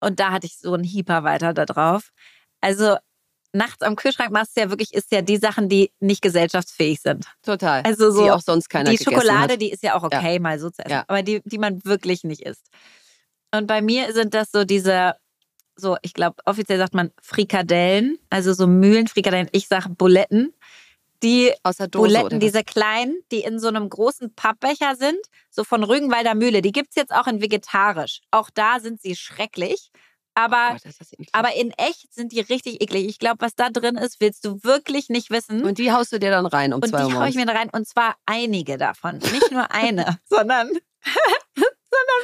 und 0.00 0.18
da 0.18 0.30
hatte 0.32 0.46
ich 0.46 0.56
so 0.56 0.72
einen 0.72 0.82
Hieper 0.82 1.24
weiter 1.24 1.52
da 1.52 1.66
drauf. 1.66 2.08
Also 2.62 2.96
nachts 3.52 3.82
am 3.82 3.96
Kühlschrank 3.96 4.30
machst 4.30 4.56
du 4.56 4.62
ja 4.62 4.70
wirklich, 4.70 4.94
ist 4.94 5.12
ja 5.12 5.20
die 5.20 5.36
Sachen, 5.36 5.68
die 5.68 5.92
nicht 6.00 6.22
gesellschaftsfähig 6.22 7.02
sind. 7.02 7.26
Total. 7.42 7.82
Also 7.82 8.10
so. 8.10 8.24
Die 8.24 8.30
auch 8.30 8.40
sonst 8.40 8.70
keiner 8.70 8.90
Die 8.90 8.96
Schokolade, 8.96 9.52
hat. 9.52 9.60
die 9.60 9.70
ist 9.70 9.82
ja 9.82 9.94
auch 9.94 10.04
okay, 10.04 10.34
ja. 10.34 10.40
mal 10.40 10.58
so 10.58 10.70
zu 10.70 10.80
essen. 10.80 10.90
Ja. 10.90 11.04
Aber 11.06 11.22
die, 11.22 11.42
die 11.44 11.58
man 11.58 11.84
wirklich 11.84 12.24
nicht 12.24 12.40
isst. 12.40 12.66
Und 13.54 13.66
bei 13.66 13.82
mir 13.82 14.14
sind 14.14 14.32
das 14.32 14.50
so 14.50 14.64
diese, 14.64 15.16
so, 15.76 15.98
ich 16.00 16.14
glaube, 16.14 16.36
offiziell 16.46 16.78
sagt 16.78 16.94
man 16.94 17.10
Frikadellen, 17.20 18.16
also 18.30 18.54
so 18.54 18.66
Mühlenfrikadellen. 18.66 19.48
Ich 19.52 19.68
sage 19.68 19.90
Buletten. 19.90 20.54
Die 21.24 21.52
Aus 21.62 21.78
der 21.78 21.88
Dose, 21.88 22.06
Buletten, 22.06 22.38
diese 22.38 22.62
kleinen, 22.62 23.16
die 23.32 23.40
in 23.40 23.58
so 23.58 23.68
einem 23.68 23.88
großen 23.88 24.34
Pappbecher 24.34 24.94
sind, 24.94 25.18
so 25.50 25.64
von 25.64 25.82
Rügenwalder 25.82 26.34
Mühle, 26.34 26.62
die 26.62 26.72
gibt 26.72 26.90
es 26.90 26.96
jetzt 26.96 27.12
auch 27.12 27.26
in 27.26 27.40
vegetarisch. 27.40 28.20
Auch 28.30 28.50
da 28.50 28.78
sind 28.78 29.00
sie 29.00 29.16
schrecklich. 29.16 29.90
Aber, 30.36 30.76
oh, 30.84 31.14
aber 31.32 31.54
in 31.54 31.70
echt 31.72 32.12
sind 32.12 32.32
die 32.32 32.40
richtig 32.40 32.82
eklig. 32.82 33.06
Ich 33.06 33.20
glaube, 33.20 33.36
was 33.38 33.54
da 33.54 33.70
drin 33.70 33.96
ist, 33.96 34.20
willst 34.20 34.44
du 34.44 34.64
wirklich 34.64 35.08
nicht 35.08 35.30
wissen. 35.30 35.64
Und 35.64 35.78
die 35.78 35.92
haust 35.92 36.12
du 36.12 36.18
dir 36.18 36.30
dann 36.30 36.46
rein 36.46 36.72
um 36.72 36.82
und 36.82 36.88
zwei 36.88 36.98
Uhr. 36.98 37.04
Und 37.04 37.12
die 37.12 37.18
haue 37.18 37.28
ich 37.28 37.36
mir 37.36 37.46
da 37.46 37.52
rein. 37.52 37.70
Und 37.70 37.86
zwar 37.86 38.16
einige 38.26 38.76
davon. 38.76 39.18
Nicht 39.18 39.52
nur 39.52 39.70
eine, 39.70 40.18
sondern 40.28 40.64
sondern 40.64 40.70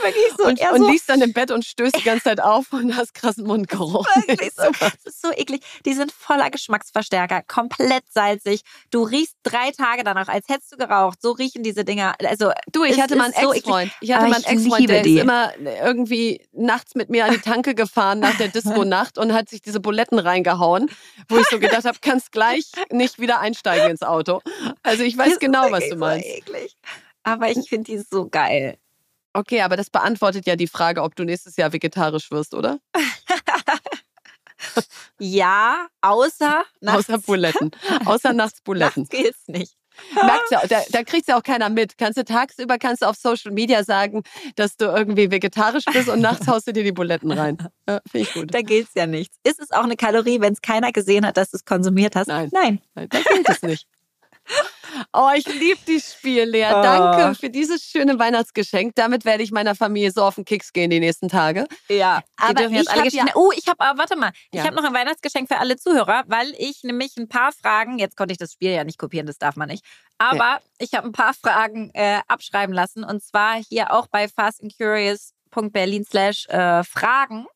wirklich 0.03 0.32
so. 0.36 0.44
Und, 0.44 0.61
und 0.61 0.84
so 0.84 0.90
liegst 0.90 1.09
dann 1.09 1.20
im 1.20 1.32
Bett 1.32 1.51
und 1.51 1.64
stößt 1.64 1.96
die 1.98 2.03
ganze 2.03 2.24
Zeit 2.24 2.40
auf 2.40 2.72
und 2.72 2.96
hast 2.96 3.14
krassen 3.14 3.46
Mundgeruch. 3.46 4.07
Wirklich 4.26 4.53
so. 4.57 4.70
Das 4.78 4.94
ist 5.05 5.22
so 5.22 5.30
eklig. 5.32 5.62
Die 5.84 5.94
sind 5.94 6.12
voller 6.12 6.51
Geschmacksverstärker, 6.51 7.42
komplett 7.42 8.05
salzig. 8.11 8.62
Du 8.90 9.03
riechst 9.03 9.36
drei 9.42 9.70
Tage 9.70 10.05
danach, 10.05 10.28
als 10.28 10.48
hättest 10.48 10.72
du 10.72 10.76
geraucht. 10.76 11.20
So 11.22 11.32
riechen 11.32 11.62
diese 11.62 11.84
Dinger. 11.84 12.14
Also 12.24 12.53
du, 12.72 12.84
ich 12.84 13.01
hatte 13.01 13.16
mal 13.16 13.32
einen 13.32 13.53
Ex-Freund. 13.53 13.92
ich 14.01 14.12
hatte 14.12 14.28
mal 14.28 14.36
einen 14.36 14.44
Ex-Freund, 14.44 14.88
der 14.88 15.03
die. 15.03 15.14
ist 15.16 15.22
immer 15.22 15.53
irgendwie 15.59 16.46
nachts 16.53 16.94
mit 16.94 17.11
mir 17.11 17.24
an 17.26 17.32
die 17.32 17.40
Tanke 17.40 17.74
gefahren 17.74 18.20
nach 18.20 18.36
der 18.36 18.48
Disco-Nacht 18.48 19.18
und 19.18 19.32
hat 19.32 19.48
sich 19.48 19.62
diese 19.62 19.80
Buletten 19.80 20.18
reingehauen, 20.18 20.90
wo 21.28 21.38
ich 21.38 21.46
so 21.48 21.59
gedacht 21.59 21.84
habe, 21.84 21.98
kannst 22.01 22.32
gleich 22.32 22.70
nicht 22.90 23.18
wieder 23.18 23.40
einsteigen 23.40 23.90
ins 23.90 24.03
Auto. 24.03 24.40
Also 24.82 25.03
ich 25.03 25.16
weiß 25.16 25.38
genau, 25.38 25.70
was 25.70 25.88
du 25.88 25.96
meinst. 25.96 26.26
So 26.26 26.34
eklig. 26.34 26.76
Aber 27.22 27.51
ich 27.51 27.68
finde 27.68 27.92
die 27.92 27.98
so 27.98 28.28
geil. 28.28 28.78
Okay, 29.32 29.60
aber 29.60 29.76
das 29.76 29.90
beantwortet 29.90 30.46
ja 30.46 30.56
die 30.56 30.66
Frage, 30.66 31.02
ob 31.02 31.14
du 31.14 31.24
nächstes 31.24 31.56
Jahr 31.56 31.72
vegetarisch 31.72 32.30
wirst, 32.30 32.54
oder? 32.54 32.78
ja, 35.18 35.86
außer 36.00 36.64
nachts. 36.80 37.08
Außer 37.08 37.18
Buletten. 37.18 37.70
Außer 38.04 38.32
nachts 38.32 38.60
Buletten. 38.64 39.04
Das 39.04 39.10
geht's 39.10 39.48
nicht. 39.48 39.76
Merkst 40.14 40.50
ja, 40.50 40.66
da, 40.66 40.80
da 40.90 41.04
kriegst 41.04 41.28
ja 41.28 41.36
auch 41.36 41.42
keiner 41.42 41.68
mit. 41.68 41.98
Kannst 41.98 42.16
du 42.16 42.24
tagsüber 42.24 42.78
kannst 42.78 43.02
du 43.02 43.06
auf 43.06 43.16
Social 43.16 43.52
Media 43.52 43.84
sagen, 43.84 44.22
dass 44.56 44.76
du 44.76 44.86
irgendwie 44.86 45.30
vegetarisch 45.30 45.84
bist 45.92 46.08
und 46.08 46.20
nachts 46.20 46.46
haust 46.46 46.66
du 46.66 46.72
dir 46.72 46.84
die 46.84 46.92
Buletten 46.92 47.30
rein. 47.30 47.58
Ja, 47.86 48.00
Finde 48.10 48.26
ich 48.26 48.32
gut. 48.32 48.54
Da 48.54 48.62
gilt's 48.62 48.92
ja 48.94 49.06
nichts. 49.06 49.36
Ist 49.42 49.60
es 49.60 49.72
auch 49.72 49.84
eine 49.84 49.96
Kalorie, 49.96 50.40
wenn 50.40 50.54
es 50.54 50.62
keiner 50.62 50.92
gesehen 50.92 51.26
hat, 51.26 51.36
dass 51.36 51.50
du 51.50 51.58
es 51.58 51.64
konsumiert 51.64 52.16
hast? 52.16 52.28
Nein. 52.28 52.48
Nein. 52.52 52.80
Nein 52.94 53.08
da 53.10 53.20
gilt 53.20 53.48
es 53.48 53.62
nicht. 53.62 53.86
Oh, 55.12 55.30
ich 55.34 55.47
liebe 55.47 55.78
dieses 55.86 56.14
Spiel, 56.14 56.45
Lea. 56.45 56.66
Oh. 56.70 56.82
Danke 56.82 57.34
für 57.34 57.51
dieses 57.51 57.82
schöne 57.82 58.18
Weihnachtsgeschenk. 58.18 58.95
Damit 58.95 59.24
werde 59.24 59.43
ich 59.43 59.51
meiner 59.51 59.74
Familie 59.74 60.11
so 60.12 60.22
auf 60.22 60.36
den 60.36 60.45
Keks 60.45 60.72
gehen 60.72 60.91
die 60.91 61.01
nächsten 61.01 61.28
Tage. 61.28 61.66
Ja, 61.88 62.22
aber 62.36 62.70
ich 62.70 62.88
habe 62.88 63.09
ja, 63.09 63.24
oh, 63.34 63.51
ich 63.57 63.66
habe, 63.68 63.78
warte 63.99 64.16
mal, 64.16 64.32
ja. 64.53 64.61
ich 64.61 64.66
habe 64.66 64.76
noch 64.76 64.84
ein 64.84 64.95
Weihnachtsgeschenk 64.95 65.49
für 65.49 65.59
alle 65.59 65.76
Zuhörer, 65.76 66.24
weil 66.26 66.55
ich 66.59 66.82
nämlich 66.82 67.16
ein 67.16 67.28
paar 67.28 67.53
Fragen, 67.53 67.99
jetzt 67.99 68.16
konnte 68.16 68.32
ich 68.32 68.38
das 68.38 68.53
Spiel 68.53 68.70
ja 68.72 68.84
nicht 68.84 68.99
kopieren, 68.99 69.26
das 69.26 69.38
darf 69.38 69.57
man 69.57 69.68
nicht, 69.68 69.84
aber 70.18 70.36
ja. 70.38 70.61
ich 70.78 70.95
habe 70.95 71.09
ein 71.09 71.12
paar 71.12 71.34
Fragen 71.34 71.91
äh, 71.95 72.20
abschreiben 72.28 72.74
lassen 72.74 73.05
und 73.05 73.22
zwar 73.22 73.57
hier 73.57 73.93
auch 73.93 74.07
bei 74.07 74.28
fastandcurious.berlin 74.28 76.05
slash 76.05 76.47
äh, 76.49 76.84
Fragen. 76.84 77.47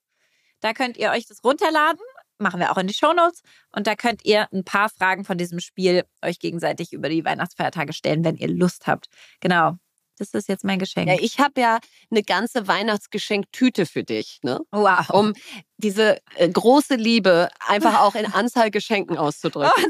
Da 0.60 0.72
könnt 0.72 0.96
ihr 0.96 1.10
euch 1.10 1.26
das 1.26 1.44
runterladen 1.44 2.00
machen 2.38 2.60
wir 2.60 2.72
auch 2.72 2.78
in 2.78 2.86
die 2.86 2.94
Shownotes. 2.94 3.42
Und 3.72 3.86
da 3.86 3.94
könnt 3.94 4.24
ihr 4.24 4.48
ein 4.52 4.64
paar 4.64 4.88
Fragen 4.88 5.24
von 5.24 5.38
diesem 5.38 5.60
Spiel 5.60 6.04
euch 6.22 6.38
gegenseitig 6.38 6.92
über 6.92 7.08
die 7.08 7.24
Weihnachtsfeiertage 7.24 7.92
stellen, 7.92 8.24
wenn 8.24 8.36
ihr 8.36 8.48
Lust 8.48 8.86
habt. 8.86 9.06
Genau. 9.40 9.76
Das 10.18 10.32
ist 10.32 10.48
jetzt 10.48 10.64
mein 10.64 10.78
Geschenk. 10.78 11.08
Ja, 11.08 11.16
ich 11.18 11.40
habe 11.40 11.60
ja 11.60 11.80
eine 12.10 12.22
ganze 12.22 12.68
Weihnachtsgeschenktüte 12.68 13.84
für 13.84 14.04
dich, 14.04 14.38
ne? 14.42 14.60
Wow. 14.70 15.10
Um 15.10 15.32
diese 15.76 16.20
äh, 16.36 16.48
große 16.48 16.94
Liebe 16.94 17.48
einfach 17.58 18.00
auch 18.00 18.14
in 18.14 18.26
Anzahl 18.26 18.70
Geschenken 18.70 19.18
auszudrücken. 19.18 19.72
Oh 19.76 19.88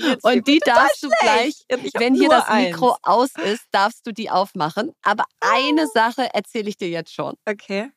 nein! 0.00 0.16
Und 0.22 0.46
die 0.46 0.60
darfst 0.60 1.02
du 1.02 1.08
gleich, 1.20 1.64
wenn 1.94 2.14
hier 2.14 2.28
das 2.28 2.48
Mikro 2.48 2.92
eins. 2.92 2.98
aus 3.02 3.30
ist, 3.44 3.64
darfst 3.72 4.06
du 4.06 4.12
die 4.12 4.30
aufmachen. 4.30 4.92
Aber 5.02 5.24
eine 5.40 5.88
Sache 5.88 6.32
erzähle 6.32 6.68
ich 6.68 6.76
dir 6.76 6.88
jetzt 6.88 7.12
schon. 7.12 7.34
Okay. 7.44 7.90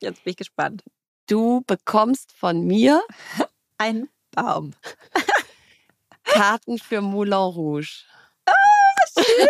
Jetzt 0.00 0.24
bin 0.24 0.32
ich 0.32 0.36
gespannt. 0.36 0.82
Du 1.32 1.62
bekommst 1.66 2.30
von 2.30 2.66
mir 2.66 3.02
einen 3.78 4.10
Baum. 4.32 4.74
Karten 6.24 6.78
für 6.78 7.00
Moulin 7.00 7.32
Rouge. 7.32 8.04
Oh, 8.46 8.52
schön. 9.18 9.48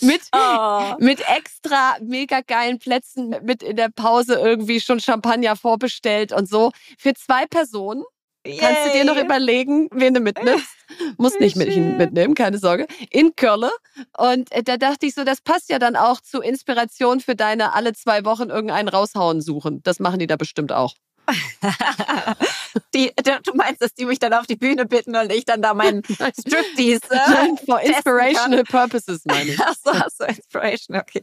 mit, 0.08 0.22
oh. 0.34 0.94
mit 0.98 1.20
extra 1.28 1.98
mega 2.00 2.40
geilen 2.40 2.78
Plätzen, 2.78 3.36
mit 3.42 3.62
in 3.62 3.76
der 3.76 3.90
Pause 3.90 4.36
irgendwie 4.36 4.80
schon 4.80 4.98
Champagner 4.98 5.56
vorbestellt 5.56 6.32
und 6.32 6.48
so. 6.48 6.72
Für 6.96 7.12
zwei 7.12 7.44
Personen. 7.44 8.04
Yay. 8.46 8.56
Kannst 8.56 8.86
du 8.86 8.92
dir 8.92 9.04
noch 9.04 9.16
überlegen, 9.16 9.88
wen 9.92 10.14
du 10.14 10.20
mitnimmst? 10.20 10.66
Muss 11.18 11.38
nicht 11.38 11.56
mit 11.56 11.76
mitnehmen, 11.76 12.34
keine 12.34 12.58
Sorge. 12.58 12.86
In 13.10 13.36
Köln. 13.36 13.70
Und 14.16 14.50
äh, 14.52 14.62
da 14.62 14.78
dachte 14.78 15.06
ich 15.06 15.14
so, 15.14 15.24
das 15.24 15.42
passt 15.42 15.68
ja 15.68 15.78
dann 15.78 15.94
auch 15.94 16.20
zur 16.22 16.42
Inspiration 16.42 17.20
für 17.20 17.36
deine 17.36 17.74
alle 17.74 17.92
zwei 17.92 18.24
Wochen 18.24 18.48
irgendeinen 18.48 18.88
raushauen 18.88 19.42
suchen. 19.42 19.82
Das 19.82 20.00
machen 20.00 20.18
die 20.20 20.26
da 20.26 20.36
bestimmt 20.36 20.72
auch. 20.72 20.94
die, 22.94 23.12
du 23.16 23.54
meinst, 23.54 23.82
dass 23.82 23.94
die 23.94 24.04
mich 24.04 24.18
dann 24.18 24.32
auf 24.32 24.46
die 24.46 24.56
Bühne 24.56 24.86
bitten 24.86 25.16
und 25.16 25.32
ich 25.32 25.44
dann 25.44 25.62
da 25.62 25.74
meinen 25.74 26.02
Striptease. 26.40 27.00
Äh, 27.10 27.56
For 27.66 27.80
inspirational 27.80 28.64
purposes, 28.64 29.22
meine 29.24 29.50
ich. 29.50 29.60
Ach 29.64 29.74
so, 29.84 29.90
ach 29.92 30.08
so, 30.16 30.24
Inspiration, 30.24 30.96
okay. 30.96 31.22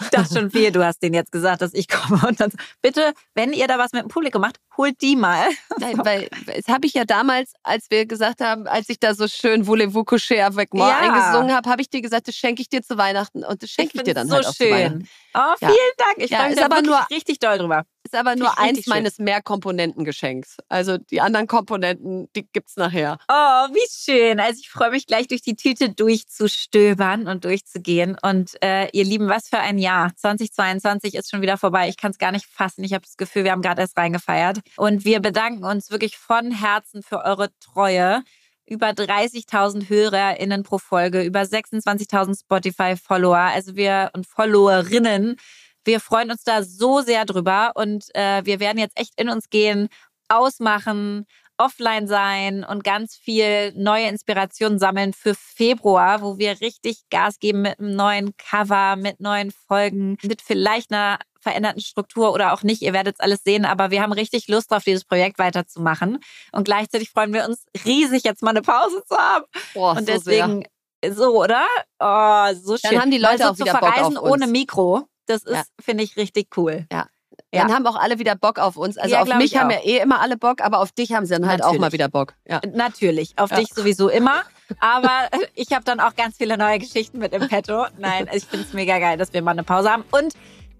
Ich 0.00 0.08
dachte 0.08 0.34
schon, 0.34 0.50
viel, 0.50 0.70
du 0.72 0.84
hast 0.84 1.02
denen 1.02 1.14
jetzt 1.14 1.32
gesagt, 1.32 1.62
dass 1.62 1.74
ich 1.74 1.88
komme. 1.88 2.26
Und 2.26 2.40
dann, 2.40 2.50
bitte, 2.82 3.12
wenn 3.34 3.52
ihr 3.52 3.66
da 3.66 3.78
was 3.78 3.92
mit 3.92 4.02
dem 4.02 4.08
Publikum 4.08 4.40
macht, 4.40 4.58
holt 4.76 5.00
die 5.00 5.16
mal. 5.16 5.48
Nein, 5.78 5.98
weil 6.04 6.28
das 6.46 6.68
habe 6.68 6.86
ich 6.86 6.94
ja 6.94 7.04
damals, 7.04 7.52
als 7.62 7.86
wir 7.90 8.06
gesagt 8.06 8.40
haben, 8.40 8.66
als 8.66 8.88
ich 8.88 8.98
da 8.98 9.14
so 9.14 9.28
schön 9.28 9.66
Voulez-vous 9.66 10.04
coucher 10.04 10.46
avec 10.46 10.72
moi 10.72 10.88
ja. 10.88 10.98
eingesungen 10.98 11.54
habe, 11.54 11.68
habe 11.68 11.82
ich 11.82 11.90
dir 11.90 12.00
gesagt, 12.00 12.28
das 12.28 12.34
schenke 12.34 12.62
ich 12.62 12.68
dir 12.68 12.82
zu 12.82 12.96
Weihnachten 12.96 13.44
und 13.44 13.62
das 13.62 13.70
schenke 13.70 13.92
ich, 13.94 14.00
ich 14.00 14.04
dir 14.04 14.14
dann 14.14 14.28
so 14.28 14.36
halt 14.36 14.46
auch 14.46 14.54
schön. 14.54 14.68
zu 14.68 14.74
Weihnachten. 14.74 15.08
Oh, 15.34 15.54
vielen 15.58 15.70
ja. 15.72 16.04
Dank. 16.04 16.14
Ich 16.18 16.30
ja, 16.30 16.38
freue 16.38 16.50
mich 16.50 16.64
aber 16.64 16.82
nur 16.82 17.06
richtig 17.10 17.38
doll 17.38 17.58
drüber. 17.58 17.84
Ist 18.08 18.18
aber 18.18 18.36
nur 18.36 18.58
eins 18.58 18.86
meines 18.86 19.18
Mehrkomponentengeschenks. 19.18 20.56
Also 20.70 20.96
die 20.96 21.20
anderen 21.20 21.46
Komponenten, 21.46 22.30
die 22.34 22.48
gibt's 22.50 22.76
nachher. 22.76 23.18
Oh, 23.28 23.34
wie 23.34 23.86
schön. 23.90 24.40
Also 24.40 24.60
ich 24.60 24.70
freue 24.70 24.92
mich 24.92 25.06
gleich 25.06 25.28
durch 25.28 25.42
die 25.42 25.56
Tüte 25.56 25.90
durchzustöbern 25.90 27.28
und 27.28 27.44
durchzugehen. 27.44 28.16
Und 28.22 28.56
äh, 28.62 28.88
ihr 28.94 29.04
Lieben, 29.04 29.28
was 29.28 29.50
für 29.50 29.58
ein 29.58 29.76
Jahr. 29.76 30.16
2022 30.16 31.16
ist 31.16 31.30
schon 31.30 31.42
wieder 31.42 31.58
vorbei. 31.58 31.90
Ich 31.90 31.98
kann 31.98 32.12
es 32.12 32.16
gar 32.16 32.32
nicht 32.32 32.46
fassen. 32.46 32.82
Ich 32.82 32.94
habe 32.94 33.04
das 33.04 33.18
Gefühl, 33.18 33.44
wir 33.44 33.52
haben 33.52 33.60
gerade 33.60 33.82
erst 33.82 33.98
reingefeiert. 33.98 34.60
Und 34.78 35.04
wir 35.04 35.20
bedanken 35.20 35.64
uns 35.64 35.90
wirklich 35.90 36.16
von 36.16 36.50
Herzen 36.50 37.02
für 37.02 37.26
eure 37.26 37.50
Treue 37.60 38.22
über 38.64 38.88
30.000 38.88 39.90
HörerInnen 39.90 40.62
pro 40.62 40.78
Folge, 40.78 41.22
über 41.22 41.40
26.000 41.40 42.40
Spotify-Follower, 42.40 43.36
also 43.36 43.76
wir 43.76 44.10
und 44.14 44.26
Followerinnen. 44.26 45.36
Wir 45.84 46.00
freuen 46.00 46.30
uns 46.30 46.44
da 46.44 46.62
so 46.62 47.00
sehr 47.00 47.24
drüber 47.24 47.72
und 47.74 48.06
äh, 48.14 48.44
wir 48.44 48.60
werden 48.60 48.78
jetzt 48.78 48.98
echt 48.98 49.12
in 49.20 49.28
uns 49.28 49.50
gehen, 49.50 49.88
ausmachen, 50.28 51.26
offline 51.58 52.06
sein 52.06 52.64
und 52.64 52.84
ganz 52.84 53.16
viel 53.16 53.72
neue 53.74 54.08
Inspirationen 54.08 54.78
sammeln 54.78 55.12
für 55.12 55.34
Februar, 55.34 56.22
wo 56.22 56.38
wir 56.38 56.60
richtig 56.60 57.02
Gas 57.10 57.38
geben 57.40 57.62
mit 57.62 57.80
einem 57.80 57.96
neuen 57.96 58.36
Cover, 58.36 58.96
mit 58.96 59.20
neuen 59.20 59.50
Folgen, 59.50 60.16
mit 60.22 60.40
vielleicht 60.40 60.92
einer 60.92 61.18
veränderten 61.40 61.80
Struktur 61.80 62.32
oder 62.32 62.52
auch 62.52 62.62
nicht. 62.62 62.82
Ihr 62.82 62.92
werdet 62.92 63.16
es 63.16 63.20
alles 63.20 63.42
sehen, 63.42 63.64
aber 63.64 63.90
wir 63.90 64.02
haben 64.02 64.12
richtig 64.12 64.48
Lust 64.48 64.70
drauf, 64.70 64.84
dieses 64.84 65.04
Projekt 65.04 65.38
weiterzumachen. 65.38 66.18
Und 66.52 66.64
gleichzeitig 66.64 67.10
freuen 67.10 67.32
wir 67.32 67.44
uns 67.44 67.64
riesig, 67.84 68.24
jetzt 68.24 68.42
mal 68.42 68.50
eine 68.50 68.62
Pause 68.62 69.02
zu 69.06 69.16
haben. 69.16 69.44
Boah, 69.74 69.96
und 69.96 70.08
deswegen 70.08 70.64
so, 71.04 71.12
so 71.14 71.42
oder? 71.42 71.66
Oh, 71.98 72.54
so 72.54 72.76
schön. 72.76 72.90
Dann 72.92 73.00
haben 73.02 73.10
die 73.10 73.18
Leute 73.18 73.48
auch 73.48 73.56
so 73.56 73.64
wieder 73.64 73.74
zu 73.74 73.78
verreisen 73.78 74.14
Bock 74.14 74.24
auf 74.24 74.30
uns. 74.30 74.42
ohne 74.42 74.46
Mikro. 74.46 75.08
Das 75.28 75.42
ist, 75.44 75.54
Ja. 75.54 75.62
finde 75.80 76.04
ich, 76.04 76.16
richtig 76.16 76.56
cool. 76.56 76.86
Ja. 76.92 77.06
Ja. 77.52 77.62
Dann 77.62 77.72
haben 77.74 77.86
auch 77.86 77.96
alle 77.96 78.18
wieder 78.18 78.34
Bock 78.34 78.58
auf 78.58 78.76
uns. 78.76 78.98
Also 78.98 79.14
Ja, 79.14 79.22
auf 79.22 79.34
mich 79.36 79.52
ich 79.52 79.58
haben 79.58 79.70
ja 79.70 79.78
eh 79.82 79.98
immer 79.98 80.20
alle 80.20 80.36
Bock, 80.36 80.60
aber 80.60 80.80
auf 80.80 80.92
dich 80.92 81.12
haben 81.12 81.24
sie 81.24 81.34
dann 81.34 81.46
halt 81.48 81.62
auch 81.62 81.66
Natürlich. 81.66 81.80
mal 81.80 81.92
wieder 81.92 82.08
Bock. 82.08 82.34
Ja. 82.46 82.60
Natürlich, 82.74 83.38
auf 83.38 83.50
dich 83.50 83.68
sowieso 83.74 84.08
immer. 84.08 84.42
Aber 84.80 85.30
ich 85.54 85.72
habe 85.72 85.82
dann 85.82 85.98
auch 85.98 86.14
ganz 86.14 86.36
viele 86.36 86.58
neue 86.58 86.78
Geschichten 86.78 87.18
mit 87.18 87.32
im 87.32 87.48
Petto. 87.48 87.86
Nein, 87.96 88.28
ich 88.34 88.44
finde 88.44 88.66
es 88.66 88.74
mega 88.74 88.98
geil, 88.98 89.16
dass 89.16 89.32
wir 89.32 89.40
mal 89.40 89.52
eine 89.52 89.62
Pause 89.62 89.90
haben. 89.90 90.04
Und 90.10 90.34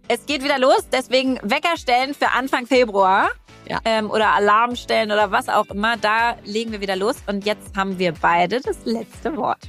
es 0.08 0.26
geht 0.26 0.44
wieder 0.44 0.58
los, 0.58 0.86
deswegen 0.92 1.38
Wecker 1.42 1.74
stellen 1.78 2.12
für 2.12 2.32
Anfang 2.32 2.66
Februar. 2.66 3.30
Ja. 3.66 3.80
Ähm, 3.86 4.10
oder 4.10 4.34
Alarm 4.34 4.76
stellen 4.76 5.10
oder 5.10 5.30
was 5.30 5.48
auch 5.48 5.66
immer. 5.66 5.96
Da 5.96 6.36
legen 6.44 6.72
wir 6.72 6.82
wieder 6.82 6.96
los. 6.96 7.16
Und 7.26 7.46
jetzt 7.46 7.76
haben 7.76 7.98
wir 7.98 8.12
beide 8.12 8.60
das 8.60 8.76
letzte 8.84 9.34
Wort. 9.38 9.60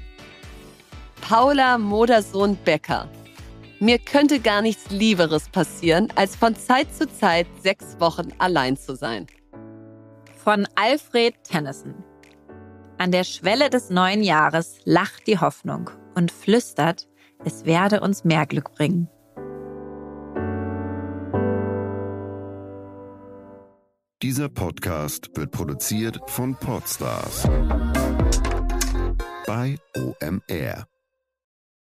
Paula 1.22 1.78
Modersohn 1.78 2.58
Becker. 2.66 3.08
Mir 3.82 3.98
könnte 3.98 4.42
gar 4.42 4.62
nichts 4.62 4.90
Lieberes 4.90 5.48
passieren, 5.48 6.12
als 6.16 6.36
von 6.36 6.54
Zeit 6.54 6.94
zu 6.94 7.08
Zeit 7.08 7.48
sechs 7.62 7.98
Wochen 8.00 8.34
allein 8.38 8.76
zu 8.76 8.94
sein. 8.94 9.26
Von 10.44 10.68
Alfred 10.76 11.36
Tennyson. 11.44 11.96
An 12.98 13.12
der 13.12 13.24
Schwelle 13.24 13.70
des 13.70 13.90
neuen 13.90 14.22
Jahres 14.22 14.80
lacht 14.84 15.28
die 15.28 15.40
Hoffnung 15.40 15.90
und 16.16 16.30
flüstert, 16.30 17.08
es 17.46 17.64
werde 17.64 18.02
uns 18.02 18.26
mehr 18.26 18.46
Glück 18.46 18.74
bringen. 18.74 19.08
Dieser 24.22 24.50
Podcast 24.50 25.30
wird 25.36 25.52
produziert 25.52 26.20
von 26.28 26.54
Podstars 26.54 27.48
bei 29.48 29.78
OMR. 29.96 30.89